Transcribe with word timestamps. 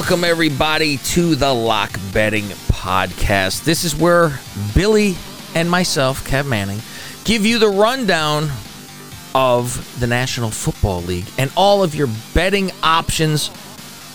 Welcome, 0.00 0.24
everybody, 0.24 0.96
to 0.96 1.34
the 1.34 1.52
Lock 1.52 1.92
Betting 2.14 2.46
Podcast. 2.72 3.64
This 3.64 3.84
is 3.84 3.94
where 3.94 4.32
Billy 4.74 5.14
and 5.54 5.70
myself, 5.70 6.26
Kev 6.26 6.46
Manning, 6.46 6.80
give 7.24 7.44
you 7.44 7.58
the 7.58 7.68
rundown 7.68 8.48
of 9.34 10.00
the 10.00 10.06
National 10.06 10.50
Football 10.50 11.02
League 11.02 11.26
and 11.36 11.52
all 11.54 11.82
of 11.82 11.94
your 11.94 12.08
betting 12.32 12.72
options. 12.82 13.50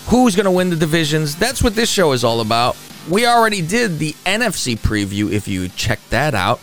Who's 0.08 0.34
going 0.34 0.46
to 0.46 0.50
win 0.50 0.70
the 0.70 0.76
divisions? 0.76 1.36
That's 1.36 1.62
what 1.62 1.76
this 1.76 1.88
show 1.88 2.10
is 2.10 2.24
all 2.24 2.40
about. 2.40 2.76
We 3.08 3.24
already 3.24 3.62
did 3.62 4.00
the 4.00 4.14
NFC 4.26 4.76
preview 4.76 5.30
if 5.30 5.46
you 5.46 5.68
check 5.68 6.00
that 6.10 6.34
out. 6.34 6.60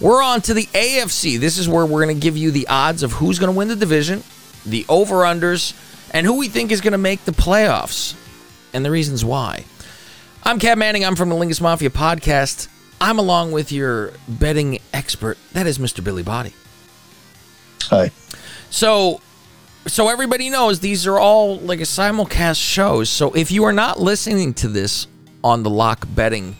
We're 0.00 0.22
on 0.22 0.40
to 0.40 0.54
the 0.54 0.64
AFC. 0.64 1.38
This 1.38 1.58
is 1.58 1.68
where 1.68 1.84
we're 1.84 2.02
going 2.02 2.16
to 2.16 2.20
give 2.20 2.38
you 2.38 2.50
the 2.50 2.66
odds 2.68 3.02
of 3.02 3.12
who's 3.12 3.38
going 3.38 3.52
to 3.52 3.56
win 3.56 3.68
the 3.68 3.76
division, 3.76 4.24
the 4.64 4.86
over 4.88 5.16
unders, 5.16 5.74
and 6.12 6.26
who 6.26 6.38
we 6.38 6.48
think 6.48 6.72
is 6.72 6.80
going 6.80 6.92
to 6.92 6.98
make 6.98 7.26
the 7.26 7.32
playoffs 7.32 8.16
and 8.74 8.84
the 8.84 8.90
reasons 8.90 9.24
why. 9.24 9.64
I'm 10.42 10.58
Kev 10.58 10.76
Manning. 10.76 11.04
I'm 11.04 11.16
from 11.16 11.30
the 11.30 11.34
Lingus 11.34 11.60
Mafia 11.60 11.90
podcast. 11.90 12.68
I'm 13.00 13.18
along 13.18 13.52
with 13.52 13.72
your 13.72 14.12
betting 14.28 14.80
expert. 14.92 15.38
That 15.52 15.66
is 15.66 15.78
Mr. 15.78 16.02
Billy 16.02 16.22
Body. 16.22 16.52
Hi. 17.84 18.10
So, 18.70 19.20
so 19.86 20.08
everybody 20.08 20.50
knows 20.50 20.80
these 20.80 21.06
are 21.06 21.18
all 21.18 21.58
like 21.58 21.78
a 21.80 21.84
simulcast 21.84 22.60
shows. 22.60 23.08
So 23.08 23.32
if 23.32 23.50
you 23.50 23.64
are 23.64 23.72
not 23.72 24.00
listening 24.00 24.52
to 24.54 24.68
this 24.68 25.06
on 25.42 25.62
the 25.62 25.70
Lock 25.70 26.06
Betting 26.14 26.56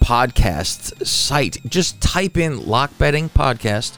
podcast 0.00 1.06
site, 1.06 1.56
just 1.66 2.00
type 2.00 2.36
in 2.36 2.66
Lock 2.66 2.96
Betting 2.98 3.28
podcast 3.30 3.96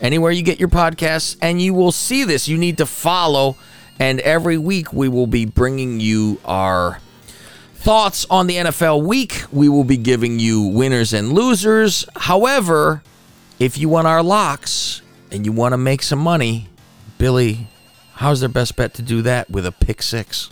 anywhere 0.00 0.30
you 0.30 0.42
get 0.42 0.60
your 0.60 0.68
podcasts, 0.68 1.36
and 1.42 1.60
you 1.60 1.74
will 1.74 1.92
see 1.92 2.24
this. 2.24 2.48
You 2.48 2.56
need 2.56 2.78
to 2.78 2.86
follow, 2.86 3.56
and 3.98 4.20
every 4.20 4.58
week 4.58 4.92
we 4.92 5.08
will 5.08 5.26
be 5.26 5.44
bringing 5.44 6.00
you 6.00 6.40
our 6.44 7.00
thoughts 7.88 8.26
on 8.28 8.46
the 8.46 8.56
NFL 8.56 9.02
week. 9.02 9.44
We 9.50 9.70
will 9.70 9.82
be 9.82 9.96
giving 9.96 10.38
you 10.38 10.60
winners 10.60 11.14
and 11.14 11.32
losers. 11.32 12.04
However, 12.16 13.02
if 13.58 13.78
you 13.78 13.88
want 13.88 14.06
our 14.06 14.22
locks 14.22 15.00
and 15.32 15.46
you 15.46 15.52
want 15.52 15.72
to 15.72 15.78
make 15.78 16.02
some 16.02 16.18
money, 16.18 16.68
Billy, 17.16 17.66
how's 18.12 18.40
their 18.40 18.50
best 18.50 18.76
bet 18.76 18.92
to 18.92 19.00
do 19.00 19.22
that 19.22 19.48
with 19.48 19.64
a 19.64 19.72
pick 19.72 20.02
six? 20.02 20.50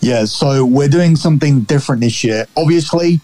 Yeah, 0.00 0.24
so 0.24 0.64
we're 0.66 0.88
doing 0.88 1.14
something 1.14 1.60
different 1.60 2.00
this 2.00 2.24
year. 2.24 2.46
Obviously, 2.56 3.20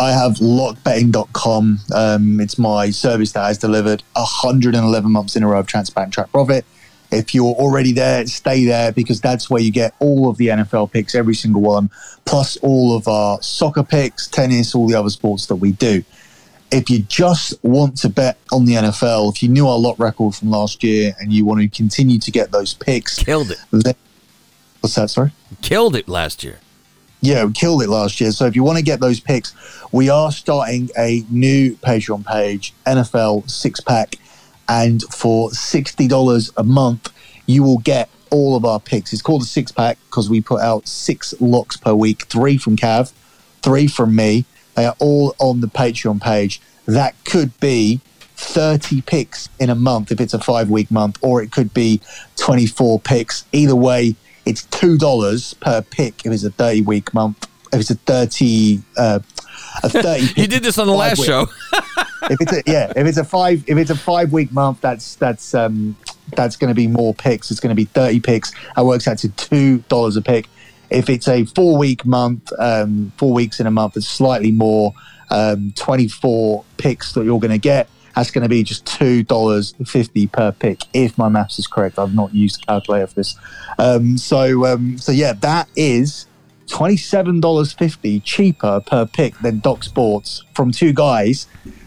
I 0.00 0.12
have 0.12 0.36
lockbetting.com. 0.36 1.80
Um, 1.94 2.40
it's 2.40 2.58
my 2.58 2.88
service 2.88 3.32
that 3.32 3.44
has 3.44 3.58
delivered 3.58 4.02
111 4.14 5.12
months 5.12 5.36
in 5.36 5.42
a 5.42 5.48
row 5.48 5.58
of 5.58 5.66
transparent 5.66 6.14
track 6.14 6.32
profit. 6.32 6.64
If 7.14 7.34
you're 7.34 7.54
already 7.54 7.92
there, 7.92 8.26
stay 8.26 8.64
there 8.64 8.92
because 8.92 9.20
that's 9.20 9.48
where 9.48 9.62
you 9.62 9.70
get 9.70 9.94
all 9.98 10.28
of 10.28 10.36
the 10.36 10.48
NFL 10.48 10.92
picks, 10.92 11.14
every 11.14 11.34
single 11.34 11.62
one, 11.62 11.90
plus 12.24 12.56
all 12.58 12.96
of 12.96 13.08
our 13.08 13.40
soccer 13.42 13.82
picks, 13.82 14.26
tennis, 14.28 14.74
all 14.74 14.86
the 14.86 14.94
other 14.94 15.10
sports 15.10 15.46
that 15.46 15.56
we 15.56 15.72
do. 15.72 16.02
If 16.70 16.90
you 16.90 17.00
just 17.00 17.62
want 17.62 17.96
to 17.98 18.08
bet 18.08 18.36
on 18.50 18.64
the 18.64 18.74
NFL, 18.74 19.32
if 19.32 19.42
you 19.42 19.48
knew 19.48 19.68
our 19.68 19.78
lot 19.78 19.98
record 19.98 20.34
from 20.34 20.50
last 20.50 20.82
year 20.82 21.14
and 21.20 21.32
you 21.32 21.44
want 21.44 21.60
to 21.60 21.68
continue 21.68 22.18
to 22.18 22.30
get 22.30 22.50
those 22.50 22.74
picks, 22.74 23.16
Killed 23.22 23.52
it. 23.52 23.58
then, 23.70 23.94
what's 24.80 24.96
that? 24.96 25.10
Sorry. 25.10 25.30
Killed 25.62 25.94
it 25.94 26.08
last 26.08 26.42
year. 26.42 26.58
Yeah, 27.20 27.44
we 27.44 27.52
killed 27.52 27.82
it 27.82 27.88
last 27.88 28.20
year. 28.20 28.32
So 28.32 28.44
if 28.44 28.54
you 28.54 28.62
want 28.62 28.76
to 28.76 28.84
get 28.84 29.00
those 29.00 29.18
picks, 29.18 29.54
we 29.92 30.10
are 30.10 30.30
starting 30.30 30.90
a 30.98 31.24
new 31.30 31.74
Patreon 31.76 32.26
page, 32.26 32.74
NFL 32.86 33.48
Six 33.48 33.80
Pack, 33.80 34.16
and 34.68 35.02
for 35.04 35.50
sixty 35.52 36.08
dollars 36.08 36.50
a 36.56 36.64
month, 36.64 37.12
you 37.46 37.62
will 37.62 37.78
get 37.78 38.08
all 38.30 38.56
of 38.56 38.64
our 38.64 38.80
picks. 38.80 39.12
It's 39.12 39.22
called 39.22 39.42
a 39.42 39.46
six 39.46 39.70
pack 39.70 39.98
because 40.06 40.28
we 40.28 40.40
put 40.40 40.60
out 40.60 40.88
six 40.88 41.34
locks 41.40 41.76
per 41.76 41.94
week, 41.94 42.24
three 42.24 42.56
from 42.56 42.76
Cav, 42.76 43.12
three 43.62 43.86
from 43.86 44.16
me. 44.16 44.44
They 44.74 44.86
are 44.86 44.96
all 44.98 45.36
on 45.38 45.60
the 45.60 45.68
Patreon 45.68 46.20
page. 46.20 46.60
That 46.86 47.14
could 47.24 47.58
be 47.60 48.00
30 48.36 49.02
picks 49.02 49.48
in 49.58 49.70
a 49.70 49.74
month 49.74 50.10
if 50.10 50.20
it's 50.20 50.34
a 50.34 50.38
five 50.38 50.68
week 50.68 50.90
month, 50.90 51.18
or 51.22 51.42
it 51.42 51.52
could 51.52 51.72
be 51.72 52.00
24 52.36 53.00
picks. 53.00 53.44
Either 53.52 53.76
way, 53.76 54.16
it's 54.44 54.66
$2 54.66 55.60
per 55.60 55.82
pick 55.82 56.26
if 56.26 56.32
it's 56.32 56.44
a 56.44 56.50
30 56.50 56.82
week 56.82 57.14
month. 57.14 57.46
If 57.72 57.80
it's 57.80 57.90
a 57.90 57.94
30, 57.94 58.82
uh, 58.96 59.20
a 59.82 59.88
30 59.88 60.40
You 60.40 60.46
did 60.46 60.62
this 60.62 60.78
on 60.78 60.86
the 60.86 60.92
last 60.92 61.18
week- 61.18 61.26
show. 61.26 61.46
if 62.30 62.40
it's 62.40 62.52
a, 62.52 62.62
yeah, 62.66 62.92
if 62.96 63.06
it's 63.06 63.18
a 63.18 63.24
five, 63.24 63.64
if 63.66 63.76
it's 63.76 63.90
a 63.90 63.96
five 63.96 64.32
week 64.32 64.52
month, 64.52 64.80
that's 64.80 65.16
that's 65.16 65.54
um 65.54 65.96
that's 66.36 66.56
going 66.56 66.68
to 66.68 66.74
be 66.74 66.86
more 66.86 67.14
picks. 67.14 67.50
It's 67.50 67.60
going 67.60 67.70
to 67.70 67.76
be 67.76 67.84
thirty 67.84 68.20
picks. 68.20 68.52
That 68.76 68.84
works 68.84 69.06
out 69.08 69.18
to 69.18 69.28
two 69.30 69.78
dollars 69.88 70.16
a 70.16 70.22
pick. 70.22 70.48
If 70.90 71.08
it's 71.08 71.28
a 71.28 71.44
four 71.44 71.76
week 71.76 72.04
month, 72.06 72.50
um, 72.58 73.12
four 73.16 73.32
weeks 73.32 73.60
in 73.60 73.66
a 73.66 73.70
month, 73.70 73.96
it's 73.96 74.06
slightly 74.08 74.52
more. 74.52 74.94
Um, 75.30 75.72
twenty 75.74 76.08
four 76.08 76.64
picks 76.76 77.12
that 77.12 77.24
you're 77.24 77.40
going 77.40 77.50
to 77.50 77.58
get. 77.58 77.88
That's 78.14 78.30
going 78.30 78.42
to 78.42 78.48
be 78.48 78.62
just 78.62 78.86
two 78.86 79.22
dollars 79.24 79.74
fifty 79.84 80.26
per 80.26 80.52
pick, 80.52 80.80
if 80.92 81.18
my 81.18 81.28
maths 81.28 81.58
is 81.58 81.66
correct. 81.66 81.98
I've 81.98 82.14
not 82.14 82.32
used 82.34 82.62
a 82.62 82.66
calculator 82.66 83.08
for 83.08 83.14
this. 83.14 83.36
Um, 83.78 84.16
so 84.18 84.66
um, 84.66 84.98
so 84.98 85.10
yeah, 85.12 85.32
that 85.34 85.68
is 85.74 86.26
twenty-seven 86.66 87.40
dollars 87.40 87.72
fifty 87.72 88.20
cheaper 88.20 88.80
per 88.86 89.06
pick 89.06 89.38
than 89.38 89.60
Doc 89.60 89.84
Sports 89.84 90.44
from 90.54 90.72
two 90.72 90.92
guys 90.92 91.46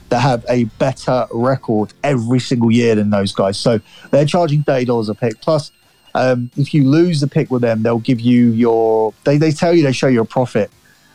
that 0.10 0.20
have 0.20 0.46
a 0.48 0.66
better 0.80 1.28
record 1.32 1.94
every 2.04 2.40
single 2.40 2.72
year 2.72 2.96
than 2.96 3.10
those 3.10 3.34
guys. 3.34 3.58
So 3.58 3.80
they're 4.12 4.26
charging 4.26 4.64
thirty 4.64 4.86
dollars 4.86 5.10
a 5.10 5.16
pick. 5.16 5.42
Plus, 5.42 5.72
um, 6.16 6.50
if 6.58 6.74
you 6.74 6.88
lose 6.88 7.20
the 7.20 7.28
pick 7.28 7.52
with 7.52 7.62
them, 7.62 7.84
they'll 7.84 8.00
give 8.00 8.20
you 8.20 8.52
your. 8.52 9.14
They, 9.24 9.38
they 9.38 9.52
tell 9.52 9.74
you 9.74 9.84
they 9.84 9.92
show 9.92 10.08
you 10.08 10.22
a 10.22 10.26
profit 10.26 10.72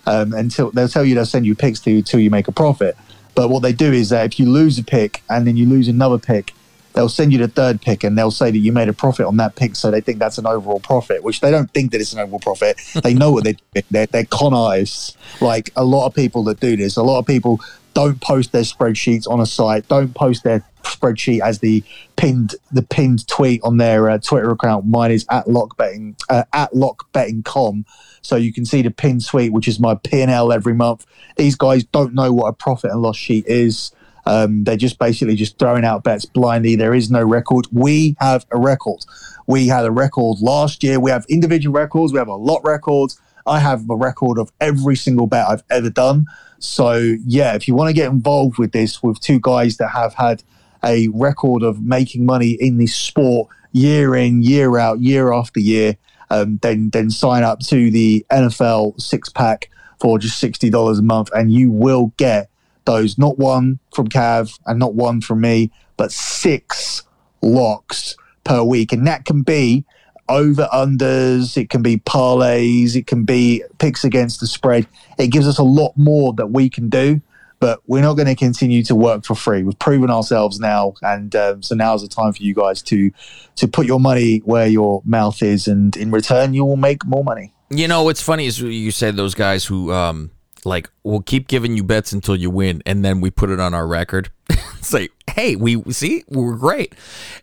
um, 0.06 0.32
until 0.32 0.70
they'll 0.70 0.88
tell 0.88 1.04
you 1.04 1.14
they'll 1.14 1.26
send 1.26 1.46
you 1.46 1.54
picks 1.54 1.80
to 1.80 1.90
you 1.90 1.98
until 1.98 2.20
you 2.20 2.30
make 2.30 2.48
a 2.48 2.52
profit. 2.52 2.96
But 3.34 3.48
what 3.48 3.62
they 3.62 3.72
do 3.72 3.92
is 3.92 4.10
that 4.10 4.26
if 4.26 4.38
you 4.38 4.50
lose 4.50 4.78
a 4.78 4.84
pick 4.84 5.22
and 5.30 5.46
then 5.46 5.56
you 5.56 5.66
lose 5.66 5.88
another 5.88 6.18
pick, 6.18 6.52
they'll 6.92 7.08
send 7.08 7.32
you 7.32 7.38
the 7.38 7.48
third 7.48 7.80
pick 7.80 8.04
and 8.04 8.16
they'll 8.16 8.30
say 8.30 8.50
that 8.50 8.58
you 8.58 8.72
made 8.72 8.88
a 8.88 8.92
profit 8.92 9.26
on 9.26 9.36
that 9.38 9.56
pick, 9.56 9.76
so 9.76 9.90
they 9.90 10.00
think 10.00 10.18
that's 10.18 10.38
an 10.38 10.46
overall 10.46 10.80
profit, 10.80 11.22
which 11.22 11.40
they 11.40 11.50
don't 11.50 11.70
think 11.72 11.92
that 11.92 12.00
it's 12.00 12.12
an 12.12 12.20
overall 12.20 12.40
profit. 12.40 12.80
they 13.02 13.14
know 13.14 13.32
what 13.32 13.44
they're 13.44 13.54
doing. 13.72 13.84
They're, 13.90 14.06
they're 14.06 14.24
con 14.24 14.54
artists. 14.54 15.16
Like 15.40 15.70
a 15.76 15.84
lot 15.84 16.06
of 16.06 16.14
people 16.14 16.44
that 16.44 16.60
do 16.60 16.76
this, 16.76 16.96
a 16.96 17.02
lot 17.02 17.18
of 17.18 17.26
people 17.26 17.60
don't 17.94 18.20
post 18.20 18.52
their 18.52 18.62
spreadsheets 18.62 19.28
on 19.28 19.40
a 19.40 19.46
site, 19.46 19.86
don't 19.88 20.14
post 20.14 20.44
their 20.44 20.64
spreadsheet 20.82 21.40
as 21.40 21.60
the 21.60 21.82
pinned 22.16 22.54
the 22.72 22.82
pinned 22.82 23.26
tweet 23.28 23.60
on 23.62 23.76
their 23.76 24.10
uh, 24.10 24.18
Twitter 24.18 24.50
account. 24.50 24.86
Mine 24.86 25.10
is 25.10 25.26
at 25.30 25.46
lockbetting 25.46 26.20
uh, 26.28 26.44
at 26.52 26.72
lockbetting.com. 26.72 27.84
So 28.22 28.36
you 28.36 28.52
can 28.52 28.64
see 28.64 28.82
the 28.82 28.90
pinned 28.90 29.22
suite, 29.22 29.52
which 29.52 29.66
is 29.66 29.80
my 29.80 29.96
P&L 29.96 30.52
every 30.52 30.74
month. 30.74 31.06
These 31.36 31.56
guys 31.56 31.82
don't 31.82 32.14
know 32.14 32.32
what 32.32 32.46
a 32.46 32.52
profit 32.52 32.92
and 32.92 33.02
loss 33.02 33.16
sheet 33.16 33.44
is. 33.46 33.90
Um, 34.24 34.64
they're 34.64 34.76
just 34.76 34.98
basically 34.98 35.34
just 35.34 35.58
throwing 35.58 35.84
out 35.84 36.04
bets 36.04 36.24
blindly. 36.24 36.76
There 36.76 36.94
is 36.94 37.10
no 37.10 37.22
record. 37.22 37.66
We 37.72 38.16
have 38.20 38.46
a 38.50 38.58
record. 38.58 39.04
We 39.46 39.66
had 39.66 39.84
a 39.84 39.90
record 39.90 40.38
last 40.40 40.82
year. 40.82 41.00
We 41.00 41.10
have 41.10 41.26
individual 41.28 41.74
records. 41.74 42.12
We 42.12 42.18
have 42.18 42.28
a 42.28 42.34
lot 42.34 42.60
records. 42.64 43.20
I 43.46 43.58
have 43.58 43.88
a 43.90 43.96
record 43.96 44.38
of 44.38 44.52
every 44.60 44.96
single 44.96 45.26
bet 45.26 45.48
I've 45.48 45.64
ever 45.70 45.90
done. 45.90 46.26
So 46.58 47.16
yeah, 47.26 47.54
if 47.54 47.66
you 47.66 47.74
want 47.74 47.88
to 47.88 47.94
get 47.94 48.10
involved 48.10 48.58
with 48.58 48.72
this, 48.72 49.02
with 49.02 49.20
two 49.20 49.40
guys 49.40 49.78
that 49.78 49.88
have 49.88 50.14
had 50.14 50.44
a 50.84 51.08
record 51.08 51.62
of 51.62 51.82
making 51.82 52.24
money 52.24 52.52
in 52.52 52.78
this 52.78 52.94
sport 52.94 53.48
year 53.72 54.14
in, 54.14 54.42
year 54.42 54.78
out, 54.78 55.00
year 55.00 55.32
after 55.32 55.58
year, 55.60 55.96
um, 56.30 56.58
then 56.62 56.90
then 56.90 57.10
sign 57.10 57.42
up 57.42 57.60
to 57.60 57.90
the 57.90 58.24
NFL 58.30 59.00
six 59.00 59.28
pack 59.28 59.68
for 60.00 60.18
just 60.18 60.38
sixty 60.38 60.70
dollars 60.70 60.98
a 60.98 61.02
month, 61.02 61.30
and 61.34 61.52
you 61.52 61.70
will 61.70 62.12
get 62.16 62.48
those 62.84 63.18
not 63.18 63.38
one 63.38 63.78
from 63.94 64.08
Cav 64.08 64.58
and 64.66 64.78
not 64.78 64.94
one 64.94 65.20
from 65.20 65.40
me, 65.40 65.70
but 65.96 66.12
six 66.12 67.02
locks 67.42 68.16
per 68.44 68.62
week, 68.62 68.92
and 68.92 69.06
that 69.06 69.24
can 69.24 69.42
be 69.42 69.84
over 70.28 70.68
unders, 70.72 71.56
it 71.56 71.68
can 71.68 71.82
be 71.82 71.98
parlays, 71.98 72.96
it 72.96 73.06
can 73.06 73.24
be 73.24 73.62
picks 73.78 74.04
against 74.04 74.40
the 74.40 74.46
spread. 74.46 74.86
It 75.18 75.28
gives 75.28 75.46
us 75.46 75.58
a 75.58 75.64
lot 75.64 75.92
more 75.96 76.32
that 76.34 76.46
we 76.46 76.70
can 76.70 76.88
do, 76.88 77.20
but 77.60 77.80
we're 77.86 78.02
not 78.02 78.14
going 78.14 78.28
to 78.28 78.34
continue 78.34 78.82
to 78.84 78.94
work 78.94 79.24
for 79.24 79.34
free. 79.34 79.62
We've 79.62 79.78
proven 79.78 80.10
ourselves 80.10 80.58
now, 80.58 80.94
and 81.02 81.34
um, 81.36 81.62
so 81.62 81.74
now's 81.74 82.02
the 82.02 82.08
time 82.08 82.32
for 82.32 82.42
you 82.42 82.54
guys 82.54 82.82
to 82.82 83.10
to 83.56 83.68
put 83.68 83.86
your 83.86 84.00
money 84.00 84.38
where 84.38 84.66
your 84.66 85.02
mouth 85.04 85.42
is, 85.42 85.68
and 85.68 85.96
in 85.96 86.10
return, 86.10 86.54
you 86.54 86.64
will 86.64 86.76
make 86.76 87.04
more 87.04 87.24
money. 87.24 87.52
You 87.70 87.88
know 87.88 88.02
what's 88.02 88.22
funny 88.22 88.46
is 88.46 88.60
you 88.60 88.90
said 88.90 89.16
those 89.16 89.34
guys 89.34 89.64
who 89.64 89.92
um 89.92 90.30
like 90.64 90.90
we'll 91.02 91.22
keep 91.22 91.48
giving 91.48 91.76
you 91.76 91.84
bets 91.84 92.12
until 92.12 92.36
you 92.36 92.50
win, 92.50 92.82
and 92.86 93.04
then 93.04 93.20
we 93.20 93.30
put 93.30 93.50
it 93.50 93.60
on 93.60 93.74
our 93.74 93.86
record. 93.86 94.30
it's 94.48 94.92
like, 94.92 95.12
hey, 95.30 95.56
we 95.56 95.82
see 95.92 96.24
we 96.28 96.42
were 96.42 96.56
great. 96.56 96.94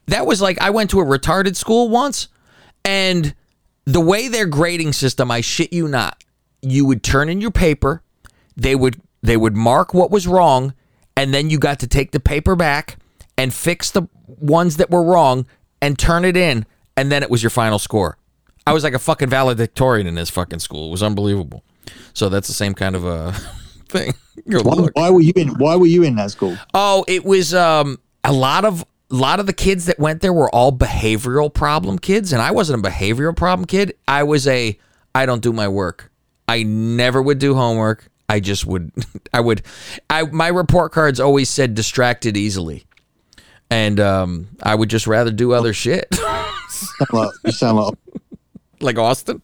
That 0.07 0.25
was 0.25 0.41
like 0.41 0.59
I 0.61 0.69
went 0.69 0.89
to 0.91 0.99
a 0.99 1.05
retarded 1.05 1.55
school 1.55 1.89
once, 1.89 2.27
and 2.85 3.33
the 3.85 4.01
way 4.01 4.27
their 4.27 4.45
grading 4.45 4.93
system, 4.93 5.31
I 5.31 5.41
shit 5.41 5.73
you 5.73 5.87
not, 5.87 6.23
you 6.61 6.85
would 6.85 7.03
turn 7.03 7.29
in 7.29 7.41
your 7.41 7.51
paper, 7.51 8.03
they 8.55 8.75
would 8.75 9.01
they 9.21 9.37
would 9.37 9.55
mark 9.55 9.93
what 9.93 10.11
was 10.11 10.27
wrong, 10.27 10.73
and 11.17 11.33
then 11.33 11.49
you 11.49 11.59
got 11.59 11.79
to 11.79 11.87
take 11.87 12.11
the 12.11 12.19
paper 12.19 12.55
back 12.55 12.97
and 13.37 13.53
fix 13.53 13.91
the 13.91 14.03
ones 14.27 14.77
that 14.77 14.89
were 14.89 15.03
wrong 15.03 15.45
and 15.81 15.97
turn 15.97 16.25
it 16.25 16.37
in, 16.37 16.65
and 16.95 17.11
then 17.11 17.23
it 17.23 17.29
was 17.29 17.41
your 17.43 17.49
final 17.49 17.79
score. 17.79 18.17
I 18.67 18.73
was 18.73 18.83
like 18.83 18.93
a 18.93 18.99
fucking 18.99 19.29
valedictorian 19.29 20.05
in 20.05 20.15
this 20.15 20.29
fucking 20.29 20.59
school. 20.59 20.89
It 20.89 20.91
was 20.91 21.01
unbelievable. 21.01 21.63
So 22.13 22.29
that's 22.29 22.47
the 22.47 22.53
same 22.53 22.73
kind 22.73 22.95
of 22.95 23.05
a 23.05 23.33
thing. 23.89 24.13
Why, 24.45 24.87
why 24.93 25.09
were 25.09 25.21
you 25.21 25.33
in? 25.35 25.49
Why 25.59 25.75
were 25.75 25.85
you 25.87 26.03
in 26.03 26.15
that 26.15 26.31
school? 26.31 26.57
Oh, 26.73 27.05
it 27.07 27.23
was 27.25 27.53
um 27.53 27.99
a 28.23 28.33
lot 28.33 28.65
of 28.65 28.81
a 29.11 29.15
lot 29.15 29.39
of 29.39 29.45
the 29.47 29.53
kids 29.53 29.85
that 29.85 29.99
went 29.99 30.21
there 30.21 30.33
were 30.33 30.49
all 30.53 30.71
behavioral 30.71 31.53
problem 31.53 31.97
kids, 31.99 32.31
and 32.33 32.41
I 32.41 32.51
wasn't 32.51 32.85
a 32.85 32.89
behavioral 32.89 33.35
problem 33.35 33.65
kid. 33.65 33.95
I 34.07 34.23
was 34.23 34.47
a 34.47 34.77
I 35.15 35.25
don't 35.25 35.41
do 35.41 35.51
my 35.53 35.67
work. 35.67 36.11
I 36.47 36.63
never 36.63 37.21
would 37.21 37.39
do 37.39 37.53
homework. 37.55 38.07
I 38.27 38.39
just 38.39 38.65
would 38.65 38.91
I 39.33 39.39
would 39.39 39.63
I 40.09 40.23
my 40.23 40.47
report 40.49 40.91
cards 40.91 41.19
always 41.19 41.49
said 41.49 41.73
distracted 41.75 42.37
easily. 42.37 42.85
And 43.71 43.99
um 43.99 44.47
I 44.63 44.73
would 44.75 44.89
just 44.89 45.05
rather 45.07 45.31
do 45.31 45.53
other 45.53 45.73
shit. 45.73 46.07
Sound 46.13 47.07
like- 47.13 47.31
you 47.45 47.51
sound 47.51 47.77
like 47.77 47.95
like 48.81 48.97
Austin. 48.97 49.41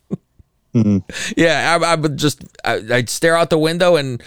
Yeah, 1.37 1.77
I, 1.81 1.93
I 1.93 1.95
would 1.95 2.17
just 2.17 2.43
I, 2.63 2.81
I'd 2.91 3.09
stare 3.09 3.37
out 3.37 3.49
the 3.49 3.57
window 3.57 3.95
and 3.95 4.21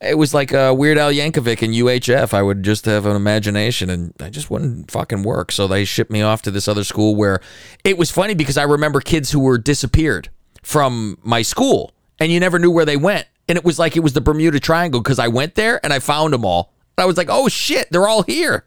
it 0.00 0.18
was 0.18 0.34
like 0.34 0.52
uh, 0.52 0.74
Weird 0.76 0.98
Al 0.98 1.12
Yankovic 1.12 1.62
and 1.62 1.72
UHF. 1.72 2.34
I 2.34 2.42
would 2.42 2.64
just 2.64 2.86
have 2.86 3.06
an 3.06 3.14
imagination 3.14 3.88
and 3.88 4.12
I 4.20 4.30
just 4.30 4.50
wouldn't 4.50 4.90
fucking 4.90 5.22
work. 5.22 5.52
So 5.52 5.68
they 5.68 5.84
shipped 5.84 6.10
me 6.10 6.22
off 6.22 6.42
to 6.42 6.50
this 6.50 6.66
other 6.66 6.82
school 6.82 7.14
where 7.14 7.40
it 7.84 7.96
was 7.96 8.10
funny 8.10 8.34
because 8.34 8.58
I 8.58 8.64
remember 8.64 9.00
kids 9.00 9.30
who 9.30 9.38
were 9.38 9.58
disappeared 9.58 10.28
from 10.62 11.18
my 11.22 11.42
school 11.42 11.92
and 12.18 12.32
you 12.32 12.40
never 12.40 12.58
knew 12.58 12.70
where 12.70 12.84
they 12.84 12.96
went. 12.96 13.26
And 13.48 13.56
it 13.56 13.64
was 13.64 13.78
like 13.78 13.96
it 13.96 14.00
was 14.00 14.12
the 14.12 14.20
Bermuda 14.20 14.58
Triangle 14.58 15.00
because 15.00 15.18
I 15.18 15.28
went 15.28 15.54
there 15.54 15.78
and 15.84 15.92
I 15.92 15.98
found 16.00 16.32
them 16.32 16.44
all. 16.44 16.72
And 16.96 17.04
I 17.04 17.06
was 17.06 17.16
like, 17.16 17.28
oh 17.30 17.48
shit, 17.48 17.88
they're 17.90 18.08
all 18.08 18.22
here. 18.22 18.64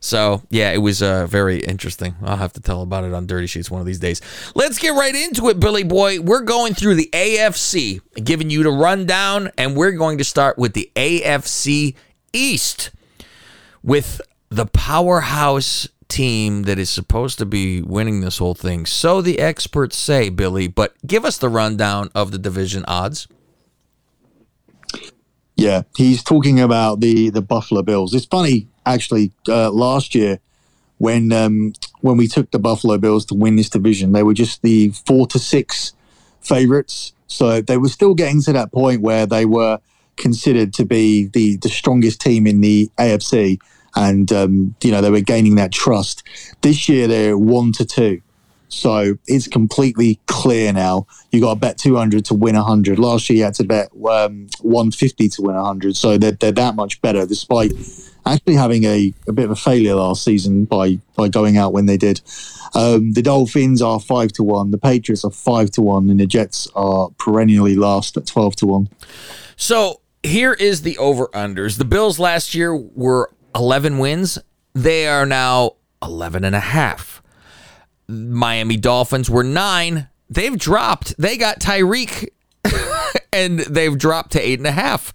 So 0.00 0.42
yeah, 0.50 0.72
it 0.72 0.78
was 0.78 1.02
uh, 1.02 1.26
very 1.26 1.60
interesting. 1.60 2.14
I'll 2.22 2.36
have 2.36 2.52
to 2.54 2.60
tell 2.60 2.82
about 2.82 3.04
it 3.04 3.14
on 3.14 3.26
Dirty 3.26 3.46
Sheets 3.46 3.70
one 3.70 3.80
of 3.80 3.86
these 3.86 3.98
days. 3.98 4.20
Let's 4.54 4.78
get 4.78 4.90
right 4.90 5.14
into 5.14 5.48
it, 5.48 5.60
Billy 5.60 5.84
Boy. 5.84 6.20
We're 6.20 6.42
going 6.42 6.74
through 6.74 6.96
the 6.96 7.08
AFC, 7.12 8.00
giving 8.22 8.50
you 8.50 8.62
the 8.62 8.70
rundown, 8.70 9.50
and 9.58 9.76
we're 9.76 9.92
going 9.92 10.18
to 10.18 10.24
start 10.24 10.58
with 10.58 10.74
the 10.74 10.90
AFC 10.96 11.94
East 12.32 12.90
with 13.82 14.20
the 14.50 14.66
powerhouse 14.66 15.88
team 16.08 16.64
that 16.64 16.78
is 16.78 16.90
supposed 16.90 17.38
to 17.38 17.46
be 17.46 17.80
winning 17.80 18.20
this 18.20 18.38
whole 18.38 18.54
thing. 18.54 18.84
So 18.84 19.22
the 19.22 19.38
experts 19.38 19.96
say, 19.96 20.28
Billy. 20.28 20.68
But 20.68 20.94
give 21.06 21.24
us 21.24 21.38
the 21.38 21.48
rundown 21.48 22.10
of 22.14 22.32
the 22.32 22.38
division 22.38 22.84
odds. 22.86 23.28
Yeah, 25.56 25.82
he's 25.96 26.22
talking 26.22 26.58
about 26.58 27.00
the 27.00 27.30
the 27.30 27.42
Buffalo 27.42 27.82
Bills. 27.82 28.14
It's 28.14 28.24
funny 28.24 28.66
actually. 28.86 29.32
Uh, 29.48 29.70
last 29.70 30.14
year, 30.14 30.40
when 30.98 31.32
um, 31.32 31.72
when 32.00 32.16
we 32.16 32.26
took 32.26 32.50
the 32.50 32.58
Buffalo 32.58 32.98
Bills 32.98 33.24
to 33.26 33.34
win 33.34 33.56
this 33.56 33.70
division, 33.70 34.12
they 34.12 34.22
were 34.22 34.34
just 34.34 34.62
the 34.62 34.90
four 34.90 35.26
to 35.28 35.38
six 35.38 35.94
favorites. 36.40 37.12
So 37.26 37.60
they 37.60 37.76
were 37.78 37.88
still 37.88 38.14
getting 38.14 38.42
to 38.42 38.52
that 38.52 38.72
point 38.72 39.00
where 39.00 39.24
they 39.24 39.46
were 39.46 39.78
considered 40.16 40.74
to 40.74 40.84
be 40.84 41.26
the 41.26 41.56
the 41.56 41.68
strongest 41.68 42.20
team 42.20 42.46
in 42.46 42.60
the 42.60 42.90
AFC, 42.98 43.58
and 43.96 44.30
um, 44.32 44.74
you 44.82 44.90
know 44.90 45.00
they 45.00 45.10
were 45.10 45.20
gaining 45.20 45.56
that 45.56 45.72
trust. 45.72 46.22
This 46.60 46.88
year 46.88 47.06
they're 47.06 47.38
one 47.38 47.72
to 47.72 47.84
two. 47.84 48.20
So 48.70 49.18
it's 49.26 49.48
completely 49.48 50.20
clear 50.26 50.72
now. 50.72 51.06
You 51.30 51.40
got 51.40 51.54
to 51.54 51.60
bet 51.60 51.76
200 51.76 52.24
to 52.26 52.34
win 52.34 52.54
100. 52.54 52.98
Last 52.98 53.28
year 53.28 53.38
you 53.38 53.44
had 53.44 53.54
to 53.54 53.64
bet 53.64 53.88
um, 53.92 54.46
150 54.60 55.28
to 55.28 55.42
win 55.42 55.56
100. 55.56 55.96
So 55.96 56.16
they're, 56.16 56.32
they're 56.32 56.52
that 56.52 56.76
much 56.76 57.02
better, 57.02 57.26
despite 57.26 57.72
actually 58.24 58.54
having 58.54 58.84
a, 58.84 59.12
a 59.26 59.32
bit 59.32 59.46
of 59.46 59.50
a 59.50 59.56
failure 59.56 59.94
last 59.94 60.24
season 60.24 60.64
by, 60.64 60.98
by 61.16 61.28
going 61.28 61.56
out 61.56 61.72
when 61.72 61.86
they 61.86 61.96
did. 61.96 62.20
Um, 62.74 63.12
the 63.12 63.22
Dolphins 63.22 63.82
are 63.82 63.98
5 63.98 64.32
to 64.32 64.44
1. 64.44 64.70
The 64.70 64.78
Patriots 64.78 65.24
are 65.24 65.32
5 65.32 65.70
to 65.72 65.82
1. 65.82 66.08
And 66.08 66.20
the 66.20 66.26
Jets 66.26 66.68
are 66.76 67.10
perennially 67.18 67.74
last 67.74 68.16
at 68.16 68.26
12 68.26 68.56
to 68.56 68.66
1. 68.66 68.88
So 69.56 70.00
here 70.22 70.52
is 70.52 70.82
the 70.82 70.96
over 70.98 71.26
unders. 71.28 71.76
The 71.76 71.84
Bills 71.84 72.20
last 72.20 72.54
year 72.54 72.76
were 72.76 73.32
11 73.54 73.98
wins. 73.98 74.38
They 74.74 75.08
are 75.08 75.26
now 75.26 75.76
11 76.02 76.44
and 76.44 76.54
a 76.54 76.60
half. 76.60 77.19
Miami 78.10 78.76
Dolphins 78.76 79.30
were 79.30 79.44
nine. 79.44 80.08
They've 80.28 80.58
dropped. 80.58 81.14
They 81.18 81.36
got 81.36 81.60
Tyreek 81.60 82.28
and 83.32 83.60
they've 83.60 83.96
dropped 83.96 84.32
to 84.32 84.40
eight 84.40 84.58
and 84.58 84.66
a 84.66 84.72
half. 84.72 85.12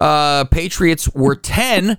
Uh, 0.00 0.44
Patriots 0.44 1.08
were 1.14 1.34
10. 1.34 1.98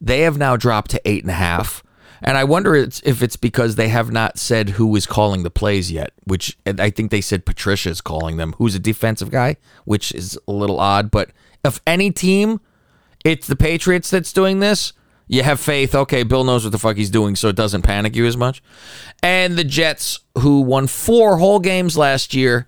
They 0.00 0.20
have 0.20 0.36
now 0.36 0.56
dropped 0.56 0.90
to 0.92 1.00
eight 1.04 1.22
and 1.22 1.30
a 1.30 1.34
half. 1.34 1.82
And 2.22 2.36
I 2.38 2.44
wonder 2.44 2.74
if 2.76 3.22
it's 3.22 3.36
because 3.36 3.74
they 3.74 3.88
have 3.88 4.12
not 4.12 4.38
said 4.38 4.70
who 4.70 4.94
is 4.94 5.06
calling 5.06 5.42
the 5.42 5.50
plays 5.50 5.90
yet, 5.90 6.12
which 6.24 6.56
I 6.64 6.90
think 6.90 7.10
they 7.10 7.20
said 7.20 7.44
Patricia 7.44 7.90
is 7.90 8.00
calling 8.00 8.36
them, 8.36 8.54
who's 8.58 8.76
a 8.76 8.78
defensive 8.78 9.30
guy, 9.30 9.56
which 9.84 10.12
is 10.12 10.38
a 10.46 10.52
little 10.52 10.78
odd. 10.78 11.10
But 11.10 11.30
if 11.64 11.80
any 11.84 12.12
team, 12.12 12.60
it's 13.24 13.48
the 13.48 13.56
Patriots 13.56 14.08
that's 14.10 14.32
doing 14.32 14.60
this, 14.60 14.92
you 15.32 15.42
have 15.42 15.58
faith. 15.58 15.94
Okay, 15.94 16.24
Bill 16.24 16.44
knows 16.44 16.62
what 16.62 16.72
the 16.72 16.78
fuck 16.78 16.98
he's 16.98 17.08
doing, 17.08 17.36
so 17.36 17.48
it 17.48 17.56
doesn't 17.56 17.82
panic 17.82 18.14
you 18.14 18.26
as 18.26 18.36
much. 18.36 18.62
And 19.22 19.56
the 19.56 19.64
Jets, 19.64 20.20
who 20.38 20.60
won 20.60 20.86
four 20.86 21.38
whole 21.38 21.58
games 21.58 21.96
last 21.96 22.34
year, 22.34 22.66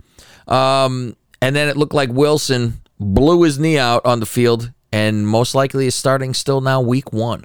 um, 0.49 1.15
and 1.43 1.55
then 1.55 1.69
it 1.69 1.77
looked 1.77 1.93
like 1.93 2.09
Wilson 2.09 2.81
blew 2.99 3.43
his 3.43 3.59
knee 3.59 3.77
out 3.77 4.07
on 4.07 4.21
the 4.21 4.27
field, 4.27 4.73
and 4.91 5.29
most 5.29 5.55
likely 5.55 5.87
is 5.87 5.95
starting 5.95 6.33
still 6.33 6.63
now 6.63 6.81
week 6.81 7.13
one. 7.13 7.45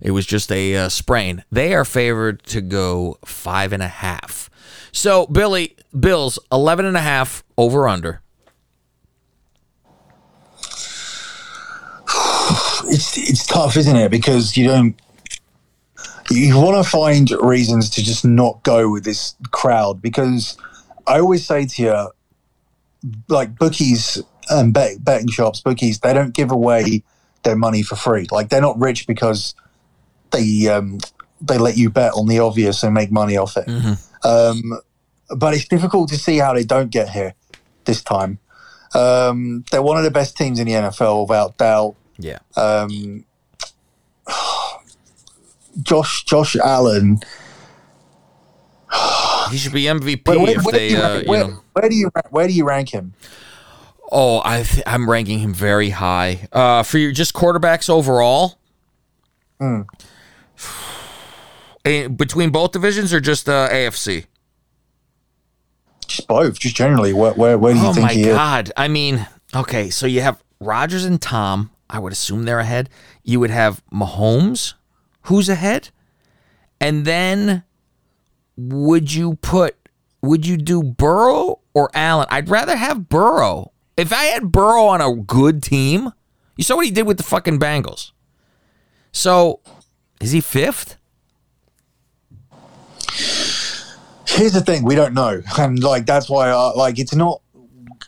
It 0.00 0.12
was 0.12 0.24
just 0.24 0.52
a 0.52 0.76
uh, 0.76 0.88
sprain. 0.88 1.42
They 1.50 1.74
are 1.74 1.84
favored 1.84 2.44
to 2.44 2.60
go 2.60 3.18
five 3.24 3.72
and 3.72 3.82
a 3.82 3.88
half. 3.88 4.48
So 4.92 5.26
Billy, 5.26 5.76
Bills 5.98 6.38
eleven 6.52 6.86
and 6.86 6.96
a 6.96 7.00
half 7.00 7.42
over 7.58 7.88
under. 7.88 8.22
It's 12.86 13.16
it's 13.18 13.46
tough, 13.46 13.76
isn't 13.76 13.96
it? 13.96 14.10
Because 14.10 14.56
you 14.56 14.66
don't 14.66 15.00
you 16.30 16.56
want 16.56 16.84
to 16.84 16.88
find 16.88 17.30
reasons 17.40 17.90
to 17.90 18.02
just 18.02 18.24
not 18.24 18.62
go 18.62 18.90
with 18.90 19.04
this 19.04 19.34
crowd. 19.50 20.00
Because 20.00 20.56
I 21.06 21.18
always 21.18 21.46
say 21.46 21.66
to 21.66 21.82
you, 21.82 22.10
like 23.28 23.56
bookies 23.58 24.22
and 24.48 24.72
bet, 24.72 25.02
betting 25.04 25.28
shops, 25.28 25.60
bookies, 25.60 26.00
they 26.00 26.12
don't 26.12 26.34
give 26.34 26.50
away 26.50 27.02
their 27.42 27.56
money 27.56 27.82
for 27.82 27.96
free. 27.96 28.26
Like 28.30 28.48
they're 28.48 28.60
not 28.60 28.78
rich 28.78 29.06
because 29.06 29.54
they 30.30 30.68
um, 30.68 30.98
they 31.40 31.58
let 31.58 31.76
you 31.76 31.90
bet 31.90 32.12
on 32.12 32.28
the 32.28 32.38
obvious 32.38 32.82
and 32.82 32.94
make 32.94 33.10
money 33.10 33.36
off 33.36 33.56
it. 33.56 33.68
Um, 34.24 34.80
but 35.36 35.54
it's 35.54 35.66
difficult 35.68 36.08
to 36.10 36.18
see 36.18 36.38
how 36.38 36.52
they 36.54 36.64
don't 36.64 36.90
get 36.90 37.08
here 37.10 37.34
this 37.84 38.02
time. 38.02 38.38
Um, 38.94 39.64
they're 39.70 39.82
one 39.82 39.96
of 39.96 40.04
the 40.04 40.10
best 40.10 40.36
teams 40.36 40.58
in 40.58 40.66
the 40.66 40.72
NFL, 40.72 41.28
without 41.28 41.56
doubt. 41.56 41.94
Yeah. 42.20 42.38
Um, 42.56 43.24
Josh 45.82 46.24
Josh 46.24 46.56
Allen. 46.56 47.20
He 49.50 49.56
should 49.56 49.72
be 49.72 49.84
MVP 49.84 50.26
Where, 50.26 50.38
where- 50.38 50.50
if 50.58 50.64
where 50.64 50.72
they, 50.72 50.88
do 50.90 50.94
you 50.94 51.00
uh, 51.00 51.08
rank, 51.08 51.24
you 51.24 51.30
where, 51.30 51.44
know. 51.48 51.60
where 51.72 51.88
do 51.88 51.94
you 51.96 52.10
where 52.30 52.46
do 52.48 52.52
you 52.54 52.64
rank 52.64 52.90
him? 52.90 53.14
Oh, 54.12 54.42
I 54.44 54.62
th- 54.64 54.82
I'm 54.86 55.08
ranking 55.08 55.38
him 55.38 55.54
very 55.54 55.90
high. 55.90 56.48
Uh, 56.52 56.82
for 56.82 56.98
your 56.98 57.12
just 57.12 57.32
quarterbacks 57.32 57.88
overall. 57.88 58.58
Hmm. 59.60 59.82
Between 61.84 62.50
both 62.50 62.72
divisions 62.72 63.12
or 63.12 63.20
just 63.20 63.48
uh, 63.48 63.68
AFC? 63.70 64.26
Just 66.06 66.26
both, 66.28 66.58
just 66.58 66.74
generally. 66.76 67.12
Where 67.12 67.32
where, 67.32 67.56
where 67.58 67.72
do 67.72 67.78
you 67.80 67.86
Oh 67.86 67.92
think 67.92 68.06
my 68.06 68.12
he 68.12 68.22
is? 68.24 68.34
God! 68.36 68.72
I 68.76 68.88
mean, 68.88 69.26
okay, 69.54 69.90
so 69.90 70.06
you 70.06 70.20
have 70.22 70.42
Rodgers 70.60 71.04
and 71.04 71.20
Tom. 71.22 71.70
I 71.90 71.98
would 71.98 72.12
assume 72.12 72.44
they're 72.44 72.60
ahead. 72.60 72.88
You 73.22 73.40
would 73.40 73.50
have 73.50 73.82
Mahomes, 73.92 74.74
who's 75.22 75.48
ahead, 75.48 75.90
and 76.80 77.04
then 77.04 77.64
would 78.56 79.12
you 79.12 79.34
put? 79.36 79.76
Would 80.22 80.46
you 80.46 80.56
do 80.56 80.82
Burrow 80.82 81.60
or 81.74 81.90
Allen? 81.94 82.26
I'd 82.30 82.48
rather 82.48 82.76
have 82.76 83.08
Burrow. 83.08 83.72
If 83.96 84.12
I 84.12 84.24
had 84.24 84.52
Burrow 84.52 84.86
on 84.86 85.00
a 85.00 85.14
good 85.14 85.62
team, 85.62 86.12
you 86.56 86.64
saw 86.64 86.76
what 86.76 86.84
he 86.84 86.90
did 86.90 87.06
with 87.06 87.16
the 87.16 87.22
fucking 87.22 87.58
Bengals. 87.58 88.12
So, 89.12 89.60
is 90.20 90.32
he 90.32 90.40
fifth? 90.40 90.96
Here's 94.28 94.52
the 94.52 94.62
thing: 94.64 94.84
we 94.84 94.94
don't 94.94 95.14
know, 95.14 95.42
and 95.58 95.82
like 95.82 96.06
that's 96.06 96.30
why, 96.30 96.52
like, 96.76 96.98
it's 96.98 97.14
not. 97.14 97.42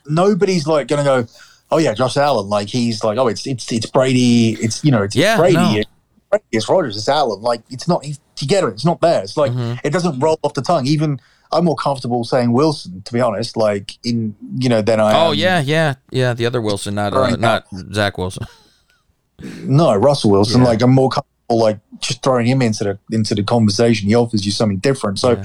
Nobody's 0.06 0.66
like 0.66 0.88
going 0.88 1.04
to 1.04 1.04
go. 1.04 1.26
Oh 1.72 1.78
yeah, 1.78 1.94
Josh 1.94 2.16
Allen. 2.16 2.48
Like 2.48 2.68
he's 2.68 3.02
like, 3.02 3.18
oh, 3.18 3.26
it's 3.26 3.46
it's 3.46 3.72
it's 3.72 3.86
Brady. 3.86 4.50
It's 4.60 4.84
you 4.84 4.90
know, 4.92 5.02
it's 5.02 5.16
Yeah, 5.16 5.36
Brady. 5.38 5.56
no. 5.56 5.74
It's, 5.76 5.90
Brady, 6.30 6.44
it's 6.52 6.68
Rodgers. 6.68 6.96
It's 6.96 7.08
Allen. 7.08 7.40
Like 7.40 7.62
it's 7.70 7.88
not. 7.88 8.04
He's, 8.04 8.20
it. 8.40 8.50
It's 8.52 8.84
not 8.84 9.00
there. 9.00 9.22
It's 9.22 9.36
like 9.36 9.52
Mm-hmm. 9.52 9.78
it 9.84 9.90
doesn't 9.92 10.18
roll 10.20 10.38
off 10.42 10.54
the 10.54 10.62
tongue. 10.62 10.86
Even 10.86 11.18
I'm 11.50 11.64
more 11.64 11.76
comfortable 11.76 12.24
saying 12.24 12.52
Wilson, 12.52 13.02
to 13.02 13.12
be 13.12 13.20
honest. 13.20 13.56
Like 13.56 13.92
in 14.04 14.34
you 14.58 14.68
know, 14.68 14.82
than 14.82 15.00
I. 15.00 15.26
Oh 15.26 15.32
yeah, 15.32 15.60
yeah, 15.60 15.94
yeah. 16.10 16.34
The 16.34 16.46
other 16.46 16.60
Wilson, 16.60 16.94
not 16.94 17.14
uh, 17.14 17.36
not 17.36 17.66
Zach 17.92 18.18
Wilson. 18.18 18.46
No, 19.64 19.94
Russell 19.96 20.30
Wilson. 20.30 20.60
Yeah. 20.60 20.68
Like 20.68 20.82
I'm 20.82 20.92
more 20.94 21.08
comfortable 21.10 21.58
like 21.58 21.78
just 21.98 22.22
throwing 22.22 22.46
him 22.46 22.62
into 22.62 22.84
the 22.84 22.98
into 23.16 23.34
the 23.34 23.42
conversation. 23.42 24.08
He 24.08 24.14
offers 24.14 24.46
you 24.46 24.52
something 24.52 24.78
different. 24.78 25.18
So, 25.18 25.30
Yeah. 25.32 25.44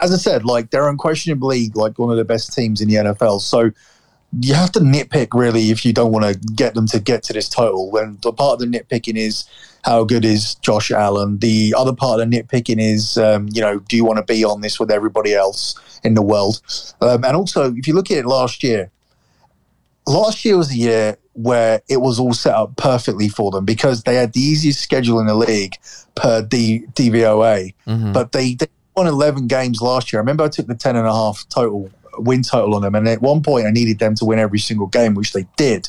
as 0.00 0.12
I 0.12 0.16
said, 0.16 0.44
like 0.44 0.70
they're 0.70 0.88
unquestionably 0.88 1.70
like 1.74 1.98
one 1.98 2.10
of 2.10 2.16
the 2.16 2.24
best 2.24 2.52
teams 2.52 2.80
in 2.80 2.88
the 2.88 2.96
NFL. 2.96 3.40
So 3.40 3.70
you 4.40 4.54
have 4.54 4.70
to 4.72 4.80
nitpick 4.80 5.28
really 5.32 5.70
if 5.70 5.84
you 5.86 5.92
don't 5.92 6.12
want 6.12 6.24
to 6.26 6.38
get 6.54 6.74
them 6.74 6.86
to 6.88 7.00
get 7.00 7.22
to 7.24 7.32
this 7.32 7.48
total. 7.48 7.90
When 7.90 8.18
the 8.22 8.32
part 8.32 8.54
of 8.54 8.58
the 8.60 8.66
nitpicking 8.78 9.16
is 9.16 9.44
how 9.84 10.04
good 10.04 10.24
is 10.24 10.54
Josh 10.56 10.90
Allen. 10.90 11.38
The 11.38 11.74
other 11.76 11.94
part 11.94 12.20
of 12.20 12.30
the 12.30 12.36
nitpicking 12.42 12.78
is, 12.80 13.16
um, 13.16 13.48
you 13.52 13.62
know, 13.62 13.78
do 13.78 13.96
you 13.96 14.04
want 14.04 14.18
to 14.18 14.24
be 14.24 14.44
on 14.44 14.60
this 14.60 14.78
with 14.78 14.90
everybody 14.90 15.34
else 15.34 15.74
in 16.04 16.14
the 16.14 16.20
world? 16.22 16.60
Um, 17.00 17.24
and 17.24 17.36
also, 17.36 17.72
if 17.74 17.86
you 17.88 17.94
look 17.94 18.10
at 18.10 18.18
it 18.18 18.26
last 18.26 18.62
year, 18.62 18.90
last 20.06 20.44
year 20.44 20.56
was 20.56 20.70
a 20.72 20.76
year 20.76 21.16
where 21.34 21.80
it 21.88 21.98
was 22.00 22.18
all 22.18 22.32
set 22.34 22.54
up 22.54 22.76
perfectly 22.76 23.28
for 23.28 23.50
them 23.50 23.64
because 23.64 24.02
they 24.02 24.16
had 24.16 24.32
the 24.32 24.40
easiest 24.40 24.80
schedule 24.80 25.20
in 25.20 25.26
the 25.26 25.34
league 25.34 25.74
per 26.16 26.42
D- 26.42 26.84
DVOA, 26.94 27.72
Mhm. 27.86 28.12
but 28.12 28.32
they, 28.32 28.54
they 28.54 28.66
won 28.96 29.06
11 29.06 29.46
games 29.46 29.80
last 29.80 30.12
year. 30.12 30.18
I 30.18 30.22
remember 30.22 30.44
I 30.44 30.48
took 30.48 30.66
the 30.66 30.74
10 30.74 30.96
and 30.96 31.06
a 31.06 31.12
half 31.12 31.46
total 31.48 31.90
win 32.18 32.42
total 32.42 32.74
on 32.74 32.82
them, 32.82 32.94
and 32.94 33.08
at 33.08 33.22
one 33.22 33.42
point 33.42 33.66
I 33.66 33.70
needed 33.70 33.98
them 33.98 34.14
to 34.16 34.24
win 34.24 34.38
every 34.38 34.58
single 34.58 34.86
game, 34.86 35.14
which 35.14 35.32
they 35.32 35.46
did. 35.56 35.88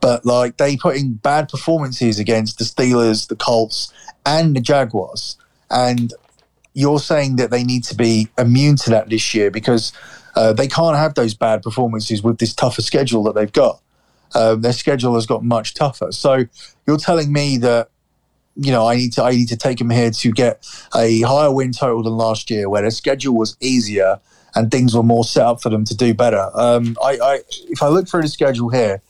But 0.00 0.26
like 0.26 0.56
they 0.56 0.76
put 0.76 0.96
in 0.96 1.14
bad 1.14 1.48
performances 1.48 2.18
against 2.18 2.58
the 2.58 2.64
Steelers, 2.64 3.28
the 3.28 3.36
Colts, 3.36 3.92
and 4.24 4.54
the 4.54 4.60
Jaguars, 4.60 5.36
and 5.70 6.12
you're 6.74 6.98
saying 6.98 7.36
that 7.36 7.50
they 7.50 7.64
need 7.64 7.84
to 7.84 7.94
be 7.94 8.28
immune 8.36 8.76
to 8.76 8.90
that 8.90 9.08
this 9.08 9.34
year 9.34 9.50
because 9.50 9.92
uh, 10.36 10.52
they 10.52 10.68
can't 10.68 10.96
have 10.96 11.14
those 11.14 11.32
bad 11.32 11.62
performances 11.62 12.22
with 12.22 12.38
this 12.38 12.52
tougher 12.52 12.82
schedule 12.82 13.22
that 13.24 13.34
they've 13.34 13.52
got. 13.52 13.80
Um, 14.34 14.60
their 14.60 14.74
schedule 14.74 15.14
has 15.14 15.24
got 15.24 15.42
much 15.42 15.72
tougher. 15.72 16.12
So 16.12 16.44
you're 16.86 16.98
telling 16.98 17.32
me 17.32 17.56
that 17.58 17.88
you 18.56 18.72
know 18.72 18.86
I 18.86 18.96
need 18.96 19.14
to 19.14 19.22
I 19.22 19.30
need 19.30 19.48
to 19.48 19.56
take 19.56 19.78
them 19.78 19.90
here 19.90 20.10
to 20.10 20.32
get 20.32 20.66
a 20.94 21.22
higher 21.22 21.52
win 21.52 21.72
total 21.72 22.02
than 22.02 22.12
last 22.12 22.50
year, 22.50 22.68
where 22.68 22.82
their 22.82 22.90
schedule 22.90 23.34
was 23.34 23.56
easier 23.60 24.20
and 24.56 24.70
things 24.70 24.96
were 24.96 25.02
more 25.02 25.22
set 25.22 25.44
up 25.44 25.62
for 25.62 25.68
them 25.68 25.84
to 25.84 25.94
do 25.94 26.14
better. 26.14 26.50
Um, 26.54 26.96
I, 27.04 27.18
I 27.22 27.40
if 27.68 27.82
I 27.82 27.88
look 27.88 28.08
through 28.08 28.22
the 28.22 28.28
schedule 28.28 28.70
here 28.70 29.00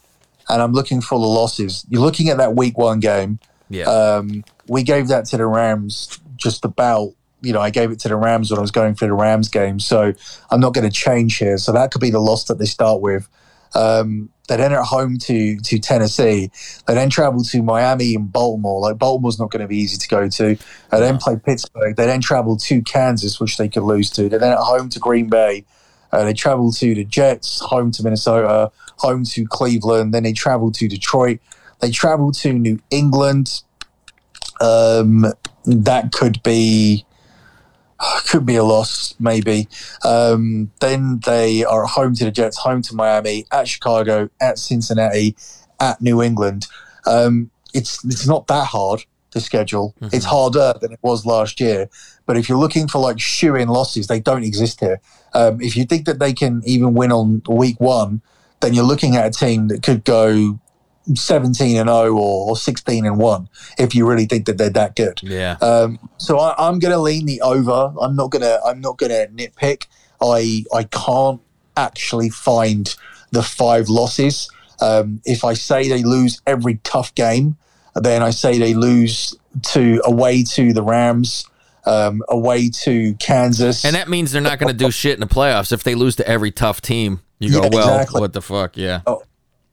and 0.49 0.61
I'm 0.61 0.73
looking 0.73 1.01
for 1.01 1.19
the 1.19 1.27
losses, 1.27 1.87
you're 1.89 2.03
looking 2.03 2.29
at 2.29 2.37
that 2.39 2.55
week 2.55 2.77
one 2.77 3.01
game. 3.01 3.39
yeah. 3.71 3.85
Um, 3.85 4.45
we 4.69 4.83
gave 4.83 5.09
that 5.09 5.27
to 5.27 5.37
the 5.37 5.47
Rams 5.47 6.19
just 6.37 6.65
about, 6.65 7.13
you 7.41 7.53
know, 7.53 7.61
I 7.61 7.71
gave 7.71 7.93
it 7.93 8.01
to 8.01 8.09
the 8.09 8.17
Rams 8.17 8.51
when 8.51 8.59
I 8.59 8.61
was 8.61 8.73
going 8.73 8.97
through 8.97 9.09
the 9.09 9.15
Rams 9.15 9.49
game. 9.49 9.79
So 9.79 10.13
I'm 10.51 10.61
not 10.61 10.75
going 10.75 10.89
to 10.89 10.95
change 10.95 11.39
here. 11.39 11.57
So 11.59 11.73
that 11.73 11.93
could 11.93 12.01
be 12.01 12.11
the 12.11 12.21
loss 12.21 12.45
that 12.45 12.59
they 12.59 12.67
start 12.67 13.01
with. 13.01 13.29
Um, 13.75 14.31
they 14.49 14.57
then 14.57 14.73
at 14.73 14.85
home 14.85 15.19
to 15.19 15.57
to 15.59 15.79
Tennessee. 15.79 16.51
They 16.87 16.95
then 16.95 17.11
travel 17.11 17.43
to 17.45 17.63
Miami 17.63 18.15
and 18.15 18.31
Baltimore. 18.31 18.81
Like 18.81 18.99
Baltimore's 18.99 19.39
not 19.39 19.51
going 19.51 19.63
to 19.63 19.69
be 19.69 19.79
easy 19.79 19.97
to 19.97 20.09
go 20.09 20.29
to. 20.29 20.55
They 20.91 21.01
then 21.01 21.19
play 21.19 21.37
Pittsburgh. 21.37 21.97
They 21.97 22.07
then 22.07 22.21
travel 22.21 22.57
to 22.57 22.83
Kansas, 22.83 23.41
which 23.41 23.57
they 23.57 23.69
could 23.69 23.83
lose 23.83 24.11
to. 24.11 24.29
They're 24.29 24.39
then 24.39 24.53
at 24.53 24.59
home 24.59 24.89
to 24.91 24.99
Green 24.99 25.29
Bay. 25.29 25.65
Uh, 26.13 26.25
they 26.25 26.33
travel 26.33 26.73
to 26.73 26.95
the 26.95 27.05
Jets, 27.05 27.61
home 27.61 27.91
to 27.93 28.03
Minnesota, 28.03 28.71
home 28.99 29.25
to 29.25 29.45
Cleveland. 29.47 30.15
Then 30.15 30.23
they 30.23 30.33
travel 30.33 30.71
to 30.73 30.89
Detroit. 30.89 31.41
They 31.81 31.91
travel 31.91 32.33
to 32.33 32.53
New 32.53 32.81
England. 32.91 33.63
Um, 34.61 35.27
that 35.67 36.13
could 36.13 36.43
be 36.43 37.05
could 38.29 38.45
be 38.47 38.57
a 38.57 38.65
loss, 38.65 39.15
maybe. 39.19 39.69
Um, 40.05 40.71
then 40.81 41.21
they 41.25 41.65
are 41.65 41.85
at 41.85 41.91
home 41.91 42.15
to 42.17 42.25
the 42.25 42.31
Jets, 42.31 42.59
home 42.59 42.83
to 42.83 42.95
Miami, 42.95 43.47
at 43.53 43.69
Chicago, 43.69 44.29
at 44.41 44.59
Cincinnati, 44.59 45.37
at 45.81 46.01
New 46.01 46.23
England. 46.23 46.67
Um, 47.07 47.51
it's 47.75 48.05
it's 48.05 48.27
not 48.27 48.47
that 48.47 48.67
hard 48.67 49.05
to 49.33 49.41
schedule. 49.41 49.95
Mhm. 50.01 50.15
It's 50.15 50.25
harder 50.25 50.75
than 50.81 50.93
it 50.93 50.99
was 51.03 51.27
last 51.27 51.61
year. 51.61 51.89
But 52.25 52.37
if 52.37 52.49
you're 52.49 52.59
looking 52.59 52.89
for 52.89 52.99
like 52.99 53.21
shoe-in 53.21 53.69
losses, 53.69 54.07
they 54.07 54.21
don't 54.21 54.45
exist 54.45 54.81
here. 54.81 55.01
Um, 55.35 55.61
if 55.61 55.77
you 55.77 55.85
think 55.85 56.07
that 56.07 56.19
they 56.19 56.33
can 56.33 56.63
even 56.65 56.95
win 56.95 57.13
on 57.13 57.43
week 57.49 57.79
one, 57.81 58.23
then 58.61 58.73
you're 58.73 58.85
looking 58.85 59.17
at 59.17 59.27
a 59.27 59.31
team 59.31 59.69
that 59.69 59.83
could 59.83 60.05
go 60.05 60.59
17 61.15 61.77
and 61.77 61.89
0 61.89 62.13
or, 62.15 62.51
or 62.51 62.57
16 62.57 63.07
and 63.07 63.19
1 63.19 63.49
if 63.79 63.95
you 63.95 64.07
really 64.07 64.27
think 64.27 64.47
that 64.47 64.59
they're 64.59 64.71
that 64.71 64.97
good. 64.97 65.21
yeah. 65.23 65.57
Um, 65.61 65.99
so 66.19 66.39
I, 66.39 66.55
I'm 66.59 66.79
going 66.79 66.93
to 66.93 66.99
lean 67.01 67.27
the 67.27 67.41
over. 67.43 67.93
I'm 68.01 68.17
not 68.17 68.31
going 68.31 68.43
to. 68.43 68.61
I'm 68.65 68.81
not 68.81 68.99
going 68.99 69.11
to 69.11 69.29
nitpick. 69.33 69.87
I 70.21 70.65
I 70.75 70.85
can't 70.85 71.41
actually 71.77 72.31
find 72.31 72.95
the 73.33 73.43
five 73.43 73.89
losses. 73.89 74.49
Um, 74.81 75.21
if 75.25 75.45
I 75.45 75.55
say 75.55 75.89
they 75.89 76.03
lose 76.03 76.41
every 76.47 76.77
tough 76.85 77.15
game, 77.15 77.57
then 77.95 78.23
I 78.23 78.31
say 78.31 78.59
they 78.59 78.75
lose 78.75 79.35
to 79.73 80.03
away 80.05 80.43
to 80.43 80.73
the 80.73 80.83
Rams, 80.83 81.49
um, 81.87 82.23
away 82.29 82.69
to 82.85 83.15
Kansas. 83.15 83.85
And 83.85 83.95
that 83.97 84.09
means 84.09 84.33
they're 84.33 84.43
not 84.43 84.59
going 84.59 84.77
to 84.77 84.85
do 84.85 84.91
shit 84.91 85.15
in 85.15 85.21
the 85.21 85.27
playoffs 85.27 85.73
if 85.73 85.83
they 85.83 85.95
lose 85.95 86.17
to 86.17 86.29
every 86.29 86.51
tough 86.51 86.81
team. 86.83 87.21
You 87.39 87.53
go, 87.53 87.63
Yeah, 87.63 87.69
well, 87.73 87.95
exactly. 88.01 88.21
what 88.21 88.33
the 88.33 88.43
fuck? 88.43 88.77
Yeah. 88.77 89.01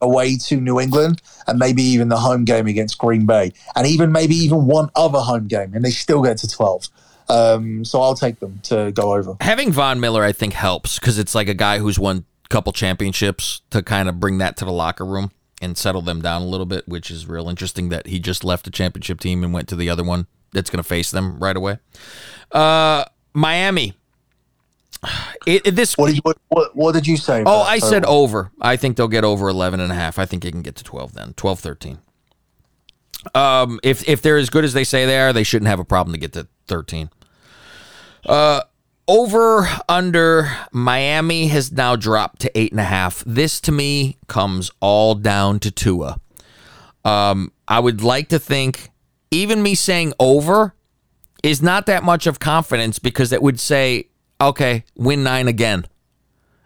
Away 0.04 0.36
to 0.36 0.60
New 0.60 0.78
England, 0.78 1.22
and 1.46 1.58
maybe 1.58 1.82
even 1.82 2.08
the 2.08 2.18
home 2.18 2.44
game 2.44 2.66
against 2.66 2.98
Green 2.98 3.26
Bay, 3.26 3.52
and 3.74 3.86
even 3.86 4.12
maybe 4.12 4.36
even 4.36 4.66
one 4.66 4.90
other 4.94 5.18
home 5.18 5.48
game, 5.48 5.74
and 5.74 5.84
they 5.84 5.90
still 5.90 6.22
get 6.22 6.38
to 6.38 6.48
twelve. 6.48 6.88
Um, 7.28 7.84
so 7.84 8.02
I'll 8.02 8.14
take 8.14 8.38
them 8.40 8.60
to 8.64 8.92
go 8.92 9.14
over. 9.14 9.36
Having 9.40 9.72
Von 9.72 9.98
Miller, 9.98 10.22
I 10.22 10.32
think, 10.32 10.52
helps 10.52 10.98
because 10.98 11.18
it's 11.18 11.34
like 11.34 11.48
a 11.48 11.54
guy 11.54 11.78
who's 11.78 11.98
won 11.98 12.24
a 12.44 12.48
couple 12.48 12.72
championships 12.72 13.62
to 13.70 13.82
kind 13.82 14.08
of 14.08 14.20
bring 14.20 14.38
that 14.38 14.56
to 14.58 14.64
the 14.64 14.72
locker 14.72 15.06
room 15.06 15.30
and 15.62 15.78
settle 15.78 16.02
them 16.02 16.20
down 16.20 16.42
a 16.42 16.46
little 16.46 16.66
bit, 16.66 16.86
which 16.86 17.10
is 17.10 17.26
real 17.26 17.48
interesting 17.48 17.88
that 17.88 18.06
he 18.06 18.18
just 18.18 18.44
left 18.44 18.66
the 18.66 18.70
championship 18.70 19.20
team 19.20 19.42
and 19.42 19.54
went 19.54 19.68
to 19.68 19.76
the 19.76 19.88
other 19.88 20.04
one 20.04 20.26
that's 20.52 20.68
going 20.68 20.82
to 20.82 20.88
face 20.88 21.10
them 21.10 21.38
right 21.38 21.56
away. 21.56 21.78
Uh, 22.52 23.04
Miami. 23.32 23.94
It, 25.46 25.66
it- 25.66 25.76
this 25.76 25.96
What 25.96 26.06
did 26.06 26.16
you 26.16 26.22
what, 26.22 26.38
what, 26.48 26.76
what 26.76 26.92
did 26.94 27.06
you 27.06 27.16
say? 27.16 27.42
Oh, 27.44 27.60
I 27.62 27.78
said 27.78 28.04
over. 28.04 28.50
I 28.60 28.76
think 28.76 28.96
they'll 28.96 29.08
get 29.08 29.24
over 29.24 29.48
11 29.48 29.80
and 29.80 29.92
a 29.92 29.94
half. 29.94 30.18
I 30.18 30.26
think 30.26 30.42
they 30.42 30.50
can 30.50 30.62
get 30.62 30.76
to 30.76 30.84
12 30.84 31.14
then. 31.14 31.34
12 31.34 31.60
13. 31.60 31.98
Um 33.34 33.80
if 33.82 34.06
if 34.08 34.20
they're 34.22 34.36
as 34.36 34.50
good 34.50 34.64
as 34.64 34.72
they 34.74 34.84
say 34.84 35.06
they 35.06 35.18
are, 35.18 35.32
they 35.32 35.42
shouldn't 35.44 35.68
have 35.68 35.80
a 35.80 35.84
problem 35.84 36.12
to 36.14 36.20
get 36.20 36.32
to 36.34 36.46
13. 36.68 37.10
Uh 38.26 38.62
over 39.06 39.68
under 39.88 40.50
Miami 40.72 41.48
has 41.48 41.70
now 41.70 41.94
dropped 41.96 42.40
to 42.40 42.58
eight 42.58 42.70
and 42.72 42.80
a 42.80 42.84
half. 42.84 43.22
This 43.26 43.60
to 43.62 43.72
me 43.72 44.16
comes 44.28 44.70
all 44.80 45.14
down 45.14 45.58
to 45.60 45.70
Tua. 45.70 46.18
Um, 47.04 47.52
I 47.68 47.80
would 47.80 48.02
like 48.02 48.28
to 48.30 48.38
think 48.38 48.90
even 49.30 49.62
me 49.62 49.74
saying 49.74 50.14
over 50.18 50.74
is 51.42 51.60
not 51.60 51.84
that 51.84 52.02
much 52.02 52.26
of 52.26 52.38
confidence 52.38 52.98
because 52.98 53.30
it 53.30 53.42
would 53.42 53.60
say, 53.60 54.08
okay, 54.40 54.84
win 54.96 55.22
nine 55.22 55.48
again, 55.48 55.86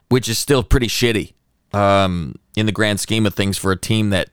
which 0.08 0.28
is 0.28 0.38
still 0.38 0.62
pretty 0.62 0.88
shitty 0.88 1.34
um, 1.72 2.36
in 2.56 2.66
the 2.66 2.72
grand 2.72 3.00
scheme 3.00 3.26
of 3.26 3.34
things 3.34 3.58
for 3.58 3.72
a 3.72 3.76
team 3.76 4.10
that 4.10 4.30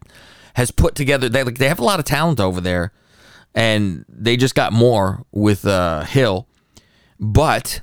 has 0.56 0.72
put 0.72 0.96
together. 0.96 1.30
They 1.30 1.44
like 1.44 1.58
they 1.58 1.68
have 1.68 1.80
a 1.80 1.84
lot 1.84 2.00
of 2.00 2.06
talent 2.06 2.40
over 2.40 2.62
there, 2.62 2.92
and 3.54 4.06
they 4.10 4.38
just 4.38 4.56
got 4.56 4.74
more 4.74 5.26
with 5.32 5.66
uh, 5.66 6.04
Hill, 6.04 6.48
but 7.20 7.82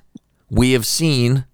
we 0.50 0.72
have 0.72 0.86
seen 0.86 1.46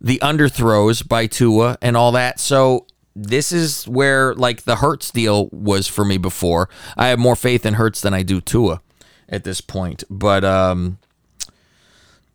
the 0.00 0.18
underthrows 0.22 1.06
by 1.06 1.26
Tua 1.26 1.76
and 1.82 1.96
all 1.96 2.12
that. 2.12 2.38
So 2.40 2.86
this 3.14 3.50
is 3.52 3.86
where 3.88 4.34
like 4.34 4.62
the 4.62 4.76
Hurts 4.76 5.10
deal 5.10 5.48
was 5.50 5.88
for 5.88 6.04
me 6.04 6.18
before. 6.18 6.68
I 6.96 7.08
have 7.08 7.18
more 7.18 7.36
faith 7.36 7.66
in 7.66 7.74
Hurts 7.74 8.00
than 8.00 8.14
I 8.14 8.22
do 8.22 8.40
Tua 8.40 8.80
at 9.28 9.44
this 9.44 9.60
point. 9.60 10.04
But 10.08 10.44
um, 10.44 10.98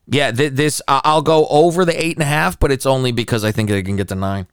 yeah, 0.07 0.31
th- 0.31 0.53
this 0.53 0.81
I- 0.88 1.01
I'll 1.03 1.22
go 1.22 1.48
over 1.48 1.86
the 1.86 2.03
eight 2.03 2.15
and 2.17 2.24
a 2.24 2.27
half, 2.27 2.60
but 2.60 2.72
it's 2.72 2.86
only 2.86 3.12
because 3.12 3.43
I 3.43 3.51
think 3.51 3.69
they 3.69 3.81
can 3.83 3.95
get 3.95 4.07
to 4.10 4.15
nine. 4.15 4.48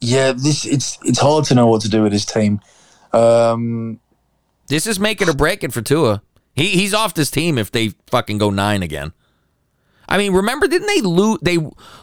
Yeah, 0.00 0.32
this 0.32 0.64
it's 0.64 0.98
it's 1.04 1.18
hard 1.20 1.44
to 1.46 1.54
know 1.54 1.66
what 1.66 1.82
to 1.82 1.88
do 1.88 2.02
with 2.02 2.12
this 2.12 2.24
team. 2.24 2.60
Um, 3.12 4.00
This 4.68 4.86
is 4.86 4.98
make 4.98 5.20
it 5.20 5.28
or 5.28 5.34
break 5.34 5.62
it 5.62 5.72
for 5.72 5.82
Tua. 5.82 6.22
He 6.54 6.68
he's 6.68 6.94
off 6.94 7.12
this 7.14 7.30
team 7.30 7.58
if 7.58 7.70
they 7.70 7.90
fucking 8.06 8.38
go 8.38 8.50
nine 8.50 8.82
again. 8.82 9.12
I 10.08 10.16
mean, 10.18 10.32
remember 10.32 10.66
didn't 10.66 10.88
they 10.88 11.02
lose? 11.02 11.38
They 11.42 11.58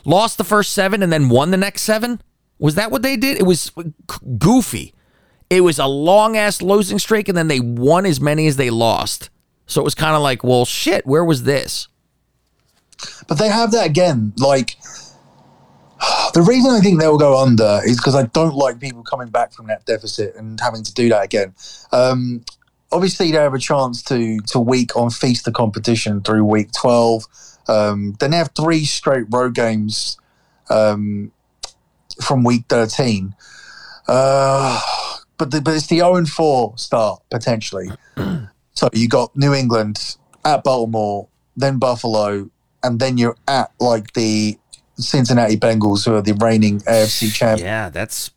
lost 0.05 0.37
the 0.37 0.43
first 0.43 0.73
seven 0.73 1.01
and 1.03 1.11
then 1.11 1.29
won 1.29 1.51
the 1.51 1.57
next 1.57 1.81
seven. 1.81 2.21
Was 2.59 2.75
that 2.75 2.91
what 2.91 3.01
they 3.01 3.17
did? 3.17 3.37
It 3.37 3.43
was 3.45 3.71
goofy. 4.37 4.93
It 5.49 5.61
was 5.61 5.79
a 5.79 5.87
long 5.87 6.35
ass 6.37 6.61
losing 6.61 6.99
streak, 6.99 7.27
and 7.29 7.37
then 7.37 7.47
they 7.47 7.59
won 7.59 8.05
as 8.05 8.19
many 8.21 8.47
as 8.47 8.57
they 8.57 8.69
lost. 8.69 9.29
So 9.67 9.81
it 9.81 9.83
was 9.83 9.95
kind 9.95 10.15
of 10.15 10.21
like, 10.21 10.43
well, 10.43 10.65
shit. 10.65 11.05
Where 11.05 11.23
was 11.23 11.43
this? 11.43 11.87
but 13.27 13.37
they 13.37 13.49
have 13.49 13.71
that 13.71 13.85
again. 13.85 14.33
Like 14.37 14.77
the 16.33 16.41
reason 16.41 16.71
I 16.71 16.79
think 16.79 16.99
they'll 16.99 17.17
go 17.17 17.41
under 17.41 17.81
is 17.85 17.97
because 17.97 18.15
I 18.15 18.23
don't 18.27 18.55
like 18.55 18.79
people 18.79 19.03
coming 19.03 19.29
back 19.29 19.53
from 19.53 19.67
that 19.67 19.85
deficit 19.85 20.35
and 20.35 20.59
having 20.59 20.83
to 20.83 20.93
do 20.93 21.09
that 21.09 21.23
again. 21.23 21.53
Um, 21.91 22.43
obviously, 22.91 23.31
they 23.31 23.37
have 23.37 23.53
a 23.53 23.59
chance 23.59 24.01
to 24.03 24.39
to 24.47 24.59
week 24.59 24.95
on 24.95 25.09
feast 25.09 25.45
the 25.45 25.51
competition 25.51 26.21
through 26.21 26.45
week 26.45 26.71
twelve. 26.71 27.25
Um, 27.67 28.15
then 28.19 28.31
they 28.31 28.37
have 28.37 28.51
three 28.55 28.85
straight 28.85 29.25
road 29.29 29.53
games 29.53 30.17
um, 30.69 31.31
from 32.21 32.43
week 32.43 32.65
thirteen. 32.69 33.35
Uh, 34.07 34.79
but 35.37 35.51
the, 35.51 35.61
but 35.61 35.75
it's 35.75 35.87
the 35.87 35.97
zero 35.97 36.15
and 36.15 36.29
four 36.29 36.77
start 36.77 37.21
potentially. 37.29 37.89
so 38.77 38.89
you 38.93 39.07
got 39.07 39.35
New 39.35 39.55
England 39.55 40.17
at 40.45 40.63
Baltimore, 40.63 41.27
then 41.55 41.79
Buffalo, 41.79 42.47
and 42.83 42.99
then 42.99 43.17
you're 43.17 43.35
at 43.47 43.71
like 43.79 44.13
the 44.13 44.55
Cincinnati 44.97 45.57
Bengals, 45.57 46.05
who 46.05 46.13
are 46.13 46.21
the 46.21 46.33
reigning 46.33 46.81
AFC 46.81 47.33
champions. 47.33 47.63
Yeah, 47.63 47.89
that's 47.89 48.29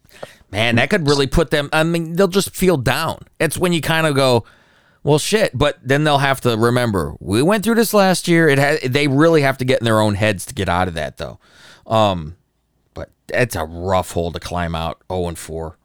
man, 0.51 0.77
that 0.77 0.89
could 0.89 1.07
really 1.07 1.27
put 1.27 1.51
them. 1.51 1.69
I 1.75 1.83
mean, 1.83 2.15
they'll 2.15 2.27
just 2.27 2.57
feel 2.57 2.79
down. 2.79 3.27
It's 3.39 3.59
when 3.59 3.75
you 3.75 3.83
kind 3.83 4.07
of 4.07 4.15
go, 4.15 4.47
well, 5.03 5.19
shit. 5.19 5.57
But 5.57 5.79
then 5.83 6.05
they'll 6.05 6.17
have 6.17 6.41
to 6.41 6.57
remember 6.57 7.17
we 7.21 7.43
went 7.43 7.63
through 7.63 7.75
this 7.75 7.93
last 7.93 8.27
year. 8.27 8.49
It 8.49 8.59
has. 8.59 8.81
They 8.81 9.09
really 9.09 9.43
have 9.43 9.59
to 9.59 9.67
get 9.67 9.81
in 9.81 9.85
their 9.85 10.01
own 10.01 10.15
heads 10.15 10.47
to 10.47 10.55
get 10.55 10.71
out 10.71 10.89
of 10.89 10.95
that, 10.95 11.19
though. 11.19 11.39
Um, 11.87 12.39
but 12.95 13.11
it's 13.29 13.57
a 13.57 13.67
rough 13.67 14.13
hole 14.13 14.33
to 14.33 14.41
climb 14.41 14.75
out. 14.75 15.03
Zero 15.13 15.29
and 15.29 15.39
four. 15.39 15.77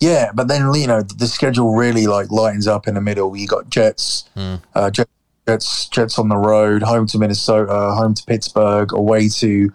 Yeah, 0.00 0.30
but 0.34 0.48
then 0.48 0.72
you 0.74 0.86
know 0.86 1.02
the 1.02 1.26
schedule 1.26 1.74
really 1.74 2.06
like 2.06 2.30
lightens 2.30 2.66
up 2.66 2.86
in 2.86 2.94
the 2.94 3.00
middle. 3.00 3.36
You 3.36 3.46
got 3.46 3.70
Jets, 3.70 4.28
Hmm. 4.34 4.56
uh, 4.74 4.90
Jets, 4.90 5.10
Jets, 5.48 5.88
Jets 5.88 6.18
on 6.18 6.28
the 6.28 6.36
road, 6.36 6.82
home 6.82 7.06
to 7.08 7.18
Minnesota, 7.18 7.72
home 7.94 8.14
to 8.14 8.22
Pittsburgh, 8.24 8.92
away 8.92 9.28
to 9.28 9.72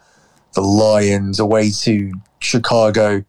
the 0.53 0.61
Lions, 0.61 1.39
away 1.39 1.71
to 1.71 2.11
Chicago, 2.39 3.23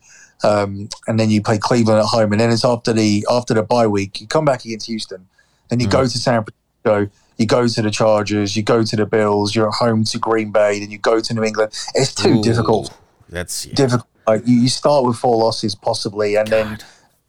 um, 0.45 0.89
and 1.07 1.19
then 1.19 1.31
you 1.31 1.41
play 1.41 1.57
Cleveland 1.57 2.01
at 2.01 2.07
home, 2.07 2.33
and 2.33 2.41
then 2.41 2.51
it's 2.51 2.65
after 2.65 2.93
the 2.93 3.27
after 3.31 3.55
the 3.55 3.63
bye 3.63 3.87
week. 3.87 4.21
You 4.21 4.27
come 4.27 4.45
back 4.45 4.65
against 4.65 4.87
Houston, 4.87 5.27
then 5.69 5.81
you 5.81 5.89
go 5.89 6.03
to 6.03 6.09
San 6.19 6.45
Francisco. 6.45 7.11
You 7.39 7.47
go 7.47 7.67
to 7.67 7.83
the 7.83 7.91
Chargers, 7.91 8.55
you 8.57 8.63
go 8.63 8.85
to 8.85 8.95
the 8.95 9.07
Bills, 9.07 9.55
you're 9.55 9.67
at 9.67 9.75
home 9.75 10.05
to 10.05 10.19
Green 10.19 10.53
Bay, 10.53 10.79
then 10.79 10.91
you 10.91 10.99
go 10.99 11.19
to 11.19 11.35
New 11.35 11.43
England. 11.43 11.73
It's 11.95 12.15
too 12.15 12.35
Ooh, 12.39 12.43
difficult 12.43 12.97
That's 13.31 13.65
yeah. 13.67 13.75
difficult. 13.75 14.07
Like 14.27 14.47
you, 14.47 14.57
you 14.57 14.69
start 14.69 15.05
with 15.05 15.17
four 15.17 15.37
losses 15.37 15.75
possibly, 15.75 16.37
and 16.37 16.49
then 16.49 16.79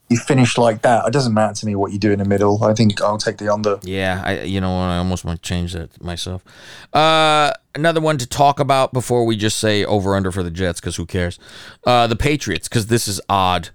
you 0.10 0.18
finish 0.18 0.58
like 0.58 0.82
that. 0.84 1.08
It 1.08 1.12
doesn't 1.12 1.34
matter 1.34 1.54
to 1.54 1.66
me 1.66 1.76
what 1.76 1.92
you 1.92 2.00
do 2.00 2.12
in 2.12 2.20
the 2.20 2.26
middle. 2.26 2.64
I 2.64 2.74
think 2.74 3.02
I'll 3.02 3.18
take 3.18 3.38
the 3.38 3.52
under. 3.52 3.80
Yeah, 3.84 4.22
I 4.24 4.42
you 4.42 4.62
know 4.62 4.72
what, 4.72 4.86
I 4.86 4.98
almost 4.98 5.26
want 5.26 5.42
to 5.42 5.48
change 5.48 5.74
that 5.74 6.02
myself. 6.02 6.44
Uh, 6.94 7.52
another 7.76 8.02
one 8.02 8.18
to 8.18 8.28
talk 8.28 8.60
about 8.60 8.94
before 8.94 9.26
we 9.26 9.36
just 9.36 9.58
say 9.58 9.84
over 9.84 10.16
under 10.16 10.32
for 10.32 10.44
the 10.44 10.52
Jets 10.52 10.80
because 10.80 10.96
who 10.96 11.06
cares? 11.06 11.40
Uh, 11.86 12.08
the 12.08 12.16
Patriots 12.16 12.68
because 12.68 12.88
this 12.88 13.08
is 13.08 13.20
odd 13.28 13.70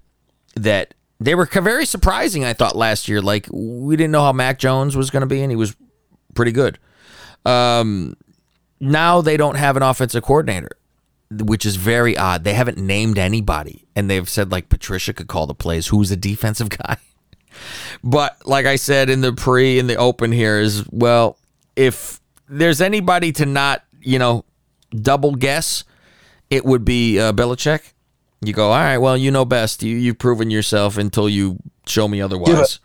that 0.54 0.94
they 1.20 1.34
were 1.34 1.46
very 1.46 1.86
surprising. 1.86 2.44
I 2.44 2.52
thought 2.52 2.76
last 2.76 3.08
year, 3.08 3.20
like 3.20 3.48
we 3.50 3.96
didn't 3.96 4.12
know 4.12 4.22
how 4.22 4.32
Mac 4.32 4.58
Jones 4.58 4.96
was 4.96 5.10
going 5.10 5.22
to 5.22 5.26
be, 5.26 5.42
and 5.42 5.50
he 5.50 5.56
was 5.56 5.74
pretty 6.34 6.52
good. 6.52 6.78
Um, 7.44 8.16
now 8.80 9.20
they 9.20 9.36
don't 9.36 9.56
have 9.56 9.76
an 9.76 9.82
offensive 9.82 10.22
coordinator, 10.22 10.70
which 11.30 11.66
is 11.66 11.76
very 11.76 12.16
odd. 12.16 12.44
They 12.44 12.54
haven't 12.54 12.78
named 12.78 13.18
anybody, 13.18 13.86
and 13.94 14.08
they've 14.08 14.28
said 14.28 14.50
like 14.50 14.68
Patricia 14.68 15.12
could 15.12 15.28
call 15.28 15.46
the 15.46 15.54
plays. 15.54 15.88
Who's 15.88 16.08
the 16.08 16.16
defensive 16.16 16.68
guy? 16.70 16.96
But 18.02 18.46
like 18.46 18.66
I 18.66 18.76
said 18.76 19.10
in 19.10 19.20
the 19.20 19.32
pre 19.32 19.78
in 19.78 19.86
the 19.86 19.96
open 19.96 20.32
here 20.32 20.58
is 20.58 20.84
well, 20.90 21.38
if 21.76 22.20
there's 22.48 22.80
anybody 22.80 23.32
to 23.32 23.46
not 23.46 23.84
you 24.00 24.18
know 24.18 24.44
double 24.94 25.34
guess, 25.34 25.84
it 26.50 26.64
would 26.64 26.84
be 26.84 27.18
uh, 27.18 27.32
Belichick. 27.32 27.92
You 28.40 28.52
go, 28.52 28.70
all 28.70 28.78
right. 28.78 28.98
Well, 28.98 29.16
you 29.16 29.30
know 29.30 29.44
best. 29.44 29.82
You 29.82 29.96
you've 29.96 30.18
proven 30.18 30.50
yourself 30.50 30.96
until 30.96 31.28
you 31.28 31.58
show 31.86 32.06
me 32.06 32.22
otherwise. 32.22 32.78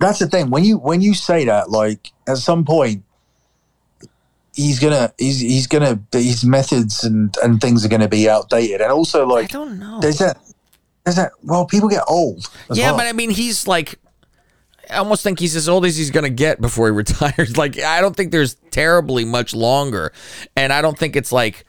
That's 0.00 0.18
the 0.18 0.26
thing. 0.26 0.50
When 0.50 0.64
you 0.64 0.78
when 0.78 1.00
you 1.00 1.14
say 1.14 1.44
that, 1.44 1.70
like 1.70 2.12
at 2.26 2.38
some 2.38 2.64
point, 2.64 3.04
he's 4.54 4.78
gonna 4.78 5.12
he's 5.18 5.40
he's 5.40 5.66
gonna 5.66 6.00
his 6.12 6.44
methods 6.44 7.04
and 7.04 7.34
and 7.42 7.60
things 7.60 7.84
are 7.84 7.88
gonna 7.88 8.08
be 8.08 8.28
outdated, 8.28 8.80
and 8.80 8.92
also 8.92 9.26
like 9.26 9.44
I 9.54 9.58
don't 9.58 9.78
know. 9.78 10.00
there's 10.00 10.18
that 10.18 10.38
there's 11.04 11.16
that. 11.16 11.32
Well, 11.42 11.66
people 11.66 11.88
get 11.88 12.04
old. 12.08 12.46
Yeah, 12.72 12.90
well. 12.90 12.98
but 12.98 13.06
I 13.06 13.12
mean, 13.12 13.30
he's 13.30 13.66
like, 13.66 13.98
I 14.90 14.96
almost 14.96 15.22
think 15.22 15.38
he's 15.38 15.56
as 15.56 15.68
old 15.68 15.84
as 15.84 15.96
he's 15.96 16.10
to 16.24 16.30
get 16.30 16.60
before 16.60 16.86
he 16.88 16.92
retires. 16.96 17.56
Like, 17.56 17.78
I 17.78 18.00
don't 18.00 18.14
think 18.14 18.32
there's 18.32 18.54
terribly 18.70 19.24
much 19.24 19.54
longer. 19.54 20.12
And 20.56 20.72
I 20.72 20.82
don't 20.82 20.98
think 20.98 21.16
it's 21.16 21.32
like, 21.32 21.64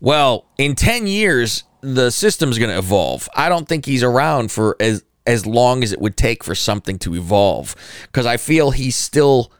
well, 0.00 0.46
in 0.58 0.74
10 0.74 1.06
years, 1.06 1.64
the 1.80 2.10
system's 2.10 2.58
to 2.70 2.78
evolve. 2.78 3.28
I 3.34 3.48
don't 3.48 3.68
think 3.68 3.86
he's 3.86 4.02
around 4.02 4.50
for 4.50 4.76
as, 4.80 5.04
as 5.26 5.46
long 5.46 5.82
as 5.82 5.92
it 5.92 6.00
would 6.00 6.16
take 6.16 6.44
for 6.44 6.54
something 6.54 6.98
to 7.00 7.14
evolve. 7.14 7.74
Because 8.02 8.26
I 8.26 8.36
feel 8.36 8.72
he 8.72 8.90
still 8.90 9.52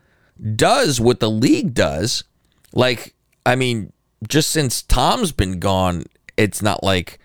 does 0.55 1.01
what 1.01 1.21
the 1.21 1.31
league 1.31 1.73
does. 1.73 2.25
Like, 2.73 3.15
I 3.45 3.57
mean, 3.57 3.93
just 4.29 4.51
since 4.51 4.83
Tom's 4.83 5.33
been 5.33 5.61
gone, 5.61 6.05
it's 6.37 6.63
not 6.63 6.83
like 6.83 7.19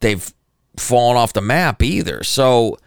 they've 0.00 0.32
fallen 0.76 1.16
off 1.16 1.32
the 1.32 1.40
map 1.40 1.82
either. 1.82 2.22
So 2.22 2.78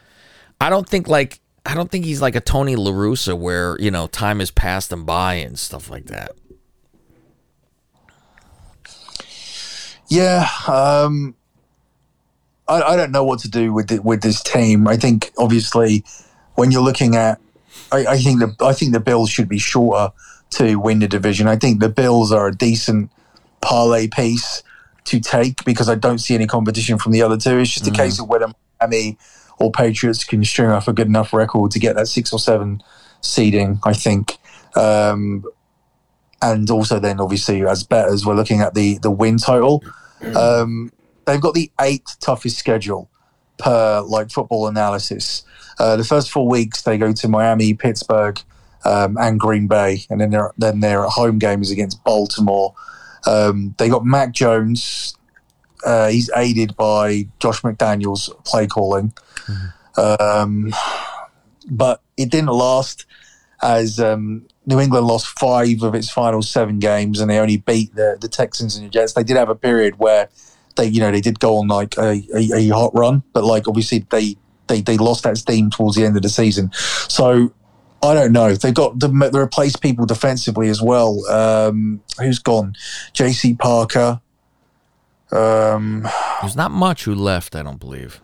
I 0.62 0.70
don't 0.70 0.88
think 0.88 1.08
like 1.08 1.40
I 1.66 1.76
don't 1.76 1.92
think 1.92 2.06
he's 2.06 2.22
like 2.22 2.36
a 2.36 2.42
Tony 2.42 2.76
La 2.76 2.92
Russa 2.92 3.38
where, 3.38 3.78
you 3.80 3.92
know, 3.92 4.08
time 4.08 4.40
has 4.40 4.52
passed 4.52 4.92
him 4.92 5.06
by 5.06 5.36
and 5.36 5.58
stuff 5.58 5.90
like 5.90 6.06
that. 6.06 6.32
Yeah, 10.10 10.48
um, 10.68 11.36
I, 12.68 12.82
I 12.82 12.96
don't 12.96 13.12
know 13.12 13.24
what 13.24 13.40
to 13.42 13.50
do 13.50 13.72
with 13.72 13.92
it, 13.92 14.04
with 14.04 14.24
this 14.24 14.42
team. 14.42 14.88
I 14.88 14.98
think 14.98 15.32
obviously 15.38 16.04
when 16.56 16.72
you're 16.72 16.82
looking 16.82 17.16
at, 17.16 17.40
I, 17.92 18.06
I 18.08 18.18
think 18.18 18.40
the 18.40 18.56
I 18.66 18.74
think 18.74 18.94
the 18.94 19.00
Bills 19.00 19.30
should 19.30 19.48
be 19.48 19.60
shorter 19.60 20.12
to 20.52 20.76
win 20.76 21.00
the 21.00 21.08
division. 21.08 21.48
I 21.48 21.56
think 21.56 21.80
the 21.80 21.90
Bills 21.90 22.32
are 22.32 22.48
a 22.48 22.56
decent 22.56 23.12
parlay 23.62 24.08
piece 24.08 24.64
to 25.06 25.20
take 25.20 25.64
because 25.66 25.90
I 25.90 25.96
don't 25.96 26.20
see 26.20 26.36
any 26.36 26.48
competition 26.48 26.98
from 26.98 27.12
the 27.12 27.22
other 27.22 27.38
two. 27.38 27.58
It's 27.60 27.72
just 27.72 27.88
a 27.88 27.92
case 27.92 28.20
of 28.20 28.28
whether 28.28 28.48
Miami 28.80 29.18
or 29.58 29.72
Patriots 29.72 30.24
can 30.24 30.44
string 30.44 30.70
off 30.70 30.88
a 30.88 30.94
good 30.94 31.08
enough 31.08 31.34
record 31.34 31.72
to 31.72 31.80
get 31.80 31.96
that 31.96 32.08
six 32.08 32.32
or 32.32 32.40
seven 32.40 32.82
seeding. 33.22 33.80
I 33.84 33.94
think. 33.94 34.38
Um, 34.76 35.44
and 36.42 36.70
also 36.70 37.00
then 37.00 37.20
obviously 37.20 37.66
as 37.66 37.84
betters 37.84 38.26
we're 38.26 38.36
looking 38.36 38.62
at 38.62 38.74
the 38.74 38.98
the 39.00 39.12
win 39.12 39.38
total 39.38 39.84
um, 40.36 40.92
they've 41.26 41.42
got 41.42 41.54
the 41.54 41.72
eighth 41.82 42.20
toughest 42.20 42.58
schedule 42.58 43.10
per 43.58 44.02
like 44.02 44.30
football 44.30 44.68
analysis 44.68 45.44
uh, 45.80 45.96
the 45.96 46.04
first 46.04 46.32
four 46.32 46.48
weeks 46.48 46.82
they 46.84 46.98
go 46.98 47.12
to 47.12 47.28
miami 47.28 47.74
pittsburgh 47.74 48.40
um, 48.86 49.18
and 49.18 49.40
green 49.40 49.68
bay 49.68 50.06
and 50.10 50.22
then 50.22 50.30
they're 50.30 50.52
then 50.58 50.80
their 50.80 51.04
home 51.04 51.40
games 51.40 51.72
against 51.72 52.04
baltimore 52.04 52.74
um, 53.26 53.76
they 53.78 53.90
got 53.90 54.06
mac 54.06 54.32
jones 54.32 55.16
uh, 55.86 56.08
he's 56.08 56.30
aided 56.36 56.76
by 56.76 57.26
josh 57.40 57.62
mcdaniels 57.62 58.30
play 58.46 58.68
calling 58.68 59.14
um, 59.98 60.74
but 61.70 62.02
it 62.18 62.30
didn't 62.32 62.50
last 62.50 63.06
as 63.62 64.00
um, 64.00 64.48
New 64.66 64.80
England 64.80 65.06
lost 65.08 65.28
five 65.40 65.84
of 65.84 65.96
its 65.96 66.10
final 66.10 66.42
seven 66.42 66.80
games, 66.80 67.20
and 67.20 67.30
they 67.30 67.40
only 67.40 67.58
beat 67.58 67.94
the, 67.96 68.18
the 68.20 68.28
Texans 68.28 68.76
and 68.76 68.86
the 68.86 68.90
Jets. 68.90 69.14
They 69.14 69.24
did 69.24 69.38
have 69.38 69.50
a 69.50 69.56
period 69.56 70.00
where 70.00 70.30
they, 70.76 70.86
you 70.86 71.00
know, 71.00 71.12
they 71.12 71.22
did 71.22 71.40
go 71.40 71.58
on 71.58 71.68
like 71.68 71.98
a, 71.98 72.24
a, 72.34 72.50
a 72.56 72.68
hot 72.70 72.92
run, 72.94 73.24
but 73.34 73.44
like 73.44 73.68
obviously 73.68 74.06
they, 74.10 74.36
they 74.68 74.82
they 74.82 74.98
lost 74.98 75.24
that 75.24 75.38
steam 75.38 75.70
towards 75.70 75.96
the 75.96 76.06
end 76.06 76.16
of 76.16 76.22
the 76.22 76.30
season. 76.30 76.72
So 76.74 77.54
I 78.02 78.14
don't 78.14 78.32
know. 78.32 78.54
They've 78.54 78.74
got 78.74 79.00
to 79.02 79.08
m- 79.08 79.36
replace 79.36 79.76
people 79.76 80.06
defensively 80.06 80.70
as 80.70 80.82
well. 80.82 81.26
Um, 81.30 82.02
who's 82.20 82.40
gone? 82.40 82.76
J.C. 83.14 83.56
Parker. 83.56 84.22
Um, 85.32 86.08
There's 86.42 86.56
not 86.56 86.72
much 86.72 87.04
who 87.04 87.14
left, 87.14 87.56
I 87.56 87.62
don't 87.64 87.80
believe. 87.80 88.22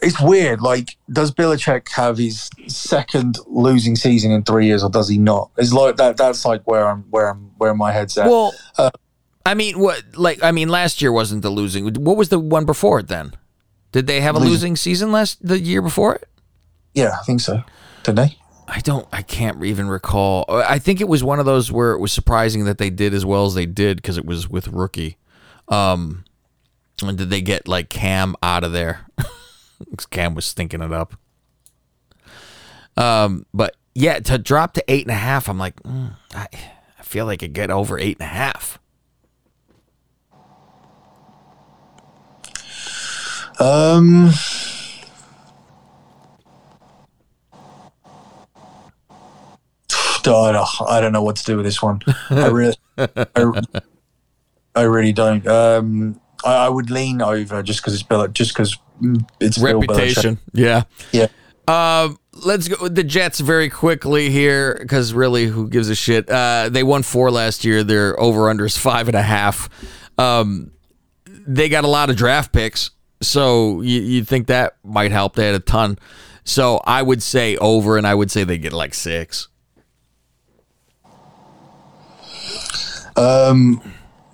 it's 0.00 0.20
weird. 0.20 0.60
Like, 0.60 0.96
does 1.12 1.32
Belichick 1.32 1.88
have 1.90 2.18
his 2.18 2.50
second 2.66 3.36
losing 3.46 3.96
season 3.96 4.30
in 4.30 4.42
three 4.44 4.66
years, 4.66 4.82
or 4.82 4.90
does 4.90 5.08
he 5.08 5.18
not? 5.18 5.50
It's 5.56 5.72
like 5.72 5.96
that. 5.96 6.16
That's 6.16 6.44
like 6.44 6.62
where 6.66 6.86
I'm, 6.88 7.02
where 7.10 7.30
I'm, 7.30 7.50
where 7.58 7.74
my 7.74 7.92
head's 7.92 8.16
at. 8.16 8.26
Well, 8.28 8.54
Uh, 8.76 8.90
I 9.44 9.54
mean, 9.54 9.78
what 9.78 10.02
like 10.14 10.42
I 10.42 10.50
mean, 10.52 10.68
last 10.68 11.00
year 11.00 11.10
wasn't 11.10 11.42
the 11.42 11.50
losing. 11.50 11.84
What 12.04 12.16
was 12.16 12.28
the 12.28 12.38
one 12.38 12.64
before 12.66 13.00
it 13.00 13.08
then? 13.08 13.32
Did 13.92 14.06
they 14.06 14.20
have 14.20 14.34
a 14.34 14.38
Losing. 14.38 14.52
losing 14.52 14.76
season 14.76 15.10
last 15.10 15.38
the 15.46 15.58
year 15.58 15.80
before 15.80 16.16
it? 16.16 16.28
Yeah, 16.98 17.16
I 17.20 17.24
think 17.24 17.40
so. 17.40 17.62
Didn't 18.02 18.16
they? 18.16 18.38
I 18.66 18.80
don't. 18.80 19.06
I 19.12 19.22
can't 19.22 19.64
even 19.64 19.88
recall. 19.88 20.44
I 20.48 20.78
think 20.78 21.00
it 21.00 21.08
was 21.08 21.24
one 21.24 21.38
of 21.38 21.46
those 21.46 21.72
where 21.72 21.92
it 21.92 22.00
was 22.00 22.12
surprising 22.12 22.64
that 22.64 22.78
they 22.78 22.90
did 22.90 23.14
as 23.14 23.24
well 23.24 23.46
as 23.46 23.54
they 23.54 23.66
did 23.66 23.96
because 23.98 24.18
it 24.18 24.26
was 24.26 24.48
with 24.48 24.68
rookie. 24.68 25.16
Um, 25.68 26.24
and 27.02 27.16
did 27.16 27.30
they 27.30 27.40
get 27.40 27.68
like 27.68 27.88
Cam 27.88 28.34
out 28.42 28.64
of 28.64 28.72
there? 28.72 29.06
Cam 30.10 30.34
was 30.34 30.44
stinking 30.44 30.82
it 30.82 30.92
up. 30.92 31.14
Um, 32.96 33.46
but 33.54 33.76
yeah, 33.94 34.18
to 34.18 34.38
drop 34.38 34.74
to 34.74 34.84
eight 34.88 35.04
and 35.04 35.12
a 35.12 35.18
half, 35.18 35.48
I'm 35.48 35.58
like, 35.58 35.80
mm, 35.84 36.14
I, 36.34 36.48
I 36.98 37.02
feel 37.02 37.26
like 37.26 37.42
it 37.42 37.52
get 37.52 37.70
over 37.70 37.98
eight 37.98 38.18
and 38.18 38.26
a 38.26 38.32
half. 38.32 38.78
Um, 43.60 44.30
I 50.26 50.52
don't, 50.52 50.68
I 50.88 51.00
don't 51.00 51.12
know 51.12 51.22
what 51.22 51.36
to 51.36 51.44
do 51.44 51.56
with 51.56 51.64
this 51.64 51.82
one. 51.82 52.00
I 52.30 52.46
really, 52.48 52.76
I, 52.96 53.62
I 54.74 54.82
really 54.82 55.12
don't. 55.12 55.46
Um, 55.46 56.20
I, 56.44 56.66
I 56.66 56.68
would 56.68 56.90
lean 56.90 57.22
over 57.22 57.62
just 57.62 57.80
because 57.80 57.94
it's 57.94 58.02
Bill, 58.02 58.26
just 58.28 58.52
because 58.52 58.76
it's 59.40 59.58
Bill 59.58 59.80
Reputation. 59.80 60.38
Yeah. 60.52 60.84
Yeah. 61.12 61.28
Uh, 61.66 62.14
let's 62.32 62.68
go 62.68 62.76
with 62.80 62.94
the 62.94 63.04
Jets 63.04 63.40
very 63.40 63.68
quickly 63.68 64.30
here 64.30 64.78
because 64.80 65.12
really, 65.12 65.46
who 65.46 65.68
gives 65.68 65.88
a 65.88 65.94
shit? 65.94 66.28
Uh, 66.30 66.68
they 66.70 66.82
won 66.82 67.02
four 67.02 67.30
last 67.30 67.64
year. 67.64 67.84
Their 67.84 68.18
over 68.18 68.48
under 68.48 68.64
is 68.64 68.76
five 68.76 69.08
and 69.08 69.16
a 69.16 69.22
half. 69.22 69.68
Um, 70.16 70.72
they 71.26 71.68
got 71.68 71.84
a 71.84 71.88
lot 71.88 72.10
of 72.10 72.16
draft 72.16 72.52
picks, 72.52 72.90
so 73.20 73.80
you, 73.82 74.00
you'd 74.00 74.28
think 74.28 74.46
that 74.46 74.76
might 74.82 75.12
help. 75.12 75.34
They 75.34 75.46
had 75.46 75.54
a 75.54 75.60
ton. 75.60 75.98
So 76.44 76.80
I 76.86 77.02
would 77.02 77.22
say 77.22 77.56
over, 77.58 77.98
and 77.98 78.06
I 78.06 78.14
would 78.14 78.30
say 78.30 78.44
they 78.44 78.58
get 78.58 78.72
like 78.72 78.94
six. 78.94 79.48
Um, 83.18 83.82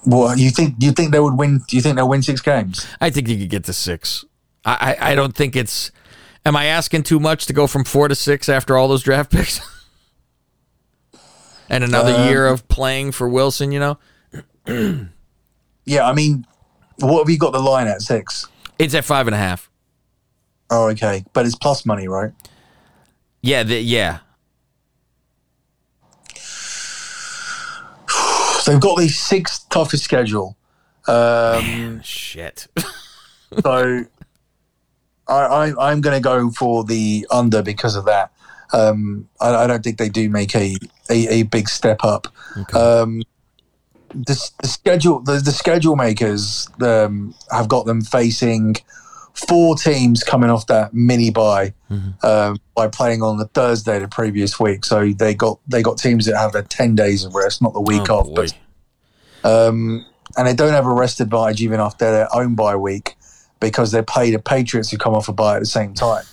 well, 0.07 0.37
you 0.39 0.51
think 0.51 0.77
you 0.79 0.93
think 0.93 1.13
they 1.13 1.21
would 1.21 1.35
win? 1.39 1.63
Do 1.67 1.77
you 1.77 1.83
think 1.83 1.97
they'll 1.97 2.09
win 2.09 2.23
six 2.23 2.41
games? 2.41 2.87
I 3.01 3.11
think 3.11 3.29
you 3.29 3.39
could 3.39 3.49
get 3.51 3.65
to 3.65 3.73
six. 3.73 4.25
I, 4.65 4.97
I, 5.01 5.13
I 5.13 5.15
don't 5.15 5.35
think 5.35 5.57
it's. 5.57 5.91
Am 6.47 6.55
I 6.57 6.67
asking 6.67 7.05
too 7.05 7.19
much 7.19 7.47
to 7.47 7.53
go 7.55 7.67
from 7.67 7.85
four 7.85 8.07
to 8.09 8.15
six 8.15 8.49
after 8.51 8.77
all 8.77 8.87
those 8.89 9.03
draft 9.03 9.31
picks? 9.33 9.61
and 11.71 11.83
another 11.83 12.13
Um, 12.13 12.29
year 12.29 12.47
of 12.47 12.69
playing 12.69 13.13
for 13.13 13.27
Wilson, 13.29 13.73
you 13.73 13.81
know? 13.81 13.99
Yeah, 15.87 16.09
I 16.09 16.15
mean, 16.15 16.47
what 17.01 17.19
have 17.19 17.29
you 17.29 17.37
got 17.37 17.53
the 17.53 17.59
line 17.59 17.87
at 17.89 18.01
six? 18.01 18.47
It's 18.79 18.95
at 18.95 19.05
five 19.05 19.27
and 19.29 19.35
a 19.35 19.39
half. 19.39 19.71
Oh, 20.71 20.89
okay, 20.93 21.25
but 21.35 21.45
it's 21.45 21.55
plus 21.55 21.85
money, 21.85 22.09
right? 22.09 22.31
Yeah, 23.43 23.65
the, 23.65 23.79
yeah. 23.81 24.21
So 28.65 28.73
they've 28.73 28.81
got 28.81 28.97
the 28.97 29.09
sixth 29.09 29.69
toughest 29.69 30.05
schedule. 30.05 30.57
Um, 31.07 32.01
Shit. 32.03 32.67
so 33.63 34.07
I, 35.29 35.35
I, 35.35 35.91
I'm 35.91 36.01
going 36.01 36.17
to 36.17 36.21
go 36.21 36.51
for 36.51 36.83
the 36.83 37.27
under 37.31 37.63
because 37.63 37.95
of 37.95 38.07
that. 38.07 38.33
Um, 38.73 39.29
I, 39.39 39.55
I 39.55 39.67
don't 39.67 39.85
think 39.85 39.99
they 39.99 40.09
do 40.09 40.31
make 40.31 40.55
a, 40.57 40.77
a, 41.11 41.41
a 41.41 41.43
big 41.43 41.69
step 41.69 42.05
up. 42.05 42.27
Um, 42.75 43.23
the, 44.15 44.51
the 44.63 44.69
schedule 44.69 45.21
the, 45.21 45.41
the 45.41 45.53
schedule 45.53 45.95
makers 45.95 46.67
um, 46.81 47.35
have 47.51 47.69
got 47.69 47.85
them 47.85 48.01
facing 48.01 48.77
four 49.35 49.77
teams 49.77 50.23
coming 50.23 50.49
off 50.51 50.67
that 50.69 50.95
mini 50.95 51.31
bye 51.31 51.75
um, 52.23 52.57
by 52.75 52.89
playing 52.89 53.23
on 53.23 53.37
the 53.39 53.47
Thursday 53.47 53.99
the 53.99 54.09
previous 54.09 54.59
week. 54.61 54.85
So 54.85 55.11
they 55.13 55.35
got 55.35 55.59
they 55.69 55.83
got 55.83 55.99
teams 55.99 56.27
that 56.27 56.37
have 56.37 56.53
their 56.53 56.63
ten 56.63 56.95
days 56.95 57.25
of 57.25 57.35
rest, 57.35 57.61
not 57.63 57.73
the 57.75 57.81
week 57.81 58.09
Oh, 58.11 58.19
off. 58.21 58.27
boy. 58.35 58.47
But 59.43 59.69
um, 59.69 60.07
and 60.37 60.47
they 60.49 60.55
don't 60.55 60.73
have 60.73 60.87
a 60.87 60.93
rest 60.93 61.21
advantage 61.21 61.61
even 61.63 61.81
after 61.81 62.11
their 62.11 62.35
own 62.35 62.55
bye 62.55 62.77
week 62.77 63.17
because 63.61 63.93
they 63.93 64.03
play 64.03 64.31
the 64.31 64.39
Patriots 64.39 64.91
who 64.91 64.99
come 64.99 65.15
off 65.15 65.29
a 65.29 65.33
bye 65.33 65.57
at 65.57 65.61
the 65.61 65.67
same 65.67 65.95
time. 65.95 66.25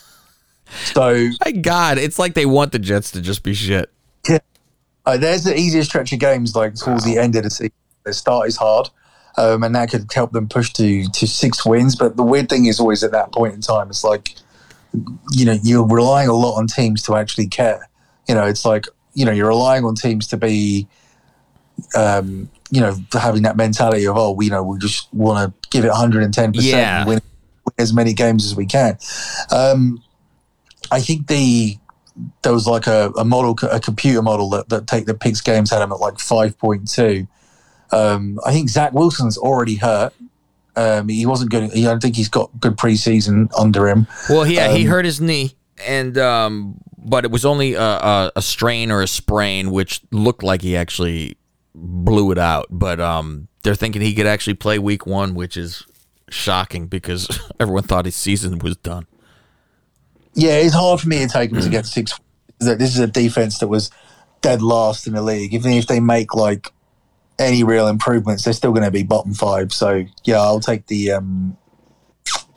So 0.94 1.30
My 1.46 1.52
God, 1.52 1.98
it's 1.98 2.18
like 2.18 2.34
they 2.34 2.46
want 2.46 2.72
the 2.72 2.80
Jets 2.80 3.12
to 3.12 3.22
just 3.22 3.44
be 3.44 3.54
shit. 3.54 3.90
uh, 5.06 5.18
there's 5.18 5.44
the 5.44 5.58
easiest 5.58 5.90
stretch 5.90 6.14
of 6.14 6.20
games 6.20 6.56
like 6.56 6.76
towards 6.76 7.04
the 7.04 7.18
end 7.18 7.36
of 7.36 7.44
the 7.44 7.50
season. 7.50 7.74
The 8.06 8.14
start 8.14 8.48
is 8.48 8.56
hard, 8.58 8.90
um, 9.38 9.64
and 9.64 9.74
that 9.76 9.90
could 9.90 10.12
help 10.14 10.32
them 10.32 10.48
push 10.48 10.72
to 10.74 11.08
to 11.10 11.28
six 11.28 11.66
wins. 11.66 11.96
But 11.96 12.18
the 12.18 12.24
weird 12.24 12.50
thing 12.50 12.66
is 12.66 12.80
always 12.80 13.04
at 13.04 13.12
that 13.12 13.32
point 13.32 13.54
in 13.54 13.62
time, 13.62 13.90
it's 13.90 14.04
like 14.04 14.36
you 15.32 15.46
know 15.46 15.58
you're 15.64 15.88
relying 15.88 16.30
a 16.30 16.34
lot 16.34 16.58
on 16.58 16.68
teams 16.68 17.02
to 17.04 17.16
actually 17.16 17.48
care. 17.48 17.88
You 18.28 18.36
know, 18.36 18.46
it's 18.46 18.66
like 18.66 18.86
you 19.14 19.26
know 19.26 19.32
you're 19.32 19.48
relying 19.48 19.84
on 19.86 19.96
teams 19.96 20.28
to 20.28 20.38
be, 20.38 20.88
um, 21.96 22.50
you 22.70 22.82
know, 22.82 22.96
having 23.14 23.44
that 23.44 23.58
mentality 23.58 24.06
of 24.08 24.18
oh, 24.18 24.32
we 24.32 24.46
you 24.46 24.52
know 24.52 24.64
we 24.64 24.78
just 24.80 25.14
want 25.14 25.54
to 25.62 25.70
give 25.70 25.86
it 25.86 25.90
110 25.90 26.54
Yeah. 26.54 26.60
percent 26.60 27.08
win, 27.08 27.22
win 27.66 27.74
as 27.78 27.94
many 27.94 28.14
games 28.14 28.46
as 28.46 28.56
we 28.56 28.66
can. 28.66 28.98
Um, 29.52 30.04
I 30.92 31.00
think 31.02 31.28
the 31.28 31.78
there 32.44 32.54
was 32.54 32.68
like 32.68 32.88
a, 32.88 33.12
a 33.18 33.24
model, 33.24 33.58
a 33.72 33.80
computer 33.80 34.22
model 34.22 34.50
that, 34.50 34.68
that 34.70 34.86
take 34.86 35.06
the 35.06 35.14
pigs 35.14 35.40
games 35.42 35.72
had 35.72 35.80
them 35.80 35.92
at 35.92 36.00
like 36.00 36.20
five 36.20 36.58
point 36.58 36.90
two. 36.90 37.28
Um, 37.92 38.40
I 38.46 38.52
think 38.54 38.70
Zach 38.70 38.94
Wilson's 38.94 39.38
already 39.38 39.76
hurt. 39.76 40.14
Um, 40.76 41.10
he 41.10 41.26
wasn't 41.26 41.52
good. 41.52 41.72
He, 41.74 41.86
I 41.86 41.90
don't 41.92 42.00
think 42.02 42.16
he's 42.16 42.30
got 42.30 42.50
good 42.60 42.78
preseason 42.78 43.50
under 43.58 43.88
him. 43.90 44.08
Well, 44.30 44.48
yeah, 44.48 44.70
he 44.72 44.84
Um, 44.86 44.90
hurt 44.90 45.06
his 45.06 45.20
knee, 45.20 45.56
and 45.86 46.18
um, 46.18 46.78
but 46.98 47.26
it 47.26 47.32
was 47.32 47.44
only 47.46 47.74
a, 47.74 47.82
a, 47.82 48.32
a 48.38 48.42
strain 48.42 48.92
or 48.92 49.02
a 49.02 49.08
sprain, 49.08 49.72
which 49.72 50.02
looked 50.12 50.44
like 50.44 50.62
he 50.62 50.78
actually 50.78 51.36
blew 51.76 52.32
it 52.32 52.38
out. 52.38 52.68
But 52.70 53.02
um, 53.02 53.48
they're 53.64 53.76
thinking 53.76 54.02
he 54.02 54.14
could 54.14 54.28
actually 54.28 54.54
play 54.54 54.80
week 54.80 55.06
one, 55.06 55.34
which 55.36 55.58
is 55.58 55.86
shocking 56.30 56.88
because 56.88 57.28
everyone 57.60 57.84
thought 57.84 58.06
his 58.06 58.16
season 58.16 58.58
was 58.60 58.78
done. 58.78 59.06
Yeah, 60.34 60.54
it's 60.54 60.74
hard 60.74 61.02
for 61.02 61.10
me 61.10 61.20
to 61.20 61.28
take 61.28 61.52
him 61.52 61.60
to 61.60 61.70
get 61.70 61.86
six. 61.86 62.18
This 62.60 62.94
is 62.94 63.00
a 63.00 63.08
defense 63.08 63.58
that 63.60 63.68
was 63.68 63.92
dead 64.40 64.62
last 64.62 65.06
in 65.06 65.14
the 65.14 65.22
league. 65.22 65.54
Even 65.54 65.74
if 65.74 65.88
they 65.88 66.00
make 66.00 66.34
like 66.34 66.72
any 67.42 67.64
real 67.64 67.88
improvements, 67.88 68.44
they're 68.44 68.54
still 68.54 68.72
going 68.72 68.84
to 68.84 68.92
be 68.92 69.04
bottom 69.04 69.34
five. 69.34 69.74
So 69.74 70.06
yeah, 70.24 70.40
I'll 70.40 70.60
take 70.60 70.88
the 70.88 71.12
um, 71.12 71.58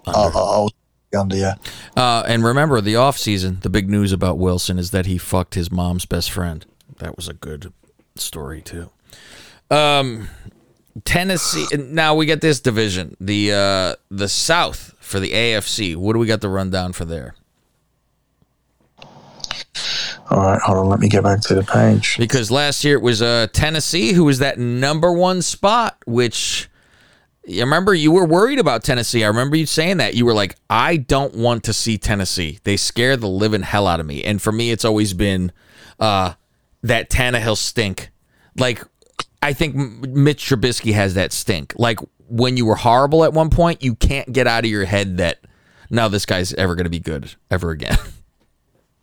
I'll, 0.07 0.31
I'll, 0.35 0.49
I'll 0.49 0.68
take 0.68 0.77
the 1.11 1.20
under. 1.20 1.37
Yeah. 1.37 1.55
Uh, 1.97 2.23
and 2.27 2.44
remember, 2.44 2.81
the 2.81 2.97
off 2.97 3.18
season, 3.18 3.59
the 3.62 3.70
big 3.70 3.88
news 3.88 4.12
about 4.12 4.38
Wilson 4.38 4.79
is 4.79 4.90
that 4.90 5.07
he 5.07 5.18
fucked 5.18 5.55
his 5.55 5.70
mom's 5.70 6.07
best 6.07 6.31
friend. 6.31 6.64
That 6.99 7.16
was 7.16 7.29
a 7.29 7.35
good 7.35 7.73
story 8.16 8.62
too. 8.62 8.90
Um, 9.70 10.29
Tennessee. 11.05 11.66
Now 11.77 12.14
we 12.14 12.27
get 12.27 12.40
this 12.40 12.61
division, 12.61 13.16
the 13.20 13.53
uh, 13.53 13.94
the 14.11 14.29
South 14.29 14.94
for 15.01 15.18
the 15.18 15.31
AFC. 15.31 15.97
What 15.97 16.12
do 16.12 16.18
we 16.18 16.27
got 16.27 16.40
the 16.40 16.49
rundown 16.49 16.92
for 16.92 17.05
there? 17.05 17.35
All 20.31 20.39
right, 20.39 20.61
hold 20.61 20.79
on. 20.79 20.89
Let 20.89 21.01
me 21.01 21.09
get 21.09 21.23
back 21.23 21.41
to 21.43 21.55
the 21.55 21.63
page. 21.63 22.17
Because 22.19 22.51
last 22.51 22.85
year 22.85 22.97
it 22.97 23.03
was 23.03 23.21
uh, 23.21 23.47
Tennessee 23.53 24.13
who 24.13 24.25
was 24.25 24.39
that 24.39 24.59
number 24.59 25.13
one 25.13 25.43
spot, 25.43 25.99
which 26.07 26.69
you 27.47 27.61
remember 27.61 27.93
you 27.93 28.11
were 28.11 28.25
worried 28.25 28.59
about 28.59 28.85
Tennessee. 28.85 29.23
I 29.23 29.29
remember 29.29 29.57
you 29.57 29.67
saying 29.67 29.99
that. 29.99 30.15
You 30.15 30.25
were 30.25 30.33
like, 30.33 30.57
I 30.71 30.97
don't 30.97 31.35
want 31.35 31.65
to 31.65 31.73
see 31.73 31.99
Tennessee. 31.99 32.59
They 32.65 32.77
scare 32.77 33.17
the 33.17 33.29
living 33.29 33.63
hell 33.63 33.87
out 33.87 34.01
of 34.01 34.07
me. 34.07 34.25
And 34.25 34.41
for 34.41 34.51
me, 34.51 34.71
it's 34.71 34.85
always 34.85 35.13
been 35.13 35.53
uh, 36.01 36.35
that 36.83 37.11
Tannehill 37.11 37.59
stink. 37.59 38.11
Like, 38.57 38.83
I 39.43 39.53
think 39.53 39.75
Mitch 39.75 40.49
Trubisky 40.49 40.95
has 40.95 41.15
that 41.15 41.33
stink. 41.33 41.75
Like, 41.77 41.99
when 42.29 42.57
you 42.57 42.65
were 42.65 42.77
horrible 42.77 43.25
at 43.25 43.35
one 43.35 43.51
point, 43.51 43.83
you 43.83 43.95
can't 43.95 44.33
get 44.33 44.47
out 44.47 44.65
of 44.65 44.71
your 44.71 44.87
head 44.87 45.19
that, 45.19 45.45
now 45.91 46.09
this 46.09 46.25
guy's 46.25 46.55
ever 46.55 46.75
going 46.75 46.85
to 46.85 46.91
be 46.91 47.01
good 47.01 47.35
ever 47.51 47.71
again. 47.71 47.99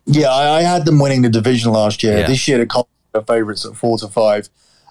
Yeah, 0.06 0.28
I, 0.28 0.58
I 0.58 0.62
had 0.62 0.84
them 0.84 0.98
winning 0.98 1.22
the 1.22 1.28
division 1.28 1.72
last 1.72 2.02
year. 2.02 2.18
Yeah. 2.18 2.26
This 2.26 2.46
year, 2.48 2.58
the 2.58 2.66
Colts 2.66 2.90
are 3.14 3.22
favourites 3.22 3.64
at 3.64 3.76
four 3.76 3.98
to 3.98 4.08
five. 4.08 4.48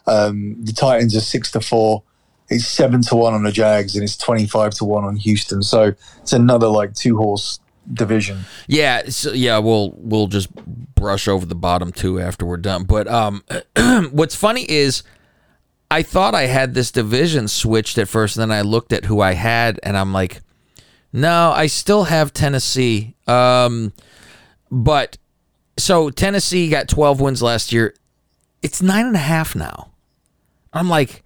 Um, 0.08 0.56
the 0.64 0.74
Titans 0.74 1.16
are 1.16 1.22
six 1.22 1.52
to 1.52 1.62
four. 1.62 2.04
It's 2.50 2.68
seven 2.68 3.02
to 3.04 3.16
one 3.16 3.34
on 3.34 3.44
the 3.44 3.52
Jags, 3.52 3.96
and 3.96 4.04
it's 4.04 4.18
twenty-five 4.18 4.74
to 4.76 4.86
one 4.86 5.04
on 5.04 5.16
Houston. 5.16 5.64
So 5.64 5.94
it's 6.22 6.34
another 6.34 6.68
like 6.68 6.94
two-horse 6.94 7.60
division. 7.94 8.46
Yeah, 8.68 9.04
so 9.10 9.32
yeah, 9.32 9.58
we'll 9.60 9.94
we'll 9.98 10.28
just 10.28 10.54
brush 10.96 11.28
over 11.28 11.46
the 11.46 11.56
bottom 11.56 11.92
two 11.92 12.20
after 12.20 12.46
we're 12.46 12.58
done. 12.58 12.84
But 12.84 13.08
um, 13.08 13.44
what's 14.12 14.36
funny 14.36 14.70
is 14.70 15.04
I 15.90 16.04
thought 16.04 16.36
I 16.36 16.44
had 16.44 16.74
this 16.74 16.92
division 16.92 17.48
switched 17.48 17.98
at 17.98 18.08
first, 18.08 18.38
and 18.38 18.42
then 18.42 18.58
I 18.58 18.62
looked 18.62 18.94
at 18.94 19.06
who 19.06 19.22
I 19.22 19.34
had, 19.34 19.80
and 19.84 19.98
I'm 19.98 20.14
like, 20.14 20.42
no, 21.14 21.52
I 21.52 21.68
still 21.68 22.06
have 22.06 22.34
Tennessee. 22.34 23.16
Um, 23.28 23.94
but 24.72 25.18
so 25.78 26.10
Tennessee 26.10 26.70
got 26.70 26.88
12 26.88 27.20
wins 27.20 27.42
last 27.42 27.72
year. 27.72 27.94
It's 28.62 28.82
nine 28.82 29.06
and 29.06 29.16
a 29.16 29.20
half 29.20 29.56
now. 29.56 29.92
I'm 30.74 30.90
like, 30.90 31.24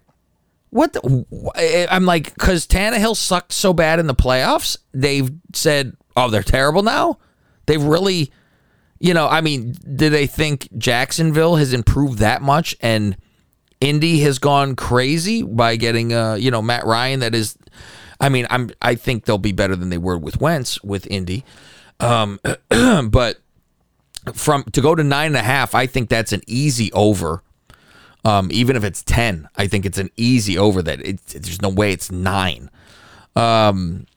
what? 0.72 0.94
The, 0.94 1.88
I'm 1.90 2.06
like, 2.06 2.34
because 2.34 2.66
Tannehill 2.68 3.16
sucked 3.16 3.52
so 3.52 3.74
bad 3.74 4.00
in 4.00 4.08
the 4.08 4.16
playoffs, 4.16 4.78
they've 4.94 5.30
said, 5.54 5.96
oh, 6.18 6.30
they're 6.30 6.44
terrible 6.44 6.84
now. 6.84 7.20
They've 7.66 7.82
really, 7.82 8.32
you 9.00 9.14
know, 9.14 9.28
I 9.28 9.42
mean, 9.42 9.74
do 9.96 10.10
they 10.10 10.28
think 10.28 10.70
Jacksonville 10.78 11.58
has 11.58 11.74
improved 11.74 12.20
that 12.20 12.42
much 12.42 12.76
and 12.82 13.18
Indy 13.80 14.20
has 14.22 14.40
gone 14.40 14.76
crazy 14.76 15.44
by 15.44 15.76
getting, 15.76 16.14
uh, 16.14 16.36
you 16.36 16.52
know, 16.52 16.62
Matt 16.62 16.86
Ryan? 16.86 17.20
That 17.20 17.36
is, 17.36 17.58
I 18.20 18.30
mean, 18.30 18.48
I'm, 18.50 18.72
I 18.82 18.96
think 18.96 19.26
they'll 19.26 19.38
be 19.38 19.52
better 19.52 19.76
than 19.76 19.90
they 19.90 19.98
were 19.98 20.18
with 20.18 20.40
Wentz 20.42 20.82
with 20.84 21.06
Indy. 21.08 21.44
Um, 22.00 22.40
but 23.10 23.40
from 24.34 24.64
to 24.64 24.82
go 24.82 24.96
to 24.96 25.04
nine 25.04 25.28
and 25.28 25.38
a 25.38 25.44
half, 25.44 25.76
I 25.76 25.88
think 25.88 26.10
that's 26.10 26.34
an 26.34 26.42
easy 26.48 26.92
over. 26.94 27.42
Um, 28.24 28.50
even 28.52 28.76
if 28.76 28.84
it's 28.84 29.04
ten, 29.04 29.48
I 29.56 29.68
think 29.68 29.86
it's 29.86 29.98
an 29.98 30.10
easy 30.18 30.58
over. 30.58 30.82
That 30.82 31.00
it, 31.02 31.26
there's 31.28 31.62
no 31.62 31.70
way 31.70 31.92
it's 31.92 32.12
nine. 32.12 32.70
Um, 33.36 34.08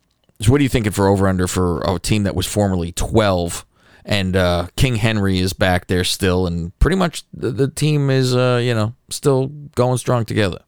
so 0.41 0.53
what 0.53 0.61
are 0.61 0.63
you 0.63 0.69
thinking 0.69 0.93
for 0.93 1.09
over 1.09 1.29
under 1.29 1.47
for 1.47 1.83
a 1.83 1.99
team 1.99 2.23
that 2.23 2.35
was 2.35 2.47
formerly 2.47 2.93
twelve? 2.93 3.65
And 4.05 4.37
uh, 4.37 4.69
King 4.77 4.97
Henry 4.97 5.39
is 5.39 5.53
back 5.53 5.87
there 5.87 6.05
still, 6.05 6.47
and 6.47 6.77
pretty 6.79 6.97
much 6.97 7.25
the, 7.35 7.51
the 7.51 7.69
team 7.69 8.09
is, 8.09 8.35
uh, 8.35 8.59
you 8.63 8.73
know, 8.73 8.95
still 9.11 9.49
going 9.75 9.99
strong 9.99 10.25
together. 10.25 10.61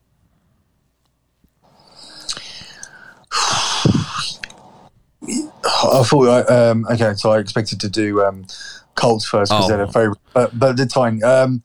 I 5.65 6.03
thought. 6.05 6.51
Um, 6.51 6.87
okay, 6.91 7.15
so 7.15 7.31
I 7.33 7.39
expected 7.39 7.81
to 7.81 7.89
do 7.89 8.23
um, 8.25 8.47
Colts 8.95 9.25
first 9.25 9.51
because 9.53 9.65
Oh. 9.65 9.69
they're 9.69 9.87
the 9.87 9.93
favorite, 9.93 10.19
but 10.35 10.59
but 10.59 10.77
the 10.77 10.87
time. 10.87 11.23
Um, 11.25 11.63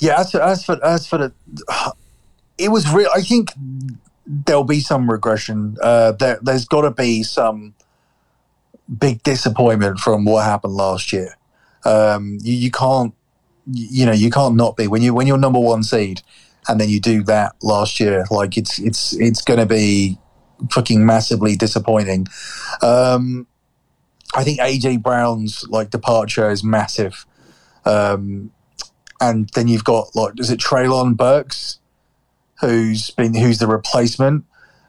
yeah, 0.00 0.20
as 0.20 0.30
for, 0.30 0.42
as 0.42 0.64
for 0.64 0.84
as 0.84 1.06
for 1.06 1.18
the, 1.18 1.32
it 2.58 2.70
was 2.70 2.90
real. 2.92 3.08
I 3.14 3.22
think 3.22 3.52
there'll 4.26 4.64
be 4.64 4.80
some 4.80 5.10
regression. 5.10 5.76
Uh, 5.82 6.12
there, 6.12 6.38
there's 6.42 6.64
got 6.64 6.82
to 6.82 6.90
be 6.90 7.22
some 7.22 7.74
big 8.98 9.22
disappointment 9.22 9.98
from 9.98 10.24
what 10.24 10.44
happened 10.44 10.74
last 10.74 11.12
year. 11.12 11.36
Um, 11.84 12.38
you, 12.42 12.54
you 12.54 12.70
can't, 12.70 13.14
you 13.72 14.04
know, 14.06 14.12
you 14.12 14.30
can't 14.30 14.54
not 14.56 14.76
be 14.76 14.86
when 14.86 15.02
you 15.02 15.14
when 15.14 15.26
you're 15.26 15.38
number 15.38 15.58
one 15.60 15.82
seed, 15.82 16.22
and 16.68 16.80
then 16.80 16.88
you 16.88 17.00
do 17.00 17.22
that 17.24 17.54
last 17.62 17.98
year. 18.00 18.24
Like 18.30 18.56
it's 18.56 18.78
it's 18.78 19.12
it's 19.14 19.42
going 19.42 19.60
to 19.60 19.66
be 19.66 20.18
fucking 20.70 21.04
massively 21.04 21.56
disappointing. 21.56 22.26
Um, 22.82 23.46
I 24.34 24.44
think 24.44 24.60
AJ 24.60 25.02
Brown's 25.02 25.64
like 25.68 25.90
departure 25.90 26.50
is 26.50 26.62
massive. 26.64 27.24
Um, 27.84 28.50
and 29.20 29.48
then 29.54 29.68
you've 29.68 29.84
got 29.84 30.14
like 30.14 30.38
is 30.38 30.50
it 30.50 30.60
Treylon 30.60 31.16
Burks, 31.16 31.78
who's 32.60 33.10
been 33.10 33.34
who's 33.34 33.58
the 33.58 33.66
replacement. 33.66 34.44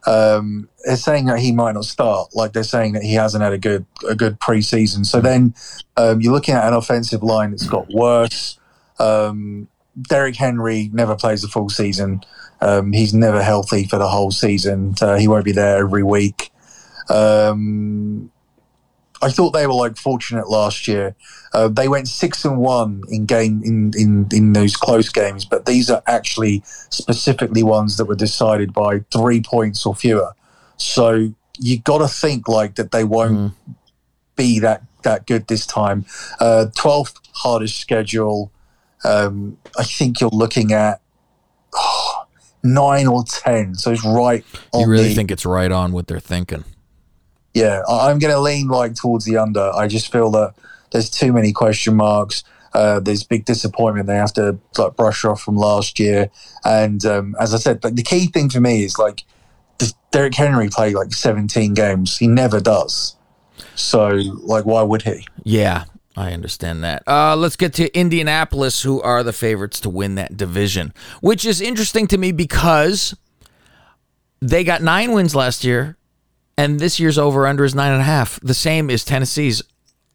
Um, 0.05 0.69
they're 0.85 0.95
saying 0.95 1.25
that 1.25 1.39
he 1.39 1.51
might 1.51 1.73
not 1.73 1.85
start. 1.85 2.33
Like 2.33 2.53
they're 2.53 2.63
saying 2.63 2.93
that 2.93 3.03
he 3.03 3.13
hasn't 3.13 3.43
had 3.43 3.53
a 3.53 3.57
good 3.57 3.85
a 4.07 4.15
good 4.15 4.39
preseason. 4.39 5.05
So 5.05 5.21
then 5.21 5.53
um, 5.95 6.21
you're 6.21 6.33
looking 6.33 6.55
at 6.55 6.65
an 6.65 6.73
offensive 6.73 7.23
line 7.23 7.51
that's 7.51 7.67
got 7.67 7.87
worse. 7.89 8.59
Um, 8.99 9.67
Derrick 9.99 10.35
Henry 10.35 10.89
never 10.93 11.15
plays 11.15 11.41
the 11.41 11.47
full 11.47 11.69
season. 11.69 12.21
Um, 12.61 12.91
he's 12.91 13.13
never 13.13 13.41
healthy 13.41 13.85
for 13.85 13.99
the 13.99 14.07
whole 14.07 14.31
season. 14.31 14.95
Uh, 15.01 15.17
he 15.17 15.27
won't 15.27 15.45
be 15.45 15.51
there 15.51 15.77
every 15.77 16.03
week. 16.03 16.51
Um, 17.09 18.31
I 19.21 19.29
thought 19.29 19.51
they 19.51 19.65
were 19.65 19.73
like 19.73 19.97
fortunate 19.97 20.49
last 20.49 20.87
year. 20.87 21.15
Uh, 21.53 21.67
they 21.67 21.87
went 21.87 22.07
six 22.07 22.45
and 22.45 22.57
one 22.57 23.01
in 23.09 23.25
game 23.25 23.61
in, 23.63 23.91
in 23.97 24.27
in 24.31 24.53
those 24.53 24.75
close 24.75 25.09
games, 25.09 25.45
but 25.45 25.65
these 25.65 25.89
are 25.89 26.03
actually 26.05 26.61
specifically 26.89 27.63
ones 27.63 27.97
that 27.97 28.05
were 28.05 28.15
decided 28.15 28.73
by 28.73 28.99
three 29.11 29.41
points 29.41 29.85
or 29.85 29.95
fewer. 29.95 30.33
So 30.77 31.33
you 31.57 31.79
got 31.79 31.99
to 31.99 32.07
think 32.07 32.47
like 32.47 32.75
that 32.75 32.91
they 32.91 33.03
won't 33.03 33.53
be 34.35 34.59
that 34.59 34.83
that 35.03 35.25
good 35.25 35.47
this 35.47 35.65
time. 35.65 36.05
Uh, 36.39 36.67
Twelfth 36.75 37.19
hardest 37.33 37.79
schedule. 37.79 38.51
Um, 39.03 39.57
I 39.77 39.83
think 39.83 40.19
you're 40.19 40.29
looking 40.29 40.73
at 40.73 41.01
oh, 41.73 42.06
nine 42.73 43.07
or 43.07 43.23
ten. 43.23 43.75
So 43.75 43.91
it's 43.91 44.05
right. 44.05 44.43
On 44.73 44.81
You 44.81 44.87
really 44.87 45.09
the, 45.09 45.15
think 45.15 45.31
it's 45.31 45.45
right 45.45 45.71
on 45.71 45.91
what 45.91 46.07
they're 46.07 46.19
thinking? 46.19 46.63
yeah, 47.53 47.81
I- 47.89 48.09
I'm 48.11 48.19
going 48.19 48.33
to 48.33 48.39
lean 48.39 48.67
like 48.67 48.95
towards 48.95 49.25
the 49.25 49.37
under. 49.37 49.71
I 49.73 49.87
just 49.87 50.11
feel 50.11 50.29
that 50.31 50.53
there's 50.91 51.09
too 51.09 51.33
many 51.33 51.51
question 51.51 51.95
marks. 51.95 52.43
Uh, 52.73 52.99
there's 52.99 53.23
big 53.23 53.45
disappointment 53.45 54.05
they 54.05 54.15
have 54.15 54.33
to 54.33 54.59
like 54.77 54.95
brush 54.95 55.25
off 55.25 55.41
from 55.41 55.55
last 55.57 55.99
year. 55.99 56.29
And 56.63 57.03
um, 57.05 57.35
as 57.39 57.53
I 57.55 57.57
said, 57.57 57.83
like, 57.83 57.95
the 57.95 58.03
key 58.03 58.27
thing 58.27 58.49
for 58.49 58.59
me 58.59 58.83
is 58.83 58.99
like 58.99 59.23
does 59.79 59.93
Derrick 60.11 60.35
Henry 60.35 60.69
play 60.69 60.93
like 60.93 61.13
17 61.13 61.73
games? 61.73 62.17
He 62.17 62.27
never 62.27 62.59
does. 62.59 63.15
So 63.75 64.07
like, 64.09 64.65
why 64.65 64.83
would 64.83 65.01
he? 65.03 65.25
Yeah, 65.43 65.85
I 66.17 66.33
understand 66.33 66.83
that. 66.83 67.03
Uh, 67.07 67.35
let's 67.35 67.55
get 67.55 67.75
to 67.75 67.95
Indianapolis, 67.95 68.81
who 68.81 68.99
are 69.03 69.21
the 69.21 69.31
favorites 69.31 69.79
to 69.81 69.89
win 69.89 70.15
that 70.15 70.35
division, 70.35 70.91
which 71.21 71.45
is 71.45 71.61
interesting 71.61 72.07
to 72.07 72.17
me 72.17 72.31
because 72.31 73.15
they 74.41 74.63
got 74.63 74.81
nine 74.81 75.11
wins 75.11 75.35
last 75.35 75.63
year, 75.63 75.95
and 76.57 76.79
this 76.79 76.99
year's 76.99 77.19
over 77.19 77.45
under 77.45 77.63
is 77.63 77.75
nine 77.75 77.91
and 77.91 78.01
a 78.01 78.05
half. 78.05 78.39
The 78.41 78.55
same 78.55 78.89
as 78.89 79.05
Tennessee's. 79.05 79.61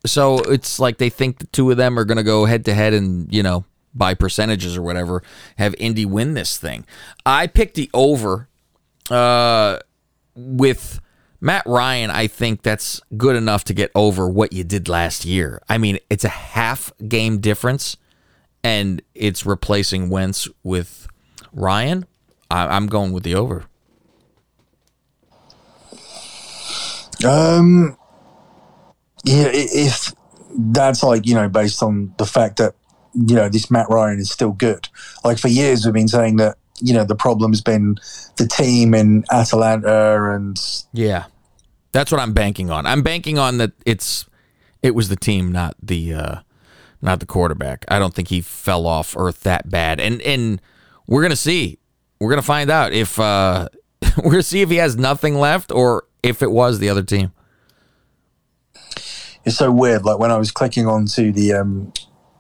So 0.05 0.39
it's 0.39 0.81
like 0.81 0.99
they 0.99 1.09
think 1.09 1.39
the 1.39 1.47
two 1.47 1.71
of 1.71 1.77
them 1.77 1.97
are 1.97 2.05
going 2.05 2.17
to 2.17 2.25
go 2.25 2.47
head 2.47 2.65
to 2.65 2.75
head 2.75 2.95
and, 2.95 3.33
you 3.33 3.45
know, 3.45 3.65
by 3.95 4.15
percentages 4.15 4.77
or 4.77 4.83
whatever, 4.83 5.23
have 5.59 5.77
Indy 5.79 6.05
win 6.05 6.35
this 6.35 6.59
thing. 6.59 6.85
I 7.25 7.47
picked 7.47 7.77
the 7.77 7.89
over 7.95 8.49
uh, 9.09 9.79
with 10.35 11.01
Matt 11.43 11.65
Ryan. 11.67 12.09
I 12.11 12.29
think 12.29 12.63
that's 12.63 13.01
good 13.17 13.35
enough 13.35 13.65
to 13.65 13.75
get 13.75 13.91
over 13.97 14.29
what 14.29 14.53
you 14.53 14.63
did 14.63 14.89
last 14.89 15.25
year. 15.25 15.61
I 15.69 15.77
mean, 15.77 15.99
it's 16.09 16.25
a 16.25 16.29
half 16.29 16.93
game 17.09 17.41
difference, 17.41 17.97
and 18.63 19.03
it's 19.13 19.45
replacing 19.45 20.09
Wentz 20.09 20.49
with 20.63 21.09
Ryan. 21.53 22.07
I, 22.49 22.69
I'm 22.69 22.87
going 22.87 23.13
with 23.13 23.25
the 23.25 23.35
over. 23.35 23.65
Um, 27.25 27.97
yeah, 29.25 29.51
if 29.53 30.13
that's 30.57 31.03
like 31.03 31.27
you 31.27 31.35
know 31.35 31.49
based 31.49 31.83
on 31.83 32.15
the 32.19 32.27
fact 32.27 32.59
that 32.59 32.75
you 33.15 33.35
know 33.35 33.49
this 33.49 33.69
Matt 33.69 33.89
Ryan 33.89 34.21
is 34.21 34.31
still 34.31 34.53
good. 34.53 34.89
Like 35.25 35.39
for 35.39 35.49
years 35.49 35.85
we've 35.85 35.93
been 35.93 36.09
saying 36.09 36.37
that 36.37 36.57
you 36.81 36.95
know 36.95 37.05
the 37.05 37.17
problem's 37.17 37.61
been 37.61 37.97
the 38.37 38.47
team 38.47 38.95
in 38.95 39.25
Atlanta 39.33 40.35
and 40.35 40.61
Yeah, 40.93 41.25
that's 41.93 42.11
what 42.11 42.21
I'm 42.21 42.33
banking 42.33 42.71
on. 42.71 42.87
I'm 42.87 43.03
banking 43.03 43.39
on 43.39 43.59
that 43.59 43.73
it's 43.87 44.27
it 44.83 44.95
was 44.95 45.09
the 45.09 45.17
team, 45.17 45.53
not 45.53 45.77
the 45.81 46.15
uh, 46.15 46.37
not 47.01 47.21
the 47.21 47.27
quarterback. 47.27 47.85
I 47.89 47.99
don't 47.99 48.15
think 48.15 48.29
he 48.29 48.41
fell 48.41 48.87
off 48.87 49.15
earth 49.17 49.41
that 49.43 49.71
bad, 49.71 50.01
and 50.01 50.21
and 50.23 50.61
we're 51.07 51.23
gonna 51.23 51.37
see. 51.37 51.79
We're 52.21 52.31
gonna 52.31 52.43
find 52.43 52.71
out 52.71 52.93
if 52.93 53.19
uh, 53.19 53.69
we're 54.17 54.31
gonna 54.31 54.43
see 54.43 54.63
if 54.63 54.71
he 54.71 54.77
has 54.77 54.97
nothing 54.97 55.37
left 55.37 55.71
or 55.71 56.05
if 56.23 56.43
it 56.43 56.51
was 56.51 56.79
the 56.79 56.89
other 56.89 57.03
team. 57.03 57.33
it's 59.45 59.57
so 59.57 59.71
weird. 59.71 60.05
Like 60.05 60.19
when 60.19 60.31
I 60.31 60.37
was 60.37 60.51
clicking 60.51 60.87
onto 60.87 61.33
the 61.33 61.55
um, 61.55 61.93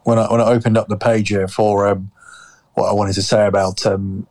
when 0.04 0.18
I 0.18 0.30
when 0.30 0.40
I 0.40 0.44
opened 0.44 0.76
up 0.76 0.88
the 0.88 0.96
page 0.96 1.28
here 1.28 1.48
for 1.48 1.86
um, 1.88 2.10
what 2.74 2.88
I 2.88 2.92
wanted 2.92 3.14
to 3.14 3.22
say 3.22 3.46
about 3.46 3.84
um, 3.86 4.26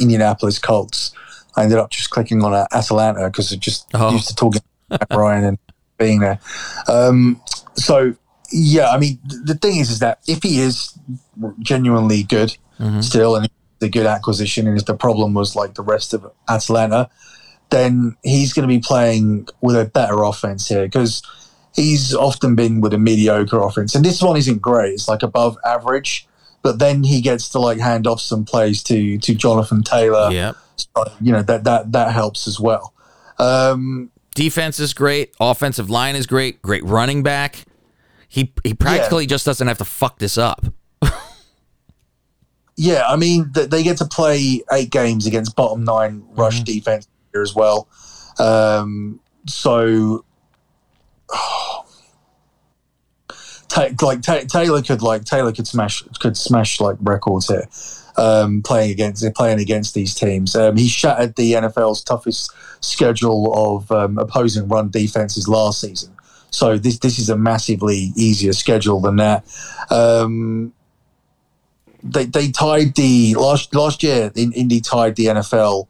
Indianapolis 0.00 0.58
Colts, 0.58 1.12
I 1.56 1.62
ended 1.64 1.78
up 1.78 1.90
just 1.90 2.10
clicking 2.10 2.42
on 2.44 2.52
uh, 2.52 2.66
Atlanta 2.72 3.26
because 3.30 3.50
it 3.52 3.60
just 3.60 3.86
Oh. 3.94 4.10
used 4.12 4.28
to 4.28 4.34
talking 4.34 4.60
about 4.90 5.16
Ryan 5.18 5.44
and 5.44 5.58
being 5.98 6.20
there. 6.20 6.38
Um, 6.88 7.40
so 7.74 8.14
yeah, 8.52 8.90
I 8.90 8.98
mean 8.98 9.18
th- 9.28 9.42
the 9.44 9.54
thing 9.54 9.76
is, 9.78 9.90
is 9.90 9.98
that 10.00 10.20
if 10.26 10.42
he 10.42 10.60
is 10.60 10.96
genuinely 11.60 12.22
good 12.22 12.56
still, 13.00 13.36
and 13.36 13.48
the 13.78 13.88
good 13.88 14.06
acquisition, 14.06 14.66
and 14.66 14.76
if 14.78 14.84
the 14.86 14.94
problem 14.96 15.32
was 15.34 15.56
like 15.56 15.74
the 15.74 15.82
rest 15.82 16.12
of 16.14 16.30
Atlanta, 16.48 17.08
then 17.70 18.14
he's 18.22 18.52
going 18.52 18.68
to 18.68 18.72
be 18.74 18.78
playing 18.80 19.48
with 19.62 19.76
a 19.76 19.86
better 19.86 20.22
offense 20.22 20.68
here 20.68 20.82
because 20.86 21.22
he's 21.74 22.14
often 22.14 22.54
been 22.54 22.80
with 22.82 22.92
a 22.92 22.98
mediocre 22.98 23.58
offense, 23.60 23.94
and 23.94 24.04
this 24.04 24.20
one 24.22 24.36
isn't 24.36 24.60
great. 24.60 24.92
It's 24.94 25.08
like 25.08 25.22
above 25.22 25.56
average, 25.64 26.26
but 26.66 26.80
then 26.80 27.04
he 27.04 27.20
gets 27.20 27.50
to 27.50 27.60
like 27.60 27.78
hand 27.78 28.08
off 28.08 28.20
some 28.20 28.44
plays 28.44 28.82
to 28.82 29.18
to 29.18 29.36
Jonathan 29.36 29.84
Taylor. 29.84 30.32
Yeah, 30.32 30.54
So, 30.74 31.04
you 31.20 31.30
know 31.30 31.42
that 31.42 31.62
that 31.62 31.92
that 31.92 32.10
helps 32.10 32.48
as 32.48 32.58
well. 32.58 32.92
Um, 33.38 34.10
defense 34.34 34.80
is 34.80 34.92
great. 34.92 35.32
Offensive 35.38 35.88
line 35.90 36.16
is 36.16 36.26
great. 36.26 36.60
Great 36.62 36.82
running 36.82 37.22
back. 37.22 37.66
He 38.28 38.52
he 38.64 38.74
practically 38.74 39.26
just 39.26 39.46
doesn't 39.46 39.68
have 39.68 39.78
to 39.78 39.84
fuck 39.84 40.18
this 40.18 40.36
up. 40.36 40.66
yeah, 42.76 43.04
I 43.06 43.14
mean 43.14 43.52
they 43.54 43.84
get 43.84 43.98
to 43.98 44.04
play 44.04 44.60
eight 44.72 44.90
games 44.90 45.24
against 45.28 45.54
bottom 45.54 45.84
nine 45.84 46.24
rush 46.30 46.62
defense 46.62 47.06
here 47.32 47.42
as 47.42 47.54
well. 47.54 47.86
Um, 48.40 49.20
so. 49.46 50.24
Like 53.76 54.22
Ta- 54.22 54.44
Taylor 54.48 54.82
could 54.82 55.02
like 55.02 55.24
Taylor 55.24 55.52
could 55.52 55.66
smash 55.66 56.02
could 56.20 56.36
smash 56.36 56.80
like 56.80 56.96
records 57.00 57.48
here, 57.48 57.68
um, 58.16 58.62
playing 58.62 58.90
against 58.90 59.24
playing 59.34 59.60
against 59.60 59.94
these 59.94 60.14
teams. 60.14 60.56
Um, 60.56 60.76
he 60.76 60.88
shattered 60.88 61.36
the 61.36 61.52
NFL's 61.52 62.02
toughest 62.02 62.52
schedule 62.80 63.52
of 63.54 63.90
um, 63.92 64.18
opposing 64.18 64.68
run 64.68 64.90
defenses 64.90 65.46
last 65.46 65.80
season. 65.80 66.12
So 66.50 66.78
this 66.78 66.98
this 66.98 67.18
is 67.18 67.28
a 67.28 67.36
massively 67.36 68.12
easier 68.16 68.54
schedule 68.54 69.00
than 69.00 69.16
that. 69.16 69.44
Um, 69.90 70.72
they 72.02 72.24
they 72.24 72.50
tied 72.50 72.94
the 72.94 73.34
last 73.34 73.74
last 73.74 74.02
year. 74.02 74.30
In, 74.34 74.52
Indy 74.52 74.80
tied 74.80 75.16
the 75.16 75.26
NFL. 75.26 75.86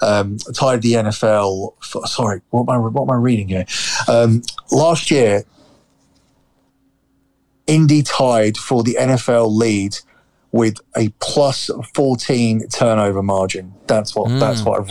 Um, 0.00 0.38
tied 0.54 0.82
the 0.82 0.92
NFL. 0.92 1.74
For, 1.82 2.06
sorry, 2.06 2.40
what 2.50 2.62
am 2.62 2.70
I 2.70 2.78
what 2.78 3.02
am 3.02 3.10
I 3.10 3.16
reading 3.16 3.48
here? 3.48 3.66
Um, 4.08 4.42
last 4.70 5.10
year, 5.10 5.44
Indy 7.66 8.02
tied 8.02 8.56
for 8.56 8.82
the 8.82 8.96
NFL 8.98 9.54
lead 9.56 9.98
with 10.52 10.78
a 10.96 11.10
plus 11.20 11.70
fourteen 11.94 12.68
turnover 12.68 13.22
margin. 13.22 13.74
That's 13.86 14.14
what 14.14 14.28
that's 14.38 14.62
what 14.62 14.80
I've 14.80 14.90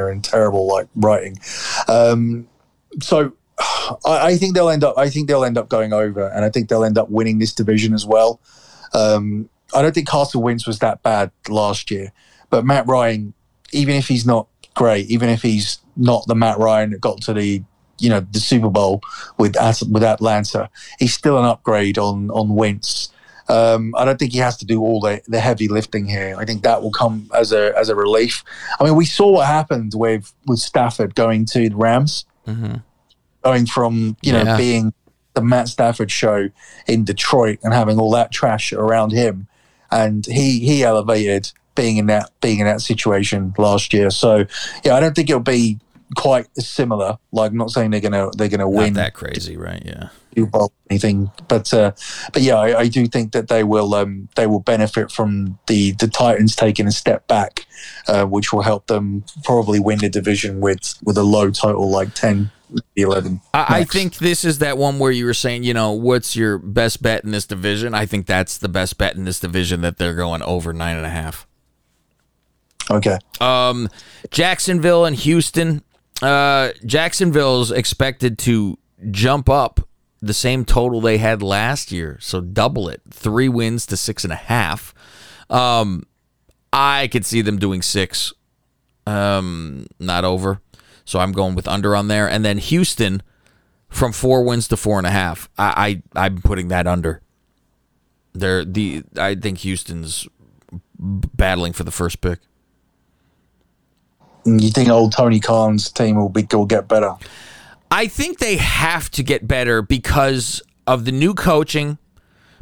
they're 0.00 0.10
in 0.10 0.22
terrible 0.22 0.66
like 0.66 0.88
writing. 0.94 1.38
Um, 1.86 2.48
so 3.02 3.32
I, 4.04 4.28
I 4.28 4.36
think 4.36 4.54
they'll 4.54 4.70
end 4.70 4.82
up. 4.84 4.96
I 4.96 5.10
think 5.10 5.28
they'll 5.28 5.44
end 5.44 5.58
up 5.58 5.68
going 5.68 5.92
over, 5.92 6.28
and 6.28 6.44
I 6.44 6.48
think 6.48 6.68
they'll 6.68 6.84
end 6.84 6.96
up 6.98 7.10
winning 7.10 7.38
this 7.38 7.52
division 7.52 7.92
as 7.92 8.06
well. 8.06 8.40
Um, 8.94 9.48
I 9.74 9.82
don't 9.82 9.94
think 9.94 10.08
Carson 10.08 10.40
Wentz 10.40 10.66
was 10.66 10.78
that 10.78 11.02
bad 11.02 11.30
last 11.48 11.90
year, 11.90 12.12
but 12.48 12.64
Matt 12.64 12.86
Ryan, 12.86 13.34
even 13.72 13.94
if 13.94 14.08
he's 14.08 14.26
not 14.26 14.48
great, 14.74 15.06
even 15.10 15.28
if 15.28 15.42
he's 15.42 15.78
not 15.96 16.26
the 16.26 16.34
Matt 16.34 16.58
Ryan 16.58 16.90
that 16.90 17.00
got 17.00 17.20
to 17.22 17.34
the 17.34 17.62
you 18.00 18.08
know 18.08 18.20
the 18.20 18.40
Super 18.40 18.70
Bowl 18.70 19.02
with 19.38 19.56
with 19.88 20.02
Atlanta. 20.02 20.70
He's 20.98 21.14
still 21.14 21.38
an 21.38 21.44
upgrade 21.44 21.98
on 21.98 22.30
on 22.30 22.54
Wentz. 22.54 23.10
Um, 23.48 23.94
I 23.96 24.04
don't 24.04 24.16
think 24.16 24.32
he 24.32 24.38
has 24.38 24.56
to 24.58 24.64
do 24.64 24.80
all 24.80 25.00
the, 25.00 25.20
the 25.26 25.40
heavy 25.40 25.66
lifting 25.66 26.06
here. 26.06 26.36
I 26.38 26.44
think 26.44 26.62
that 26.62 26.82
will 26.82 26.92
come 26.92 27.28
as 27.34 27.52
a 27.52 27.76
as 27.76 27.88
a 27.88 27.96
relief. 27.96 28.44
I 28.78 28.84
mean, 28.84 28.94
we 28.94 29.04
saw 29.04 29.32
what 29.32 29.46
happened 29.46 29.92
with 29.94 30.32
with 30.46 30.60
Stafford 30.60 31.14
going 31.14 31.46
to 31.46 31.68
the 31.68 31.76
Rams, 31.76 32.26
mm-hmm. 32.46 32.76
going 33.42 33.66
from 33.66 34.16
you 34.22 34.32
know 34.32 34.44
yeah. 34.44 34.56
being 34.56 34.94
the 35.34 35.42
Matt 35.42 35.68
Stafford 35.68 36.10
show 36.10 36.48
in 36.86 37.04
Detroit 37.04 37.58
and 37.62 37.74
having 37.74 37.98
all 37.98 38.12
that 38.12 38.30
trash 38.30 38.72
around 38.72 39.12
him, 39.12 39.48
and 39.90 40.26
he 40.26 40.60
he 40.60 40.84
elevated 40.84 41.50
being 41.74 41.96
in 41.96 42.06
that 42.06 42.30
being 42.40 42.60
in 42.60 42.66
that 42.66 42.80
situation 42.80 43.52
last 43.58 43.92
year. 43.92 44.10
So 44.10 44.44
yeah, 44.84 44.94
I 44.94 45.00
don't 45.00 45.14
think 45.14 45.28
it'll 45.28 45.40
be 45.40 45.80
quite 46.16 46.48
similar. 46.56 47.18
Like, 47.32 47.50
I'm 47.50 47.56
not 47.56 47.70
saying 47.70 47.90
they're 47.90 48.00
gonna 48.00 48.30
they're 48.36 48.48
gonna 48.48 48.64
not 48.64 48.72
win 48.72 48.94
that 48.94 49.14
crazy, 49.14 49.56
right? 49.56 49.82
Yeah. 49.84 50.08
Well, 50.52 50.72
anything, 50.88 51.30
but 51.48 51.72
uh, 51.74 51.92
but 52.32 52.42
yeah, 52.42 52.56
I, 52.56 52.80
I, 52.80 52.88
do 52.88 53.06
think 53.08 53.32
that 53.32 53.48
they 53.48 53.64
will 53.64 53.94
um, 53.94 54.28
they 54.36 54.46
will 54.46 54.60
benefit 54.60 55.10
from 55.10 55.58
the 55.66 55.92
the 55.92 56.06
Titans 56.06 56.54
taking 56.54 56.86
a 56.86 56.92
step 56.92 57.26
back, 57.26 57.66
uh, 58.06 58.26
which 58.26 58.52
will 58.52 58.62
help 58.62 58.86
them 58.86 59.24
probably 59.42 59.80
win 59.80 59.98
the 59.98 60.08
division 60.08 60.60
with 60.60 60.94
with 61.02 61.18
a 61.18 61.24
low 61.24 61.50
total 61.50 61.90
like 61.90 62.14
10 62.14 62.50
11 62.96 63.40
I, 63.52 63.66
I 63.80 63.84
think 63.84 64.18
this 64.18 64.44
is 64.44 64.58
that 64.58 64.78
one 64.78 65.00
where 65.00 65.10
you 65.10 65.24
were 65.24 65.34
saying 65.34 65.64
you 65.64 65.74
know 65.74 65.90
what's 65.90 66.36
your 66.36 66.56
best 66.58 67.02
bet 67.02 67.24
in 67.24 67.32
this 67.32 67.44
division 67.44 67.94
i 67.94 68.06
think 68.06 68.26
that's 68.26 68.58
the 68.58 68.68
best 68.68 68.96
bet 68.96 69.16
in 69.16 69.24
this 69.24 69.40
division 69.40 69.80
that 69.80 69.98
they're 69.98 70.14
going 70.14 70.40
over 70.42 70.72
nine 70.72 70.96
and 70.96 71.04
a 71.04 71.10
half 71.10 71.48
okay 72.88 73.18
um 73.40 73.88
jacksonville 74.30 75.04
and 75.04 75.16
houston 75.16 75.82
uh, 76.22 76.70
Jacksonville's 76.84 77.70
expected 77.70 78.38
to 78.40 78.78
jump 79.10 79.48
up 79.48 79.80
the 80.20 80.34
same 80.34 80.64
total 80.64 81.00
they 81.00 81.18
had 81.18 81.42
last 81.42 81.90
year, 81.90 82.18
so 82.20 82.40
double 82.40 82.88
it, 82.88 83.00
three 83.10 83.48
wins 83.48 83.86
to 83.86 83.96
six 83.96 84.24
and 84.24 84.32
a 84.32 84.36
half. 84.36 84.94
Um, 85.48 86.04
I 86.72 87.08
could 87.08 87.24
see 87.24 87.40
them 87.40 87.58
doing 87.58 87.82
six, 87.82 88.32
um, 89.06 89.86
not 89.98 90.24
over. 90.24 90.60
So 91.04 91.18
I'm 91.18 91.32
going 91.32 91.54
with 91.54 91.66
under 91.66 91.96
on 91.96 92.08
there, 92.08 92.28
and 92.28 92.44
then 92.44 92.58
Houston 92.58 93.22
from 93.88 94.12
four 94.12 94.44
wins 94.44 94.68
to 94.68 94.76
four 94.76 94.98
and 94.98 95.06
a 95.06 95.10
half. 95.10 95.48
I, 95.58 96.02
I 96.14 96.26
I'm 96.26 96.42
putting 96.42 96.68
that 96.68 96.86
under. 96.86 97.22
They're 98.32 98.64
the 98.64 99.02
I 99.16 99.34
think 99.34 99.58
Houston's 99.58 100.28
battling 100.98 101.72
for 101.72 101.82
the 101.82 101.90
first 101.90 102.20
pick. 102.20 102.38
You 104.44 104.70
think 104.70 104.88
old 104.88 105.12
Tony 105.12 105.40
Khan's 105.40 105.90
team 105.90 106.16
will 106.16 106.28
be 106.28 106.46
will 106.52 106.66
get 106.66 106.88
better? 106.88 107.14
I 107.90 108.06
think 108.06 108.38
they 108.38 108.56
have 108.56 109.10
to 109.10 109.22
get 109.22 109.46
better 109.46 109.82
because 109.82 110.62
of 110.86 111.04
the 111.04 111.12
new 111.12 111.34
coaching, 111.34 111.98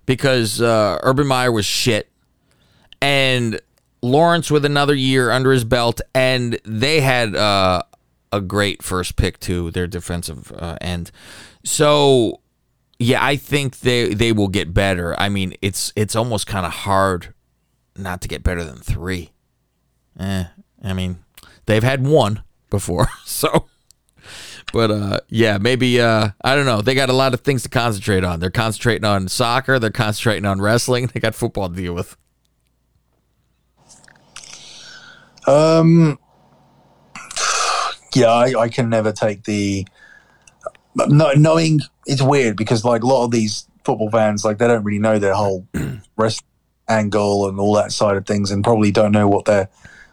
because 0.06 0.60
uh, 0.60 0.98
Urban 1.02 1.26
Meyer 1.26 1.52
was 1.52 1.66
shit, 1.66 2.10
and 3.00 3.60
Lawrence 4.02 4.50
with 4.50 4.64
another 4.64 4.94
year 4.94 5.30
under 5.30 5.52
his 5.52 5.64
belt, 5.64 6.00
and 6.14 6.58
they 6.64 7.00
had 7.00 7.34
uh, 7.34 7.82
a 8.32 8.40
great 8.40 8.82
first 8.82 9.16
pick 9.16 9.38
to 9.40 9.70
their 9.70 9.86
defensive 9.86 10.52
uh, 10.56 10.76
end. 10.80 11.10
So, 11.64 12.40
yeah, 12.98 13.24
I 13.24 13.36
think 13.36 13.80
they 13.80 14.14
they 14.14 14.32
will 14.32 14.48
get 14.48 14.72
better. 14.72 15.18
I 15.20 15.28
mean, 15.28 15.54
it's 15.60 15.92
it's 15.94 16.16
almost 16.16 16.46
kind 16.46 16.64
of 16.64 16.72
hard 16.72 17.34
not 17.96 18.20
to 18.22 18.28
get 18.28 18.42
better 18.42 18.64
than 18.64 18.76
three. 18.76 19.30
Eh, 20.18 20.44
I 20.82 20.92
mean, 20.92 21.18
They've 21.68 21.84
had 21.84 22.06
one 22.06 22.42
before, 22.70 23.08
so. 23.26 23.66
But 24.72 24.90
uh, 24.90 25.20
yeah, 25.28 25.58
maybe 25.58 26.00
uh, 26.00 26.30
I 26.42 26.54
don't 26.56 26.64
know. 26.64 26.80
They 26.80 26.94
got 26.94 27.10
a 27.10 27.12
lot 27.12 27.34
of 27.34 27.40
things 27.40 27.62
to 27.64 27.68
concentrate 27.68 28.24
on. 28.24 28.40
They're 28.40 28.50
concentrating 28.50 29.04
on 29.04 29.28
soccer. 29.28 29.78
They're 29.78 29.90
concentrating 29.90 30.46
on 30.46 30.62
wrestling. 30.62 31.10
They 31.12 31.20
got 31.20 31.34
football 31.34 31.68
to 31.68 31.74
deal 31.74 31.92
with. 31.92 32.16
Um. 35.46 36.18
Yeah, 38.14 38.28
I, 38.28 38.54
I 38.58 38.68
can 38.70 38.88
never 38.88 39.12
take 39.12 39.44
the. 39.44 39.86
No, 40.96 41.32
knowing 41.32 41.80
it's 42.06 42.22
weird 42.22 42.56
because 42.56 42.82
like 42.82 43.02
a 43.02 43.06
lot 43.06 43.26
of 43.26 43.30
these 43.30 43.68
football 43.84 44.10
fans, 44.10 44.42
like 44.42 44.56
they 44.56 44.68
don't 44.68 44.84
really 44.84 44.98
know 44.98 45.18
their 45.18 45.34
whole 45.34 45.68
wrestling 46.16 46.48
angle 46.88 47.46
and 47.46 47.60
all 47.60 47.74
that 47.74 47.92
side 47.92 48.16
of 48.16 48.26
things, 48.26 48.50
and 48.50 48.64
probably 48.64 48.90
don't 48.90 49.12
know 49.12 49.28
what 49.28 49.44
they're 49.44 49.68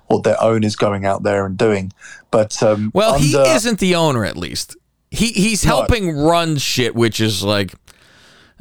what 0.08 0.24
their 0.24 0.41
owners 0.41 0.76
going 0.76 1.06
out 1.06 1.24
there 1.24 1.46
and 1.46 1.58
doing. 1.58 1.91
But 2.32 2.62
um, 2.62 2.91
well, 2.94 3.15
under, 3.15 3.26
he 3.26 3.36
isn't 3.36 3.80
the 3.80 3.96
owner, 3.96 4.26
at 4.26 4.38
least. 4.38 4.76
He 5.12 5.28
he's 5.28 5.63
helping 5.63 6.15
no. 6.15 6.28
run 6.28 6.58
shit, 6.58 6.96
which 6.96 7.20
is 7.20 7.44
like. 7.44 7.74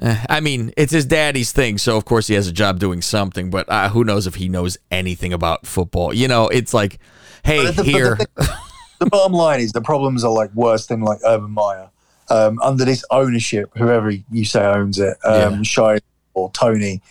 Eh, 0.01 0.25
I 0.29 0.41
mean, 0.41 0.73
it's 0.77 0.93
his 0.93 1.07
daddy's 1.07 1.53
thing, 1.53 1.79
so 1.79 1.97
of 1.97 2.05
course 2.05 2.27
he 2.27 2.35
has 2.35 2.49
a 2.49 2.53
job 2.53 2.81
doing 2.81 3.01
something. 3.01 3.51
But 3.51 3.69
uh, 3.69 3.89
who 3.91 4.05
knows 4.05 4.27
if 4.27 4.35
he 4.35 4.49
knows 4.49 4.77
anything 4.91 5.33
about 5.33 5.67
football? 5.67 6.13
You 6.13 6.27
know, 6.27 6.49
it's 6.49 6.75
like, 6.75 6.99
hey, 7.45 7.71
the, 7.71 7.85
here. 7.85 8.17
The, 8.17 8.59
the, 8.99 9.07
bottom 9.07 9.33
line 9.33 9.61
is 9.61 9.73
the 9.73 9.81
problems 9.81 10.25
are 10.25 10.33
like 10.33 10.53
worse 10.55 10.87
than 10.87 11.03
like 11.03 11.21
Urban 11.25 11.51
Meyer. 11.51 11.91
Um, 12.31 12.59
under 12.63 12.85
this 12.85 13.05
ownership, 13.11 13.71
whoever 13.77 14.11
you 14.11 14.45
say 14.45 14.65
owns 14.65 14.99
it, 14.99 15.17
um, 15.25 15.57
yeah. 15.57 15.63
Shire 15.63 16.01
or 16.33 16.51
Tony, 16.51 17.03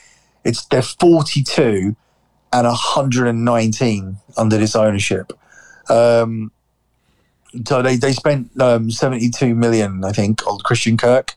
it's 0.43 0.65
they're 0.65 0.81
forty 0.81 1.43
two 1.43 1.95
and 2.53 2.67
119 2.67 4.17
under 4.37 4.57
this 4.57 4.75
ownership. 4.75 5.33
Um, 5.89 6.51
so 7.65 7.81
they, 7.81 7.97
they 7.97 8.13
spent 8.13 8.49
um, 8.61 8.89
72 8.89 9.55
million, 9.55 10.03
I 10.03 10.11
think, 10.11 10.45
on 10.47 10.59
Christian 10.59 10.95
Kirk, 10.97 11.35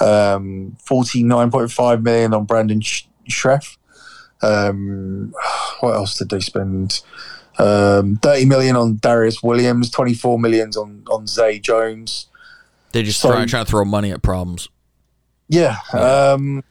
um, 0.00 0.76
49.5 0.88 2.02
million 2.02 2.34
on 2.34 2.44
Brandon 2.44 2.80
Scherff. 2.80 3.76
Um, 4.42 5.34
what 5.80 5.94
else 5.94 6.16
did 6.16 6.30
they 6.30 6.40
spend? 6.40 7.00
Um, 7.58 8.16
30 8.16 8.46
million 8.46 8.76
on 8.76 8.96
Darious 8.96 9.42
Williams, 9.42 9.90
24 9.90 10.38
millions 10.38 10.76
on, 10.76 11.04
on 11.10 11.26
Zay 11.26 11.58
Jones. 11.58 12.26
They're 12.92 13.02
just 13.02 13.20
so, 13.20 13.30
trying, 13.30 13.46
trying 13.46 13.64
to 13.64 13.70
throw 13.70 13.84
money 13.84 14.12
at 14.12 14.22
problems. 14.22 14.68
Yeah. 15.48 15.76
Um, 15.92 16.64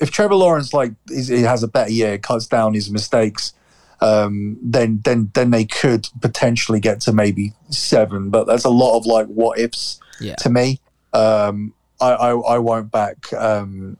if 0.00 0.10
Trevor 0.10 0.34
Lawrence 0.34 0.72
like 0.72 0.92
he 1.08 1.42
has 1.42 1.62
a 1.62 1.68
better 1.68 1.90
year, 1.90 2.18
cuts 2.18 2.46
down 2.46 2.74
his 2.74 2.90
mistakes, 2.90 3.52
um, 4.00 4.58
then 4.62 5.00
then 5.04 5.30
then 5.34 5.50
they 5.50 5.64
could 5.64 6.08
potentially 6.20 6.80
get 6.80 7.00
to 7.02 7.12
maybe 7.12 7.52
seven. 7.70 8.30
But 8.30 8.46
that's 8.46 8.64
a 8.64 8.70
lot 8.70 8.96
of 8.96 9.06
like 9.06 9.26
what 9.26 9.58
ifs 9.58 10.00
yeah. 10.20 10.36
to 10.36 10.50
me. 10.50 10.80
Um, 11.12 11.74
I, 12.00 12.12
I, 12.12 12.30
I 12.30 12.58
won't 12.58 12.90
back. 12.90 13.32
Um, 13.32 13.96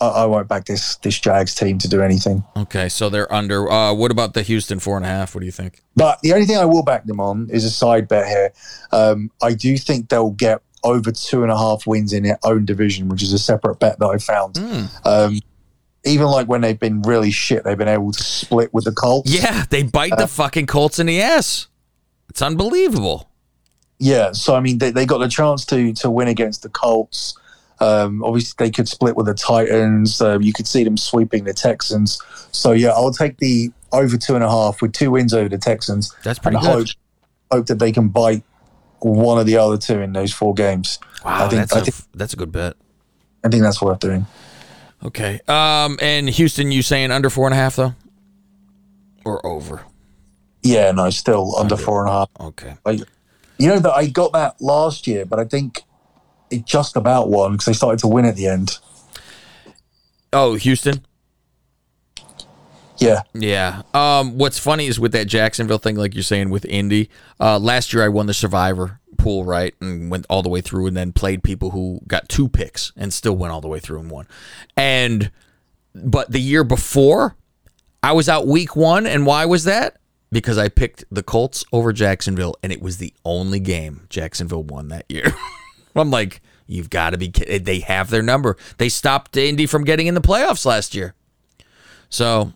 I, 0.00 0.08
I 0.08 0.26
won't 0.26 0.48
back 0.48 0.64
this 0.64 0.96
this 0.96 1.18
Jags 1.18 1.54
team 1.54 1.78
to 1.78 1.88
do 1.88 2.00
anything. 2.00 2.42
Okay, 2.56 2.88
so 2.88 3.10
they're 3.10 3.32
under. 3.32 3.70
Uh, 3.70 3.92
what 3.92 4.10
about 4.10 4.34
the 4.34 4.42
Houston 4.42 4.78
four 4.78 4.96
and 4.96 5.04
a 5.04 5.08
half? 5.08 5.34
What 5.34 5.40
do 5.40 5.46
you 5.46 5.52
think? 5.52 5.82
But 5.94 6.20
the 6.22 6.32
only 6.32 6.46
thing 6.46 6.56
I 6.56 6.64
will 6.64 6.82
back 6.82 7.04
them 7.04 7.20
on 7.20 7.48
is 7.50 7.64
a 7.64 7.70
side 7.70 8.08
bet 8.08 8.26
here. 8.26 8.52
Um, 8.92 9.30
I 9.42 9.52
do 9.52 9.76
think 9.76 10.08
they'll 10.08 10.30
get 10.30 10.62
over 10.82 11.12
two 11.12 11.42
and 11.42 11.52
a 11.52 11.56
half 11.58 11.86
wins 11.86 12.12
in 12.12 12.22
their 12.22 12.38
own 12.44 12.64
division, 12.64 13.08
which 13.08 13.22
is 13.22 13.32
a 13.32 13.38
separate 13.38 13.78
bet 13.78 13.98
that 13.98 14.06
I 14.06 14.18
found. 14.18 14.54
Mm. 14.54 15.06
Um, 15.06 15.40
even 16.04 16.26
like 16.26 16.48
when 16.48 16.60
they've 16.62 16.78
been 16.78 17.02
really 17.02 17.30
shit, 17.30 17.64
they've 17.64 17.76
been 17.76 17.88
able 17.88 18.12
to 18.12 18.22
split 18.22 18.72
with 18.72 18.84
the 18.84 18.92
Colts. 18.92 19.30
Yeah, 19.30 19.64
they 19.68 19.82
bite 19.82 20.12
uh, 20.12 20.16
the 20.16 20.28
fucking 20.28 20.66
Colts 20.66 20.98
in 20.98 21.06
the 21.06 21.20
ass. 21.20 21.66
It's 22.28 22.42
unbelievable. 22.42 23.28
Yeah, 23.98 24.32
so 24.32 24.54
I 24.54 24.60
mean, 24.60 24.78
they, 24.78 24.90
they 24.90 25.04
got 25.04 25.18
the 25.18 25.28
chance 25.28 25.64
to 25.66 25.92
to 25.94 26.10
win 26.10 26.28
against 26.28 26.62
the 26.62 26.70
Colts. 26.70 27.36
Um, 27.80 28.22
obviously, 28.24 28.54
they 28.58 28.70
could 28.70 28.88
split 28.88 29.16
with 29.16 29.26
the 29.26 29.34
Titans. 29.34 30.20
Uh, 30.20 30.38
you 30.38 30.52
could 30.52 30.66
see 30.66 30.84
them 30.84 30.96
sweeping 30.96 31.44
the 31.44 31.52
Texans. 31.52 32.20
So 32.52 32.72
yeah, 32.72 32.90
I'll 32.90 33.12
take 33.12 33.38
the 33.38 33.70
over 33.92 34.16
two 34.16 34.34
and 34.34 34.44
a 34.44 34.50
half 34.50 34.80
with 34.80 34.92
two 34.92 35.10
wins 35.10 35.34
over 35.34 35.48
the 35.48 35.58
Texans. 35.58 36.14
That's 36.22 36.38
pretty 36.38 36.56
and 36.56 36.64
good. 36.64 36.88
Hope, 36.88 36.88
hope 37.50 37.66
that 37.66 37.78
they 37.78 37.92
can 37.92 38.08
bite 38.08 38.44
one 39.00 39.38
of 39.38 39.46
the 39.46 39.56
other 39.56 39.76
two 39.76 40.00
in 40.00 40.12
those 40.12 40.32
four 40.32 40.54
games. 40.54 40.98
Wow, 41.24 41.46
I 41.46 41.48
think, 41.48 41.60
that's, 41.60 41.72
I 41.72 41.78
a, 41.80 41.82
think, 41.82 41.96
that's 42.14 42.32
a 42.32 42.36
good 42.36 42.52
bet. 42.52 42.76
I 43.44 43.48
think 43.48 43.62
that's 43.62 43.80
worth 43.82 44.00
doing. 44.00 44.26
Okay. 45.04 45.40
Um, 45.48 45.98
and 46.00 46.28
Houston, 46.28 46.70
you 46.72 46.82
saying 46.82 47.10
under 47.10 47.30
four 47.30 47.46
and 47.46 47.54
a 47.54 47.56
half 47.56 47.76
though, 47.76 47.94
or 49.24 49.44
over? 49.46 49.82
Yeah, 50.62 50.90
no, 50.92 51.08
still 51.10 51.56
under, 51.56 51.74
under. 51.74 51.82
four 51.82 52.00
and 52.00 52.10
a 52.10 52.12
half. 52.12 52.28
Okay. 52.38 52.74
I, 52.84 52.90
you 53.58 53.68
know 53.68 53.78
that 53.78 53.92
I 53.92 54.06
got 54.06 54.32
that 54.32 54.60
last 54.60 55.06
year, 55.06 55.24
but 55.24 55.38
I 55.38 55.44
think 55.44 55.82
it 56.50 56.66
just 56.66 56.96
about 56.96 57.30
won 57.30 57.52
because 57.52 57.66
they 57.66 57.72
started 57.72 57.98
to 58.00 58.08
win 58.08 58.24
at 58.24 58.36
the 58.36 58.46
end. 58.46 58.78
Oh, 60.32 60.54
Houston. 60.54 61.04
Yeah. 63.00 63.22
Yeah. 63.34 63.82
Um, 63.94 64.38
what's 64.38 64.58
funny 64.58 64.86
is 64.86 65.00
with 65.00 65.12
that 65.12 65.26
Jacksonville 65.26 65.78
thing, 65.78 65.96
like 65.96 66.14
you're 66.14 66.22
saying 66.22 66.50
with 66.50 66.64
Indy, 66.66 67.10
uh, 67.38 67.58
last 67.58 67.92
year 67.92 68.04
I 68.04 68.08
won 68.08 68.26
the 68.26 68.34
Survivor 68.34 69.00
pool, 69.16 69.44
right? 69.44 69.74
And 69.80 70.10
went 70.10 70.26
all 70.28 70.42
the 70.42 70.48
way 70.48 70.60
through 70.60 70.86
and 70.86 70.96
then 70.96 71.12
played 71.12 71.42
people 71.42 71.70
who 71.70 72.00
got 72.06 72.28
two 72.28 72.48
picks 72.48 72.92
and 72.96 73.12
still 73.12 73.36
went 73.36 73.52
all 73.52 73.60
the 73.60 73.68
way 73.68 73.80
through 73.80 74.00
and 74.00 74.10
won. 74.10 74.26
And, 74.76 75.30
but 75.94 76.30
the 76.30 76.40
year 76.40 76.64
before, 76.64 77.36
I 78.02 78.12
was 78.12 78.28
out 78.28 78.46
week 78.46 78.76
one. 78.76 79.06
And 79.06 79.26
why 79.26 79.46
was 79.46 79.64
that? 79.64 79.96
because 80.32 80.58
I 80.58 80.68
picked 80.68 81.04
the 81.10 81.22
Colts 81.22 81.64
over 81.72 81.92
Jacksonville, 81.92 82.56
and 82.62 82.72
it 82.72 82.80
was 82.80 82.98
the 82.98 83.12
only 83.24 83.60
game 83.60 84.06
Jacksonville 84.08 84.62
won 84.62 84.88
that 84.88 85.04
year. 85.08 85.34
I'm 85.96 86.10
like, 86.10 86.40
you've 86.66 86.90
got 86.90 87.10
to 87.10 87.18
be 87.18 87.28
kidding. 87.30 87.64
They 87.64 87.80
have 87.80 88.10
their 88.10 88.22
number. 88.22 88.56
They 88.78 88.88
stopped 88.88 89.36
Indy 89.36 89.66
from 89.66 89.84
getting 89.84 90.06
in 90.06 90.14
the 90.14 90.20
playoffs 90.20 90.64
last 90.64 90.94
year. 90.94 91.14
So 92.08 92.52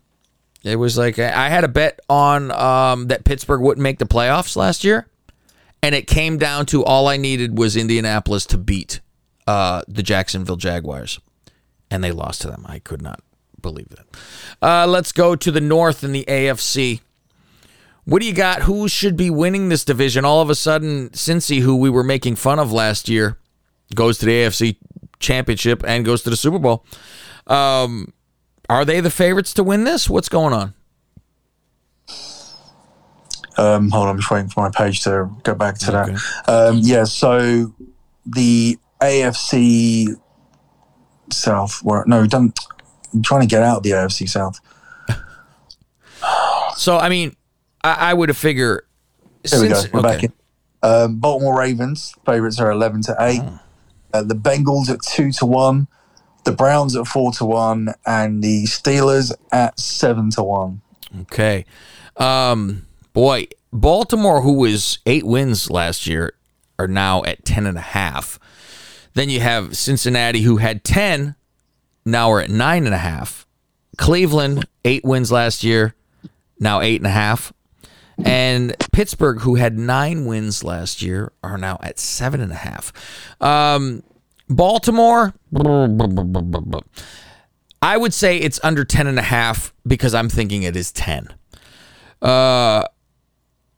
it 0.65 0.77
was 0.77 0.97
like 0.97 1.19
I 1.19 1.49
had 1.49 1.63
a 1.63 1.67
bet 1.67 1.99
on 2.09 2.51
um, 2.51 3.07
that 3.07 3.23
Pittsburgh 3.23 3.61
wouldn't 3.61 3.83
make 3.83 3.99
the 3.99 4.05
playoffs 4.05 4.55
last 4.55 4.83
year, 4.83 5.07
and 5.83 5.93
it 5.93 6.07
came 6.07 6.37
down 6.37 6.65
to 6.67 6.83
all 6.83 7.07
I 7.07 7.17
needed 7.17 7.57
was 7.57 7.77
Indianapolis 7.77 8.45
to 8.47 8.57
beat 8.57 8.99
uh, 9.47 9.83
the 9.87 10.01
Jacksonville 10.01 10.55
Jaguars, 10.55 11.19
and 11.91 12.03
they 12.03 12.11
lost 12.11 12.41
to 12.41 12.47
them. 12.47 12.65
I 12.67 12.79
could 12.79 13.01
not 13.01 13.21
believe 13.61 13.89
that. 13.89 14.05
Uh, 14.61 14.87
let's 14.87 15.11
go 15.11 15.35
to 15.35 15.51
the 15.51 15.61
North 15.61 16.03
in 16.03 16.11
the 16.11 16.25
AFC. 16.27 17.01
What 18.05 18.21
do 18.21 18.27
you 18.27 18.33
got? 18.33 18.63
Who 18.63 18.87
should 18.87 19.15
be 19.17 19.29
winning 19.29 19.69
this 19.69 19.85
division? 19.85 20.25
All 20.25 20.41
of 20.41 20.49
a 20.49 20.55
sudden, 20.55 21.09
Cincy, 21.09 21.61
who 21.61 21.75
we 21.75 21.89
were 21.89 22.03
making 22.03 22.35
fun 22.37 22.59
of 22.59 22.71
last 22.71 23.07
year, 23.07 23.37
goes 23.93 24.17
to 24.19 24.25
the 24.25 24.31
AFC 24.31 24.77
Championship 25.19 25.83
and 25.87 26.05
goes 26.05 26.23
to 26.23 26.29
the 26.29 26.37
Super 26.37 26.59
Bowl. 26.59 26.85
Um, 27.47 28.13
are 28.69 28.85
they 28.85 28.99
the 28.99 29.09
favorites 29.09 29.53
to 29.55 29.63
win 29.63 29.83
this? 29.83 30.09
What's 30.09 30.29
going 30.29 30.53
on? 30.53 30.73
Um, 33.57 33.89
hold 33.89 34.07
on, 34.07 34.09
I'm 34.09 34.17
just 34.17 34.29
waiting 34.29 34.49
for 34.49 34.61
my 34.63 34.69
page 34.69 35.01
to 35.03 35.29
go 35.43 35.55
back 35.55 35.77
to 35.79 36.01
okay. 36.01 36.13
that. 36.13 36.49
Um, 36.49 36.79
yeah, 36.81 37.05
so 37.05 37.73
the 38.25 38.77
AFC 39.01 40.07
South, 41.31 41.79
where, 41.81 42.03
no, 42.05 42.25
done, 42.27 42.53
I'm 43.13 43.23
trying 43.23 43.41
to 43.41 43.47
get 43.47 43.63
out 43.63 43.77
of 43.77 43.83
the 43.83 43.91
AFC 43.91 44.27
South. 44.27 44.59
so, 46.77 46.97
I 46.97 47.07
mean, 47.07 47.35
I, 47.83 48.11
I 48.11 48.13
would 48.13 48.29
have 48.29 48.37
figured. 48.37 48.85
There 49.49 49.61
we 49.61 49.69
go. 49.69 49.81
We're 49.93 49.99
okay. 49.99 50.09
back 50.09 50.23
in. 50.23 50.33
Um, 50.83 51.19
Baltimore 51.19 51.57
Ravens 51.57 52.13
favorites 52.25 52.59
are 52.59 52.71
11 52.71 53.03
to 53.03 53.15
8. 53.19 53.41
Oh. 53.41 53.59
Uh, 54.13 54.23
the 54.23 54.35
Bengals 54.35 54.89
at 54.89 55.01
2 55.01 55.31
to 55.33 55.45
1 55.45 55.87
the 56.45 56.51
Browns 56.51 56.95
at 56.95 57.07
four 57.07 57.31
to 57.33 57.45
one, 57.45 57.93
and 58.05 58.43
the 58.43 58.63
Steelers 58.63 59.31
at 59.51 59.79
seven 59.79 60.29
to 60.31 60.43
one. 60.43 60.81
Okay, 61.21 61.65
um, 62.17 62.87
boy, 63.13 63.47
Baltimore, 63.71 64.41
who 64.41 64.53
was 64.53 64.99
eight 65.05 65.25
wins 65.25 65.69
last 65.69 66.07
year, 66.07 66.33
are 66.79 66.87
now 66.87 67.23
at 67.23 67.45
ten 67.45 67.65
and 67.65 67.77
a 67.77 67.81
half. 67.81 68.39
Then 69.13 69.29
you 69.29 69.39
have 69.39 69.77
Cincinnati, 69.77 70.41
who 70.41 70.57
had 70.57 70.83
ten, 70.83 71.35
now 72.05 72.29
we're 72.29 72.41
at 72.41 72.49
nine 72.49 72.85
and 72.85 72.93
a 72.93 72.99
half. 72.99 73.47
Cleveland, 73.97 74.65
eight 74.83 75.03
wins 75.03 75.31
last 75.31 75.63
year, 75.63 75.95
now 76.59 76.81
eight 76.81 76.99
and 76.99 77.07
a 77.07 77.11
half. 77.11 77.53
And 78.23 78.75
Pittsburgh, 78.91 79.41
who 79.41 79.55
had 79.55 79.77
nine 79.77 80.25
wins 80.25 80.63
last 80.63 81.01
year, 81.01 81.31
are 81.43 81.57
now 81.57 81.79
at 81.81 81.99
seven 81.99 82.39
and 82.41 82.51
a 82.51 82.55
half. 82.55 82.93
Um, 83.41 84.03
Baltimore, 84.49 85.33
I 87.81 87.97
would 87.97 88.13
say 88.13 88.37
it's 88.37 88.59
under 88.63 88.83
10 88.83 89.07
and 89.07 89.19
a 89.19 89.23
half 89.23 89.73
because 89.85 90.13
I'm 90.13 90.29
thinking 90.29 90.63
it 90.63 90.75
is 90.75 90.91
10. 90.91 91.29
Uh, 92.21 92.85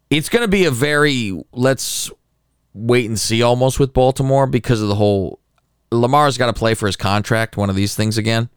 it's 0.09 0.29
going 0.29 0.43
to 0.43 0.47
be 0.47 0.65
a 0.65 0.71
very, 0.71 1.41
let's 1.51 2.09
wait 2.73 3.05
and 3.05 3.19
see 3.19 3.41
almost 3.41 3.79
with 3.79 3.93
Baltimore 3.93 4.47
because 4.47 4.81
of 4.81 4.87
the 4.87 4.95
whole, 4.95 5.39
Lamar's 5.91 6.37
got 6.37 6.47
to 6.47 6.53
play 6.53 6.73
for 6.73 6.85
his 6.85 6.95
contract, 6.95 7.57
one 7.57 7.69
of 7.69 7.75
these 7.75 7.95
things 7.95 8.17
again. 8.17 8.49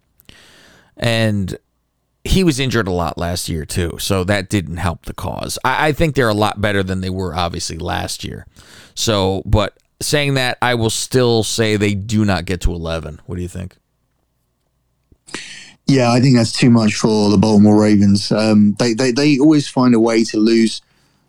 And 0.97 1.59
he 2.23 2.45
was 2.45 2.61
injured 2.61 2.87
a 2.87 2.93
lot 2.93 3.17
last 3.17 3.49
year 3.49 3.65
too, 3.65 3.97
so 3.99 4.25
that 4.25 4.49
didn't 4.49 4.77
help 4.77 5.07
the 5.07 5.15
cause. 5.15 5.59
I, 5.65 5.89
I, 5.89 5.93
think 5.93 6.15
they're 6.15 6.29
a 6.29 6.35
lot 6.35 6.61
better 6.61 6.83
than 6.83 7.01
they 7.01 7.09
were 7.09 7.35
obviously 7.35 7.79
last 7.79 8.25
year. 8.25 8.47
So, 8.95 9.43
but 9.47 9.79
saying 10.01 10.35
that, 10.35 10.59
I 10.63 10.75
will 10.75 10.91
still 10.91 11.43
say 11.43 11.77
they 11.77 11.95
do 11.95 12.25
not 12.25 12.45
get 12.45 12.61
to 12.63 12.73
11. 12.73 13.21
What 13.27 13.37
do 13.37 13.43
you 13.43 13.49
think? 13.49 13.77
Yeah, 15.87 16.13
I 16.13 16.21
think 16.21 16.37
that's 16.37 16.53
too 16.53 16.71
much 16.71 16.95
for 16.95 17.31
the 17.31 17.39
Baltimore 17.39 17.81
Ravens. 17.81 18.31
Um, 18.31 18.77
they, 18.79 18.95
they, 18.95 19.11
they 19.11 19.39
always 19.39 19.69
find 19.69 19.95
a 19.95 20.01
way 20.01 20.23
to 20.25 20.39
lose 20.39 20.83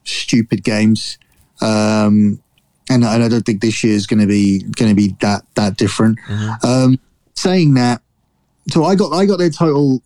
stupid 0.04 0.64
games. 0.64 1.18
Um, 1.62 2.42
and, 2.90 3.04
and 3.04 3.24
I 3.24 3.28
don't 3.28 3.46
think 3.46 3.62
this 3.62 3.84
year 3.84 3.96
is 3.96 4.08
going 4.08 4.20
to 4.20 4.28
be 4.28 4.64
going 4.64 4.90
to 4.90 4.96
be 4.96 5.16
that 5.22 5.44
that 5.56 5.78
different. 5.78 6.20
Mm-hmm. 6.28 6.68
Um, 6.68 7.00
saying 7.36 7.76
that, 7.76 8.02
so 8.70 8.84
I 8.84 8.96
got 8.96 9.14
I 9.14 9.26
got 9.26 9.38
their 9.38 9.50
total. 9.50 10.02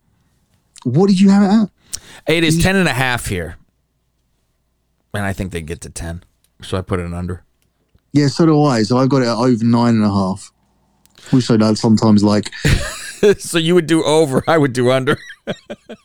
What 0.84 1.08
did 1.08 1.20
you 1.20 1.30
have 1.30 1.42
it 1.42 1.54
at? 1.54 2.34
It 2.34 2.44
is 2.44 2.62
ten 2.62 2.76
and 2.76 2.88
a 2.88 2.92
half 2.92 3.26
here, 3.26 3.56
and 5.14 5.24
I 5.24 5.32
think 5.32 5.52
they 5.52 5.62
get 5.62 5.80
to 5.82 5.90
ten. 5.90 6.22
So 6.62 6.78
I 6.78 6.82
put 6.82 7.00
it 7.00 7.12
under. 7.12 7.42
Yeah, 8.16 8.28
so 8.28 8.46
do 8.46 8.62
I. 8.62 8.82
So 8.82 8.96
I've 8.96 9.10
got 9.10 9.20
it 9.20 9.28
at 9.28 9.36
over 9.36 9.62
nine 9.62 9.94
and 9.94 10.04
a 10.04 10.08
half. 10.08 10.50
Wish 11.34 11.50
I'd 11.50 11.60
had 11.60 11.76
sometimes 11.76 12.24
like. 12.24 12.50
so 13.38 13.58
you 13.58 13.74
would 13.74 13.86
do 13.86 14.02
over, 14.04 14.42
I 14.48 14.56
would 14.56 14.72
do 14.72 14.90
under. 14.90 15.18
yeah, 15.46 15.54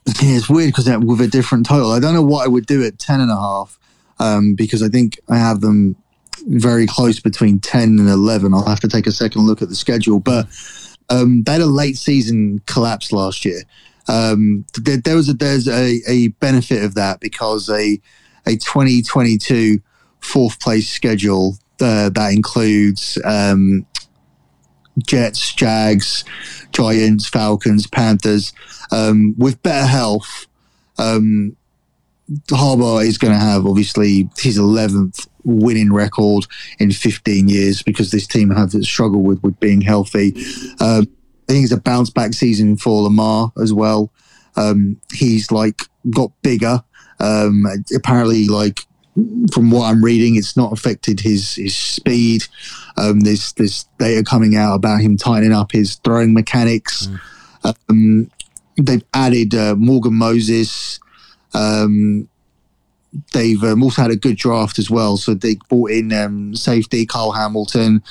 it's 0.06 0.50
weird 0.50 0.74
because 0.76 0.90
with 1.06 1.22
a 1.22 1.28
different 1.28 1.68
total. 1.68 1.92
I 1.92 2.02
don't 2.02 2.14
know 2.14 2.22
what 2.22 2.44
I 2.44 2.50
would 2.50 2.66
do 2.66 2.84
at 2.84 3.00
ten 3.00 3.22
and 3.22 3.32
a 3.32 3.38
half 3.38 3.80
um, 4.20 4.56
because 4.56 4.84
I 4.84 4.90
think 4.90 5.22
I 5.30 5.38
have 5.38 5.62
them 5.62 5.96
very 6.48 6.86
close 6.86 7.22
between 7.22 7.60
10 7.60 8.00
and 8.00 8.10
11. 8.10 8.54
I'll 8.54 8.66
have 8.66 8.82
to 8.82 8.90
take 8.90 9.08
a 9.08 9.12
second 9.12 9.46
look 9.46 9.62
at 9.62 9.70
the 9.70 9.76
schedule. 9.76 10.20
But 10.20 10.48
um, 11.10 11.44
they 11.44 11.54
had 11.54 11.62
a 11.62 11.66
late 11.66 11.98
season 11.98 12.62
collapse 12.66 13.14
last 13.14 13.46
year. 13.46 13.62
Um, 14.10 14.66
there, 14.76 14.98
there, 14.98 15.16
was 15.16 15.30
a, 15.30 15.34
there's 15.34 15.68
a, 15.68 16.02
a 16.08 16.30
benefit 16.40 16.84
of 16.84 16.96
that 16.96 17.22
because 17.22 17.70
a, 17.70 18.02
a 18.46 18.58
2022 18.58 19.80
fourth 20.20 20.60
place 20.60 20.90
schedule 20.90 21.58
uh, 21.82 22.10
that 22.10 22.34
includes 22.34 23.18
um, 23.26 23.86
Jets, 25.06 25.54
Jags, 25.54 26.24
Giants, 26.72 27.28
Falcons, 27.28 27.88
Panthers. 27.88 28.54
Um, 28.92 29.36
with 29.38 29.62
better 29.64 29.88
health, 29.88 30.48
um, 30.98 31.56
Harbaugh 32.48 33.06
is 33.06 33.18
going 33.18 33.34
to 33.34 33.40
have 33.40 33.66
obviously 33.66 34.30
his 34.38 34.58
11th 34.58 35.28
winning 35.44 35.92
record 35.92 36.46
in 36.80 36.92
15 36.92 37.48
years 37.48 37.82
because 37.82 38.12
this 38.12 38.28
team 38.28 38.52
have 38.52 38.72
struggled 38.84 39.26
with 39.26 39.42
with 39.44 39.60
being 39.60 39.82
healthy. 39.82 40.34
Um, 40.80 41.08
I 41.50 41.54
think 41.54 41.64
it's 41.64 41.74
a 41.74 41.82
bounce 41.82 42.10
back 42.10 42.34
season 42.34 42.78
for 42.78 43.04
Lamar 43.04 43.52
as 43.62 43.74
well. 43.74 44.12
Um, 44.56 45.00
he's 45.12 45.52
like 45.52 45.84
got 46.10 46.32
bigger. 46.42 46.84
Um, 47.20 47.66
apparently, 47.96 48.48
like 48.48 48.86
from 49.52 49.72
what 49.72 49.90
I'm 49.90 50.04
reading, 50.04 50.36
it's 50.36 50.56
not 50.56 50.72
affected 50.72 51.20
his 51.20 51.56
his 51.56 51.76
speed. 51.76 52.46
Um, 52.98 53.22
there's 53.22 53.54
there's 53.54 53.86
data 54.00 54.24
coming 54.24 54.56
out 54.56 54.76
about 54.76 55.02
him 55.02 55.18
tightening 55.18 55.54
up 55.54 55.72
his 55.72 55.96
throwing 55.96 56.34
mechanics. 56.34 57.08
Mm. 57.64 57.76
Um, 57.90 58.32
they've 58.78 59.04
added 59.14 59.54
uh, 59.56 59.76
Morgan 59.76 60.16
Moses. 60.16 61.00
Um, 61.54 62.30
they've 63.34 63.64
um, 63.64 63.84
also 63.84 64.02
had 64.02 64.12
a 64.12 64.16
good 64.16 64.38
draft 64.38 64.80
as 64.80 64.90
well. 64.90 65.18
So 65.18 65.34
they 65.34 65.56
brought 65.70 65.92
in 65.92 66.14
um, 66.14 66.56
safety 66.56 67.06
Kyle 67.06 67.32
Hamilton, 67.32 68.02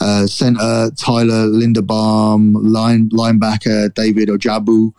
uh, 0.00 0.26
center 0.26 0.90
Tyler 0.96 1.46
Linderbaum, 1.46 2.54
line 2.62 3.08
linebacker 3.10 3.94
David 3.94 4.28
Ojabo, 4.28 4.92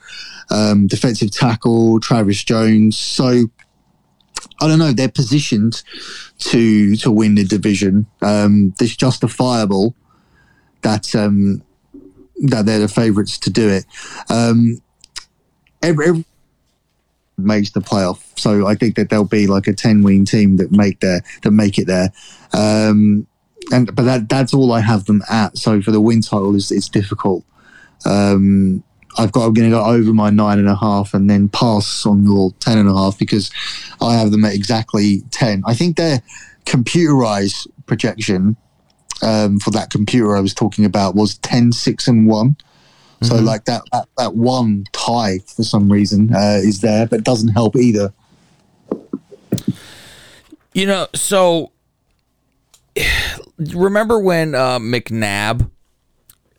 um, 0.49 0.87
defensive 0.87 1.31
tackle 1.31 1.99
Travis 1.99 2.43
Jones. 2.43 2.97
So 2.97 3.49
I 4.61 4.67
don't 4.67 4.79
know. 4.79 4.91
They're 4.91 5.09
positioned 5.09 5.83
to 6.39 6.95
to 6.97 7.11
win 7.11 7.35
the 7.35 7.45
division. 7.45 8.07
Um, 8.21 8.73
it's 8.79 8.95
justifiable 8.95 9.95
that 10.81 11.13
um, 11.15 11.61
that 12.43 12.65
they're 12.65 12.79
the 12.79 12.87
favourites 12.87 13.37
to 13.39 13.49
do 13.49 13.69
it. 13.69 13.85
Um, 14.29 14.81
every, 15.81 16.07
every 16.07 16.25
makes 17.37 17.71
the 17.71 17.79
playoff, 17.79 18.21
so 18.37 18.67
I 18.67 18.75
think 18.75 18.95
that 18.95 19.09
there'll 19.09 19.25
be 19.25 19.47
like 19.47 19.67
a 19.67 19.73
ten 19.73 20.03
win 20.03 20.25
team 20.25 20.57
that 20.57 20.71
make 20.71 20.99
there 20.99 21.21
that 21.43 21.51
make 21.51 21.77
it 21.77 21.87
there. 21.87 22.11
Um, 22.53 23.27
and 23.71 23.93
but 23.95 24.03
that 24.03 24.29
that's 24.29 24.53
all 24.53 24.71
I 24.71 24.81
have 24.81 25.05
them 25.05 25.21
at. 25.29 25.57
So 25.57 25.81
for 25.81 25.91
the 25.91 26.01
win 26.01 26.21
title, 26.21 26.55
is 26.55 26.71
it's 26.71 26.89
difficult. 26.89 27.43
Um, 28.05 28.83
I've 29.17 29.31
got 29.31 29.45
I'm 29.45 29.53
going 29.53 29.69
to 29.69 29.75
go 29.75 29.83
over 29.83 30.13
my 30.13 30.29
nine 30.29 30.59
and 30.59 30.69
a 30.69 30.75
half 30.75 31.13
and 31.13 31.29
then 31.29 31.49
pass 31.49 32.05
on 32.05 32.23
your 32.23 32.51
ten 32.59 32.77
and 32.77 32.89
a 32.89 32.93
half 32.93 33.17
because 33.17 33.51
I 34.01 34.15
have 34.15 34.31
them 34.31 34.45
at 34.45 34.53
exactly 34.53 35.21
ten. 35.31 35.63
I 35.65 35.73
think 35.73 35.97
their 35.97 36.21
computerized 36.65 37.67
projection 37.85 38.55
um, 39.21 39.59
for 39.59 39.71
that 39.71 39.89
computer 39.89 40.35
I 40.35 40.39
was 40.39 40.53
talking 40.53 40.85
about 40.85 41.15
was 41.15 41.37
10, 41.39 41.71
6 41.71 42.07
and 42.07 42.27
one. 42.27 42.51
Mm-hmm. 42.51 43.25
So 43.25 43.35
like 43.35 43.65
that, 43.65 43.81
that 43.91 44.07
that 44.17 44.35
one 44.35 44.85
tie 44.93 45.39
for 45.39 45.63
some 45.63 45.91
reason 45.91 46.33
uh, 46.33 46.59
is 46.61 46.79
there, 46.79 47.05
but 47.05 47.23
doesn't 47.23 47.49
help 47.49 47.75
either. 47.75 48.13
You 50.73 50.85
know, 50.85 51.07
so 51.13 51.73
remember 53.57 54.19
when 54.19 54.55
uh, 54.55 54.79
McNabb 54.79 55.69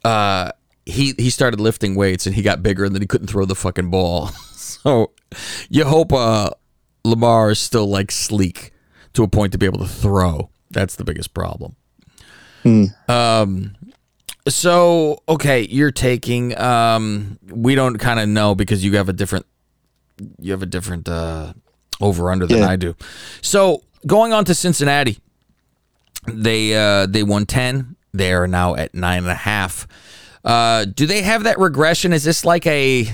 uh, 0.05 0.53
he 0.91 1.15
he 1.19 1.31
started 1.31 1.61
lifting 1.61 1.95
weights 1.95 2.27
and 2.27 2.35
he 2.35 2.43
got 2.43 2.63
bigger 2.63 2.85
and 2.85 2.95
then 2.95 3.03
he 3.03 3.07
couldn't 3.07 3.29
throw 3.29 3.45
the 3.45 3.55
fucking 3.55 3.91
ball. 3.91 4.27
so 4.53 5.13
you 5.69 5.85
hope 5.85 6.13
uh 6.13 6.51
Lamar 7.05 7.51
is 7.51 7.59
still 7.59 7.87
like 7.87 8.11
sleek 8.11 8.73
to 9.15 9.23
a 9.23 9.29
point 9.29 9.53
to 9.53 9.59
be 9.59 9.67
able 9.67 9.79
to 9.79 9.87
throw. 9.89 10.51
That's 10.71 10.97
the 10.97 11.05
biggest 11.05 11.35
problem. 11.35 11.77
Hmm. 12.63 12.85
Um, 13.09 13.77
so 14.49 15.23
okay, 15.29 15.63
you're 15.63 15.91
taking. 15.91 16.57
Um, 16.59 17.39
we 17.49 17.75
don't 17.75 17.99
kind 17.99 18.21
of 18.21 18.29
know 18.29 18.55
because 18.55 18.85
you 18.85 18.97
have 18.97 19.09
a 19.09 19.13
different. 19.13 19.47
You 20.39 20.53
have 20.53 20.63
a 20.63 20.67
different 20.67 21.09
uh, 21.09 21.55
over 22.01 22.31
under 22.31 22.47
than 22.47 22.59
Yeah. 22.59 22.69
I 22.69 22.77
do. 22.77 22.95
So 23.41 23.83
going 24.07 24.33
on 24.33 24.45
to 24.47 24.55
Cincinnati, 24.55 25.19
they 26.27 26.75
uh, 26.77 27.07
they 27.07 27.23
won 27.23 27.47
ten. 27.47 27.97
They 28.13 28.33
are 28.33 28.47
now 28.47 28.75
at 28.75 28.95
nine 28.95 29.19
and 29.19 29.29
a 29.29 29.35
half. 29.35 29.87
Uh, 30.45 30.85
do 30.87 31.07
they 31.07 31.23
have 31.23 31.45
that 31.45 31.59
regression? 31.59 32.13
Is 32.13 32.25
this 32.25 32.45
like 32.45 32.67
a 32.67 33.07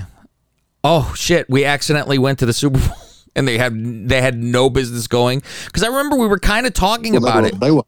oh 0.83 1.13
shit, 1.15 1.49
we 1.49 1.65
accidentally 1.65 2.17
went 2.17 2.39
to 2.39 2.45
the 2.45 2.53
Super 2.53 2.79
Bowl 2.79 2.95
and 3.35 3.47
they 3.47 3.57
had 3.57 4.07
they 4.09 4.21
had 4.21 4.37
no 4.41 4.69
business 4.69 5.07
going? 5.07 5.41
Because 5.65 5.83
I 5.83 5.87
remember 5.87 6.15
we 6.15 6.27
were 6.27 6.39
kind 6.39 6.65
of 6.65 6.73
talking 6.73 7.13
Well, 7.13 7.23
about 7.27 7.41
they, 7.43 7.49
it. 7.49 7.59
they 7.59 7.71
were 7.71 7.83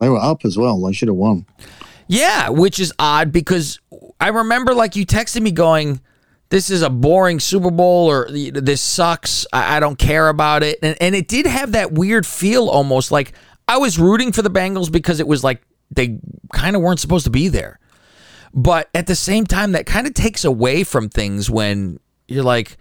they 0.00 0.08
were 0.08 0.18
up 0.20 0.44
as 0.44 0.56
well. 0.56 0.80
They 0.82 0.92
should 0.92 1.08
have 1.08 1.16
won. 1.16 1.46
Yeah, 2.06 2.50
which 2.50 2.78
is 2.78 2.92
odd 2.98 3.32
because 3.32 3.80
I 4.20 4.28
remember 4.28 4.74
like 4.74 4.94
you 4.94 5.04
texted 5.04 5.40
me 5.42 5.50
going, 5.50 6.00
"This 6.50 6.70
is 6.70 6.82
a 6.82 6.90
boring 6.90 7.40
Super 7.40 7.72
Bowl," 7.72 8.06
or 8.08 8.28
"This 8.30 8.80
sucks. 8.80 9.44
I, 9.52 9.78
I 9.78 9.80
don't 9.80 9.98
care 9.98 10.28
about 10.28 10.62
it," 10.62 10.78
and 10.82 10.96
and 11.00 11.16
it 11.16 11.26
did 11.26 11.46
have 11.46 11.72
that 11.72 11.90
weird 11.92 12.24
feel, 12.24 12.68
almost 12.68 13.10
like 13.10 13.32
I 13.66 13.78
was 13.78 13.98
rooting 13.98 14.30
for 14.30 14.42
the 14.42 14.50
Bengals 14.50 14.92
because 14.92 15.18
it 15.18 15.26
was 15.26 15.42
like 15.42 15.62
they 15.90 16.20
kind 16.52 16.76
of 16.76 16.82
weren't 16.82 17.00
supposed 17.00 17.24
to 17.24 17.30
be 17.30 17.48
there, 17.48 17.80
but 18.56 18.88
at 18.94 19.06
the 19.06 19.14
same 19.14 19.46
time, 19.46 19.72
that 19.72 19.84
kind 19.84 20.06
of 20.06 20.14
takes 20.14 20.44
away 20.44 20.82
from 20.82 21.08
things 21.08 21.48
when 21.50 22.00
you're 22.26 22.42
like. 22.42 22.76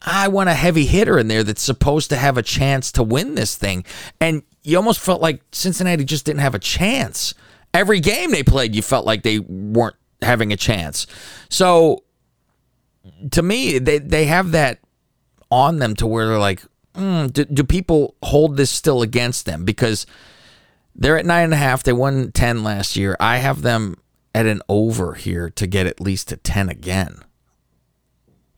I 0.00 0.28
want 0.28 0.48
a 0.48 0.54
heavy 0.54 0.86
hitter 0.86 1.18
in 1.18 1.26
there 1.26 1.42
that's 1.42 1.60
supposed 1.60 2.10
to 2.10 2.16
have 2.16 2.38
a 2.38 2.42
chance 2.42 2.92
to 2.92 3.02
win 3.02 3.34
this 3.34 3.56
thing. 3.56 3.84
And 4.20 4.44
you 4.62 4.76
almost 4.76 5.00
felt 5.00 5.20
like 5.20 5.42
Cincinnati 5.50 6.04
just 6.04 6.24
didn't 6.24 6.38
have 6.38 6.54
a 6.54 6.60
chance. 6.60 7.34
Every 7.74 7.98
game 7.98 8.30
they 8.30 8.44
played, 8.44 8.76
you 8.76 8.82
felt 8.82 9.06
like 9.06 9.24
they 9.24 9.40
weren't 9.40 9.96
having 10.22 10.52
a 10.52 10.56
chance. 10.56 11.08
So 11.48 12.04
to 13.32 13.42
me, 13.42 13.78
they, 13.78 13.98
they 13.98 14.26
have 14.26 14.52
that 14.52 14.78
on 15.50 15.78
them 15.78 15.96
to 15.96 16.06
where 16.06 16.28
they're 16.28 16.38
like, 16.38 16.62
mm, 16.94 17.32
do, 17.32 17.44
do 17.44 17.64
people 17.64 18.14
hold 18.22 18.56
this 18.56 18.70
still 18.70 19.02
against 19.02 19.46
them? 19.46 19.64
Because 19.64 20.06
they're 20.94 21.18
at 21.18 21.26
nine 21.26 21.44
and 21.44 21.54
a 21.54 21.58
half. 21.58 21.82
They 21.82 21.92
won 21.92 22.32
10 22.32 22.62
last 22.62 22.96
year. 22.96 23.16
I 23.18 23.38
have 23.38 23.62
them 23.62 23.96
at 24.34 24.46
an 24.46 24.62
over 24.68 25.14
here 25.14 25.50
to 25.50 25.66
get 25.66 25.86
at 25.86 26.00
least 26.00 26.28
to 26.28 26.36
10 26.36 26.68
again 26.68 27.22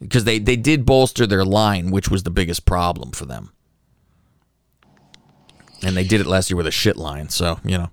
because 0.00 0.24
they, 0.24 0.38
they 0.38 0.56
did 0.56 0.86
bolster 0.86 1.26
their 1.26 1.44
line, 1.44 1.90
which 1.90 2.10
was 2.10 2.22
the 2.22 2.30
biggest 2.30 2.64
problem 2.64 3.12
for 3.12 3.26
them. 3.26 3.52
And 5.82 5.96
they 5.96 6.04
did 6.04 6.20
it 6.20 6.26
last 6.26 6.50
year 6.50 6.56
with 6.56 6.66
a 6.66 6.72
shit 6.72 6.96
line. 6.96 7.28
So, 7.28 7.60
you 7.64 7.78
know. 7.78 7.90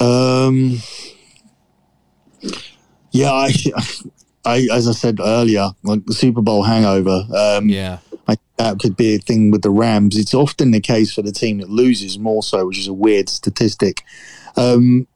Um, 0.00 0.78
yeah, 3.10 3.32
I, 3.32 3.52
I, 4.44 4.68
as 4.72 4.88
I 4.88 4.92
said 4.92 5.18
earlier, 5.20 5.70
like 5.82 6.06
the 6.06 6.14
Super 6.14 6.40
Bowl 6.40 6.62
hangover. 6.62 7.24
Um, 7.34 7.68
Yeah. 7.68 7.98
I, 8.26 8.36
that 8.58 8.78
could 8.78 8.96
be 8.96 9.14
a 9.14 9.18
thing 9.18 9.50
with 9.50 9.62
the 9.62 9.70
Rams. 9.70 10.18
It's 10.18 10.34
often 10.34 10.70
the 10.70 10.80
case 10.80 11.14
for 11.14 11.22
the 11.22 11.32
team 11.32 11.58
that 11.58 11.70
loses 11.70 12.18
more 12.18 12.42
so, 12.42 12.66
which 12.66 12.78
is 12.78 12.86
a 12.86 12.92
weird 12.92 13.28
statistic. 13.28 14.02
Um, 14.56 15.08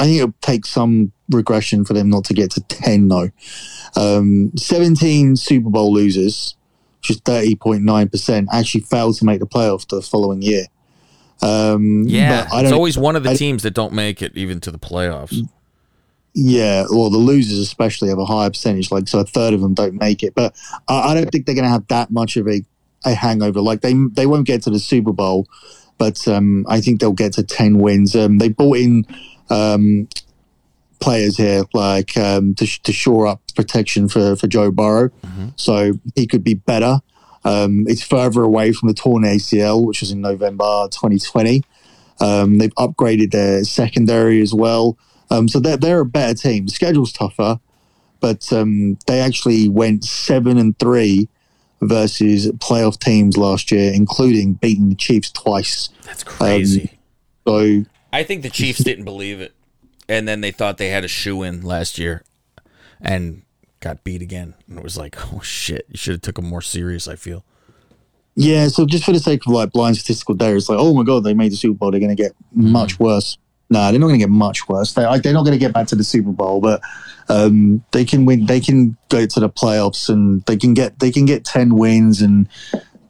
I 0.00 0.04
think 0.04 0.16
it'll 0.18 0.34
take 0.40 0.64
some 0.66 1.12
regression 1.30 1.84
for 1.84 1.92
them 1.94 2.08
not 2.10 2.24
to 2.26 2.34
get 2.34 2.50
to 2.52 2.60
10, 2.62 3.08
though. 3.08 3.30
Um, 3.96 4.52
17 4.56 5.36
Super 5.36 5.70
Bowl 5.70 5.92
losers, 5.92 6.56
which 7.00 7.10
is 7.10 7.20
30.9%, 7.22 8.46
actually 8.52 8.80
failed 8.82 9.16
to 9.16 9.24
make 9.24 9.40
the 9.40 9.46
playoff 9.46 9.88
the 9.88 10.00
following 10.02 10.42
year. 10.42 10.64
Um, 11.42 12.04
Yeah. 12.06 12.44
but 12.46 12.54
I 12.54 12.62
It's 12.62 12.72
always 12.72 12.96
one 12.98 13.16
of 13.16 13.22
the 13.24 13.30
I- 13.30 13.36
teams 13.36 13.62
that 13.64 13.74
don't 13.74 13.92
make 13.92 14.22
it 14.22 14.32
even 14.36 14.60
to 14.60 14.70
the 14.70 14.78
playoffs. 14.78 15.46
Yeah, 16.34 16.84
well, 16.90 17.10
the 17.10 17.18
losers 17.18 17.58
especially 17.58 18.10
have 18.10 18.18
a 18.18 18.24
higher 18.24 18.50
percentage. 18.50 18.92
Like, 18.92 19.08
so 19.08 19.18
a 19.18 19.24
third 19.24 19.54
of 19.54 19.60
them 19.60 19.74
don't 19.74 19.94
make 19.94 20.22
it. 20.22 20.34
But 20.34 20.54
I, 20.86 21.10
I 21.10 21.14
don't 21.14 21.30
think 21.32 21.46
they're 21.46 21.54
going 21.54 21.64
to 21.64 21.70
have 21.70 21.86
that 21.88 22.10
much 22.12 22.36
of 22.36 22.46
a, 22.46 22.62
a 23.04 23.14
hangover. 23.14 23.60
Like, 23.60 23.80
they 23.80 23.94
they 24.12 24.26
won't 24.26 24.46
get 24.46 24.62
to 24.64 24.70
the 24.70 24.78
Super 24.78 25.12
Bowl, 25.12 25.48
but 25.96 26.28
um, 26.28 26.64
I 26.68 26.80
think 26.80 27.00
they'll 27.00 27.12
get 27.12 27.32
to 27.34 27.42
ten 27.42 27.78
wins. 27.78 28.14
Um, 28.14 28.38
they 28.38 28.50
bought 28.50 28.76
in 28.76 29.04
um, 29.50 30.08
players 31.00 31.36
here 31.36 31.64
like 31.72 32.16
um, 32.16 32.54
to 32.56 32.66
to 32.82 32.92
shore 32.92 33.26
up 33.26 33.40
protection 33.54 34.08
for 34.08 34.36
for 34.36 34.46
Joe 34.46 34.70
Burrow, 34.70 35.10
so 35.56 35.92
he 36.14 36.26
could 36.26 36.44
be 36.44 36.54
better. 36.54 37.00
Um, 37.44 37.84
it's 37.86 38.02
further 38.02 38.42
away 38.42 38.72
from 38.72 38.88
the 38.88 38.94
torn 38.94 39.22
ACL, 39.22 39.84
which 39.84 40.00
was 40.00 40.10
in 40.10 40.20
November 40.20 40.88
2020. 40.90 41.62
Um, 42.20 42.58
they've 42.58 42.74
upgraded 42.74 43.30
their 43.30 43.62
secondary 43.64 44.42
as 44.42 44.52
well. 44.52 44.98
Um, 45.30 45.46
so 45.46 45.60
they're, 45.60 45.76
they're 45.76 46.00
a 46.00 46.04
better 46.06 46.34
team. 46.34 46.66
The 46.66 46.72
schedule's 46.72 47.12
tougher, 47.12 47.60
but 48.20 48.52
um, 48.52 48.98
they 49.06 49.20
actually 49.20 49.68
went 49.68 50.04
seven 50.04 50.58
and 50.58 50.76
three 50.78 51.28
versus 51.80 52.48
playoff 52.52 52.98
teams 52.98 53.36
last 53.36 53.70
year, 53.70 53.92
including 53.94 54.54
beating 54.54 54.88
the 54.88 54.94
Chiefs 54.96 55.30
twice. 55.30 55.90
That's 56.04 56.24
crazy. 56.24 56.98
So 57.46 57.84
I 58.12 58.22
think 58.22 58.42
the 58.42 58.50
Chiefs 58.50 58.82
didn't 58.84 59.04
believe 59.04 59.40
it. 59.40 59.52
And 60.08 60.26
then 60.26 60.40
they 60.40 60.50
thought 60.50 60.78
they 60.78 60.88
had 60.88 61.04
a 61.04 61.08
shoe 61.08 61.42
in 61.42 61.62
last 61.62 61.98
year 61.98 62.24
and 63.00 63.42
got 63.80 64.02
beat 64.04 64.22
again. 64.22 64.54
And 64.68 64.78
it 64.78 64.82
was 64.84 64.96
like, 64.96 65.16
oh 65.34 65.40
shit, 65.40 65.86
you 65.90 65.96
should 65.98 66.12
have 66.14 66.22
took 66.22 66.36
them 66.36 66.46
more 66.46 66.62
serious, 66.62 67.06
I 67.06 67.16
feel. 67.16 67.44
yeah, 68.34 68.68
so 68.68 68.86
just 68.86 69.04
for 69.04 69.12
the 69.12 69.18
sake 69.18 69.46
of 69.46 69.52
like 69.52 69.72
blind 69.72 69.96
statistical 69.96 70.34
data, 70.34 70.56
it's 70.56 70.68
like, 70.68 70.78
oh 70.80 70.94
my 70.94 71.02
god, 71.02 71.24
they 71.24 71.34
made 71.34 71.52
the 71.52 71.56
Super 71.56 71.76
Bowl. 71.76 71.90
They're 71.90 72.00
going 72.00 72.16
to 72.16 72.20
get 72.22 72.32
much 72.52 72.98
worse. 72.98 73.36
No, 73.70 73.90
they're 73.90 74.00
not 74.00 74.06
going 74.06 74.18
to 74.18 74.24
get 74.24 74.30
much 74.30 74.66
worse. 74.68 74.94
They, 74.94 75.02
they're 75.18 75.34
not 75.34 75.44
going 75.44 75.52
to 75.52 75.58
get 75.58 75.74
back 75.74 75.88
to 75.88 75.96
the 75.96 76.04
Super 76.04 76.30
Bowl, 76.32 76.60
but 76.62 76.80
um, 77.28 77.84
they 77.92 78.04
can 78.06 78.24
win. 78.24 78.46
They 78.46 78.60
can 78.60 78.96
go 79.10 79.26
to 79.26 79.40
the 79.40 79.50
playoffs, 79.50 80.08
and 80.08 80.42
they 80.46 80.56
can 80.56 80.72
get 80.72 80.98
they 81.00 81.10
can 81.10 81.26
get 81.26 81.44
ten 81.44 81.74
wins 81.76 82.22
and 82.22 82.48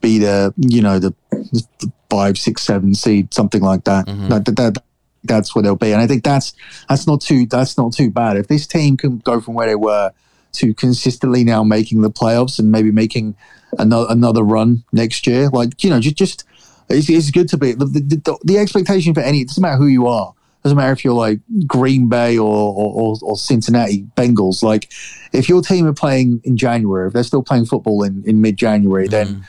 be 0.01 0.19
the 0.19 0.53
you 0.57 0.83
know 0.83 0.99
the, 0.99 1.15
the 1.31 1.93
five, 2.11 2.37
six, 2.39 2.63
seven 2.63 2.93
seed, 2.95 3.33
something 3.33 3.63
like 3.63 3.85
that. 3.85 4.07
That, 4.31 4.45
that, 4.47 4.57
that- 4.57 4.85
that's 5.25 5.55
where 5.55 5.63
they'll 5.63 5.77
be, 5.77 5.93
and 5.93 6.01
I 6.01 6.07
think 6.07 6.25
that's 6.25 6.53
that's 6.89 7.07
not 7.07 7.21
too 7.21 7.47
that's 7.47 7.77
not 7.77 7.93
too 7.93 8.11
bad. 8.11 8.37
If 8.37 8.49
this 8.49 8.67
team 8.67 8.97
can 8.97 9.19
go 9.19 9.41
from 9.41 9.55
where 9.55 9.67
they 9.67 9.75
were 9.75 10.13
to 10.53 10.75
consistently 10.75 11.45
now 11.45 11.63
making 11.63 12.01
the 12.01 12.11
playoffs 12.11 12.59
and 12.59 12.73
maybe 12.73 12.91
making 12.91 13.37
another 13.79 14.07
another 14.11 14.43
run 14.43 14.85
next 14.93 15.27
year, 15.27 15.49
like 15.49 15.83
you 15.85 15.91
know, 15.91 16.01
just 16.01 16.17
just 16.17 16.45
it's, 16.89 17.09
it's 17.09 17.31
good 17.31 17.49
to 17.51 17.57
be 17.57 17.73
the, 17.73 17.85
the, 17.85 18.39
the, 18.45 18.59
expectation 18.59 19.15
for 19.15 19.21
any. 19.21 19.41
It 19.41 19.49
doesn't 19.49 19.63
matter 19.63 19.77
who 19.77 19.87
you 19.87 20.07
are. 20.07 20.31
It 20.31 20.63
Doesn't 20.65 20.79
matter 20.79 20.93
if 20.93 21.05
you're 21.05 21.15
like 21.15 21.41
Green 21.67 22.09
Bay 22.09 22.39
or, 22.39 22.47
or, 22.47 23.17
or, 23.23 23.37
Cincinnati 23.37 24.07
Bengals. 24.17 24.63
Like, 24.63 24.91
if 25.33 25.49
your 25.49 25.63
team 25.63 25.87
are 25.87 25.93
playing 25.93 26.41
in 26.45 26.57
January, 26.57 27.09
if 27.09 27.13
they're 27.13 27.25
still 27.25 27.43
playing 27.43 27.67
football 27.67 28.03
in, 28.03 28.23
in 28.27 28.41
mid 28.41 28.57
January, 28.57 29.07
then 29.07 29.47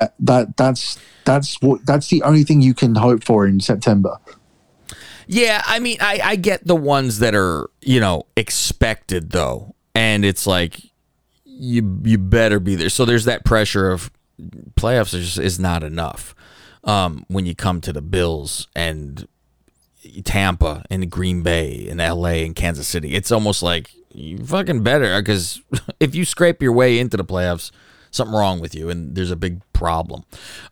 uh, 0.00 0.08
that 0.20 0.56
that's 0.56 0.98
that's 1.24 1.60
what 1.60 1.84
that's 1.84 2.08
the 2.08 2.22
only 2.22 2.44
thing 2.44 2.60
you 2.60 2.74
can 2.74 2.94
hope 2.94 3.24
for 3.24 3.46
in 3.46 3.60
September. 3.60 4.16
Yeah, 5.32 5.62
I 5.64 5.78
mean, 5.78 5.96
I, 6.00 6.20
I 6.24 6.36
get 6.36 6.66
the 6.66 6.74
ones 6.74 7.20
that 7.20 7.36
are, 7.36 7.70
you 7.82 8.00
know, 8.00 8.26
expected 8.36 9.30
though. 9.30 9.76
And 9.94 10.24
it's 10.24 10.44
like 10.44 10.80
you 11.44 12.00
you 12.02 12.18
better 12.18 12.58
be 12.58 12.74
there. 12.74 12.88
So 12.88 13.04
there's 13.04 13.26
that 13.26 13.44
pressure 13.44 13.92
of 13.92 14.10
playoffs 14.74 15.14
is, 15.14 15.38
is 15.38 15.60
not 15.60 15.84
enough. 15.84 16.34
Um, 16.82 17.24
when 17.28 17.46
you 17.46 17.54
come 17.54 17.80
to 17.82 17.92
the 17.92 18.02
Bills 18.02 18.66
and 18.74 19.28
Tampa 20.24 20.84
and 20.90 21.08
Green 21.08 21.42
Bay 21.42 21.86
and 21.88 22.00
LA 22.00 22.42
and 22.42 22.56
Kansas 22.56 22.88
City, 22.88 23.14
it's 23.14 23.30
almost 23.30 23.62
like 23.62 23.92
you 24.12 24.38
fucking 24.38 24.82
better 24.82 25.20
because 25.20 25.60
if 26.00 26.12
you 26.12 26.24
scrape 26.24 26.60
your 26.60 26.72
way 26.72 26.98
into 26.98 27.16
the 27.16 27.24
playoffs, 27.24 27.70
something 28.10 28.34
wrong 28.34 28.58
with 28.58 28.74
you 28.74 28.90
and 28.90 29.14
there's 29.14 29.30
a 29.30 29.36
big 29.36 29.62
problem. 29.74 30.24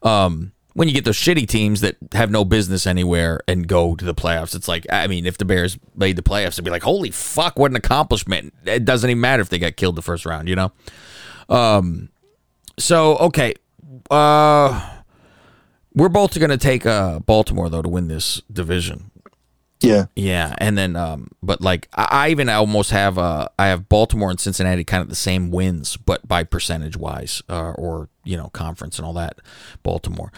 Um, 0.02 0.50
when 0.74 0.88
you 0.88 0.94
get 0.94 1.04
those 1.04 1.16
shitty 1.16 1.48
teams 1.48 1.80
that 1.80 1.96
have 2.12 2.30
no 2.30 2.44
business 2.44 2.86
anywhere 2.86 3.40
and 3.48 3.66
go 3.66 3.94
to 3.94 4.04
the 4.04 4.14
playoffs, 4.14 4.54
it's 4.54 4.68
like 4.68 4.86
I 4.90 5.06
mean, 5.06 5.26
if 5.26 5.38
the 5.38 5.44
Bears 5.44 5.78
made 5.96 6.16
the 6.16 6.22
playoffs, 6.22 6.54
it'd 6.54 6.64
be 6.64 6.70
like, 6.70 6.82
holy 6.82 7.10
fuck, 7.10 7.58
what 7.58 7.70
an 7.70 7.76
accomplishment! 7.76 8.54
It 8.64 8.84
doesn't 8.84 9.08
even 9.08 9.20
matter 9.20 9.40
if 9.40 9.48
they 9.48 9.58
got 9.58 9.76
killed 9.76 9.96
the 9.96 10.02
first 10.02 10.26
round, 10.26 10.48
you 10.48 10.56
know. 10.56 10.72
Um, 11.48 12.10
so 12.78 13.16
okay, 13.16 13.54
uh, 14.10 14.98
we're 15.94 16.08
both 16.08 16.38
going 16.38 16.50
to 16.50 16.58
take 16.58 16.86
uh 16.86 17.18
Baltimore 17.20 17.68
though 17.68 17.82
to 17.82 17.88
win 17.88 18.08
this 18.08 18.42
division. 18.52 19.10
Yeah, 19.80 20.06
Yeah, 20.16 20.54
and 20.58 20.76
then 20.76 20.96
um, 20.96 21.30
but 21.42 21.60
like 21.60 21.88
I, 21.94 22.08
I 22.10 22.28
even 22.30 22.48
almost 22.48 22.90
have 22.90 23.16
uh 23.16 23.48
I 23.58 23.68
have 23.68 23.88
Baltimore 23.88 24.30
and 24.30 24.40
Cincinnati 24.40 24.84
kind 24.84 25.02
of 25.02 25.08
the 25.08 25.14
same 25.14 25.50
wins, 25.50 25.96
but 25.96 26.26
by 26.26 26.44
percentage 26.44 26.96
wise, 26.96 27.42
uh, 27.48 27.72
or 27.72 28.08
you 28.28 28.36
know 28.36 28.48
conference 28.50 28.98
and 28.98 29.06
all 29.06 29.14
that. 29.14 29.38
Baltimore, 29.82 30.30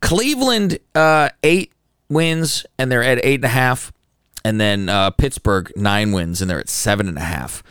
Cleveland, 0.00 0.78
uh, 0.94 1.30
eight 1.42 1.72
wins 2.08 2.64
and 2.78 2.92
they're 2.92 3.02
at 3.02 3.18
eight 3.24 3.36
and 3.36 3.44
a 3.44 3.48
half, 3.48 3.92
and 4.44 4.60
then 4.60 4.88
uh, 4.88 5.10
Pittsburgh 5.10 5.72
nine 5.76 6.12
wins 6.12 6.40
and 6.42 6.50
they're 6.50 6.60
at 6.60 6.68
seven 6.68 7.08
and 7.08 7.18
a 7.18 7.22
half. 7.22 7.62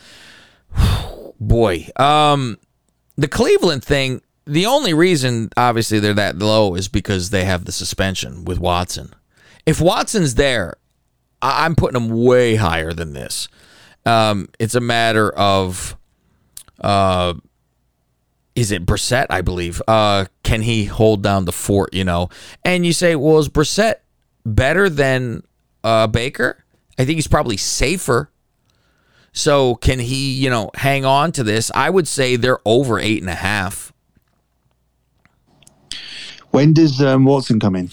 Boy, 1.40 1.88
um, 1.98 2.58
the 3.16 3.28
Cleveland 3.28 3.84
thing, 3.84 4.22
the 4.46 4.66
only 4.66 4.94
reason, 4.94 5.50
obviously, 5.56 6.00
they're 6.00 6.14
that 6.16 6.38
low 6.40 6.74
is 6.76 6.88
because 6.88 7.30
they 7.30 7.46
have 7.46 7.66
the 7.66 7.72
suspension 7.72 8.46
with 8.46 8.60
Watson. 8.60 9.14
If 9.66 9.80
Watson's 9.82 10.36
there, 10.36 10.78
I- 11.42 11.66
I'm 11.66 11.76
putting 11.76 11.94
them 11.94 12.24
way 12.24 12.56
higher 12.56 12.94
than 12.94 13.14
this. 13.14 13.48
Um, 14.06 14.48
it's 14.58 14.74
a 14.76 14.80
matter 14.80 15.30
of, 15.32 15.96
uh, 16.82 17.34
is 18.58 18.72
it 18.72 18.88
Brissett? 18.88 19.28
I 19.30 19.42
believe. 19.42 19.84
Uh, 19.88 20.26
can 20.42 20.64
he 20.64 20.86
hold 20.86 21.22
down 21.22 21.46
the 21.46 21.52
fort? 21.52 21.94
You 21.94 22.04
know, 22.04 22.30
and 22.66 22.86
you 22.86 22.92
say, 22.92 23.16
well, 23.16 23.38
is 23.38 23.50
Brissett 23.50 23.98
better 24.44 24.90
than 24.90 25.44
uh, 25.84 26.08
Baker? 26.08 26.66
I 26.98 27.06
think 27.06 27.18
he's 27.18 27.28
probably 27.28 27.56
safer. 27.56 28.32
So 29.32 29.76
can 29.76 30.00
he, 30.00 30.34
you 30.34 30.50
know, 30.50 30.72
hang 30.74 31.06
on 31.06 31.32
to 31.34 31.44
this? 31.44 31.70
I 31.76 31.92
would 31.92 32.08
say 32.08 32.36
they're 32.36 32.58
over 32.66 32.98
eight 33.00 33.22
and 33.22 33.30
a 33.30 33.36
half. 33.36 33.94
When 36.50 36.74
does 36.74 37.00
um, 37.00 37.26
Watson 37.26 37.60
come 37.60 37.76
in? 37.76 37.92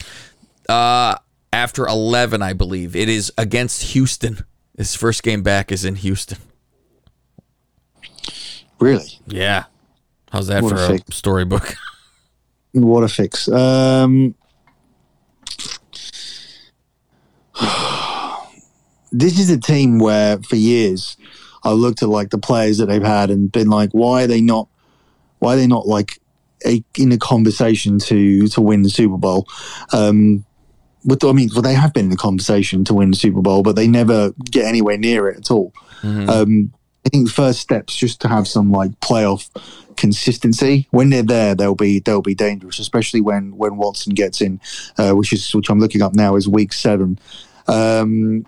Uh, 0.67 1.17
after 1.53 1.87
11, 1.87 2.41
I 2.41 2.55
believe. 2.55 2.97
It 2.97 3.11
is 3.11 3.31
against 3.37 3.93
Houston. 3.93 4.47
His 4.79 4.95
first 4.95 5.23
game 5.23 5.43
back 5.43 5.71
is 5.71 5.85
in 5.85 5.97
Houston. 5.97 6.39
Really? 8.81 9.19
Yeah. 9.27 9.65
How's 10.35 10.49
that 10.49 10.65
What 10.65 10.71
for 10.77 10.85
a 10.85 10.89
fix. 10.89 11.17
storybook? 11.17 11.77
What 12.73 13.05
a 13.05 13.09
fix. 13.09 13.47
Um, 13.47 14.35
this 19.13 19.39
is 19.39 19.49
a 19.49 19.61
team 19.61 20.01
where 20.01 20.39
for 20.43 20.57
years 20.57 21.17
I 21.63 21.71
looked 21.71 22.03
at 22.03 22.09
like 22.09 22.31
the 22.31 22.39
players 22.39 22.79
that 22.79 22.87
they've 22.87 23.01
had 23.01 23.31
and 23.31 23.53
been 23.53 23.71
like, 23.71 23.91
why 23.93 24.25
are 24.25 24.27
they 24.27 24.41
not? 24.41 24.67
Why 25.39 25.55
are 25.55 25.57
they 25.57 25.69
not 25.69 25.87
like 25.87 26.19
a, 26.67 26.83
in 26.99 27.13
a 27.13 27.19
conversation 27.19 28.01
to 28.01 28.49
to 28.49 28.61
win 28.61 28.83
the 28.83 28.91
Super 28.91 29.19
Bowl? 29.19 29.47
Um, 29.93 30.45
with 31.05 31.23
I 31.23 31.31
mean, 31.31 31.51
well, 31.53 31.63
they 31.63 31.75
have 31.75 31.93
been 31.93 32.07
in 32.07 32.11
the 32.11 32.17
conversation 32.17 32.85
to 32.87 32.95
win 32.95 33.13
the 33.13 33.17
Super 33.17 33.41
Bowl, 33.41 33.63
but 33.63 33.77
they 33.77 33.87
never 33.87 34.33
get 34.51 34.65
anywhere 34.65 34.99
near 34.99 35.29
it 35.29 35.39
at 35.39 35.51
all. 35.53 35.73
Um, 36.03 36.73
I 37.07 37.11
think 37.11 37.27
the 37.27 37.33
first 37.33 37.61
steps 37.61 37.95
just 37.95 38.21
to 38.23 38.29
have 38.29 38.49
some 38.49 38.73
like 38.73 38.91
playoff 39.01 39.49
consistency. 39.97 40.87
When 40.91 41.11
they're 41.11 41.23
there, 41.23 41.55
they'll 41.55 41.75
be 41.75 42.01
they'll 42.01 42.23
be 42.23 42.35
dangerous, 42.35 42.79
especially 42.79 43.21
when 43.21 43.57
when 43.57 43.77
Watson 43.77 44.15
gets 44.15 44.41
in, 44.41 44.61
uh, 44.99 45.13
which 45.13 45.33
is 45.33 45.55
which 45.55 45.71
I'm 45.71 45.81
looking 45.81 46.03
up 46.03 46.15
now 46.15 46.37
is 46.37 46.49
week 46.49 46.73
seven. 46.73 47.19
Um, 47.67 48.47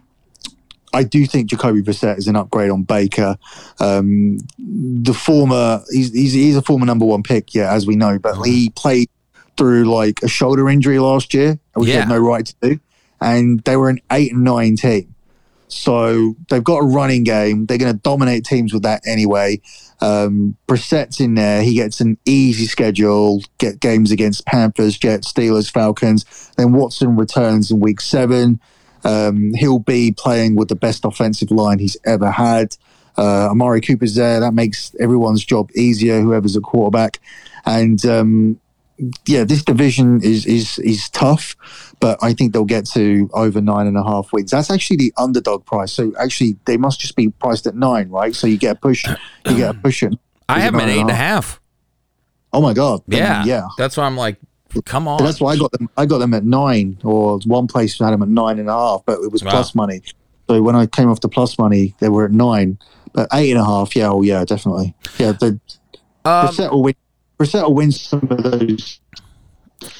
I 0.93 1.03
do 1.03 1.27
think 1.27 1.51
Jacoby 1.51 1.83
Brissett 1.83 2.19
is 2.19 2.29
an 2.29 2.37
upgrade 2.37 2.71
on 2.71 2.83
Baker. 2.83 3.37
Um, 3.81 4.39
the 4.59 5.13
former 5.13 5.83
he's, 5.91 6.13
he's 6.13 6.33
he's 6.33 6.57
a 6.57 6.63
former 6.63 6.87
number 6.87 7.05
one 7.05 7.23
pick, 7.23 7.55
yeah, 7.55 7.73
as 7.73 7.87
we 7.87 7.97
know, 7.97 8.19
but 8.19 8.43
he 8.43 8.71
played 8.71 9.11
through 9.57 9.85
like 9.85 10.23
a 10.23 10.29
shoulder 10.29 10.69
injury 10.69 10.99
last 10.99 11.35
year, 11.35 11.59
which 11.75 11.89
he 11.89 11.95
had 11.95 12.09
no 12.09 12.19
right 12.19 12.47
to 12.47 12.55
do, 12.63 12.81
and 13.21 13.61
they 13.61 13.77
were 13.77 13.89
an 13.89 14.01
eight 14.11 14.33
and 14.33 14.45
nine 14.45 14.77
team. 14.77 15.15
So 15.69 16.35
they've 16.49 16.63
got 16.63 16.79
a 16.79 16.87
running 16.87 17.25
game. 17.25 17.67
They're 17.67 17.79
going 17.79 17.93
to 17.93 18.01
dominate 18.01 18.45
teams 18.45 18.73
with 18.73 18.83
that 18.83 19.03
anyway. 19.07 19.61
Um, 20.01 20.57
Brissett's 20.67 21.21
in 21.21 21.35
there. 21.35 21.63
He 21.63 21.75
gets 21.75 22.01
an 22.01 22.19
easy 22.25 22.67
schedule. 22.67 23.43
Get 23.59 23.81
games 23.81 24.11
against 24.11 24.47
Panthers, 24.47 24.99
Jets, 24.99 25.33
Steelers, 25.33 25.71
Falcons. 25.71 26.53
Then 26.57 26.73
Watson 26.73 27.17
returns 27.17 27.71
in 27.71 27.81
week 27.81 28.01
seven. 28.01 28.61
Um, 29.05 29.55
he'll 29.55 29.79
be 29.79 30.13
playing 30.13 30.57
with 30.57 30.69
the 30.69 30.77
best 30.77 31.05
offensive 31.05 31.51
line 31.51 31.79
he's 31.79 31.97
ever 32.05 32.31
had. 32.31 32.77
Uh, 33.17 33.51
Amari 33.51 33.81
Cooper's 33.81 34.15
there. 34.15 34.41
That 34.41 34.53
makes 34.53 34.95
everyone's 35.01 35.45
job 35.45 35.71
easier. 35.75 36.21
Whoever's 36.21 36.57
a 36.57 36.61
quarterback, 36.61 37.21
and 37.65 38.05
um, 38.05 38.61
yeah, 39.27 39.45
this 39.45 39.63
division 39.63 40.23
is 40.23 40.47
is 40.47 40.79
is 40.79 41.09
tough, 41.11 41.55
but 42.01 42.19
I 42.23 42.33
think 42.33 42.53
they'll 42.53 42.65
get 42.65 42.87
to 42.91 43.29
over 43.35 43.61
nine 43.61 43.87
and 43.87 43.97
a 43.97 44.03
half 44.03 44.33
wins. 44.33 44.51
That's 44.51 44.71
actually 44.71 44.97
the 44.97 45.13
underdog 45.19 45.65
price. 45.67 45.93
So 45.93 46.13
actually, 46.19 46.57
they 46.67 46.77
must 46.77 47.01
just 47.01 47.15
be 47.17 47.29
priced 47.29 47.67
at 47.67 47.75
nine, 47.75 48.09
right? 48.09 48.35
So 48.35 48.47
you 48.47 48.57
get 48.59 48.77
a 48.77 48.79
push, 48.81 49.05
you 49.47 49.57
get 49.57 49.71
a 49.71 49.75
push 49.83 50.03
in. 50.03 50.19
I 50.49 50.61
have 50.61 50.73
them 50.73 50.81
at 50.83 50.89
eight 50.89 51.01
and 51.01 51.11
a 51.11 51.15
half. 51.15 51.61
Oh 52.53 52.61
my 52.63 52.73
god! 52.73 53.03
Then, 53.07 53.19
Yeah. 53.19 53.45
yeah. 53.45 53.67
That's 53.77 53.97
why 53.97 54.05
I'm 54.05 54.17
like, 54.17 54.39
come 54.85 55.09
on. 55.09 55.23
That's 55.23 55.41
why 55.41 55.53
I 55.53 55.57
got 55.59 55.73
them. 55.73 55.91
I 55.97 56.07
got 56.07 56.19
them 56.19 56.33
at 56.33 56.45
nine, 56.45 56.99
or 57.05 57.39
one 57.45 57.67
place 57.67 57.99
had 57.99 58.13
them 58.13 58.23
at 58.23 58.29
nine 58.29 58.59
and 58.59 58.69
a 58.69 58.73
half, 58.73 59.03
but 59.05 59.19
it 59.21 59.31
was 59.31 59.43
Wow. 59.45 59.51
plus 59.51 59.75
money. 59.75 60.01
So 60.49 60.63
when 60.63 60.77
I 60.77 60.87
came 60.87 61.11
off 61.11 61.21
the 61.21 61.29
plus 61.29 61.59
money, 61.59 61.95
they 61.99 62.09
were 62.09 62.25
at 62.25 62.31
nine, 62.31 62.79
but 63.13 63.29
eight 63.35 63.51
and 63.51 63.61
a 63.61 63.65
half. 63.65 63.95
Yeah, 63.97 64.09
oh 64.11 64.23
yeah, 64.23 64.45
definitely. 64.45 64.95
Yeah, 65.19 65.33
the 65.33 65.59
Um, 66.25 66.47
Brissett 66.49 66.71
will 66.71 66.83
win. 66.83 66.95
Brissett 67.39 67.63
will 67.63 67.75
win 67.75 67.93
some 67.93 68.27
of 68.31 68.43
those 68.43 69.01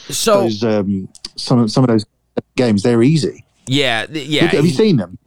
so 0.09 0.43
those 0.43 0.65
um, 0.65 1.09
some 1.37 1.59
of- 1.59 1.71
some 1.71 1.85
of 1.85 1.89
those 1.89 2.07
games. 2.57 2.83
They're 2.83 3.03
easy. 3.03 3.45
yeah, 3.67 4.07
yeah. 4.11 4.43
Look, 4.45 4.53
have 4.53 4.65
you 4.65 4.71
seen 4.73 4.97
them? 4.97 5.19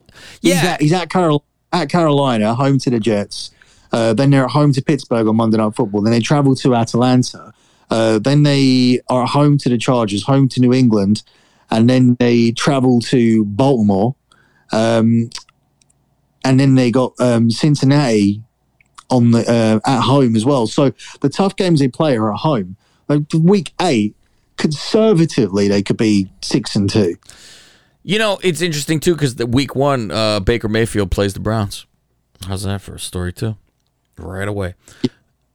He's 0.42 0.54
Yeah. 0.54 0.72
at, 0.72 0.80
he's 0.80 0.92
at, 0.92 1.08
Carol, 1.10 1.44
at 1.72 1.88
Carolina, 1.88 2.54
home 2.54 2.78
to 2.80 2.90
the 2.90 2.98
Jets. 3.00 3.50
Uh, 3.92 4.12
then 4.12 4.30
they're 4.30 4.44
at 4.44 4.50
home 4.50 4.72
to 4.72 4.82
Pittsburgh 4.82 5.26
on 5.28 5.36
Monday 5.36 5.56
Night 5.56 5.74
Football. 5.74 6.02
Then 6.02 6.12
they 6.12 6.20
travel 6.20 6.54
to 6.56 6.74
Atlanta. 6.74 7.52
Uh, 7.90 8.18
then 8.18 8.42
they 8.44 9.00
are 9.08 9.26
home 9.26 9.58
to 9.58 9.68
the 9.68 9.78
Chargers, 9.78 10.24
home 10.24 10.48
to 10.50 10.60
New 10.60 10.72
England, 10.72 11.22
and 11.70 11.88
then 11.90 12.16
they 12.20 12.52
travel 12.52 13.00
to 13.02 13.44
Baltimore. 13.46 14.14
Um, 14.72 15.30
and 16.44 16.58
then 16.60 16.74
they 16.76 16.90
got 16.90 17.14
um, 17.20 17.50
Cincinnati 17.50 18.42
on 19.10 19.32
the 19.32 19.40
uh, 19.40 19.80
at 19.88 20.00
home 20.02 20.36
as 20.36 20.44
well. 20.44 20.66
So 20.66 20.92
the 21.20 21.28
tough 21.28 21.56
games 21.56 21.80
they 21.80 21.88
play 21.88 22.16
are 22.16 22.32
at 22.32 22.38
home. 22.38 22.76
Like 23.08 23.22
week 23.34 23.72
eight, 23.80 24.14
conservatively, 24.56 25.68
they 25.68 25.82
could 25.82 25.96
be 25.96 26.30
six 26.42 26.76
and 26.76 26.88
two. 26.88 27.16
You 28.02 28.18
know, 28.18 28.38
it's 28.42 28.62
interesting 28.62 29.00
too 29.00 29.14
because 29.14 29.34
the 29.36 29.46
week 29.46 29.74
one, 29.74 30.10
uh, 30.10 30.40
Baker 30.40 30.68
Mayfield 30.68 31.10
plays 31.10 31.34
the 31.34 31.40
Browns. 31.40 31.86
How's 32.46 32.62
that 32.62 32.80
for 32.80 32.94
a 32.94 33.00
story 33.00 33.32
too? 33.32 33.56
Right 34.16 34.48
away. 34.48 34.74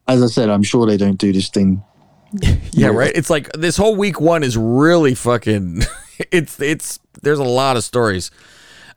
As 0.07 0.21
I 0.21 0.27
said, 0.27 0.49
I'm 0.49 0.63
sure 0.63 0.85
they 0.85 0.97
don't 0.97 1.17
do 1.17 1.33
this 1.33 1.49
thing 1.49 1.83
Yeah, 2.71 2.87
right. 2.87 3.11
It's 3.15 3.29
like 3.29 3.51
this 3.53 3.77
whole 3.77 3.95
week 3.95 4.19
one 4.19 4.43
is 4.43 4.57
really 4.57 5.15
fucking. 5.15 5.83
It's 6.31 6.61
it's 6.61 6.97
there's 7.23 7.39
a 7.39 7.43
lot 7.43 7.75
of 7.75 7.83
stories. 7.83 8.31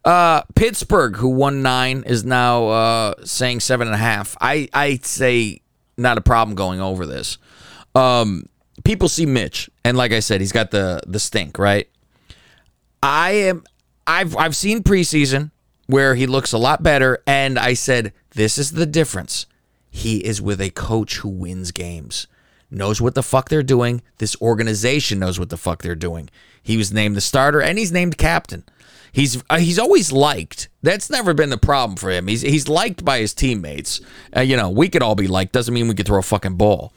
Uh, 0.05 0.42
Pittsburgh, 0.55 1.16
who 1.16 1.28
won 1.28 1.62
nine, 1.62 2.03
is 2.07 2.24
now 2.24 2.68
uh, 2.68 3.14
saying 3.24 3.61
seven 3.61 3.88
and 3.88 3.94
a 3.94 3.99
half. 3.99 4.36
I 4.40 4.68
I 4.72 4.96
say 5.03 5.61
not 5.96 6.18
a 6.18 6.20
problem 6.20 6.55
going 6.55 6.80
over 6.80 7.05
this. 7.05 7.38
Um, 7.94 8.49
people 8.84 9.09
see 9.09 9.26
Mitch, 9.26 9.68
and 9.84 9.96
like 9.96 10.12
I 10.12 10.20
said, 10.20 10.40
he's 10.40 10.53
got 10.53 10.70
the 10.70 11.03
the 11.07 11.20
stink, 11.20 11.59
right? 11.59 11.88
I 13.03 13.30
am. 13.32 13.64
I've 14.07 14.36
I've 14.36 14.57
seen 14.57 14.82
preseason 14.82 15.51
where 15.86 16.14
he 16.14 16.26
looks 16.26 16.53
a 16.53 16.59
lot 16.59 16.82
better, 16.82 17.22
and 17.26 17.59
I 17.59 17.74
said 17.74 18.12
this 18.30 18.57
is 18.59 18.72
the 18.72 18.86
difference. 18.86 19.46
He 19.90 20.18
is 20.24 20.40
with 20.40 20.61
a 20.61 20.70
coach 20.70 21.18
who 21.18 21.28
wins 21.28 21.72
games, 21.72 22.26
knows 22.70 23.01
what 23.01 23.14
the 23.14 23.22
fuck 23.22 23.49
they're 23.49 23.62
doing. 23.62 24.03
This 24.18 24.40
organization 24.40 25.18
knows 25.18 25.38
what 25.38 25.51
the 25.51 25.57
fuck 25.57 25.82
they're 25.82 25.94
doing. 25.94 26.30
He 26.62 26.76
was 26.76 26.92
named 26.92 27.16
the 27.16 27.20
starter, 27.20 27.61
and 27.61 27.78
he's 27.78 27.92
named 27.92 28.16
captain. 28.18 28.64
He's 29.13 29.43
uh, 29.51 29.59
he's 29.59 29.79
always 29.79 30.13
liked. 30.13 30.69
That's 30.83 31.11
never 31.11 31.35
been 31.35 31.51
the 31.51 31.59
problem 31.59 31.97
for 31.97 32.11
him. 32.11 32.27
He's 32.27 32.43
he's 32.43 32.69
liked 32.69 33.05
by 33.05 33.21
his 33.21 33.35
teammates. 33.35 34.01
Uh, 34.37 34.41
you 34.41 34.57
know, 34.57 34.71
we 34.71 34.89
could 34.89 35.03
all 35.03 35.15
be 35.15 35.27
liked. 35.27 35.53
Doesn't 35.53 35.75
mean 35.75 35.89
we 35.89 35.95
could 35.95 36.07
throw 36.07 36.19
a 36.19 36.23
fucking 36.23 36.57
ball. 36.57 36.93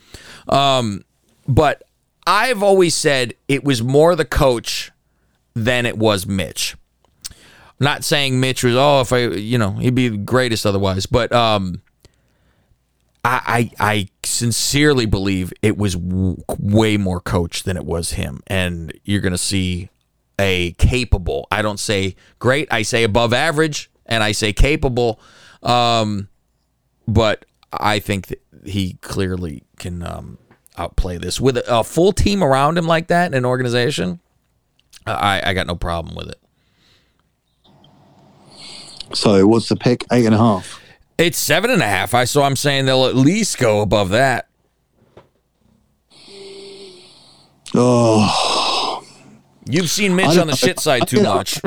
Um, 0.47 1.03
but 1.47 1.83
I've 2.27 2.63
always 2.63 2.95
said 2.95 3.33
it 3.47 3.63
was 3.63 3.81
more 3.81 4.15
the 4.15 4.25
coach 4.25 4.91
than 5.53 5.85
it 5.85 5.97
was 5.97 6.25
Mitch. 6.25 6.75
Not 7.79 8.03
saying 8.03 8.39
Mitch 8.39 8.63
was 8.63 8.75
oh 8.75 9.01
if 9.01 9.11
I 9.11 9.25
you 9.27 9.57
know 9.57 9.71
he'd 9.71 9.95
be 9.95 10.09
the 10.09 10.17
greatest 10.17 10.65
otherwise, 10.65 11.05
but 11.05 11.31
um, 11.31 11.81
I 13.23 13.71
I, 13.79 13.91
I 13.93 14.07
sincerely 14.23 15.05
believe 15.05 15.51
it 15.61 15.77
was 15.77 15.95
w- 15.95 16.37
way 16.59 16.97
more 16.97 17.19
coach 17.19 17.63
than 17.63 17.77
it 17.77 17.85
was 17.85 18.11
him, 18.11 18.41
and 18.47 18.93
you're 19.03 19.21
gonna 19.21 19.37
see 19.37 19.89
a 20.41 20.71
capable. 20.73 21.47
I 21.51 21.61
don't 21.61 21.79
say 21.79 22.15
great. 22.39 22.67
I 22.71 22.81
say 22.81 23.03
above 23.03 23.31
average, 23.31 23.91
and 24.07 24.23
I 24.23 24.31
say 24.31 24.51
capable. 24.51 25.19
Um, 25.61 26.27
but 27.07 27.45
I 27.71 27.99
think 27.99 28.27
that 28.27 28.41
he 28.65 28.93
clearly 29.01 29.63
can 29.77 30.03
um, 30.03 30.39
outplay 30.77 31.17
this 31.17 31.39
with 31.39 31.57
a, 31.57 31.79
a 31.79 31.83
full 31.83 32.11
team 32.11 32.43
around 32.43 32.77
him 32.77 32.87
like 32.87 33.07
that 33.07 33.27
in 33.27 33.37
an 33.37 33.45
organization. 33.45 34.19
I, 35.05 35.41
I 35.45 35.53
got 35.53 35.67
no 35.67 35.75
problem 35.75 36.15
with 36.15 36.29
it. 36.29 36.39
So 39.13 39.45
what's 39.45 39.69
the 39.69 39.75
pick? 39.75 40.05
Eight 40.11 40.25
and 40.25 40.35
a 40.35 40.37
half. 40.37 40.79
It's 41.17 41.37
seven 41.37 41.69
and 41.69 41.81
a 41.81 41.87
half. 41.87 42.13
I 42.13 42.23
so 42.23 42.41
I'm 42.41 42.55
saying 42.55 42.85
they'll 42.85 43.05
at 43.05 43.15
least 43.15 43.57
go 43.57 43.81
above 43.81 44.09
that. 44.09 44.47
Oh, 47.73 48.60
You've 49.65 49.89
seen 49.89 50.15
Mitch 50.15 50.37
on 50.37 50.47
the 50.47 50.55
shit 50.55 50.79
side 50.79 51.07
too 51.07 51.23
much. 51.23 51.59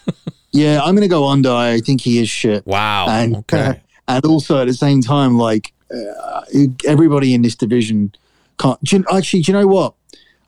yeah. 0.52 0.80
I'm 0.82 0.94
going 0.94 1.02
to 1.02 1.08
go 1.08 1.28
under. 1.28 1.50
I 1.50 1.80
think 1.80 2.00
he 2.00 2.18
is 2.18 2.28
shit. 2.28 2.66
wow. 2.66 3.06
And 3.08 3.36
Okay. 3.36 3.80
and 4.08 4.24
also 4.24 4.60
at 4.60 4.66
the 4.66 4.74
same 4.74 5.00
time, 5.00 5.38
like 5.38 5.72
uh, 5.94 6.42
everybody 6.86 7.34
in 7.34 7.42
this 7.42 7.54
division 7.54 8.12
can't. 8.58 8.82
Do 8.82 8.96
you, 8.96 9.04
actually, 9.12 9.42
do 9.42 9.52
you 9.52 9.58
know 9.58 9.66
what? 9.66 9.94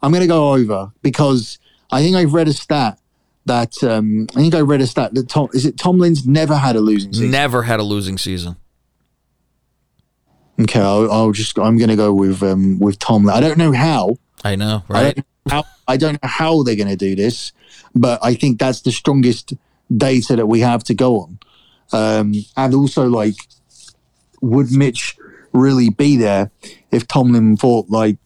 I'm 0.03 0.11
going 0.11 0.23
to 0.23 0.29
go 0.29 0.53
over 0.55 0.93
because 1.03 1.59
I 1.91 2.03
think 2.03 2.17
I've 2.17 2.35
read 2.35 2.49
a 2.49 2.53
stat 2.53 2.99
that 3.47 3.83
um, 3.85 4.27
I 4.33 4.41
think 4.41 4.55
I 4.55 4.61
read 4.61 4.81
a 4.81 4.87
stat 4.87 5.15
that 5.15 5.29
Tom 5.29 5.49
is 5.53 5.67
it 5.67 5.79
Tomlin's 5.79 6.27
never 6.27 6.57
had 6.57 6.77
a 6.77 6.81
losing 6.81 7.13
season. 7.13 7.31
Never 7.31 7.63
had 7.63 7.81
a 7.81 7.83
losing 7.83 8.19
season. 8.19 8.57
Okay, 10.61 10.81
I'll, 10.81 11.11
I'll 11.11 11.33
just 11.33 11.59
I'm 11.59 11.79
going 11.79 11.91
to 11.91 11.97
go 11.97 12.13
with 12.13 12.43
um, 12.43 12.79
with 12.79 12.99
Tomlin. 12.99 13.35
I 13.35 13.41
don't 13.41 13.59
know 13.59 13.73
how. 13.73 14.17
I 14.45 14.57
know, 14.57 14.85
I 14.89 14.93
right? 14.93 15.17
know 15.17 15.23
how, 15.49 15.65
I 15.89 15.97
don't 15.97 16.15
know 16.15 16.29
how 16.29 16.63
they're 16.63 16.77
going 16.77 16.89
to 16.89 16.97
do 16.97 17.15
this, 17.15 17.53
but 17.95 18.19
I 18.23 18.35
think 18.35 18.59
that's 18.59 18.81
the 18.83 18.93
strongest 18.93 19.55
data 19.97 20.37
that 20.37 20.47
we 20.47 20.61
have 20.61 20.83
to 20.85 20.95
go 20.95 21.21
on. 21.21 21.39
Um, 21.93 22.35
and 22.57 22.75
also, 22.75 23.07
like, 23.07 23.35
would 24.41 24.73
Mitch 24.73 25.17
really 25.53 25.91
be 25.91 26.17
there 26.17 26.51
if 26.91 27.07
Tomlin 27.07 27.57
thought 27.57 27.89
like 27.89 28.17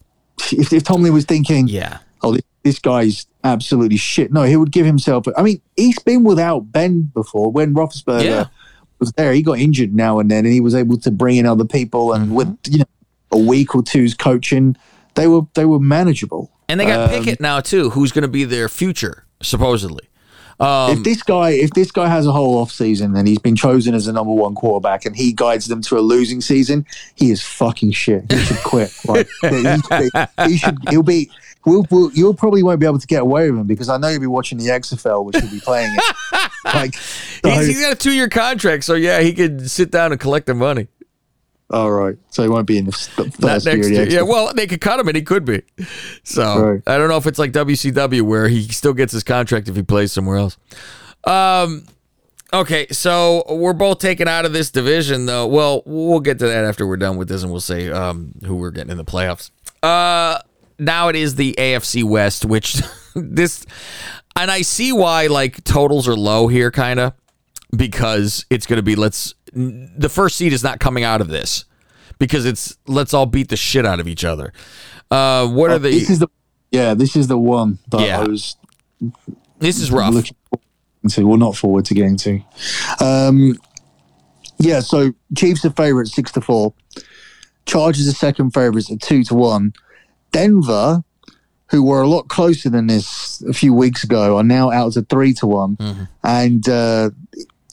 if, 0.51 0.73
if 0.73 0.83
Tomlin 0.83 1.13
was 1.13 1.25
thinking, 1.25 1.67
Yeah. 1.67 1.99
oh, 2.23 2.31
this, 2.33 2.41
this 2.63 2.79
guy's 2.79 3.27
absolutely 3.43 3.97
shit. 3.97 4.31
No, 4.31 4.43
he 4.43 4.55
would 4.55 4.71
give 4.71 4.85
himself. 4.85 5.25
I 5.37 5.43
mean, 5.43 5.61
he's 5.75 5.99
been 5.99 6.23
without 6.23 6.71
Ben 6.71 7.03
before 7.13 7.51
when 7.51 7.73
Roethlisberger 7.73 8.23
Yeah. 8.23 8.45
was 8.99 9.11
there. 9.13 9.31
He 9.33 9.41
got 9.43 9.59
injured 9.59 9.93
now 9.93 10.19
and 10.19 10.29
then, 10.31 10.45
and 10.45 10.53
he 10.53 10.61
was 10.61 10.75
able 10.75 10.97
to 10.99 11.11
bring 11.11 11.37
in 11.37 11.45
other 11.45 11.65
people. 11.65 12.13
And 12.13 12.33
with 12.35 12.47
Mm-hmm. 12.47 12.71
you 12.73 12.77
know 12.79 12.85
a 13.31 13.37
week 13.37 13.75
or 13.75 13.83
two's 13.83 14.15
coaching, 14.15 14.75
they 15.15 15.27
were 15.27 15.41
they 15.53 15.65
were 15.65 15.79
manageable. 15.79 16.51
And 16.69 16.79
they 16.79 16.85
got 16.85 17.09
Um, 17.13 17.19
Pickett 17.19 17.41
now 17.41 17.59
too, 17.59 17.89
who's 17.89 18.11
going 18.13 18.21
to 18.21 18.27
be 18.29 18.45
their 18.45 18.69
future 18.69 19.25
supposedly. 19.41 20.05
Um, 20.61 20.91
if 20.97 21.03
this 21.05 21.23
guy 21.23 21.51
if 21.51 21.69
this 21.71 21.89
guy 21.89 22.09
has 22.09 22.27
a 22.27 22.33
whole 22.33 22.57
off 22.57 22.69
season 22.71 23.15
and 23.15 23.25
he's 23.27 23.39
been 23.39 23.55
chosen 23.55 23.95
as 23.95 24.05
the 24.07 24.11
number 24.13 24.33
one 24.33 24.55
quarterback 24.55 25.05
and 25.05 25.15
he 25.15 25.31
guides 25.31 25.67
them 25.67 25.81
to 25.83 25.97
a 25.97 26.01
losing 26.01 26.41
season, 26.41 26.85
he 27.15 27.31
is 27.31 27.41
fucking 27.41 27.91
shit. 27.93 28.29
He 28.31 28.37
should 28.39 28.57
quit. 28.63 28.93
Like, 29.07 29.27
he, 29.41 30.09
he 30.47 30.57
should. 30.57 30.77
He'll 30.89 31.01
be. 31.03 31.29
We'll, 31.65 31.85
we'll, 31.91 32.11
you'll 32.13 32.33
probably 32.33 32.63
won't 32.63 32.79
be 32.79 32.85
able 32.85 32.99
to 32.99 33.07
get 33.07 33.21
away 33.21 33.51
with 33.51 33.59
him 33.59 33.67
because 33.67 33.89
I 33.89 33.97
know 33.97 34.07
you'll 34.07 34.21
be 34.21 34.27
watching 34.27 34.57
the 34.57 34.67
XFL, 34.67 35.25
which 35.25 35.35
he'll 35.37 35.49
be 35.51 35.59
playing 35.59 35.93
it. 35.95 36.03
Like, 36.65 36.93
so- 36.95 37.49
he's, 37.49 37.67
he's 37.67 37.81
got 37.81 37.93
a 37.93 37.95
two-year 37.95 38.27
contract, 38.29 38.83
so 38.83 38.93
yeah, 38.93 39.21
he 39.21 39.33
could 39.33 39.69
sit 39.71 39.91
down 39.91 40.11
and 40.11 40.19
collect 40.19 40.45
the 40.45 40.53
money. 40.53 40.87
All 41.71 41.91
right, 41.91 42.17
so 42.29 42.43
he 42.43 42.49
won't 42.49 42.65
be 42.67 42.77
in 42.77 42.85
the 42.85 42.91
first 42.91 43.65
year. 43.65 43.75
next 43.75 43.89
year. 43.89 44.09
Yeah, 44.09 44.21
well, 44.23 44.53
they 44.53 44.65
could 44.67 44.81
cut 44.81 44.99
him, 44.99 45.07
and 45.07 45.15
he 45.15 45.21
could 45.21 45.45
be. 45.45 45.61
So 46.23 46.59
Right. 46.59 46.81
I 46.87 46.97
don't 46.97 47.09
know 47.09 47.17
if 47.17 47.27
it's 47.27 47.37
like 47.39 47.51
WCW 47.51 48.21
where 48.23 48.47
he 48.47 48.63
still 48.69 48.93
gets 48.93 49.13
his 49.13 49.23
contract 49.23 49.67
if 49.69 49.75
he 49.75 49.83
plays 49.83 50.11
somewhere 50.11 50.37
else. 50.37 50.57
Um. 51.23 51.85
Okay, 52.51 52.87
so 52.89 53.43
we're 53.47 53.73
both 53.73 53.99
taken 53.99 54.27
out 54.27 54.43
of 54.43 54.53
this 54.53 54.71
division, 54.71 55.27
though. 55.27 55.45
Well, 55.45 55.83
we'll 55.85 56.19
get 56.19 56.39
to 56.39 56.47
that 56.47 56.65
after 56.65 56.87
we're 56.87 56.97
done 56.97 57.17
with 57.17 57.27
this, 57.29 57.43
and 57.43 57.51
we'll 57.51 57.61
say 57.61 57.91
um, 57.91 58.31
who 58.43 58.55
we're 58.55 58.71
getting 58.71 58.89
in 58.89 58.97
the 58.97 59.05
playoffs. 59.05 59.51
Uh, 59.83 60.39
now 60.79 61.09
it 61.09 61.15
is 61.15 61.35
the 61.35 61.53
AFC 61.59 62.03
West, 62.03 62.45
which 62.45 62.81
this, 63.15 63.67
and 64.35 64.49
I 64.49 64.63
see 64.63 64.91
why 64.91 65.27
like 65.27 65.63
totals 65.63 66.07
are 66.07 66.15
low 66.15 66.47
here, 66.47 66.71
kind 66.71 66.99
of, 66.99 67.13
because 67.75 68.47
it's 68.49 68.65
going 68.65 68.77
to 68.77 68.83
be 68.83 68.95
let's 68.95 69.35
the 69.53 70.09
first 70.09 70.35
seed 70.37 70.53
is 70.53 70.63
not 70.63 70.79
coming 70.79 71.03
out 71.03 71.21
of 71.21 71.27
this 71.27 71.65
because 72.19 72.45
it's 72.45 72.77
let's 72.87 73.13
all 73.13 73.25
beat 73.25 73.49
the 73.49 73.57
shit 73.57 73.85
out 73.85 73.99
of 73.99 74.07
each 74.07 74.23
other. 74.25 74.53
Uh, 75.11 75.47
what 75.47 75.71
are 75.71 75.79
the? 75.79 75.89
this 75.91 76.09
is 76.09 76.19
the 76.19 76.27
yeah, 76.71 76.93
this 76.93 77.15
is 77.15 77.27
the 77.27 77.37
one 77.37 77.79
that 77.89 78.01
Yeah. 78.01 78.19
I 78.21 78.23
was 78.27 78.55
This 79.59 79.79
is 79.79 79.91
rough. 79.91 80.13
looking 80.13 80.35
to. 81.09 81.25
Well, 81.25 81.37
not 81.37 81.55
forward 81.55 81.85
to 81.85 81.93
getting 81.93 82.17
to. 82.17 82.41
Um, 82.99 83.57
yeah, 84.59 84.81
so 84.81 85.13
Chiefs 85.37 85.63
are 85.65 85.71
favourites 85.71 86.13
six 86.13 86.31
to 86.33 86.41
four. 86.41 86.73
Chargers 87.65 88.07
are 88.07 88.11
second 88.13 88.51
favourites 88.53 88.91
at 88.91 88.99
two 89.01 89.23
to 89.25 89.33
one. 89.35 89.73
Denver, 90.31 91.03
who 91.71 91.83
were 91.83 92.01
a 92.01 92.07
lot 92.07 92.27
closer 92.27 92.69
than 92.69 92.87
this 92.87 93.41
a 93.49 93.53
few 93.53 93.73
weeks 93.73 94.03
ago, 94.03 94.37
are 94.37 94.43
now 94.43 94.69
out 94.71 94.93
to 94.93 95.01
three 95.03 95.33
to 95.35 95.47
one, 95.47 95.77
Mm-hmm. 95.77 96.03
and 96.23 96.67
uh, 96.69 97.09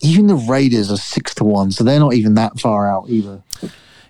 even 0.07 0.27
the 0.27 0.35
Raiders 0.35 0.91
are 0.91 0.97
six 0.97 1.35
to 1.37 1.45
one, 1.45 1.71
so 1.71 1.85
they're 1.85 2.01
not 2.01 2.15
even 2.15 2.35
that 2.35 2.61
far 2.61 2.89
out 2.89 3.09
either. 3.09 3.43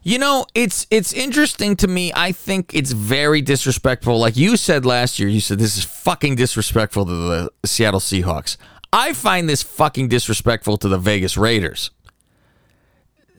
You 0.03 0.19
know, 0.19 0.47
it's 0.55 0.87
it's 0.91 1.13
interesting 1.13 1.75
to 1.77 1.89
me. 1.89 2.13
I 2.15 2.31
think 2.31 2.73
it's 2.75 2.93
very 2.93 3.43
disrespectful. 3.43 4.19
Like 4.21 4.37
you 4.37 4.57
said 4.57 4.87
last 4.87 5.19
year, 5.19 5.29
you 5.29 5.41
said 5.41 5.59
this 5.59 5.77
is 5.77 5.85
fucking 5.85 6.37
disrespectful 6.37 7.07
to 7.07 7.13
the 7.13 7.53
Seattle 7.65 7.99
Seahawks. 7.99 8.57
I 8.93 9.13
find 9.13 9.49
this 9.49 9.63
fucking 9.65 10.09
disrespectful 10.09 10.77
to 10.79 10.89
the 10.89 10.99
Vegas 10.99 11.37
Raiders. 11.37 11.91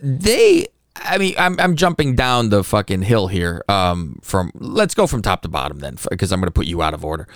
They 0.01 0.68
I 1.03 1.18
mean, 1.18 1.36
I'm 1.38 1.60
I'm 1.60 1.76
jumping 1.76 2.16
down 2.16 2.49
the 2.49 2.64
fucking 2.64 3.03
hill 3.03 3.28
here. 3.28 3.64
Um, 3.70 4.20
from 4.22 4.51
let's 4.55 4.93
go 4.93 5.08
from 5.08 5.22
top 5.22 5.41
to 5.43 5.47
bottom 5.47 5.80
then, 5.80 5.97
because 6.10 6.32
I'm 6.32 6.39
going 6.39 6.47
to 6.47 6.53
put 6.53 6.68
you 6.68 6.82
out 6.82 6.93
of 6.93 7.05
order. 7.05 7.28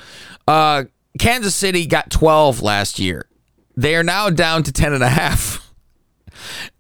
Uh, 0.48 0.86
Kansas 1.20 1.56
City 1.56 1.86
got 1.86 2.10
12 2.10 2.62
last 2.62 3.00
year. 3.00 3.28
They 3.76 3.96
are 3.96 4.04
now 4.04 4.30
down 4.30 4.64
to 4.64 4.72
10 4.72 4.94
and 4.94 5.04
a 5.04 5.10
half. 5.10 5.62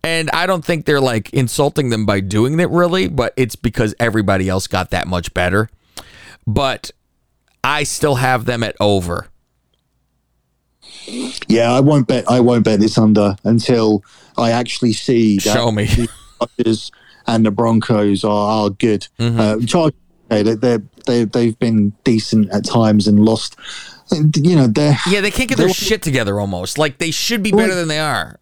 And 0.03 0.29
I 0.31 0.47
don't 0.47 0.65
think 0.65 0.85
they're 0.85 1.01
like 1.01 1.31
insulting 1.33 1.89
them 1.89 2.05
by 2.05 2.19
doing 2.19 2.59
it 2.59 2.69
really, 2.69 3.07
but 3.07 3.33
it's 3.37 3.55
because 3.55 3.93
everybody 3.99 4.49
else 4.49 4.67
got 4.67 4.89
that 4.91 5.07
much 5.07 5.33
better. 5.33 5.69
But 6.47 6.91
I 7.63 7.83
still 7.83 8.15
have 8.15 8.45
them 8.45 8.63
at 8.63 8.75
over. 8.79 9.27
Yeah, 11.47 11.71
I 11.71 11.79
won't 11.79 12.07
bet. 12.07 12.29
I 12.29 12.39
won't 12.39 12.63
bet 12.63 12.79
this 12.79 12.97
under 12.97 13.35
until 13.43 14.03
I 14.37 14.51
actually 14.51 14.93
see 14.93 15.37
that 15.37 15.53
Show 15.53 15.71
me. 15.71 15.85
the 15.85 16.09
Chargers 16.39 16.91
and 17.27 17.45
the 17.45 17.51
Broncos 17.51 18.23
are, 18.23 18.63
are 18.63 18.69
good. 18.69 19.07
Mm-hmm. 19.19 19.39
Uh, 19.39 19.65
Chargers, 19.65 19.99
okay, 20.31 20.43
they 20.43 20.55
they 20.55 20.77
they 21.05 21.23
they've 21.25 21.59
been 21.59 21.93
decent 22.03 22.49
at 22.51 22.65
times 22.65 23.07
and 23.07 23.23
lost. 23.23 23.55
You 24.11 24.55
know, 24.55 24.67
they're 24.67 24.97
Yeah, 25.07 25.21
they 25.21 25.31
can't 25.31 25.47
get 25.49 25.57
their 25.57 25.67
They're- 25.67 25.73
shit 25.73 26.01
together 26.01 26.39
almost. 26.39 26.77
Like 26.77 26.97
they 26.97 27.11
should 27.11 27.41
be 27.43 27.51
better 27.51 27.75
than 27.75 27.87
they 27.87 27.99
are. 27.99 28.37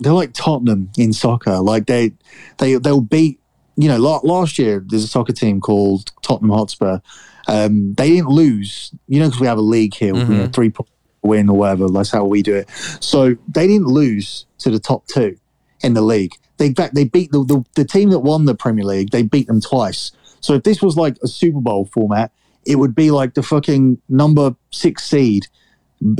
they're 0.00 0.12
like 0.12 0.32
Tottenham 0.32 0.90
in 0.96 1.12
soccer. 1.12 1.58
Like 1.58 1.86
they 1.86 2.12
they 2.58 2.74
they'll 2.76 3.00
beat. 3.00 3.40
You 3.76 3.88
know, 3.88 3.96
la- 3.98 4.20
last 4.24 4.58
year 4.58 4.84
there's 4.86 5.04
a 5.04 5.08
soccer 5.08 5.32
team 5.32 5.60
called 5.60 6.10
Tottenham 6.22 6.50
Hotspur. 6.50 6.98
Um, 7.46 7.94
they 7.94 8.10
didn't 8.10 8.28
lose. 8.28 8.92
You 9.06 9.20
know, 9.20 9.26
because 9.26 9.40
we 9.40 9.46
have 9.46 9.58
a 9.58 9.62
league 9.62 9.94
here, 9.94 10.14
you 10.14 10.24
know, 10.24 10.48
three 10.48 10.70
point 10.70 10.88
win 11.22 11.48
or 11.48 11.56
whatever. 11.56 11.88
That's 11.88 12.10
how 12.10 12.24
we 12.24 12.42
do 12.42 12.54
it. 12.54 12.68
So 13.00 13.36
they 13.48 13.66
didn't 13.66 13.86
lose 13.88 14.46
to 14.58 14.70
the 14.70 14.78
top 14.78 15.06
two 15.06 15.36
in 15.80 15.94
the 15.94 16.02
league. 16.02 16.32
They 16.58 16.66
in 16.66 16.74
fact 16.74 16.94
they 16.94 17.04
beat 17.04 17.30
the, 17.32 17.44
the 17.44 17.64
the 17.76 17.84
team 17.84 18.10
that 18.10 18.18
won 18.20 18.44
the 18.44 18.54
Premier 18.54 18.84
League. 18.84 19.10
They 19.10 19.22
beat 19.22 19.46
them 19.46 19.60
twice. 19.60 20.10
So 20.40 20.54
if 20.54 20.62
this 20.64 20.82
was 20.82 20.96
like 20.96 21.16
a 21.22 21.28
Super 21.28 21.60
Bowl 21.60 21.86
format, 21.92 22.30
it 22.68 22.76
would 22.76 22.94
be 22.94 23.10
like 23.10 23.34
the 23.34 23.42
fucking 23.42 24.00
number 24.08 24.54
six 24.70 25.04
seed 25.04 25.46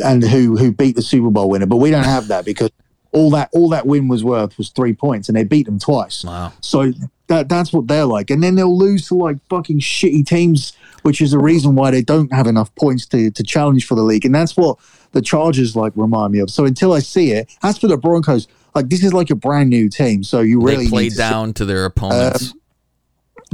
and 0.02 0.24
who 0.24 0.56
who 0.56 0.72
beat 0.72 0.96
the 0.96 1.02
Super 1.02 1.30
Bowl 1.30 1.50
winner. 1.50 1.66
But 1.66 1.76
we 1.76 1.90
don't 1.90 2.04
have 2.04 2.28
that 2.28 2.44
because 2.44 2.70
all 3.12 3.30
that 3.30 3.50
all 3.52 3.68
that 3.68 3.86
win 3.86 4.08
was 4.08 4.24
worth 4.24 4.56
was 4.56 4.70
three 4.70 4.94
points, 4.94 5.28
and 5.28 5.36
they 5.36 5.44
beat 5.44 5.66
them 5.66 5.78
twice. 5.78 6.24
Wow. 6.24 6.52
So 6.60 6.92
that 7.28 7.48
that's 7.48 7.72
what 7.72 7.86
they're 7.86 8.06
like, 8.06 8.30
and 8.30 8.42
then 8.42 8.54
they'll 8.54 8.76
lose 8.76 9.08
to 9.08 9.14
like 9.14 9.36
fucking 9.50 9.80
shitty 9.80 10.26
teams, 10.26 10.72
which 11.02 11.20
is 11.20 11.32
the 11.32 11.38
reason 11.38 11.74
why 11.74 11.90
they 11.90 12.02
don't 12.02 12.32
have 12.32 12.46
enough 12.46 12.74
points 12.76 13.06
to 13.06 13.30
to 13.30 13.42
challenge 13.42 13.86
for 13.86 13.94
the 13.94 14.02
league, 14.02 14.24
and 14.24 14.34
that's 14.34 14.56
what 14.56 14.78
the 15.12 15.22
Chargers 15.22 15.76
like 15.76 15.92
remind 15.96 16.32
me 16.32 16.38
of. 16.40 16.50
So 16.50 16.64
until 16.64 16.92
I 16.94 17.00
see 17.00 17.32
it, 17.32 17.54
as 17.62 17.78
for 17.78 17.88
the 17.88 17.98
Broncos, 17.98 18.48
like 18.74 18.88
this 18.88 19.04
is 19.04 19.12
like 19.12 19.30
a 19.30 19.36
brand 19.36 19.68
new 19.68 19.88
team, 19.88 20.24
so 20.24 20.40
you 20.40 20.60
really 20.60 20.84
they 20.84 20.90
play 20.90 21.02
need 21.04 21.10
to 21.12 21.18
down 21.18 21.52
to 21.54 21.66
their 21.66 21.84
opponents. 21.84 22.52
Um, 22.52 22.60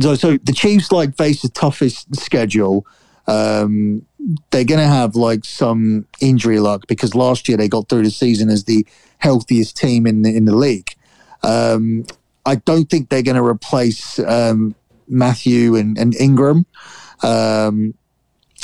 so, 0.01 0.15
so 0.15 0.37
the 0.39 0.53
Chiefs 0.53 0.93
like 0.93 1.17
face 1.17 1.43
the 1.43 1.49
toughest 1.49 2.15
schedule. 2.17 2.87
Um, 3.27 4.05
they're 4.51 4.65
going 4.65 4.81
to 4.81 4.87
have 4.87 5.17
like 5.17 5.45
some 5.45 6.07
injury 6.21 6.61
luck 6.61 6.87
because 6.89 7.15
last 7.15 7.49
year 7.49 7.57
they 7.57 7.69
got 7.69 7.89
through 7.89 8.03
the 8.03 8.11
season 8.11 8.49
as 8.49 8.65
the 8.65 8.87
healthiest 9.19 9.77
team 9.77 10.07
in 10.07 10.23
the 10.23 10.35
in 10.35 10.45
the 10.45 10.55
league. 10.55 10.95
Um, 11.43 12.05
I 12.47 12.57
don't 12.57 12.87
think 12.87 13.09
they're 13.09 13.23
going 13.23 13.37
to 13.37 13.45
replace 13.45 14.19
um, 14.19 14.75
Mathieu 15.09 15.77
and, 15.77 15.97
and 15.99 16.15
Ingram. 16.17 16.67
Um, 17.23 17.95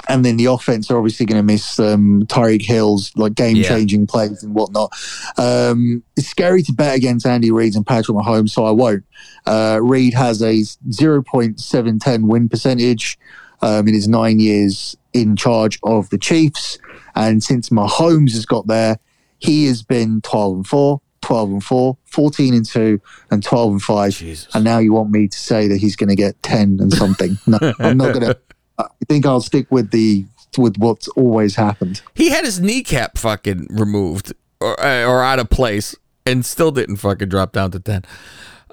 and 0.09 0.25
then 0.25 0.37
the 0.37 0.47
offense 0.47 0.91
are 0.91 0.97
obviously 0.97 1.27
going 1.27 1.39
to 1.39 1.43
miss 1.45 1.79
um, 1.79 2.25
Tyreek 2.27 2.63
Hill's 2.63 3.13
like 3.17 3.35
game 3.35 3.57
changing 3.69 4.07
plays 4.07 4.43
and 4.43 4.55
whatnot. 4.55 4.93
Um, 5.37 6.03
it's 6.17 6.29
scary 6.29 6.63
to 6.65 6.73
bet 6.73 6.97
against 6.97 7.27
Andy 7.27 7.51
Reid 7.51 7.75
and 7.77 7.87
Patrick 7.87 8.17
Mahomes, 8.17 8.51
so 8.51 8.65
I 8.65 8.71
won't. 8.71 9.05
Uh, 9.47 9.79
Reid 9.83 10.15
has 10.15 10.43
a 10.43 10.63
0.710 10.91 12.27
win 12.27 12.49
percentage 12.49 13.19
um, 13.63 13.87
in 13.89 13.95
his 13.95 14.09
nine 14.09 14.41
years 14.41 14.97
in 15.13 15.37
charge 15.37 15.79
of 15.83 16.11
the 16.11 16.19
Chiefs. 16.19 16.79
And 17.15 17.43
since 17.43 17.71
Mahomes 17.71 18.33
has 18.33 18.47
got 18.47 18.67
there, 18.67 18.99
he 19.39 19.67
has 19.67 19.83
been 19.83 20.21
12 20.23 20.57
and 20.57 20.67
4, 20.67 21.01
12 21.23 21.51
and 21.51 21.65
4, 21.65 21.97
14 22.05 22.55
and 22.55 22.67
2, 22.67 23.01
and 23.31 23.43
12 23.43 23.73
and 23.73 23.83
5. 23.83 24.13
Jesus. 24.15 24.55
And 24.55 24.65
now 24.65 24.79
you 24.79 24.93
want 24.93 25.11
me 25.11 25.29
to 25.29 25.39
say 25.39 25.69
that 25.69 25.79
he's 25.79 25.97
going 25.97 26.09
to 26.11 26.17
get 26.17 26.43
10 26.43 26.79
and 26.81 26.93
something. 26.93 27.39
No, 27.47 27.59
I'm 27.79 27.97
not 27.97 28.15
going 28.15 28.27
to. 28.27 28.39
I 28.81 29.05
think 29.07 29.27
I'll 29.27 29.41
stick 29.41 29.67
with 29.71 29.91
the 29.91 30.25
with 30.59 30.77
what's 30.79 31.09
always 31.09 31.55
happened. 31.55 32.03
He 32.15 32.31
had 32.31 32.45
his 32.45 32.61
kneecap 32.61 33.19
fucking 33.19 33.69
removed 33.71 34.33
or, 34.61 34.79
uh, 34.85 35.05
or 35.05 35.23
out 35.23 35.39
of 35.39 35.49
place 35.49 35.95
and 36.27 36.45
still 36.45 36.73
didn't 36.73 36.97
fucking 36.97 37.29
drop 37.29 37.53
down 37.53 37.71
to 37.71 37.81
10. 37.81 38.05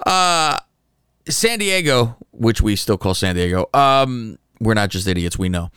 Uh 0.05 0.57
San 1.29 1.59
Diego, 1.59 2.15
which 2.31 2.61
we 2.61 2.75
still 2.75 2.97
call 2.97 3.13
San 3.13 3.35
Diego. 3.35 3.69
Um, 3.73 4.37
we're 4.59 4.73
not 4.73 4.89
just 4.89 5.07
idiots. 5.07 5.37
We 5.37 5.49
know. 5.49 5.69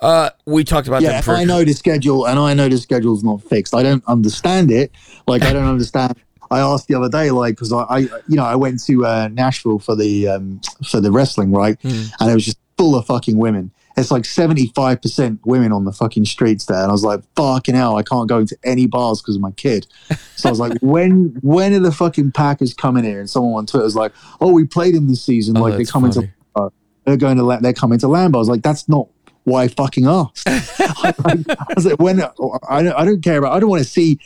Uh, 0.00 0.30
we 0.46 0.64
talked 0.64 0.88
about 0.88 1.02
yeah. 1.02 1.18
If 1.18 1.28
I 1.28 1.44
know 1.44 1.64
the 1.64 1.72
schedule 1.72 2.26
and 2.26 2.38
I 2.38 2.54
know 2.54 2.68
the 2.68 2.78
schedule's 2.78 3.22
not 3.22 3.42
fixed, 3.42 3.74
I 3.74 3.82
don't 3.82 4.04
understand 4.06 4.70
it. 4.70 4.90
Like 5.26 5.42
I 5.42 5.52
don't 5.52 5.66
understand. 5.68 6.14
I 6.50 6.60
asked 6.60 6.88
the 6.88 6.94
other 6.94 7.08
day, 7.08 7.30
like, 7.30 7.54
because 7.54 7.72
I, 7.72 7.82
I, 7.82 7.98
you 8.28 8.36
know, 8.36 8.44
I 8.44 8.56
went 8.56 8.84
to 8.84 9.06
uh, 9.06 9.28
Nashville 9.32 9.78
for 9.78 9.96
the 9.96 10.28
um, 10.28 10.60
for 10.86 11.00
the 11.00 11.10
wrestling, 11.10 11.52
right? 11.52 11.80
Mm. 11.80 12.10
And 12.20 12.30
it 12.30 12.34
was 12.34 12.44
just 12.44 12.58
full 12.82 12.96
of 12.96 13.06
fucking 13.06 13.36
women. 13.36 13.70
It's 13.96 14.10
like 14.10 14.24
seventy 14.24 14.72
five 14.74 15.00
percent 15.00 15.38
women 15.44 15.70
on 15.70 15.84
the 15.84 15.92
fucking 15.92 16.24
streets 16.24 16.64
there, 16.66 16.78
and 16.78 16.88
I 16.88 16.92
was 16.92 17.04
like, 17.04 17.20
fucking 17.36 17.76
hell, 17.76 17.96
I 17.96 18.02
can't 18.02 18.28
go 18.28 18.38
into 18.38 18.56
any 18.64 18.86
bars 18.86 19.22
because 19.22 19.36
of 19.36 19.42
my 19.42 19.52
kid. 19.52 19.86
So 20.34 20.48
I 20.48 20.50
was 20.50 20.58
like, 20.58 20.78
when 20.80 21.38
when 21.42 21.74
are 21.74 21.78
the 21.78 21.92
fucking 21.92 22.32
Packers 22.32 22.74
coming 22.74 23.04
here? 23.04 23.20
And 23.20 23.30
someone 23.30 23.54
on 23.54 23.66
Twitter 23.66 23.84
was 23.84 23.94
like, 23.94 24.12
oh, 24.40 24.50
we 24.50 24.64
played 24.64 24.94
them 24.94 25.08
this 25.08 25.22
season. 25.22 25.56
Oh, 25.56 25.60
like 25.60 25.76
they 25.76 25.84
come 25.84 26.10
funny. 26.10 26.26
into, 26.26 26.34
uh, 26.56 26.70
they're 27.04 27.16
going 27.16 27.36
to 27.36 27.58
they're 27.60 27.72
coming 27.72 28.00
to 28.00 28.06
Lambeau. 28.06 28.36
I 28.36 28.38
was 28.38 28.48
like, 28.48 28.62
that's 28.62 28.88
not 28.88 29.08
why 29.44 29.64
I 29.64 29.68
fucking 29.68 30.06
asked. 30.06 30.44
I, 30.48 31.14
I, 31.24 31.74
was 31.74 31.86
like, 31.86 31.98
when 31.98 32.20
I 32.68 32.82
don't, 32.82 32.94
I 32.94 33.04
don't 33.04 33.22
care 33.22 33.38
about. 33.38 33.52
I 33.52 33.60
don't 33.60 33.70
want 33.70 33.82
to 33.82 33.88
see 33.88 34.18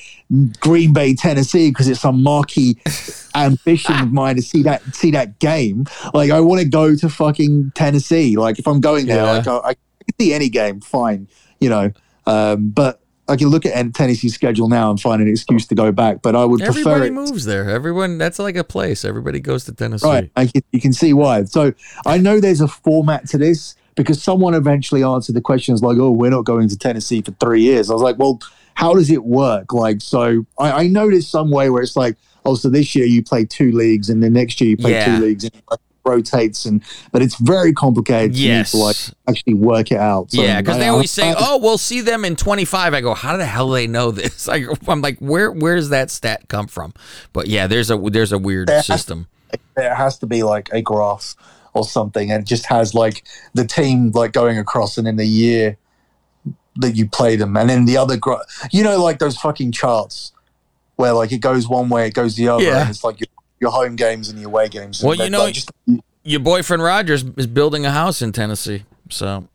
Green 0.60 0.92
Bay, 0.92 1.14
Tennessee, 1.14 1.70
because 1.70 1.88
it's 1.88 2.00
some 2.00 2.22
marquee 2.22 2.78
ambition 3.34 3.94
of 4.00 4.12
mine 4.12 4.36
to 4.36 4.42
see 4.42 4.62
that 4.62 4.82
see 4.94 5.10
that 5.12 5.38
game. 5.38 5.86
Like 6.12 6.30
I 6.30 6.40
want 6.40 6.60
to 6.60 6.68
go 6.68 6.94
to 6.94 7.08
fucking 7.08 7.72
Tennessee. 7.74 8.36
Like 8.36 8.58
if 8.58 8.66
I'm 8.66 8.80
going 8.80 9.06
there, 9.06 9.24
yeah. 9.24 9.32
like 9.32 9.46
I, 9.46 9.56
I 9.70 9.74
can 9.74 10.14
see 10.20 10.34
any 10.34 10.48
game, 10.48 10.80
fine, 10.80 11.28
you 11.60 11.68
know. 11.68 11.92
Um, 12.26 12.70
but 12.70 13.00
I 13.28 13.36
can 13.36 13.48
look 13.48 13.66
at 13.66 13.94
Tennessee's 13.94 14.34
schedule 14.34 14.68
now 14.68 14.90
and 14.90 15.00
find 15.00 15.20
an 15.20 15.28
excuse 15.28 15.66
to 15.68 15.74
go 15.74 15.90
back. 15.92 16.22
But 16.22 16.36
I 16.36 16.44
would 16.44 16.60
Everybody 16.60 16.82
prefer. 16.82 16.96
Everybody 16.96 17.30
moves 17.30 17.44
there. 17.44 17.68
Everyone. 17.70 18.18
That's 18.18 18.38
like 18.38 18.56
a 18.56 18.64
place. 18.64 19.04
Everybody 19.04 19.40
goes 19.40 19.64
to 19.64 19.72
Tennessee. 19.72 20.06
Right. 20.06 20.30
Can, 20.34 20.62
you 20.72 20.80
can 20.80 20.92
see 20.92 21.12
why. 21.12 21.44
So 21.44 21.72
I 22.04 22.18
know 22.18 22.40
there's 22.40 22.60
a 22.60 22.68
format 22.68 23.26
to 23.28 23.38
this 23.38 23.74
because 23.96 24.22
someone 24.22 24.54
eventually 24.54 25.02
answered 25.02 25.34
the 25.34 25.40
questions 25.40 25.82
like, 25.82 25.98
"Oh, 25.98 26.10
we're 26.10 26.30
not 26.30 26.44
going 26.44 26.68
to 26.68 26.78
Tennessee 26.78 27.22
for 27.22 27.32
three 27.32 27.62
years." 27.62 27.90
I 27.90 27.94
was 27.94 28.02
like, 28.02 28.18
"Well, 28.18 28.40
how 28.74 28.94
does 28.94 29.10
it 29.10 29.24
work?" 29.24 29.72
Like, 29.72 30.00
so 30.00 30.46
I, 30.58 30.70
I 30.70 30.88
there's 30.88 31.26
some 31.26 31.50
way 31.50 31.70
where 31.70 31.82
it's 31.82 31.96
like, 31.96 32.16
"Oh, 32.44 32.54
so 32.54 32.68
this 32.68 32.94
year 32.94 33.06
you 33.06 33.22
play 33.22 33.44
two 33.44 33.72
leagues, 33.72 34.08
and 34.08 34.22
the 34.22 34.30
next 34.30 34.60
year 34.60 34.70
you 34.70 34.76
play 34.76 34.92
yeah. 34.92 35.16
two 35.16 35.24
leagues." 35.24 35.44
And 35.44 35.54
it 35.54 35.80
rotates 36.06 36.64
and 36.64 36.82
but 37.10 37.20
it's 37.20 37.34
very 37.36 37.72
complicated 37.72 38.36
yes. 38.36 38.70
to 38.70 38.76
like 38.76 38.96
actually 39.28 39.54
work 39.54 39.90
it 39.90 39.98
out 39.98 40.30
so 40.30 40.40
yeah 40.40 40.60
because 40.60 40.78
they 40.78 40.86
always 40.86 41.10
say 41.10 41.34
oh 41.36 41.58
we'll 41.58 41.76
see 41.76 42.00
them 42.00 42.24
in 42.24 42.36
25 42.36 42.94
i 42.94 43.00
go 43.00 43.12
how 43.12 43.36
the 43.36 43.44
hell 43.44 43.66
do 43.66 43.74
they 43.74 43.88
know 43.88 44.12
this 44.12 44.48
I, 44.48 44.66
i'm 44.86 45.02
like 45.02 45.18
where 45.18 45.50
where's 45.50 45.88
that 45.88 46.12
stat 46.12 46.48
come 46.48 46.68
from 46.68 46.94
but 47.32 47.48
yeah 47.48 47.66
there's 47.66 47.90
a 47.90 47.96
there's 47.96 48.30
a 48.30 48.38
weird 48.38 48.68
there 48.68 48.82
system 48.82 49.26
has, 49.50 49.60
there 49.74 49.94
has 49.94 50.18
to 50.18 50.26
be 50.26 50.44
like 50.44 50.68
a 50.72 50.80
graph 50.80 51.34
or 51.76 51.84
something, 51.84 52.30
and 52.32 52.42
it 52.42 52.46
just 52.46 52.66
has 52.66 52.94
like 52.94 53.24
the 53.54 53.64
team 53.64 54.10
like 54.12 54.32
going 54.32 54.58
across, 54.58 54.98
and 54.98 55.06
in 55.06 55.16
the 55.16 55.26
year 55.26 55.76
that 56.76 56.96
you 56.96 57.08
play 57.08 57.36
them, 57.36 57.56
and 57.56 57.70
then 57.70 57.84
the 57.84 57.96
other, 57.96 58.16
gro- 58.16 58.40
you 58.72 58.82
know, 58.82 59.02
like 59.02 59.18
those 59.18 59.36
fucking 59.36 59.72
charts 59.72 60.32
where 60.96 61.12
like 61.12 61.32
it 61.32 61.38
goes 61.38 61.68
one 61.68 61.88
way, 61.88 62.06
it 62.06 62.14
goes 62.14 62.36
the 62.36 62.48
other, 62.48 62.64
yeah. 62.64 62.82
and 62.82 62.90
it's 62.90 63.04
like 63.04 63.20
your, 63.20 63.28
your 63.60 63.70
home 63.70 63.96
games 63.96 64.28
and 64.28 64.40
your 64.40 64.48
away 64.48 64.68
games. 64.68 65.02
Well, 65.02 65.14
you 65.14 65.30
know, 65.30 65.44
like 65.44 65.54
just, 65.54 65.70
your 66.22 66.40
boyfriend 66.40 66.82
Rodgers 66.82 67.22
is 67.36 67.46
building 67.46 67.86
a 67.86 67.90
house 67.90 68.22
in 68.22 68.32
Tennessee, 68.32 68.84
so 69.10 69.48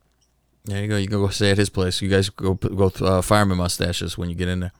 there 0.64 0.82
you 0.82 0.88
go. 0.88 0.96
You 0.96 1.08
can 1.08 1.18
go 1.18 1.28
stay 1.28 1.50
at 1.50 1.58
his 1.58 1.68
place. 1.68 2.00
You 2.00 2.08
guys 2.08 2.30
go 2.30 2.54
go 2.54 2.92
uh, 3.00 3.22
fireman 3.22 3.58
mustaches 3.58 4.16
when 4.16 4.28
you 4.28 4.34
get 4.34 4.48
in 4.48 4.60
there. 4.60 4.72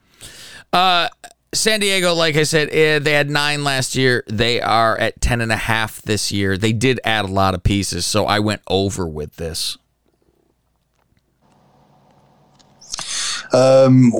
Uh, 0.71 1.09
San 1.53 1.79
Diego, 1.79 2.13
like 2.13 2.35
I 2.35 2.43
said, 2.43 2.69
eh, 2.71 2.99
they 2.99 3.13
had 3.13 3.29
nine 3.29 3.63
last 3.63 3.95
year. 3.95 4.23
They 4.27 4.59
are 4.59 4.97
at 4.97 5.21
ten 5.21 5.39
and 5.39 5.51
a 5.51 5.57
half 5.57 6.01
this 6.01 6.31
year. 6.31 6.57
They 6.57 6.73
did 6.73 6.99
add 7.03 7.25
a 7.25 7.29
lot 7.29 7.53
of 7.53 7.63
pieces, 7.63 8.05
so 8.05 8.25
I 8.25 8.39
went 8.39 8.61
over 8.67 9.07
with 9.07 9.35
this. 9.35 9.77
Um, 13.53 14.11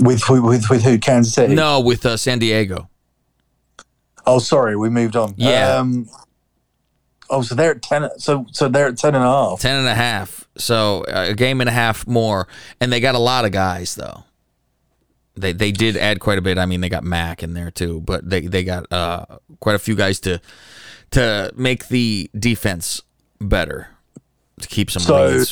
with 0.00 0.28
with 0.28 0.68
with 0.68 0.82
who? 0.82 0.98
Kansas 0.98 1.34
City? 1.34 1.54
No, 1.54 1.80
with 1.80 2.04
uh, 2.04 2.16
San 2.16 2.38
Diego. 2.38 2.88
Oh, 4.26 4.38
sorry, 4.38 4.76
we 4.76 4.90
moved 4.90 5.16
on. 5.16 5.34
Yeah. 5.36 5.76
Um, 5.76 6.08
oh, 7.30 7.42
so 7.42 7.54
they're 7.54 7.72
at 7.72 7.82
ten. 7.82 8.08
So 8.18 8.46
so 8.52 8.68
they're 8.68 8.88
at 8.88 8.98
ten 8.98 9.14
and 9.14 9.24
a 9.24 9.26
half. 9.26 9.60
Ten 9.60 9.78
and 9.78 9.88
a 9.88 9.94
half. 9.94 10.46
So 10.56 11.04
uh, 11.08 11.26
a 11.30 11.34
game 11.34 11.60
and 11.60 11.68
a 11.68 11.72
half 11.72 12.06
more, 12.06 12.48
and 12.80 12.92
they 12.92 13.00
got 13.00 13.14
a 13.14 13.18
lot 13.18 13.44
of 13.44 13.52
guys 13.52 13.94
though. 13.94 14.24
They 15.36 15.52
they 15.52 15.72
did 15.72 15.96
add 15.96 16.20
quite 16.20 16.38
a 16.38 16.42
bit. 16.42 16.58
I 16.58 16.66
mean, 16.66 16.80
they 16.80 16.88
got 16.88 17.04
Mack 17.04 17.42
in 17.42 17.54
there 17.54 17.70
too, 17.70 18.00
but 18.00 18.28
they 18.28 18.42
they 18.42 18.62
got 18.64 18.90
uh, 18.92 19.24
quite 19.60 19.74
a 19.74 19.80
few 19.80 19.94
guys 19.94 20.20
to 20.20 20.40
to 21.10 21.52
make 21.56 21.88
the 21.88 22.30
defense 22.38 23.02
better 23.40 23.88
to 24.60 24.68
keep 24.68 24.90
some 24.90 25.02
so, 25.02 25.44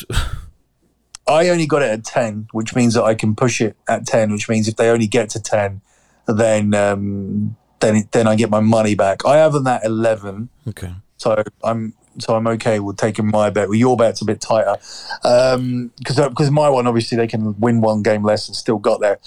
I 1.28 1.48
only 1.48 1.66
got 1.66 1.82
it 1.82 1.90
at 1.90 2.04
ten, 2.04 2.48
which 2.52 2.74
means 2.74 2.94
that 2.94 3.04
I 3.04 3.14
can 3.14 3.34
push 3.34 3.60
it 3.60 3.76
at 3.88 4.06
ten. 4.06 4.32
Which 4.32 4.48
means 4.48 4.68
if 4.68 4.76
they 4.76 4.88
only 4.88 5.06
get 5.06 5.30
to 5.30 5.42
ten, 5.42 5.80
then 6.26 6.74
um, 6.74 7.56
then 7.80 8.08
then 8.12 8.26
I 8.26 8.34
get 8.34 8.50
my 8.50 8.60
money 8.60 8.94
back. 8.94 9.24
I 9.24 9.36
have 9.38 9.52
them 9.52 9.66
at 9.66 9.84
eleven. 9.84 10.48
Okay. 10.68 10.92
So 11.16 11.42
I'm 11.62 11.94
so 12.18 12.34
I'm 12.34 12.46
okay 12.46 12.80
with 12.80 12.96
taking 12.96 13.30
my 13.30 13.50
bet. 13.50 13.68
Well, 13.68 13.78
your 13.78 13.96
bet's 13.96 14.20
a 14.20 14.24
bit 14.24 14.40
tighter 14.40 14.76
because 15.22 16.18
um, 16.18 16.28
because 16.28 16.50
my 16.50 16.68
one 16.68 16.86
obviously 16.86 17.16
they 17.16 17.26
can 17.26 17.58
win 17.60 17.80
one 17.80 18.02
game 18.02 18.22
less 18.24 18.48
and 18.48 18.56
still 18.56 18.78
got 18.78 19.00
there. 19.00 19.18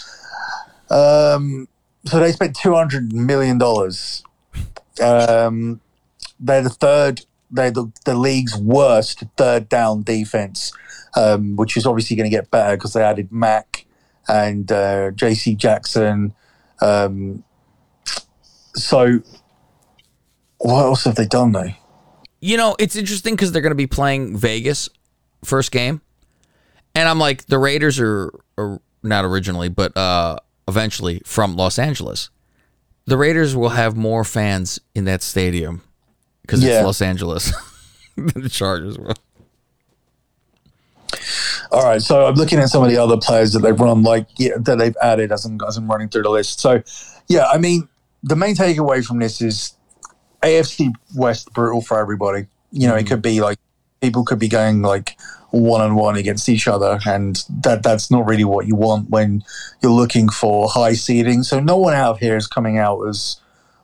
Um, 0.89 1.67
so 2.05 2.19
they 2.19 2.31
spent 2.31 2.55
two 2.55 2.73
hundred 2.73 3.13
million 3.13 3.57
dollars. 3.57 4.23
Um, 5.01 5.81
they're 6.39 6.61
the 6.61 6.69
third. 6.69 7.25
They're 7.51 7.71
the, 7.71 7.91
the 8.05 8.15
league's 8.15 8.55
worst 8.57 9.23
third 9.37 9.69
down 9.69 10.03
defense, 10.03 10.71
um, 11.15 11.55
which 11.55 11.77
is 11.77 11.85
obviously 11.85 12.15
going 12.15 12.29
to 12.29 12.35
get 12.35 12.51
better 12.51 12.75
because 12.75 12.93
they 12.93 13.03
added 13.03 13.31
Mack 13.31 13.85
and 14.27 14.71
uh, 14.71 15.11
J.C. 15.11 15.55
Jackson. 15.55 16.33
Um, 16.81 17.43
so, 18.75 19.21
what 20.57 20.83
else 20.83 21.05
have 21.05 21.15
they 21.15 21.25
done 21.25 21.51
though? 21.51 21.69
You 22.41 22.57
know, 22.57 22.75
it's 22.77 22.95
interesting 22.95 23.35
because 23.35 23.51
they're 23.51 23.61
going 23.61 23.71
to 23.71 23.75
be 23.75 23.87
playing 23.87 24.37
Vegas 24.37 24.89
first 25.43 25.71
game, 25.71 26.01
and 26.93 27.07
I'm 27.07 27.19
like, 27.19 27.45
the 27.45 27.57
Raiders 27.57 27.99
are, 27.99 28.31
are 28.57 28.81
not 29.01 29.25
originally, 29.25 29.69
but 29.69 29.95
uh, 29.95 30.37
eventually 30.67 31.21
from 31.25 31.55
Los 31.55 31.79
Angeles. 31.79 32.29
The 33.05 33.17
Raiders 33.17 33.55
will 33.55 33.69
have 33.69 33.95
more 33.95 34.23
fans 34.23 34.79
in 34.95 35.05
that 35.05 35.21
stadium 35.21 35.81
because 36.41 36.63
yeah. 36.63 36.77
it's 36.77 36.85
Los 36.85 37.01
Angeles 37.01 37.51
than 38.15 38.41
the 38.41 38.49
Chargers 38.49 38.97
will. 38.97 39.13
All 41.71 41.83
right, 41.83 42.01
so 42.01 42.25
I'm 42.25 42.35
looking 42.35 42.59
at 42.59 42.69
some 42.69 42.83
of 42.83 42.89
the 42.89 42.97
other 42.97 43.17
players 43.17 43.53
that 43.53 43.59
they've 43.59 43.79
run, 43.79 44.03
like 44.03 44.27
yeah, 44.37 44.53
that 44.57 44.77
they've 44.77 44.95
added 45.01 45.31
as 45.31 45.45
I'm 45.45 45.59
as 45.67 45.77
I'm 45.77 45.89
running 45.89 46.09
through 46.09 46.23
the 46.23 46.29
list. 46.29 46.59
So, 46.59 46.81
yeah, 47.27 47.47
I 47.47 47.57
mean, 47.57 47.87
the 48.23 48.35
main 48.35 48.55
takeaway 48.55 49.05
from 49.05 49.19
this 49.19 49.41
is 49.41 49.73
AFC 50.41 50.91
West 51.15 51.53
brutal 51.53 51.81
for 51.81 51.99
everybody. 51.99 52.47
You 52.71 52.87
know, 52.87 52.93
mm-hmm. 52.93 53.05
it 53.05 53.09
could 53.09 53.21
be 53.21 53.41
like 53.41 53.57
people 54.05 54.23
could 54.23 54.37
be 54.37 54.47
going 54.47 54.83
like 54.83 55.17
one 55.49 55.81
on 55.81 55.95
one 55.95 56.15
against 56.15 56.47
each 56.47 56.67
other, 56.67 56.99
and 57.07 57.43
that 57.49 57.81
that's 57.81 58.11
not 58.11 58.27
really 58.27 58.43
what 58.43 58.67
you 58.67 58.75
want 58.75 59.09
when 59.09 59.43
you're 59.81 59.91
looking 59.91 60.29
for 60.29 60.69
high 60.69 60.93
seeding. 60.93 61.41
So 61.41 61.59
no 61.59 61.77
one 61.77 61.95
out 61.95 62.19
here 62.19 62.37
is 62.37 62.45
coming 62.45 62.77
out 62.77 63.01
as 63.07 63.37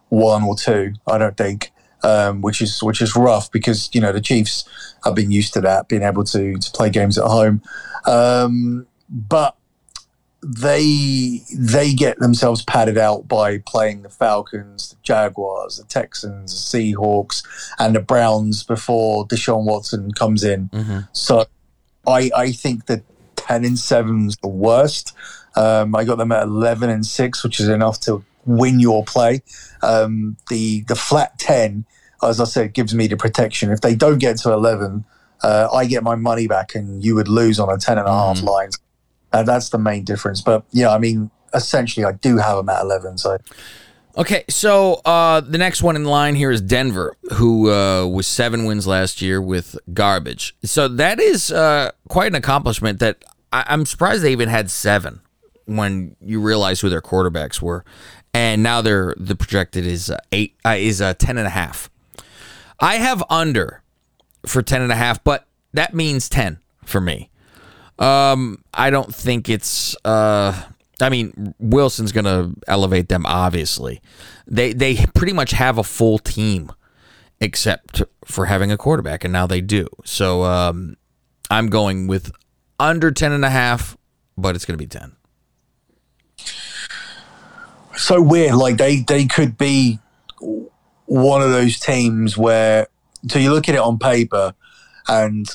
one 0.09 0.43
or 0.43 0.55
two, 0.55 0.93
I 1.07 1.17
don't 1.17 1.36
think, 1.36 1.72
um, 2.03 2.41
which 2.41 2.61
is 2.61 2.84
which 2.84 3.01
is 3.01 3.15
rough 3.15 3.51
because 3.51 3.89
you 3.93 4.01
know 4.01 4.11
the 4.11 4.22
Chiefs 4.22 4.55
have 5.03 5.15
been 5.15 5.32
used 5.32 5.53
to 5.55 5.61
that, 5.61 5.88
being 5.88 6.03
able 6.03 6.24
to 6.26 6.55
to 6.55 6.72
play 6.72 6.89
games 6.91 7.17
at 7.17 7.26
home, 7.26 7.63
um, 8.05 8.86
but 9.09 9.55
they 10.44 11.42
they 11.56 11.94
get 11.94 12.18
themselves 12.20 12.64
padded 12.64 12.98
out 12.98 13.28
by 13.28 13.60
playing 13.60 14.02
the 14.02 14.10
Falcons, 14.10 14.89
the 14.89 14.96
Jaguars, 15.04 15.78
the 15.78 15.84
Texans, 15.84 16.72
the 16.72 16.80
Seahawks, 16.96 17.44
and 17.78 17.96
the 17.96 18.00
Browns 18.00 18.64
before 18.64 19.28
Deshaun 19.28 19.66
Watson 19.66 20.12
comes 20.14 20.44
in. 20.44 20.70
Mm-hmm. 20.70 21.00
So 21.14 21.46
I 22.08 22.32
I 22.36 22.52
think 22.52 22.88
that 22.88 23.04
ten 23.36 23.66
and 23.66 23.78
seven 23.78 24.28
is 24.28 24.38
the 24.38 24.48
worst. 24.48 25.14
Um, 25.56 25.96
I 25.96 26.06
got 26.06 26.18
them 26.18 26.32
at 26.32 26.44
eleven 26.44 26.89
and 26.89 27.06
six, 27.06 27.44
which 27.44 27.60
is 27.60 27.68
enough 27.68 28.00
to 28.02 28.24
win 28.46 28.80
your 28.80 29.06
play. 29.06 29.44
Um, 29.84 30.38
the 30.50 30.82
the 30.88 30.96
flat 30.96 31.38
ten, 31.38 31.86
as 32.24 32.42
I 32.42 32.46
said, 32.46 32.74
gives 32.74 32.96
me 32.96 33.06
the 33.08 33.18
protection. 33.18 33.72
If 33.72 33.82
they 33.82 33.94
don't 33.94 34.18
get 34.18 34.38
to 34.38 34.52
eleven, 34.54 35.06
uh, 35.44 35.68
I 35.72 35.86
get 35.86 36.02
my 36.02 36.16
money 36.16 36.48
back, 36.48 36.74
and 36.74 37.04
you 37.04 37.14
would 37.14 37.28
lose 37.28 37.60
on 37.60 37.70
a 37.70 37.78
ten 37.78 38.00
and 38.00 38.08
a 38.08 38.12
half 38.12 38.39
mm. 38.39 38.46
lines. 38.46 38.80
Uh, 39.34 39.44
that's 39.44 39.70
the 39.70 39.78
main 39.78 40.04
difference. 40.04 40.42
But 40.42 40.64
yeah, 40.72 40.90
I 40.94 40.98
mean, 40.98 41.32
essentially, 41.54 42.06
I 42.06 42.14
do 42.14 42.38
have 42.38 42.58
them 42.58 42.70
at 42.70 42.82
eleven. 42.82 43.18
So 43.18 43.38
Okay, 44.18 44.44
so 44.50 44.96
uh, 45.06 45.40
the 45.40 45.58
next 45.58 45.82
one 45.82 45.96
in 45.96 46.04
line 46.04 46.36
here 46.36 46.52
is 46.52 46.60
Denver, 46.60 47.16
who 47.34 47.72
uh, 47.72 48.06
was 48.06 48.28
seven 48.28 48.66
wins 48.66 48.86
last 48.86 49.22
year 49.22 49.42
with 49.42 49.78
garbage. 49.94 50.54
So 50.64 50.90
that 50.90 51.20
is 51.22 51.50
uh, 51.52 51.92
quite 52.10 52.28
an 52.28 52.36
accomplishment. 52.36 53.00
That 53.00 53.24
I- 53.54 53.74
am 53.74 53.86
surprised 53.86 54.24
they 54.24 54.34
even 54.34 54.50
had 54.50 54.70
seven 54.70 55.22
when 55.66 56.18
you 56.20 56.42
realize 56.42 56.82
who 56.82 56.90
their 56.90 57.02
quarterbacks 57.02 57.62
were, 57.62 57.86
and 58.34 58.62
now 58.62 58.82
they're 58.82 59.16
the 59.18 59.36
projected 59.36 59.86
is 59.86 60.10
uh, 60.10 60.18
eight 60.34 60.56
uh, 60.66 60.76
is 60.78 61.02
uh, 61.02 61.14
ten 61.14 61.38
and 61.38 61.48
a 61.48 61.52
half. 61.52 61.90
I 62.82 62.96
have 62.96 63.24
under 63.30 63.84
for 64.46 64.62
10 64.62 64.82
and 64.82 64.92
a 64.92 64.96
half, 64.96 65.24
but 65.24 65.48
that 65.74 65.94
means 65.94 66.28
10 66.28 66.60
for 66.84 67.00
me. 67.00 67.30
Um, 68.02 68.64
I 68.74 68.89
don't 68.89 69.14
think 69.14 69.47
it's. 69.47 69.95
Uh, 70.04 70.60
I 70.99 71.10
mean, 71.10 71.54
Wilson's 71.60 72.12
going 72.12 72.26
to 72.26 72.54
elevate 72.68 73.10
them. 73.10 73.26
Obviously, 73.28 74.02
they 74.47 74.74
they 74.74 75.06
pretty 75.14 75.34
much 75.34 75.52
have 75.52 75.78
a 75.78 75.84
full 75.84 76.18
team, 76.18 76.72
except 77.39 78.02
for 78.26 78.47
having 78.47 78.72
a 78.72 78.78
quarterback, 78.78 79.24
and 79.24 79.32
now 79.32 79.45
they 79.45 79.62
do. 79.62 79.88
So 80.04 80.43
um, 80.43 80.97
I'm 81.52 81.68
going 81.68 82.08
with 82.08 82.32
under 82.80 83.12
10 83.12 83.32
and 83.32 83.45
a 83.45 83.49
half, 83.49 83.95
but 84.36 84.56
it's 84.56 84.66
going 84.66 84.78
to 84.78 84.84
be 84.84 84.88
10. 84.88 85.16
So 87.95 88.20
weird. 88.20 88.56
Like 88.56 88.78
they 88.78 89.02
they 89.02 89.26
could 89.26 89.60
be 89.60 89.99
one 91.06 91.41
of 91.43 91.52
those 91.52 91.80
teams 91.80 92.36
where 92.36 92.88
so 93.30 93.38
you 93.38 93.54
look 93.54 93.70
at 93.70 93.76
it 93.76 93.82
on 93.82 93.99
paper, 93.99 94.56
and 95.08 95.47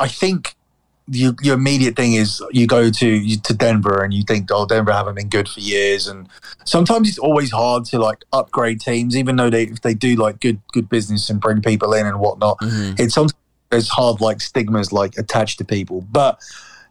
I 0.00 0.08
think 0.08 0.55
your, 1.08 1.34
your 1.40 1.54
immediate 1.54 1.96
thing 1.96 2.14
is 2.14 2.42
you 2.50 2.66
go 2.66 2.90
to 2.90 3.36
to 3.36 3.54
Denver 3.54 4.02
and 4.02 4.12
you 4.12 4.22
think, 4.24 4.48
oh, 4.50 4.66
Denver 4.66 4.92
haven't 4.92 5.14
been 5.14 5.28
good 5.28 5.48
for 5.48 5.60
years, 5.60 6.06
and 6.06 6.28
sometimes 6.64 7.08
it's 7.08 7.18
always 7.18 7.50
hard 7.50 7.84
to 7.86 7.98
like 7.98 8.24
upgrade 8.32 8.80
teams, 8.80 9.16
even 9.16 9.36
though 9.36 9.50
they 9.50 9.64
if 9.64 9.82
they 9.82 9.94
do 9.94 10.16
like 10.16 10.40
good 10.40 10.60
good 10.72 10.88
business 10.88 11.30
and 11.30 11.40
bring 11.40 11.62
people 11.62 11.92
in 11.92 12.06
and 12.06 12.18
whatnot. 12.18 12.58
Mm-hmm. 12.58 12.94
It's 12.98 13.14
sometimes 13.14 13.34
there's 13.70 13.88
hard 13.88 14.20
like 14.20 14.40
stigmas 14.40 14.92
like 14.92 15.16
attached 15.16 15.58
to 15.58 15.64
people, 15.64 16.02
but 16.10 16.40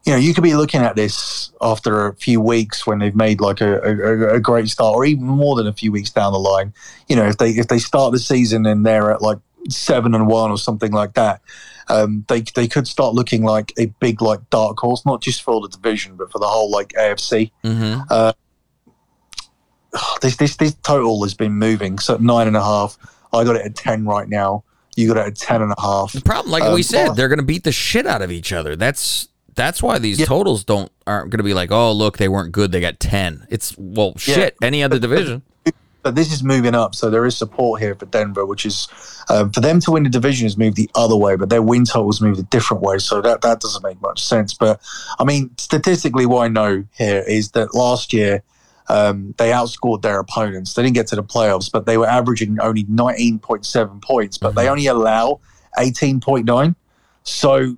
you 0.06 0.14
know, 0.14 0.20
you 0.20 0.34
could 0.36 0.44
be 0.44 0.54
looking 0.54 0.82
at 0.82 0.96
this 0.96 1.52
after 1.62 2.08
a 2.08 2.16
few 2.16 2.40
weeks 2.40 2.86
when 2.86 3.00
they've 3.00 3.16
made 3.16 3.42
like 3.42 3.60
a, 3.60 3.80
a, 3.82 4.36
a, 4.36 4.40
great 4.40 4.70
start, 4.70 4.96
or 4.96 5.04
even 5.04 5.26
more 5.26 5.56
than 5.56 5.66
a 5.66 5.74
few 5.74 5.92
weeks 5.92 6.12
down 6.12 6.32
the 6.32 6.40
line. 6.40 6.74
You 7.08 7.16
know, 7.16 7.26
if 7.26 7.38
they 7.38 7.50
if 7.52 7.68
they 7.68 7.80
start 7.80 8.12
the 8.12 8.20
season 8.20 8.68
and 8.68 8.86
they're 8.86 9.12
at 9.12 9.24
like 9.24 9.40
seven 9.68 10.14
and 10.14 10.28
one 10.28 10.52
or 10.52 10.60
something 10.60 10.92
like 10.92 11.14
that, 11.16 11.42
um, 11.88 12.26
they 12.28 12.42
they 12.56 12.68
could 12.68 12.88
start 12.88 13.14
looking 13.14 13.44
like 13.44 13.74
a 13.78 13.88
big 14.00 14.22
like 14.22 14.50
dark 14.50 14.80
horse, 14.80 15.06
not 15.06 15.22
just 15.22 15.44
for 15.44 15.62
the 15.62 15.70
division 15.70 16.16
but 16.16 16.32
for 16.32 16.40
the 16.40 16.48
whole 16.48 16.70
like 16.70 16.90
AFC. 16.90 17.52
Mm-hmm. 17.64 18.02
Uh, 18.10 18.34
this 20.22 20.38
this 20.38 20.56
this 20.58 20.76
total 20.76 21.24
has 21.24 21.34
been 21.34 21.54
moving. 21.54 22.00
So 22.00 22.18
nine 22.18 22.48
and 22.48 22.58
a 22.58 22.64
half. 22.64 22.98
I 23.34 23.44
got 23.44 23.56
it 23.56 23.66
at 23.66 23.76
ten 23.76 24.06
right 24.06 24.28
now. 24.28 24.64
You 24.96 25.14
got 25.14 25.18
it 25.18 25.28
at 25.28 25.36
ten 25.36 25.62
and 25.62 25.74
a 25.78 25.82
half. 25.82 26.14
The 26.14 26.22
problem, 26.22 26.52
like 26.52 26.64
um, 26.64 26.74
we 26.74 26.84
said, 26.84 27.14
they're 27.16 27.28
going 27.28 27.40
to 27.40 27.46
beat 27.46 27.64
the 27.64 27.72
shit 27.72 28.08
out 28.08 28.22
of 28.22 28.32
each 28.32 28.54
other. 28.54 28.76
That's 28.76 29.28
that's 29.56 29.84
why 29.84 30.00
these 30.00 30.20
yeah. 30.20 30.26
totals 30.26 30.64
don't 30.64 30.92
aren't 31.06 31.32
going 31.32 31.40
to 31.40 31.44
be 31.44 31.54
like, 31.54 31.72
oh 31.72 31.92
look, 31.92 32.18
they 32.18 32.30
weren't 32.30 32.52
good, 32.52 32.72
they 32.72 32.82
got 32.82 33.00
ten. 33.00 33.46
It's 33.50 33.76
well, 33.78 34.14
shit. 34.18 34.56
Yeah. 34.62 34.68
Any 34.68 34.84
other 34.84 35.00
division. 35.00 35.44
But 36.06 36.14
this 36.14 36.32
is 36.32 36.44
moving 36.44 36.76
up, 36.76 36.94
so 36.94 37.10
there 37.10 37.26
is 37.26 37.36
support 37.36 37.82
here 37.82 37.96
for 37.96 38.06
Denver, 38.06 38.46
which 38.46 38.64
is 38.64 38.88
um, 39.28 39.52
for 39.52 39.60
them 39.60 39.80
to 39.80 39.92
win 39.92 40.04
the 40.04 40.10
division 40.12 40.46
has 40.46 40.56
moved 40.56 40.76
the 40.76 40.88
other 40.94 41.16
way, 41.16 41.36
but 41.36 41.50
their 41.50 41.64
win 41.64 41.84
totals 41.84 42.22
moved 42.22 42.40
a 42.40 42.44
different 42.44 42.84
way, 42.84 43.00
so 43.00 43.22
that 43.22 43.42
that 43.42 43.60
doesn't 43.60 43.82
make 43.82 44.00
much 44.02 44.24
sense. 44.24 44.54
But 44.54 44.80
I 45.18 45.24
mean, 45.24 45.50
statistically, 45.58 46.28
what 46.28 46.44
I 46.44 46.48
know 46.48 46.86
here 46.96 47.24
is 47.28 47.50
that 47.54 47.74
last 47.74 48.14
year 48.14 48.44
um, 48.88 49.34
they 49.40 49.50
outscored 49.50 50.04
their 50.04 50.20
opponents. 50.20 50.76
They 50.76 50.84
didn't 50.84 50.94
get 50.94 51.08
to 51.08 51.16
the 51.16 51.24
playoffs, 51.24 51.72
but 51.72 51.88
they 51.88 51.98
were 51.98 52.06
averaging 52.06 52.60
only 52.60 52.84
19.7 52.84 54.00
points, 54.04 54.38
but 54.38 54.50
mm-hmm. 54.50 54.60
they 54.60 54.70
only 54.70 54.86
allow 54.86 55.40
18.9. 55.76 56.76
So 57.24 57.78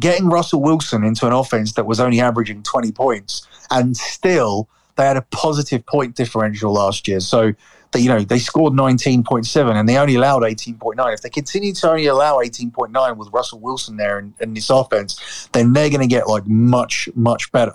getting 0.00 0.30
Russell 0.30 0.62
Wilson 0.62 1.04
into 1.04 1.26
an 1.26 1.34
offense 1.34 1.74
that 1.74 1.84
was 1.84 2.00
only 2.00 2.18
averaging 2.18 2.62
20 2.62 2.92
points 2.92 3.46
and 3.70 3.94
still 3.94 4.70
they 4.96 5.04
had 5.04 5.16
a 5.16 5.22
positive 5.22 5.84
point 5.86 6.16
differential 6.16 6.72
last 6.72 7.06
year. 7.06 7.20
So 7.20 7.52
they, 7.92 8.00
you 8.00 8.08
know, 8.08 8.20
they 8.20 8.38
scored 8.38 8.72
19.7 8.72 9.74
and 9.74 9.88
they 9.88 9.96
only 9.96 10.16
allowed 10.16 10.42
18.9. 10.42 11.14
If 11.14 11.22
they 11.22 11.30
continue 11.30 11.72
to 11.74 11.90
only 11.90 12.06
allow 12.06 12.38
18.9 12.38 13.16
with 13.16 13.28
Russell 13.32 13.60
Wilson 13.60 13.96
there 13.96 14.18
in 14.40 14.54
this 14.54 14.70
offense, 14.70 15.48
then 15.52 15.72
they're 15.72 15.90
going 15.90 16.00
to 16.00 16.06
get 16.06 16.28
like 16.28 16.46
much, 16.46 17.08
much 17.14 17.52
better 17.52 17.72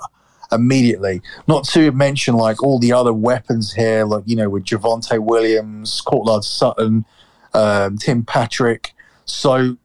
immediately. 0.52 1.22
Not 1.48 1.64
to 1.70 1.92
mention 1.92 2.36
like 2.36 2.62
all 2.62 2.80
the 2.80 2.92
other 2.92 3.14
weapons 3.14 3.74
here, 3.74 4.06
like, 4.06 4.24
you 4.26 4.36
know, 4.36 4.50
with 4.50 4.66
Javonte 4.66 5.20
Williams, 5.20 6.02
Courtland 6.02 6.44
Sutton, 6.44 7.06
um, 7.54 7.98
Tim 7.98 8.24
Patrick. 8.24 8.94
So 9.26 9.78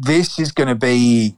this 0.00 0.38
is 0.38 0.52
going 0.52 0.68
to 0.68 0.74
be 0.74 1.36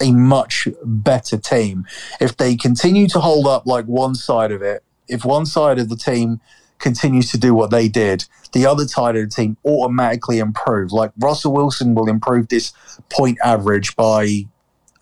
a 0.00 0.12
much 0.12 0.68
better 0.84 1.36
team. 1.36 1.86
If 2.20 2.36
they 2.36 2.56
continue 2.56 3.08
to 3.08 3.20
hold 3.20 3.46
up 3.46 3.66
like 3.66 3.84
one 3.86 4.14
side 4.14 4.52
of 4.52 4.62
it, 4.62 4.82
if 5.10 5.24
one 5.24 5.46
side 5.46 5.78
of 5.78 5.88
the 5.88 5.96
team 5.96 6.40
continues 6.78 7.30
to 7.30 7.38
do 7.38 7.54
what 7.54 7.70
they 7.70 7.88
did, 7.88 8.24
the 8.52 8.66
other 8.66 8.88
side 8.88 9.16
of 9.16 9.28
the 9.28 9.34
team 9.34 9.56
automatically 9.64 10.38
improve. 10.38 10.92
Like 10.92 11.12
Russell 11.18 11.52
Wilson 11.52 11.94
will 11.94 12.08
improve 12.08 12.48
this 12.48 12.72
point 13.10 13.38
average 13.44 13.94
by 13.96 14.46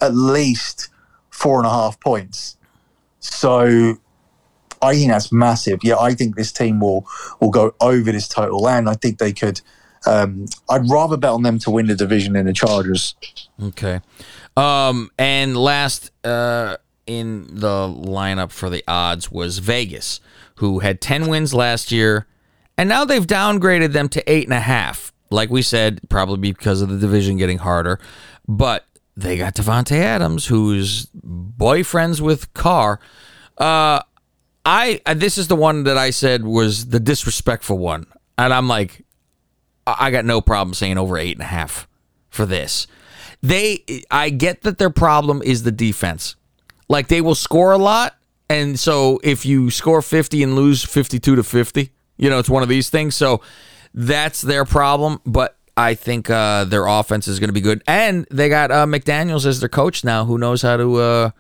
at 0.01 0.15
least 0.15 0.89
four 1.31 1.59
and 1.59 1.67
a 1.67 1.71
half 1.71 2.01
points. 2.01 2.57
So 3.21 3.99
I 4.83 4.95
think 4.95 5.11
that's 5.11 5.33
massive. 5.33 5.81
Yeah, 5.83 5.99
I 5.99 6.15
think 6.15 6.37
this 6.37 6.53
team 6.53 6.81
will 6.81 7.07
will 7.41 7.51
go 7.51 7.75
over 7.81 8.13
this 8.13 8.29
total, 8.29 8.69
and 8.69 8.89
I 8.89 8.95
think 8.95 9.19
they 9.19 9.33
could. 9.33 9.61
Um, 10.07 10.47
I'd 10.71 10.89
rather 10.89 11.17
bet 11.17 11.31
on 11.31 11.43
them 11.43 11.59
to 11.61 11.71
win 11.71 11.89
the 11.89 11.95
division 11.97 12.35
than 12.35 12.47
the 12.47 12.53
Chargers. 12.53 13.17
Okay. 13.61 14.01
Um, 14.57 15.11
and 15.19 15.57
last 15.57 16.13
uh, 16.25 16.77
in 17.09 17.47
the 17.51 17.89
lineup 17.89 18.51
for 18.51 18.71
the 18.71 18.85
odds 18.87 19.31
was 19.31 19.59
Vegas, 19.59 20.21
who 20.57 20.81
had 20.81 21.01
10 21.01 21.29
wins 21.29 21.55
last 21.55 21.91
year, 21.91 22.27
and 22.77 22.89
now 22.89 23.05
they've 23.05 23.27
downgraded 23.27 23.93
them 23.93 24.09
to 24.11 24.31
eight 24.31 24.45
and 24.45 24.53
a 24.53 24.61
half. 24.61 25.13
Like 25.31 25.51
we 25.51 25.63
said, 25.63 26.01
probably 26.09 26.53
because 26.53 26.81
of 26.81 26.89
the 26.89 26.99
division 26.99 27.37
getting 27.37 27.59
harder. 27.59 27.99
But 28.47 28.87
they 29.17 29.37
got 29.37 29.55
Davante 29.55 29.99
Adams, 29.99 30.47
who's 30.47 31.07
boyfriends 31.07 32.21
with 32.21 32.53
Carr. 32.55 33.01
Uh, 33.59 34.01
I 34.65 35.01
this 35.15 35.39
is 35.39 35.49
the 35.49 35.57
one 35.57 35.85
that 35.85 35.99
I 35.99 36.11
said 36.11 36.45
was 36.45 36.89
the 36.89 37.01
disrespectful 37.01 37.79
one, 37.79 38.07
and 38.37 38.53
I'm 38.53 38.69
like, 38.69 39.05
I 39.87 40.11
got 40.11 40.25
no 40.25 40.41
problem 40.41 40.75
saying 40.75 40.99
over 40.99 41.19
eight 41.19 41.37
and 41.37 41.43
a 41.43 41.47
half 41.47 41.89
for 42.31 42.47
this 42.47 42.87
they 43.43 43.85
I 44.11 44.31
get 44.31 44.63
that 44.63 44.79
their 44.79 44.91
problem 44.91 45.43
is 45.43 45.63
the 45.63 45.73
defense. 45.73 46.37
Like 46.89 47.09
they 47.09 47.21
will 47.21 47.35
score 47.35 47.73
a 47.73 47.79
lot 47.79 48.19
and 48.51 48.79
so 48.79 49.21
if 49.23 49.45
you 49.45 49.71
score 49.71 50.01
50 50.01 50.43
and 50.43 50.55
lose 50.55 50.85
52 50.85 51.37
to 51.37 51.43
50, 51.43 51.91
you 52.17 52.31
know, 52.31 52.39
it's 52.39 52.49
one 52.49 52.63
of 52.63 52.69
these 52.69 52.89
things. 52.89 53.15
So 53.15 53.43
that's 53.93 54.41
their 54.43 54.65
problem, 54.65 55.21
but 55.27 55.57
I 55.77 55.95
think 55.95 56.31
uh, 56.31 56.65
their 56.65 56.87
offense 56.87 57.29
is 57.29 57.39
going 57.39 57.49
to 57.51 57.55
be 57.55 57.61
good. 57.61 57.83
And 57.87 58.27
they 58.31 58.49
got 58.49 58.71
uh, 58.71 58.87
McDaniels 58.87 59.45
as 59.45 59.61
their 59.61 59.69
coach 59.69 60.03
now 60.03 60.25
who 60.25 60.39
knows 60.39 60.63
how 60.63 60.77
to 60.77 60.97
uh, 60.97 61.31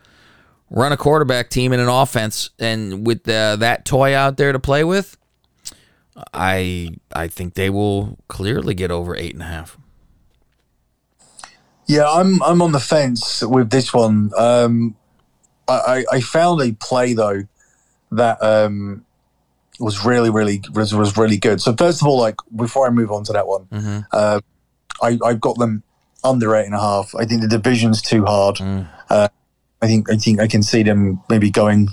run 0.71 0.93
a 0.93 0.97
quarterback 0.97 1.49
team 1.49 1.73
in 1.73 1.81
an 1.81 1.89
offense 1.89 2.51
and 2.59 3.07
with 3.07 3.25
that 3.25 3.85
toy 3.85 4.15
out 4.15 4.37
there 4.37 4.53
to 4.53 4.59
play 4.59 4.85
with, 4.85 5.17
I 6.35 6.91
I 7.13 7.29
think 7.29 7.55
they 7.55 7.71
will 7.71 8.19
clearly 8.27 8.75
get 8.75 8.91
over 8.91 9.15
eight 9.15 9.35
and 9.35 9.43
a 9.43 9.47
half. 9.47 9.79
Yeah, 11.87 12.11
I'm 12.11 12.43
I'm 12.43 12.61
on 12.61 12.73
the 12.73 12.81
fence 12.81 13.43
with 13.43 13.71
this 13.71 13.95
one. 13.95 14.33
Um, 14.37 14.97
I, 15.73 16.05
I 16.13 16.21
found 16.21 16.61
a 16.63 16.73
play 16.73 17.15
though 17.15 17.43
that 18.13 18.43
um, 18.43 19.05
was 19.79 20.05
really 20.05 20.31
really 20.31 20.63
was, 20.73 20.95
was 20.95 21.17
really 21.17 21.37
good. 21.37 21.61
So 21.61 21.75
first 21.75 22.01
of 22.01 22.09
all, 22.09 22.19
like 22.19 22.37
before 22.55 22.87
I 22.87 22.91
move 22.91 23.11
on 23.11 23.25
to 23.25 23.33
that 23.33 23.47
one, 23.47 23.67
mm-hmm. 23.67 24.01
uh, 24.13 24.41
I 25.03 25.19
I 25.25 25.35
got 25.35 25.59
them 25.59 25.83
under 26.25 26.55
eight 26.57 26.67
and 26.67 26.75
a 26.75 26.81
half. 26.81 27.15
I 27.15 27.25
think 27.25 27.43
the 27.43 27.49
division's 27.49 28.03
too 28.03 28.25
hard. 28.25 28.57
Mm. 28.57 28.89
Uh, 29.09 29.29
I 29.81 29.87
think 29.87 30.11
I 30.11 30.17
think 30.17 30.41
I 30.41 30.47
can 30.47 30.63
see 30.63 30.83
them 30.83 31.23
maybe 31.29 31.51
going 31.51 31.89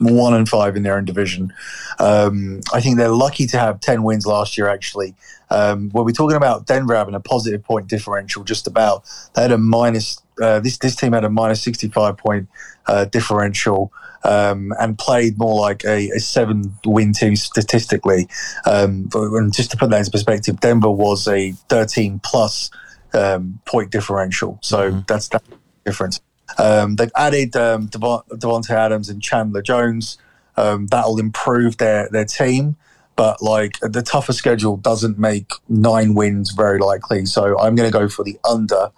one 0.00 0.34
and 0.34 0.48
five 0.48 0.76
in 0.76 0.82
their 0.82 0.96
own 0.96 1.04
division. 1.04 1.52
Um, 1.98 2.60
I 2.72 2.80
think 2.80 2.96
they're 2.96 3.08
lucky 3.08 3.46
to 3.48 3.58
have 3.58 3.80
ten 3.80 4.02
wins 4.02 4.26
last 4.26 4.56
year. 4.56 4.68
Actually, 4.68 5.14
um, 5.50 5.90
when 5.90 6.04
we're 6.04 6.12
talking 6.12 6.36
about 6.36 6.66
Denver 6.66 6.94
having 6.94 7.14
a 7.14 7.20
positive 7.20 7.62
point 7.62 7.88
differential, 7.88 8.42
just 8.44 8.66
about 8.66 9.04
they 9.34 9.42
had 9.42 9.52
a 9.52 9.58
minus. 9.58 10.20
Uh, 10.40 10.60
this 10.60 10.78
this 10.78 10.96
team 10.96 11.12
had 11.12 11.24
a 11.24 11.30
minus 11.30 11.62
sixty 11.62 11.88
five 11.88 12.16
point 12.16 12.48
uh, 12.86 13.04
differential. 13.06 13.92
Um, 14.24 14.72
and 14.78 14.96
played 14.96 15.36
more 15.36 15.60
like 15.60 15.84
a, 15.84 16.08
a 16.10 16.20
seven 16.20 16.76
win 16.86 17.12
team 17.12 17.34
statistically. 17.34 18.28
Um, 18.64 19.08
and 19.12 19.52
just 19.52 19.72
to 19.72 19.76
put 19.76 19.90
that 19.90 19.98
into 19.98 20.12
perspective, 20.12 20.60
Denver 20.60 20.92
was 20.92 21.26
a 21.26 21.50
13 21.68 22.20
plus 22.20 22.70
um, 23.14 23.60
point 23.64 23.90
differential. 23.90 24.60
So 24.62 24.92
mm-hmm. 24.92 25.00
that's 25.08 25.26
that 25.30 25.42
difference. 25.84 26.20
Um, 26.58 26.96
they've 26.96 27.10
added 27.16 27.56
um, 27.56 27.88
Davante 27.88 28.70
Adams 28.70 29.08
and 29.08 29.22
Chandler 29.22 29.62
Jones. 29.62 30.18
Um, 30.56 30.86
that'll 30.88 31.18
improve 31.18 31.78
their 31.78 32.08
their 32.10 32.26
team, 32.26 32.76
but 33.16 33.40
like 33.40 33.78
the 33.80 34.02
tougher 34.02 34.34
schedule 34.34 34.76
doesn't 34.76 35.18
make 35.18 35.52
nine 35.68 36.14
wins 36.14 36.52
very 36.52 36.78
likely. 36.78 37.24
So 37.26 37.58
I'm 37.58 37.74
going 37.74 37.90
to 37.90 37.98
go 37.98 38.08
for 38.08 38.22
the 38.22 38.38
under. 38.48 38.90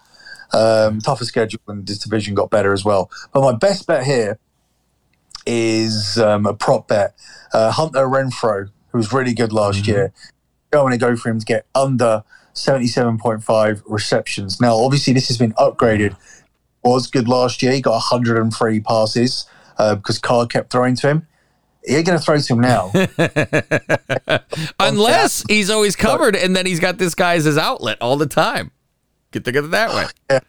Um, 0.53 0.99
tougher 0.99 1.25
schedule 1.25 1.59
and 1.67 1.85
this 1.85 1.99
division 1.99 2.35
got 2.35 2.49
better 2.49 2.71
as 2.73 2.85
well. 2.85 3.09
But 3.33 3.41
my 3.41 3.53
best 3.53 3.87
bet 3.87 4.05
here 4.05 4.39
is 5.45 6.17
um, 6.17 6.45
a 6.45 6.53
prop 6.53 6.87
bet. 6.87 7.15
Uh, 7.53 7.71
Hunter 7.71 8.07
Renfrow, 8.07 8.69
who 8.89 8.97
was 8.97 9.11
really 9.11 9.33
good 9.33 9.53
last 9.53 9.83
mm-hmm. 9.83 9.91
year. 9.91 10.13
I 10.73 10.81
want 10.81 10.93
to 10.93 10.99
go 10.99 11.15
for 11.15 11.29
him 11.29 11.39
to 11.39 11.45
get 11.45 11.65
under 11.73 12.23
77.5 12.53 13.81
receptions. 13.85 14.59
Now, 14.59 14.75
obviously, 14.75 15.13
this 15.13 15.27
has 15.27 15.37
been 15.37 15.53
upgraded. 15.53 16.15
Was 16.83 17.07
good 17.07 17.27
last 17.27 17.61
year. 17.61 17.71
He 17.71 17.81
got 17.81 17.91
103 17.91 18.79
passes 18.81 19.45
uh, 19.77 19.95
because 19.95 20.19
Carr 20.19 20.45
kept 20.45 20.71
throwing 20.71 20.95
to 20.97 21.07
him. 21.07 21.27
Ain't 21.87 22.05
going 22.05 22.17
to 22.17 22.23
throw 22.23 22.37
to 22.37 22.53
him 22.53 22.59
now. 22.59 22.91
Unless 24.79 25.43
he's 25.47 25.69
always 25.69 25.95
covered 25.95 26.35
and 26.35 26.55
then 26.55 26.65
he's 26.65 26.79
got 26.79 26.97
this 26.97 27.13
guy 27.13 27.35
as 27.35 27.45
his 27.45 27.57
outlet 27.57 27.99
all 28.01 28.17
the 28.17 28.25
time. 28.25 28.71
Get 29.35 29.43
together 29.43 29.67
that 29.67 29.93
way. 29.93 30.05
Yeah. 30.31 30.39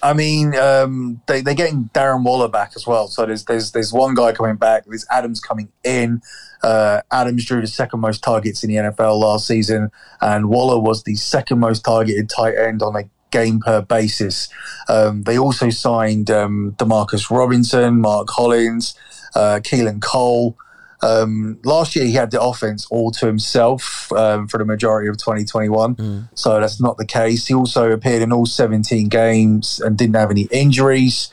I 0.00 0.12
mean, 0.12 0.54
um, 0.54 1.20
they, 1.26 1.40
they're 1.40 1.54
getting 1.54 1.90
Darren 1.92 2.22
Waller 2.22 2.46
back 2.46 2.72
as 2.76 2.86
well. 2.86 3.08
So 3.08 3.26
there's 3.26 3.46
there's 3.46 3.72
there's 3.72 3.92
one 3.92 4.14
guy 4.14 4.30
coming 4.30 4.54
back. 4.54 4.84
There's 4.86 5.04
Adams 5.10 5.40
coming 5.40 5.70
in. 5.82 6.20
Uh, 6.62 7.00
Adams 7.10 7.44
drew 7.46 7.60
the 7.60 7.66
second 7.66 7.98
most 7.98 8.22
targets 8.22 8.62
in 8.62 8.68
the 8.70 8.76
NFL 8.76 9.18
last 9.18 9.48
season, 9.48 9.90
and 10.20 10.50
Waller 10.50 10.78
was 10.78 11.02
the 11.02 11.16
second 11.16 11.58
most 11.58 11.84
targeted 11.84 12.28
tight 12.28 12.54
end 12.54 12.80
on 12.80 12.94
a 12.94 13.10
game 13.32 13.58
per 13.58 13.82
basis. 13.82 14.48
Um, 14.88 15.24
they 15.24 15.36
also 15.36 15.70
signed 15.70 16.30
um, 16.30 16.76
Demarcus 16.78 17.28
Robinson, 17.30 18.00
Mack 18.00 18.28
Hollins, 18.28 18.94
uh, 19.34 19.58
Keelan 19.64 20.00
Cole. 20.00 20.56
Um, 21.00 21.60
last 21.64 21.94
year, 21.94 22.04
he 22.04 22.12
had 22.12 22.30
the 22.30 22.40
offense 22.40 22.86
all 22.90 23.10
to 23.12 23.26
himself 23.26 24.10
um, 24.12 24.48
for 24.48 24.58
the 24.58 24.64
majority 24.64 25.08
of 25.08 25.16
2021. 25.16 25.94
Mm. 25.94 26.28
So 26.34 26.60
that's 26.60 26.80
not 26.80 26.96
the 26.96 27.06
case. 27.06 27.46
He 27.46 27.54
also 27.54 27.92
appeared 27.92 28.22
in 28.22 28.32
all 28.32 28.46
17 28.46 29.08
games 29.08 29.80
and 29.80 29.96
didn't 29.96 30.16
have 30.16 30.30
any 30.30 30.48
injuries. 30.50 31.32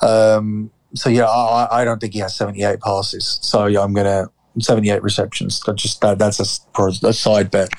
Um, 0.00 0.70
so 0.94 1.10
yeah, 1.10 1.26
I, 1.26 1.80
I, 1.80 1.84
don't 1.84 2.00
think 2.00 2.12
he 2.12 2.20
has 2.20 2.34
78 2.36 2.80
passes. 2.80 3.38
So 3.42 3.66
yeah, 3.66 3.80
I'm 3.80 3.94
gonna 3.94 4.26
78 4.60 5.02
receptions. 5.02 5.60
That 5.60 5.76
just 5.76 6.00
that, 6.00 6.18
that's 6.18 6.40
a, 6.40 6.82
a 7.06 7.12
side 7.12 7.50
bet, 7.50 7.70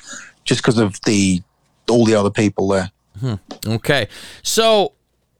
just 0.44 0.62
because 0.62 0.78
of 0.78 1.00
the 1.02 1.42
all 1.88 2.04
the 2.04 2.14
other 2.14 2.30
people 2.30 2.68
there. 2.68 2.90
Hmm. 3.20 3.34
Okay, 3.66 4.08
so 4.42 4.92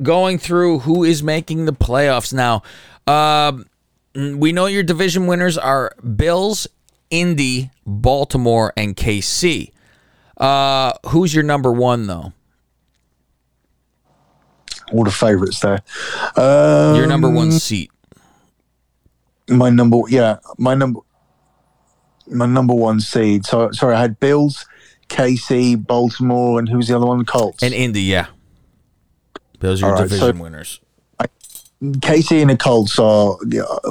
going 0.03 0.38
through 0.38 0.80
who 0.80 1.05
is 1.05 1.22
making 1.22 1.66
the 1.66 1.72
playoffs 1.72 2.32
now. 2.32 2.62
Um, 3.07 3.66
we 4.17 4.53
know 4.53 4.67
your 4.67 4.83
division 4.83 5.27
winners 5.27 5.59
are 5.59 5.93
Bills, 6.17 6.67
Indy, 7.11 7.71
Baltimore, 7.85 8.73
and 8.77 8.97
KC. 8.97 9.73
Uh, 10.37 10.93
who's 11.09 11.35
your 11.35 11.45
number 11.45 11.73
one 11.73 12.07
though? 12.07 12.33
All 14.93 15.05
the 15.05 15.11
favorites 15.11 15.61
there. 15.61 15.83
Um, 16.37 16.97
your 16.97 17.07
number 17.07 17.29
one 17.29 17.53
seat. 17.53 17.91
My 19.49 19.71
number, 19.71 19.99
yeah, 20.09 20.39
my 20.59 20.75
number, 20.75 21.01
my 22.27 22.47
number 22.47 22.75
one 22.75 23.01
seed. 23.01 23.45
So 23.47 23.71
sorry, 23.73 23.95
I 23.95 24.01
had 24.01 24.21
Bills, 24.21 24.67
KC, 25.09 25.87
Baltimore, 25.87 26.59
and 26.59 26.69
who's 26.69 26.89
the 26.89 26.97
other 26.97 27.07
one? 27.07 27.25
Colts 27.25 27.62
and 27.62 27.75
Indy. 27.75 28.03
Yeah, 28.03 28.27
those 29.61 29.83
are 29.83 29.87
your 29.87 29.95
right, 29.97 30.03
division 30.03 30.37
so 30.37 30.43
winners. 30.43 30.81
KC 31.83 32.41
and 32.41 32.51
the 32.51 32.57
Colts 32.57 32.99
are 32.99 33.37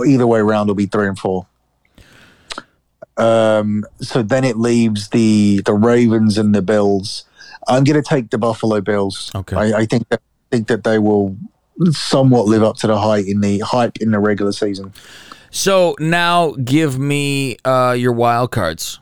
either 0.06 0.26
way 0.26 0.40
around 0.40 0.68
will 0.68 0.76
be 0.76 0.88
three 0.88 1.08
and 1.08 1.18
four. 1.18 1.48
Um, 3.18 3.86
so 4.02 4.24
then 4.24 4.44
it 4.44 4.58
leaves 4.58 5.10
the 5.10 5.62
the 5.66 5.74
Ravens 5.74 6.38
and 6.38 6.54
the 6.54 6.62
Bills. 6.62 7.26
I'm 7.68 7.84
going 7.84 8.02
to 8.02 8.08
take 8.08 8.30
the 8.30 8.38
Buffalo 8.38 8.82
Bills. 8.82 9.32
Okay, 9.34 9.56
I, 9.56 9.80
I 9.80 9.86
think 9.86 10.10
that 10.10 10.22
think 10.52 10.68
that 10.68 10.84
they 10.84 11.00
will 11.00 11.38
somewhat 11.92 12.46
live 12.46 12.64
up 12.64 12.78
to 12.78 12.88
the 12.88 12.98
hype 12.98 13.26
in 13.26 13.42
the 13.42 13.60
hype 13.60 13.98
in 14.02 14.12
the 14.12 14.20
regular 14.20 14.52
season. 14.52 14.94
So 15.52 15.96
now 16.00 16.52
give 16.52 17.00
me 17.00 17.58
uh, 17.64 17.96
your 17.98 18.12
wild 18.12 18.52
cards. 18.52 19.00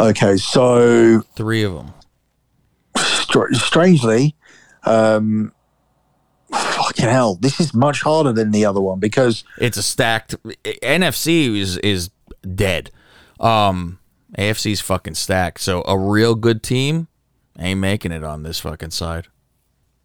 Okay, 0.00 0.36
so 0.36 1.20
three 1.36 1.62
of 1.62 1.74
them. 1.74 1.92
Str- 2.96 3.52
strangely, 3.52 4.34
um, 4.84 5.52
fucking 6.52 7.08
hell, 7.08 7.36
this 7.36 7.60
is 7.60 7.74
much 7.74 8.02
harder 8.02 8.32
than 8.32 8.50
the 8.50 8.64
other 8.64 8.80
one 8.80 8.98
because 8.98 9.44
it's 9.58 9.76
a 9.76 9.82
stacked 9.82 10.36
NFC 10.54 11.56
is 11.56 11.76
is 11.78 12.10
dead. 12.54 12.90
Um, 13.40 13.98
AFC's 14.38 14.80
fucking 14.80 15.14
stacked. 15.14 15.60
So 15.60 15.82
a 15.86 15.98
real 15.98 16.34
good 16.34 16.62
team 16.62 17.08
ain't 17.58 17.80
making 17.80 18.12
it 18.12 18.24
on 18.24 18.42
this 18.42 18.60
fucking 18.60 18.90
side. 18.90 19.28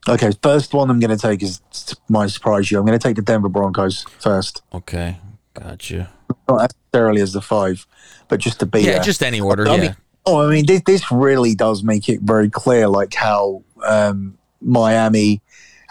Okay, 0.09 0.31
first 0.41 0.73
one 0.73 0.89
I'm 0.89 0.99
going 0.99 1.15
to 1.15 1.21
take 1.21 1.43
is 1.43 1.61
might 2.07 2.29
surprise 2.29 2.71
you. 2.71 2.79
I'm 2.79 2.85
going 2.85 2.97
to 2.97 3.03
take 3.07 3.17
the 3.17 3.21
Denver 3.21 3.49
Broncos 3.49 4.03
first. 4.19 4.61
Okay, 4.73 5.17
gotcha. 5.53 6.09
Not 6.47 6.71
necessarily 6.93 7.21
as 7.21 7.33
the 7.33 7.41
five, 7.41 7.85
but 8.29 8.39
just 8.39 8.59
to 8.61 8.65
be 8.65 8.81
yeah, 8.81 8.93
there. 8.93 9.03
just 9.03 9.21
any 9.21 9.41
order. 9.41 9.67
I 9.67 9.75
yeah. 9.75 9.81
Mean, 9.81 9.95
oh, 10.25 10.47
I 10.47 10.49
mean, 10.49 10.65
this, 10.65 10.81
this 10.85 11.11
really 11.11 11.55
does 11.55 11.83
make 11.83 12.07
it 12.07 12.21
very 12.21 12.49
clear, 12.49 12.87
like 12.87 13.13
how 13.13 13.63
um, 13.85 14.37
Miami 14.61 15.41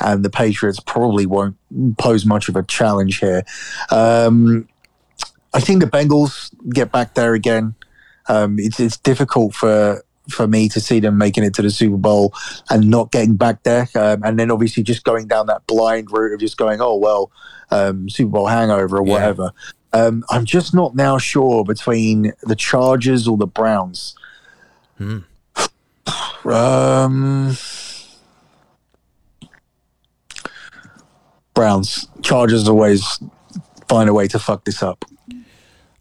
and 0.00 0.24
the 0.24 0.30
Patriots 0.30 0.80
probably 0.80 1.26
won't 1.26 1.56
pose 1.98 2.26
much 2.26 2.48
of 2.48 2.56
a 2.56 2.62
challenge 2.62 3.18
here. 3.18 3.44
Um, 3.90 4.68
I 5.54 5.60
think 5.60 5.80
the 5.80 5.88
Bengals 5.88 6.50
get 6.70 6.92
back 6.92 7.14
there 7.14 7.34
again. 7.34 7.74
Um, 8.28 8.56
it's 8.58 8.80
it's 8.80 8.96
difficult 8.96 9.54
for 9.54 10.02
for 10.28 10.46
me 10.46 10.68
to 10.68 10.80
see 10.80 10.98
them 11.00 11.16
making 11.18 11.44
it 11.44 11.54
to 11.54 11.62
the 11.62 11.70
Super 11.70 11.96
Bowl 11.96 12.34
and 12.68 12.90
not 12.90 13.12
getting 13.12 13.36
back 13.36 13.62
there, 13.62 13.88
um, 13.94 14.22
and 14.24 14.38
then 14.38 14.50
obviously 14.50 14.82
just 14.82 15.04
going 15.04 15.28
down 15.28 15.46
that 15.46 15.66
blind 15.66 16.10
route 16.10 16.34
of 16.34 16.40
just 16.40 16.56
going, 16.56 16.80
oh 16.80 16.96
well, 16.96 17.30
um, 17.70 18.08
Super 18.08 18.30
Bowl 18.30 18.46
hangover 18.46 18.98
or 18.98 19.02
whatever. 19.02 19.52
Yeah. 19.54 20.06
Um, 20.06 20.24
I'm 20.28 20.44
just 20.44 20.74
not 20.74 20.94
now 20.94 21.16
sure 21.16 21.64
between 21.64 22.32
the 22.42 22.56
Chargers 22.56 23.26
or 23.26 23.36
the 23.36 23.46
Browns. 23.46 24.14
Hmm. 24.98 25.18
Um, 26.44 27.56
Browns. 31.56 32.06
Chargers 32.22 32.68
always 32.68 33.18
find 33.88 34.08
a 34.08 34.14
way 34.14 34.28
to 34.28 34.38
fuck 34.38 34.64
this 34.64 34.82
up. 34.82 35.04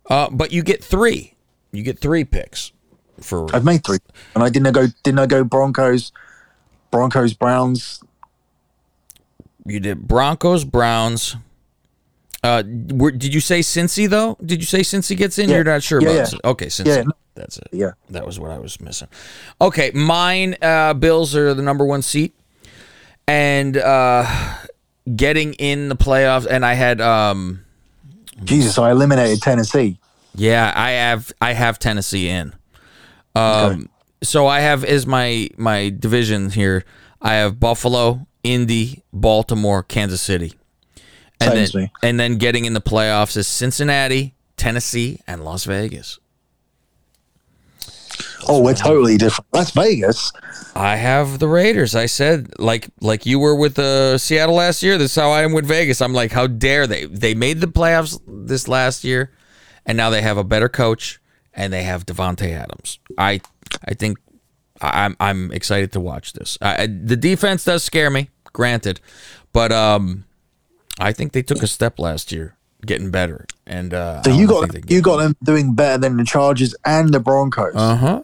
Uh, 0.08 0.30
but 0.30 0.52
you 0.52 0.62
get 0.62 0.84
three. 0.84 1.34
You 1.72 1.82
get 1.82 1.98
three 1.98 2.24
picks 2.24 2.72
for. 3.22 3.54
I've 3.56 3.66
made 3.66 3.84
three, 3.84 3.98
and 4.36 4.44
I 4.44 4.50
didn't 4.50 4.72
go. 4.74 4.88
Didn't 5.02 5.20
I 5.20 5.26
go 5.26 5.44
Broncos, 5.44 6.12
Broncos, 6.92 7.34
Browns? 7.34 8.04
You 9.66 9.80
did 9.80 10.08
Broncos, 10.08 10.64
Browns. 10.64 11.36
Uh, 12.44 12.62
were, 12.92 13.12
did 13.12 13.34
you 13.34 13.40
say 13.40 13.62
Cincy 13.62 14.08
though? 14.08 14.38
Did 14.46 14.60
you 14.60 14.68
say 14.68 14.82
Cincy 14.82 15.18
gets 15.18 15.40
in? 15.40 15.50
Yeah. 15.50 15.56
You're 15.56 15.64
not 15.64 15.82
sure 15.82 16.02
yeah, 16.02 16.10
about 16.10 16.34
yeah. 16.34 16.40
Okay, 16.44 16.68
Cincy. 16.68 16.98
Yeah. 16.98 17.04
That's 17.34 17.58
it. 17.58 17.68
Yeah, 17.72 17.92
that 18.12 18.26
was 18.26 18.40
what 18.40 18.52
I 18.52 18.60
was 18.60 18.80
missing. 18.80 19.08
Okay, 19.60 19.92
mine. 19.92 20.56
Uh, 20.62 20.94
Bills 20.94 21.36
are 21.36 21.54
the 21.54 21.62
number 21.64 21.86
one 21.86 22.02
seat, 22.02 22.34
and 23.28 23.76
uh, 23.76 24.26
getting 25.14 25.54
in 25.56 25.90
the 25.90 25.96
playoffs. 25.96 26.46
And 26.50 26.66
I 26.66 26.74
had. 26.74 27.02
um 27.02 27.62
Jesus, 28.44 28.76
so 28.76 28.84
I 28.84 28.92
eliminated 28.92 29.42
Tennessee. 29.42 29.98
Yeah, 30.36 30.72
I 30.76 30.92
have. 30.92 31.32
I 31.40 31.54
have 31.54 31.80
Tennessee 31.80 32.28
in. 32.28 32.54
Um, 33.36 33.72
okay. 33.72 33.82
So 34.24 34.48
I 34.48 34.60
have 34.60 34.84
is 34.84 35.06
my 35.06 35.50
my 35.58 35.90
division 35.90 36.50
here. 36.50 36.84
I 37.22 37.36
have 37.36 37.60
Buffalo, 37.60 38.28
Indy, 38.44 39.04
Baltimore, 39.14 39.84
Kansas 39.84 40.22
City, 40.22 40.54
and 41.40 41.54
then 41.54 41.92
and 42.04 42.20
then 42.20 42.38
getting 42.38 42.66
in 42.66 42.74
the 42.74 42.82
playoffs 42.82 43.38
is 43.38 43.48
Cincinnati, 43.48 44.36
Tennessee, 44.58 45.22
and 45.28 45.44
Las 45.46 45.66
Vegas. 45.66 46.20
Oh, 48.48 48.62
we're 48.62 48.74
totally 48.74 49.18
different. 49.18 49.48
Las 49.54 49.72
Vegas. 49.72 50.32
I 50.76 50.98
have 50.98 51.40
the 51.40 51.48
Raiders. 51.48 51.96
I 51.96 52.06
said 52.06 52.60
like 52.60 52.90
like 53.02 53.26
you 53.26 53.40
were 53.40 53.56
with 53.56 53.80
uh, 53.80 54.18
Seattle 54.18 54.56
last 54.56 54.84
year. 54.84 54.98
This 54.98 55.12
is 55.12 55.16
how 55.16 55.32
I 55.32 55.44
am 55.44 55.54
with 55.54 55.66
Vegas. 55.66 56.02
I'm 56.02 56.14
like, 56.14 56.32
how 56.32 56.48
dare 56.48 56.86
they? 56.88 57.06
They 57.06 57.34
made 57.34 57.62
the 57.62 57.68
playoffs 57.68 58.20
this 58.28 58.68
last 58.68 59.04
year, 59.04 59.32
and 59.86 59.98
now 59.98 60.10
they 60.10 60.22
have 60.22 60.38
a 60.38 60.44
better 60.44 60.70
coach 60.70 61.20
and 61.56 61.72
they 61.72 61.84
have 61.84 62.06
Davante 62.06 62.52
Adams. 62.52 63.00
I 63.18 63.42
I 63.86 63.94
think 63.94 64.18
I'm 64.82 65.16
I'm 65.20 65.52
excited 65.52 65.92
to 65.94 66.00
watch 66.00 66.34
this. 66.34 66.58
I, 66.62 66.88
the 66.88 67.16
defense 67.16 67.64
does 67.64 67.84
scare 67.84 68.10
me, 68.10 68.30
granted, 68.54 69.00
but 69.54 69.72
um, 69.72 70.26
I 71.00 71.14
think 71.14 71.32
they 71.32 71.42
took 71.42 71.64
a 71.64 71.68
step 71.68 71.98
last 71.98 72.32
year, 72.32 72.58
getting 72.86 73.12
better. 73.12 73.46
And 73.66 73.94
uh, 73.94 74.22
so 74.24 74.32
you 74.32 74.48
got 74.48 74.90
you 74.90 75.02
got 75.02 75.18
them 75.18 75.36
doing 75.44 75.74
better 75.74 75.98
than 75.98 76.18
the 76.18 76.26
Chargers 76.26 76.76
and 76.86 77.14
the 77.14 77.20
Broncos. 77.20 77.74
Uh 77.76 77.96
huh. 77.96 78.24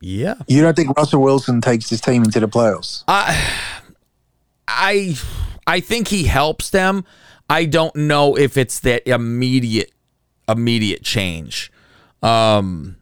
Yeah. 0.00 0.34
You 0.48 0.62
don't 0.62 0.74
think 0.74 0.96
Russell 0.96 1.22
Wilson 1.22 1.60
takes 1.60 1.88
his 1.88 2.00
team 2.00 2.24
into 2.24 2.40
the 2.40 2.48
playoffs? 2.48 3.04
I 3.08 3.94
I 4.66 5.16
I 5.66 5.80
think 5.80 6.08
he 6.08 6.24
helps 6.24 6.70
them. 6.70 7.04
I 7.48 7.66
don't 7.66 7.94
know 7.94 8.36
if 8.36 8.56
it's 8.56 8.80
that 8.80 9.06
immediate 9.06 9.92
immediate 10.48 11.02
change. 11.02 11.70
Um, 12.22 12.96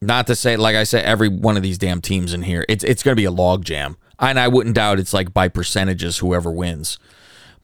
not 0.00 0.26
to 0.26 0.36
say, 0.36 0.56
like 0.56 0.76
I 0.76 0.84
said, 0.84 1.04
every 1.04 1.28
one 1.28 1.56
of 1.56 1.62
these 1.62 1.78
damn 1.78 2.00
teams 2.00 2.34
in 2.34 2.42
here, 2.42 2.64
it's 2.68 2.84
it's 2.84 3.02
going 3.02 3.12
to 3.14 3.20
be 3.20 3.24
a 3.24 3.30
log 3.30 3.64
jam, 3.64 3.96
and 4.18 4.38
I 4.38 4.48
wouldn't 4.48 4.74
doubt 4.74 4.98
it's 4.98 5.14
like 5.14 5.32
by 5.32 5.48
percentages 5.48 6.18
whoever 6.18 6.50
wins. 6.50 6.98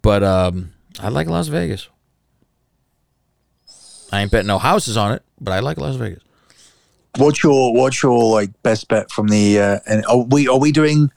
But 0.02 0.22
um, 0.22 0.72
I 0.98 1.08
like 1.08 1.28
Las 1.28 1.48
Vegas. 1.48 1.88
I 4.12 4.22
ain't 4.22 4.30
betting 4.30 4.46
no 4.48 4.58
houses 4.58 4.96
on 4.96 5.12
it, 5.12 5.22
but 5.40 5.52
I 5.52 5.60
like 5.60 5.78
Las 5.78 5.96
Vegas. 5.96 6.22
what's 7.16 7.42
your 7.42 7.72
what's 7.74 8.02
your 8.02 8.32
like 8.32 8.50
best 8.62 8.88
bet 8.88 9.10
from 9.10 9.28
the 9.28 9.58
uh, 9.58 9.78
and 9.86 10.04
are 10.06 10.18
we 10.24 10.48
are 10.48 10.58
we 10.58 10.72
doing 10.72 11.10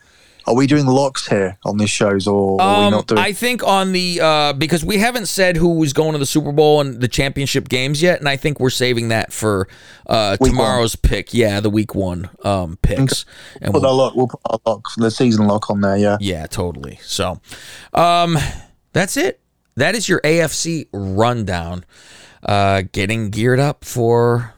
are 0.45 0.55
we 0.55 0.67
doing 0.67 0.85
locks 0.85 1.25
here 1.27 1.57
on 1.63 1.77
these 1.77 1.89
shows, 1.89 2.27
or 2.27 2.61
are 2.61 2.79
we 2.79 2.85
Um, 2.87 2.91
not 2.91 3.07
doing? 3.07 3.19
I 3.19 3.31
think 3.31 3.63
on 3.65 3.93
the 3.93 4.19
uh, 4.21 4.51
because 4.53 4.83
we 4.83 4.97
haven't 4.97 5.27
said 5.27 5.55
who 5.55 5.75
was 5.75 5.93
going 5.93 6.11
to 6.11 6.17
the 6.17 6.25
Super 6.25 6.51
Bowl 6.51 6.81
and 6.81 6.99
the 6.99 7.07
championship 7.07 7.69
games 7.69 8.01
yet, 8.01 8.19
and 8.19 8.27
I 8.27 8.35
think 8.35 8.59
we're 8.59 8.69
saving 8.69 9.07
that 9.07 9.31
for 9.31 9.69
uh, 10.05 10.35
tomorrow's 10.35 10.97
pick. 10.97 11.33
Yeah, 11.33 11.61
the 11.61 11.69
week 11.69 11.95
one 11.95 12.29
um, 12.43 12.77
picks, 12.81 13.23
and 13.61 13.71
put 13.71 13.83
we'll, 13.83 13.95
lock. 13.95 14.15
We'll 14.15 14.27
put 14.27 14.41
our 14.49 14.59
lock, 14.65 14.85
the 14.97 15.11
season 15.11 15.47
lock 15.47 15.69
on 15.69 15.79
there. 15.79 15.95
Yeah. 15.95 16.17
yeah, 16.19 16.45
totally. 16.47 16.99
So, 17.03 17.39
um, 17.93 18.37
that's 18.91 19.15
it. 19.15 19.39
That 19.75 19.95
is 19.95 20.09
your 20.09 20.19
AFC 20.21 20.87
rundown. 20.91 21.85
Uh, 22.43 22.83
getting 22.91 23.29
geared 23.29 23.59
up 23.59 23.85
for 23.85 24.53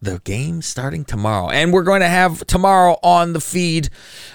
the 0.00 0.20
game 0.20 0.62
starting 0.62 1.04
tomorrow, 1.04 1.50
and 1.50 1.72
we're 1.72 1.82
going 1.82 2.00
to 2.00 2.08
have 2.08 2.46
tomorrow 2.46 2.96
on 3.02 3.32
the 3.32 3.40
feed. 3.40 3.88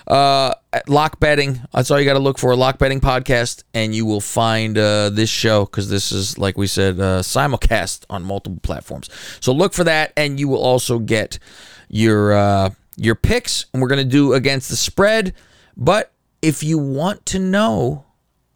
Uh, 0.07 0.53
lock 0.87 1.19
betting. 1.19 1.61
That's 1.73 1.89
all 1.89 1.99
you 1.99 2.05
got 2.05 2.13
to 2.13 2.19
look 2.19 2.37
for. 2.37 2.55
Lock 2.55 2.77
betting 2.77 2.99
podcast, 2.99 3.63
and 3.73 3.95
you 3.95 4.05
will 4.05 4.21
find 4.21 4.77
uh, 4.77 5.09
this 5.09 5.29
show 5.29 5.65
because 5.65 5.89
this 5.89 6.11
is, 6.11 6.37
like 6.37 6.57
we 6.57 6.67
said, 6.67 6.99
uh, 6.99 7.21
simulcast 7.21 8.05
on 8.09 8.23
multiple 8.23 8.59
platforms. 8.61 9.09
So 9.39 9.51
look 9.51 9.73
for 9.73 9.83
that, 9.83 10.13
and 10.15 10.39
you 10.39 10.47
will 10.47 10.61
also 10.63 10.99
get 10.99 11.39
your 11.89 12.33
uh, 12.33 12.69
your 12.97 13.15
picks. 13.15 13.65
And 13.73 13.81
we're 13.81 13.89
going 13.89 14.03
to 14.03 14.09
do 14.09 14.33
against 14.33 14.69
the 14.69 14.75
spread. 14.75 15.33
But 15.75 16.11
if 16.41 16.63
you 16.63 16.77
want 16.77 17.25
to 17.27 17.39
know 17.39 18.05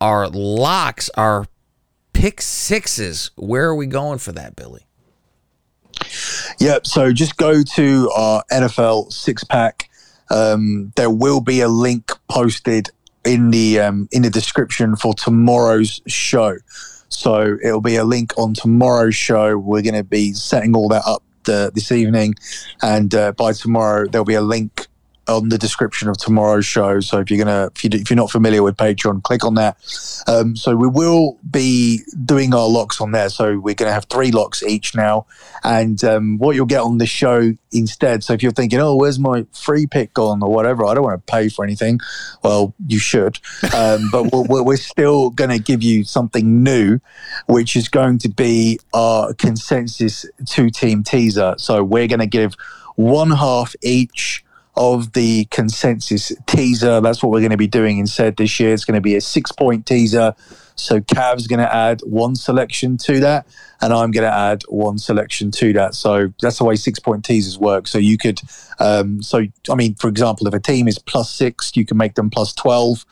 our 0.01 0.27
locks, 0.27 1.09
our 1.15 1.47
pick 2.25 2.41
sixes, 2.41 3.29
where 3.35 3.65
are 3.65 3.75
we 3.75 3.85
going 3.85 4.17
for 4.17 4.31
that, 4.31 4.55
Billi? 4.55 4.87
Yep. 6.59 6.87
So 6.87 7.13
just 7.13 7.37
go 7.37 7.61
to 7.61 8.11
our 8.15 8.43
NFL 8.51 9.13
six 9.13 9.43
pack. 9.43 9.91
Um, 10.31 10.91
there 10.95 11.11
will 11.11 11.39
be 11.39 11.61
a 11.61 11.67
link 11.67 12.11
posted 12.27 12.89
in 13.25 13.51
the 13.51 13.79
um, 13.79 14.09
in 14.11 14.23
the 14.23 14.31
description 14.31 14.95
for 14.95 15.13
tomorrow's 15.13 16.01
show. 16.07 16.57
So 17.09 17.59
it'll 17.63 17.79
be 17.79 17.95
a 17.95 18.03
link 18.03 18.35
on 18.39 18.55
tomorrow's 18.55 19.13
show. 19.13 19.59
We're 19.59 19.83
going 19.83 19.93
to 19.93 20.03
be 20.03 20.33
setting 20.33 20.75
all 20.75 20.89
that 20.89 21.03
up 21.05 21.21
uh, 21.47 21.69
this 21.75 21.91
evening, 21.91 22.33
and 22.81 23.13
uh, 23.13 23.33
by 23.33 23.53
tomorrow 23.53 24.07
there'll 24.07 24.25
be 24.25 24.33
a 24.33 24.41
link 24.41 24.84
on 25.27 25.49
the 25.49 25.57
description 25.57 26.07
of 26.07 26.17
tomorrow's 26.17 26.65
show. 26.65 26.99
So 26.99 27.19
if 27.19 27.29
you're 27.29 27.43
gonna 27.43 27.71
if, 27.75 27.83
you, 27.83 27.89
you're 28.09 28.17
not 28.17 28.31
familiar 28.31 28.63
with 28.63 28.77
Patreon, 28.77 29.23
click 29.23 29.43
on 29.43 29.55
that. 29.55 29.77
Um, 30.27 30.55
so 30.55 30.75
we 30.75 30.87
will 30.87 31.37
be 31.49 32.01
doing 32.23 32.53
our 32.53 32.67
locks 32.67 33.01
on 33.01 33.11
there. 33.11 33.29
So 33.29 33.59
we're 33.59 33.75
gonna 33.75 33.93
have 33.93 34.05
three 34.05 34.31
locks 34.31 34.63
each 34.63 34.95
now, 34.95 35.25
and 35.63 36.03
um, 36.03 36.37
what 36.37 36.55
you'll 36.55 36.65
get 36.65 36.81
on 36.81 36.97
the 36.97 37.05
show 37.05 37.53
instead. 37.71 38.23
So 38.23 38.33
if 38.33 38.41
you're 38.41 38.51
thinking, 38.51 38.79
oh, 38.79 38.95
where's 38.95 39.19
my 39.19 39.45
free 39.51 39.85
pick 39.85 40.13
gone 40.13 40.41
or 40.41 40.51
whatever, 40.51 40.85
I 40.85 40.93
don't 40.93 41.03
want 41.03 41.25
to 41.25 41.31
pay 41.31 41.49
for 41.49 41.65
anything. 41.65 41.99
Well, 42.43 42.73
you 42.87 42.99
should, 42.99 43.39
um, 43.75 44.09
but 44.11 44.31
we're, 44.31 44.63
we're 44.63 44.77
still 44.77 45.31
to 45.49 45.59
give 45.59 45.83
you 45.83 46.03
something 46.03 46.63
new, 46.63 46.99
which 47.47 47.75
is 47.75 47.89
going 47.89 48.19
to 48.19 48.29
be 48.29 48.79
our 48.93 49.33
consensus 49.33 50.25
two 50.45 50.69
team 50.69 51.03
teaser. 51.03 51.55
So 51.57 51.83
we're 51.83 52.07
to 52.19 52.27
give 52.27 52.55
one 52.95 53.31
half 53.31 53.75
each 53.83 54.44
of 54.77 55.13
the 55.13 55.45
consensus 55.45 56.31
teaser. 56.47 57.01
That's 57.01 57.23
what 57.23 57.31
we're 57.31 57.39
going 57.39 57.51
to 57.51 57.57
be 57.57 57.67
doing 57.67 57.97
instead 57.97 58.37
this 58.37 58.59
year. 58.59 58.73
It's 58.73 58.85
going 58.85 58.95
to 58.95 59.01
be 59.01 59.15
a 59.15 59.21
six 59.21 59.51
point 59.51 59.85
teaser. 59.85 60.35
So 60.75 60.99
Cav's 60.99 61.47
going 61.47 61.59
to 61.59 61.73
add 61.73 62.01
one 62.01 62.35
selection 62.35 62.97
to 62.97 63.21
that, 63.21 63.47
and 63.81 63.93
I'm 63.93 64.11
going 64.11 64.25
to 64.25 64.33
add 64.33 64.63
one 64.67 64.97
selection 64.97 65.49
to 65.51 65.71
that. 65.73 65.95
So 65.95 66.33
that's 66.41 66.57
the 66.57 66.65
way 66.65 66.75
six 66.75 66.99
point 66.99 67.23
teasers 67.23 67.57
work. 67.57 67.87
So 67.87 67.97
you 67.97 68.17
could, 68.17 68.41
um, 68.79 69.21
so 69.21 69.45
I 69.69 69.75
mean, 69.75 69.95
for 69.95 70.09
example, 70.09 70.47
if 70.47 70.53
a 70.53 70.59
team 70.59 70.87
is 70.87 70.99
plus 70.99 71.29
six, 71.29 71.71
you 71.75 71.85
can 71.85 71.97
make 71.97 72.15
them 72.15 72.29
plus 72.29 72.53
twelve. 72.53 73.05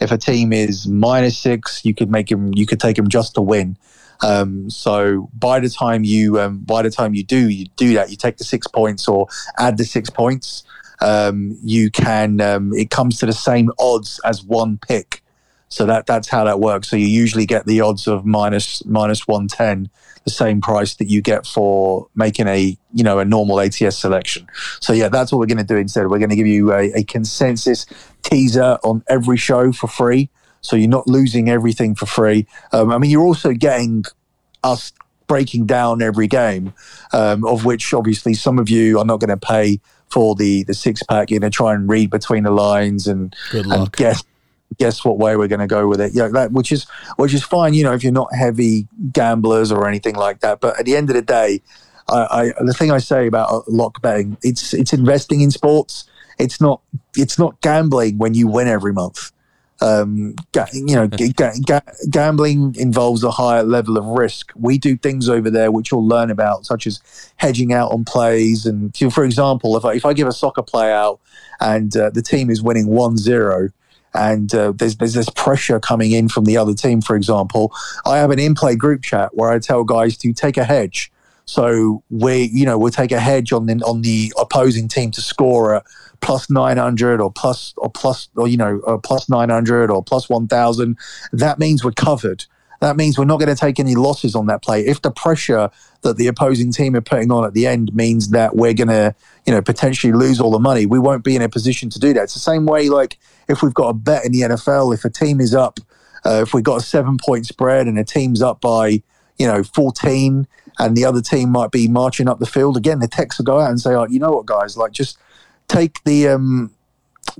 If 0.00 0.12
a 0.12 0.18
team 0.18 0.52
is 0.52 0.86
minus 0.86 1.36
six, 1.36 1.84
you 1.84 1.92
could 1.92 2.10
make 2.10 2.28
them. 2.28 2.54
You 2.54 2.66
could 2.66 2.78
take 2.78 2.94
them 2.96 3.08
just 3.08 3.34
to 3.34 3.42
win. 3.42 3.76
Um, 4.20 4.68
so 4.68 5.28
by 5.32 5.60
the 5.60 5.68
time 5.68 6.04
you 6.04 6.40
um, 6.40 6.58
by 6.58 6.82
the 6.82 6.90
time 6.90 7.14
you 7.14 7.24
do 7.24 7.48
you 7.48 7.66
do 7.76 7.94
that, 7.94 8.10
you 8.10 8.16
take 8.16 8.36
the 8.36 8.44
six 8.44 8.66
points 8.66 9.08
or 9.08 9.26
add 9.58 9.76
the 9.76 9.84
six 9.84 10.10
points. 10.10 10.64
Um, 11.00 11.56
you 11.62 11.90
can 11.90 12.40
um, 12.40 12.72
it 12.74 12.90
comes 12.90 13.18
to 13.18 13.26
the 13.26 13.32
same 13.32 13.70
odds 13.78 14.20
as 14.24 14.42
one 14.42 14.78
pick. 14.78 15.22
So 15.70 15.84
that 15.86 16.06
that's 16.06 16.28
how 16.28 16.44
that 16.44 16.60
works. 16.60 16.88
So 16.88 16.96
you 16.96 17.06
usually 17.06 17.46
get 17.46 17.66
the 17.66 17.80
odds 17.82 18.06
of 18.06 18.24
minus 18.24 18.84
minus 18.86 19.28
one 19.28 19.48
ten, 19.48 19.90
the 20.24 20.30
same 20.30 20.60
price 20.60 20.94
that 20.94 21.08
you 21.08 21.20
get 21.20 21.46
for 21.46 22.08
making 22.14 22.48
a 22.48 22.76
you 22.94 23.04
know 23.04 23.18
a 23.18 23.24
normal 23.24 23.60
ATS 23.60 23.98
selection. 23.98 24.46
So 24.80 24.92
yeah, 24.92 25.08
that's 25.08 25.30
what 25.30 25.38
we're 25.38 25.46
going 25.46 25.58
to 25.58 25.64
do 25.64 25.76
instead. 25.76 26.08
We're 26.08 26.18
going 26.18 26.30
to 26.30 26.36
give 26.36 26.46
you 26.46 26.72
a, 26.72 26.92
a 26.94 27.04
consensus 27.04 27.84
teaser 28.22 28.78
on 28.82 29.02
every 29.08 29.36
show 29.36 29.72
for 29.72 29.88
free. 29.88 30.30
So 30.60 30.74
you're 30.74 30.88
not 30.88 31.06
losing 31.06 31.48
everything 31.48 31.94
for 31.94 32.06
free. 32.06 32.46
Um, 32.72 32.90
I 32.90 32.98
mean, 32.98 33.10
you're 33.10 33.22
also 33.22 33.52
getting 33.52 34.04
us 34.64 34.92
breaking 35.28 35.66
down 35.66 36.02
every 36.02 36.26
game, 36.26 36.72
um, 37.12 37.44
of 37.44 37.64
which 37.64 37.94
obviously 37.94 38.34
some 38.34 38.58
of 38.58 38.68
you 38.68 38.98
are 38.98 39.04
not 39.04 39.20
going 39.20 39.28
to 39.28 39.36
pay 39.36 39.80
for 40.10 40.34
the 40.34 40.64
the 40.64 40.74
six 40.74 41.02
pack. 41.02 41.28
Going 41.28 41.42
to 41.42 41.50
try 41.50 41.74
and 41.74 41.88
read 41.88 42.10
between 42.10 42.44
the 42.44 42.50
lines 42.50 43.06
and, 43.06 43.34
and 43.52 43.92
guess 43.92 44.22
guess 44.78 45.04
what 45.04 45.18
way 45.18 45.36
we're 45.36 45.48
going 45.48 45.60
to 45.60 45.66
go 45.66 45.88
with 45.88 46.00
it. 46.00 46.12
Yeah, 46.14 46.28
that 46.28 46.52
which 46.52 46.72
is 46.72 46.86
which 47.16 47.34
is 47.34 47.42
fine. 47.42 47.74
You 47.74 47.84
know, 47.84 47.92
if 47.92 48.02
you're 48.02 48.12
not 48.12 48.34
heavy 48.34 48.86
gamblers 49.12 49.72
or 49.72 49.88
anything 49.88 50.14
like 50.14 50.40
that. 50.40 50.60
But 50.60 50.78
at 50.78 50.86
the 50.86 50.96
end 50.96 51.10
of 51.10 51.16
the 51.16 51.22
day, 51.22 51.62
I, 52.08 52.52
I 52.58 52.64
the 52.64 52.74
thing 52.74 52.90
I 52.90 52.98
say 52.98 53.26
about 53.26 53.50
uh, 53.50 53.60
lock 53.68 54.00
betting, 54.02 54.36
it's 54.42 54.74
it's 54.74 54.92
investing 54.92 55.40
in 55.40 55.50
sports. 55.50 56.08
It's 56.38 56.60
not 56.60 56.80
it's 57.16 57.38
not 57.38 57.60
gambling 57.60 58.18
when 58.18 58.34
you 58.34 58.48
win 58.48 58.68
every 58.68 58.92
month. 58.92 59.32
Um, 59.80 60.34
ga- 60.52 60.66
you 60.72 60.94
know, 60.94 61.06
ga- 61.08 61.32
ga- 61.32 61.58
ga- 61.64 61.92
gambling 62.10 62.74
involves 62.76 63.22
a 63.22 63.30
higher 63.30 63.62
level 63.62 63.96
of 63.96 64.04
risk. 64.06 64.52
We 64.56 64.78
do 64.78 64.96
things 64.96 65.28
over 65.28 65.50
there 65.50 65.70
which 65.70 65.92
you'll 65.92 66.06
learn 66.06 66.30
about, 66.30 66.66
such 66.66 66.86
as 66.86 67.00
hedging 67.36 67.72
out 67.72 67.92
on 67.92 68.04
plays. 68.04 68.66
And 68.66 68.96
for 69.12 69.24
example, 69.24 69.76
if 69.76 69.84
I, 69.84 69.94
if 69.94 70.04
I 70.04 70.12
give 70.12 70.26
a 70.26 70.32
soccer 70.32 70.62
play 70.62 70.92
out 70.92 71.20
and 71.60 71.96
uh, 71.96 72.10
the 72.10 72.22
team 72.22 72.50
is 72.50 72.62
winning 72.62 72.86
1-0 72.86 73.72
and 74.14 74.54
uh, 74.54 74.72
there's 74.74 74.96
there's 74.96 75.14
this 75.14 75.28
pressure 75.30 75.78
coming 75.78 76.12
in 76.12 76.28
from 76.28 76.44
the 76.44 76.56
other 76.56 76.74
team, 76.74 77.00
for 77.00 77.14
example, 77.14 77.72
I 78.06 78.18
have 78.18 78.30
an 78.30 78.38
in-play 78.38 78.74
group 78.76 79.02
chat 79.02 79.30
where 79.34 79.50
I 79.50 79.58
tell 79.58 79.84
guys 79.84 80.16
to 80.18 80.32
take 80.32 80.56
a 80.56 80.64
hedge. 80.64 81.12
So 81.44 82.02
we, 82.10 82.50
you 82.52 82.66
know, 82.66 82.76
we'll 82.78 82.90
take 82.90 83.12
a 83.12 83.20
hedge 83.20 83.52
on 83.52 83.66
the 83.66 83.74
on 83.86 84.02
the 84.02 84.32
opposing 84.38 84.88
team 84.88 85.10
to 85.12 85.22
score 85.22 85.76
at 85.76 85.84
plus 86.20 86.50
nine 86.50 86.76
hundred 86.76 87.20
or 87.20 87.32
plus 87.32 87.74
or 87.76 87.90
plus 87.90 88.28
or 88.36 88.48
you 88.48 88.56
know 88.56 88.80
or 88.84 89.00
plus 89.00 89.28
nine 89.28 89.50
hundred 89.50 89.90
or 89.90 90.02
plus 90.02 90.28
one 90.28 90.48
thousand. 90.48 90.98
That 91.32 91.58
means 91.58 91.84
we're 91.84 91.92
covered. 91.92 92.44
That 92.80 92.96
means 92.96 93.18
we're 93.18 93.24
not 93.24 93.40
going 93.40 93.48
to 93.48 93.60
take 93.60 93.80
any 93.80 93.96
losses 93.96 94.36
on 94.36 94.46
that 94.46 94.62
play. 94.62 94.86
If 94.86 95.02
the 95.02 95.10
pressure 95.10 95.70
that 96.02 96.16
the 96.16 96.28
opposing 96.28 96.72
team 96.72 96.94
are 96.94 97.00
putting 97.00 97.32
on 97.32 97.44
at 97.44 97.52
the 97.52 97.66
end 97.66 97.94
means 97.94 98.30
that 98.30 98.54
we're 98.54 98.74
going 98.74 98.88
to, 98.88 99.14
you 99.46 99.52
know, 99.52 99.60
potentially 99.60 100.12
lose 100.12 100.40
all 100.40 100.52
the 100.52 100.60
money, 100.60 100.86
we 100.86 100.98
won't 100.98 101.24
be 101.24 101.34
in 101.34 101.42
a 101.42 101.48
position 101.48 101.90
to 101.90 101.98
do 101.98 102.12
that. 102.12 102.24
It's 102.24 102.34
the 102.34 102.40
same 102.40 102.66
way, 102.66 102.88
like 102.88 103.18
if 103.48 103.62
we've 103.62 103.74
got 103.74 103.88
a 103.88 103.94
bet 103.94 104.24
in 104.24 104.32
the 104.32 104.42
NFL, 104.42 104.94
if 104.94 105.04
a 105.04 105.10
team 105.10 105.40
is 105.40 105.54
up, 105.54 105.80
uh, 106.24 106.42
if 106.42 106.54
we've 106.54 106.64
got 106.64 106.80
a 106.80 106.84
seven 106.84 107.18
point 107.24 107.46
spread 107.46 107.88
and 107.88 107.98
a 107.98 108.04
team's 108.04 108.42
up 108.42 108.60
by, 108.60 109.02
you 109.38 109.46
know, 109.46 109.64
14 109.64 110.46
and 110.78 110.96
the 110.96 111.04
other 111.04 111.20
team 111.20 111.50
might 111.50 111.72
be 111.72 111.88
marching 111.88 112.28
up 112.28 112.38
the 112.38 112.46
field, 112.46 112.76
again, 112.76 113.00
the 113.00 113.08
techs 113.08 113.38
will 113.38 113.44
go 113.44 113.58
out 113.58 113.70
and 113.70 113.80
say, 113.80 113.92
oh, 113.94 114.06
you 114.06 114.20
know 114.20 114.30
what, 114.30 114.46
guys, 114.46 114.76
like 114.76 114.92
just 114.92 115.18
take 115.68 116.02
the, 116.04 116.28
um, 116.28 116.74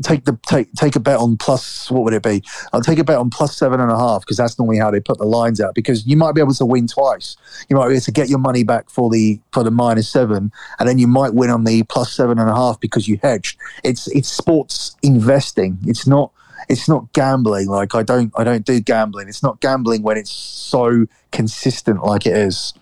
take 0.03 0.25
the 0.25 0.39
take 0.47 0.73
take 0.75 0.97
a 0.97 1.01
bet 1.01 1.19
on 1.19 1.37
plus 1.37 1.91
what 1.91 2.05
would 2.05 2.15
it 2.15 2.23
be? 2.23 2.43
I'll 2.73 2.81
take 2.81 2.99
a 2.99 3.05
bet 3.05 3.19
on 3.19 3.31
plus 3.31 3.57
seven 3.57 3.81
and 3.81 3.91
a 3.91 3.99
half 3.99 4.23
because 4.23 4.37
that's 4.37 4.59
normally 4.59 4.79
how 4.79 4.91
they 4.91 5.01
put 5.01 5.19
the 5.19 5.25
lines 5.25 5.61
out 5.61 5.75
because 5.75 6.07
you 6.07 6.17
might 6.17 6.35
be 6.35 6.41
able 6.41 6.55
to 6.55 6.67
win 6.67 6.87
twice. 6.87 7.37
You 7.69 7.77
might 7.77 7.89
be 7.89 7.95
able 7.95 8.03
to 8.03 8.13
get 8.13 8.29
your 8.29 8.39
money 8.39 8.65
back 8.65 8.91
for 8.91 9.11
the 9.11 9.41
for 9.53 9.63
the 9.63 9.71
minus 9.71 10.09
seven 10.09 10.53
and 10.79 10.89
then 10.89 10.99
you 10.99 11.07
might 11.07 11.35
win 11.35 11.51
on 11.51 11.65
the 11.65 11.83
plus 11.85 12.13
seven 12.13 12.39
and 12.39 12.49
a 12.49 12.55
half 12.55 12.81
because 12.81 13.09
you 13.09 13.19
hedged. 13.23 13.59
It's 13.85 14.07
it's 14.09 14.29
sports 14.29 14.97
investing. 15.03 15.79
It's 15.87 16.07
not 16.07 16.33
it's 16.69 16.89
not 16.89 17.13
gambling. 17.13 17.69
Like 17.69 17.95
i 17.95 18.03
don't 18.03 18.33
i 18.37 18.45
don't 18.45 18.65
do 18.65 18.81
gambling. 18.81 19.29
It's 19.29 19.43
not 19.43 19.61
gambling 19.61 20.03
when 20.03 20.17
it's 20.17 20.33
so 20.33 21.07
consistent 21.33 22.03
like 22.05 22.27
it 22.27 22.37
is. 22.37 22.75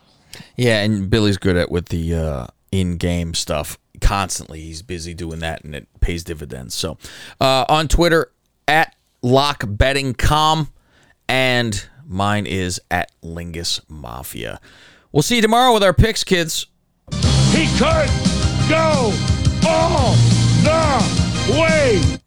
Yeah, 0.56 0.82
and 0.82 1.08
Billi's 1.08 1.38
good 1.38 1.56
at 1.56 1.70
with 1.70 1.88
the 1.88 2.14
uh, 2.14 2.46
in-game 2.70 3.32
stuff. 3.32 3.78
Constantly, 4.06 4.60
he's 4.60 4.82
busy 4.82 5.14
doing 5.14 5.40
that, 5.40 5.64
and 5.64 5.74
it 5.74 5.88
pays 5.98 6.22
dividends. 6.22 6.76
So, 6.76 6.96
uh, 7.40 7.64
on 7.68 7.88
Twitter 7.88 8.30
at 8.68 8.94
lockbettingcom, 9.24 10.68
and 11.28 11.88
mine 12.06 12.46
is 12.46 12.80
at 12.88 13.10
Lingus 13.20 13.80
Mafia. 13.88 14.60
We'll 15.10 15.24
see 15.24 15.36
you 15.36 15.42
tomorrow 15.42 15.74
with 15.74 15.82
our 15.82 15.92
picks, 15.92 16.22
kids. 16.22 16.68
He 17.50 17.66
could 17.78 18.08
go 18.68 19.12
all 19.66 20.14
the 20.62 21.58
way. 21.58 22.18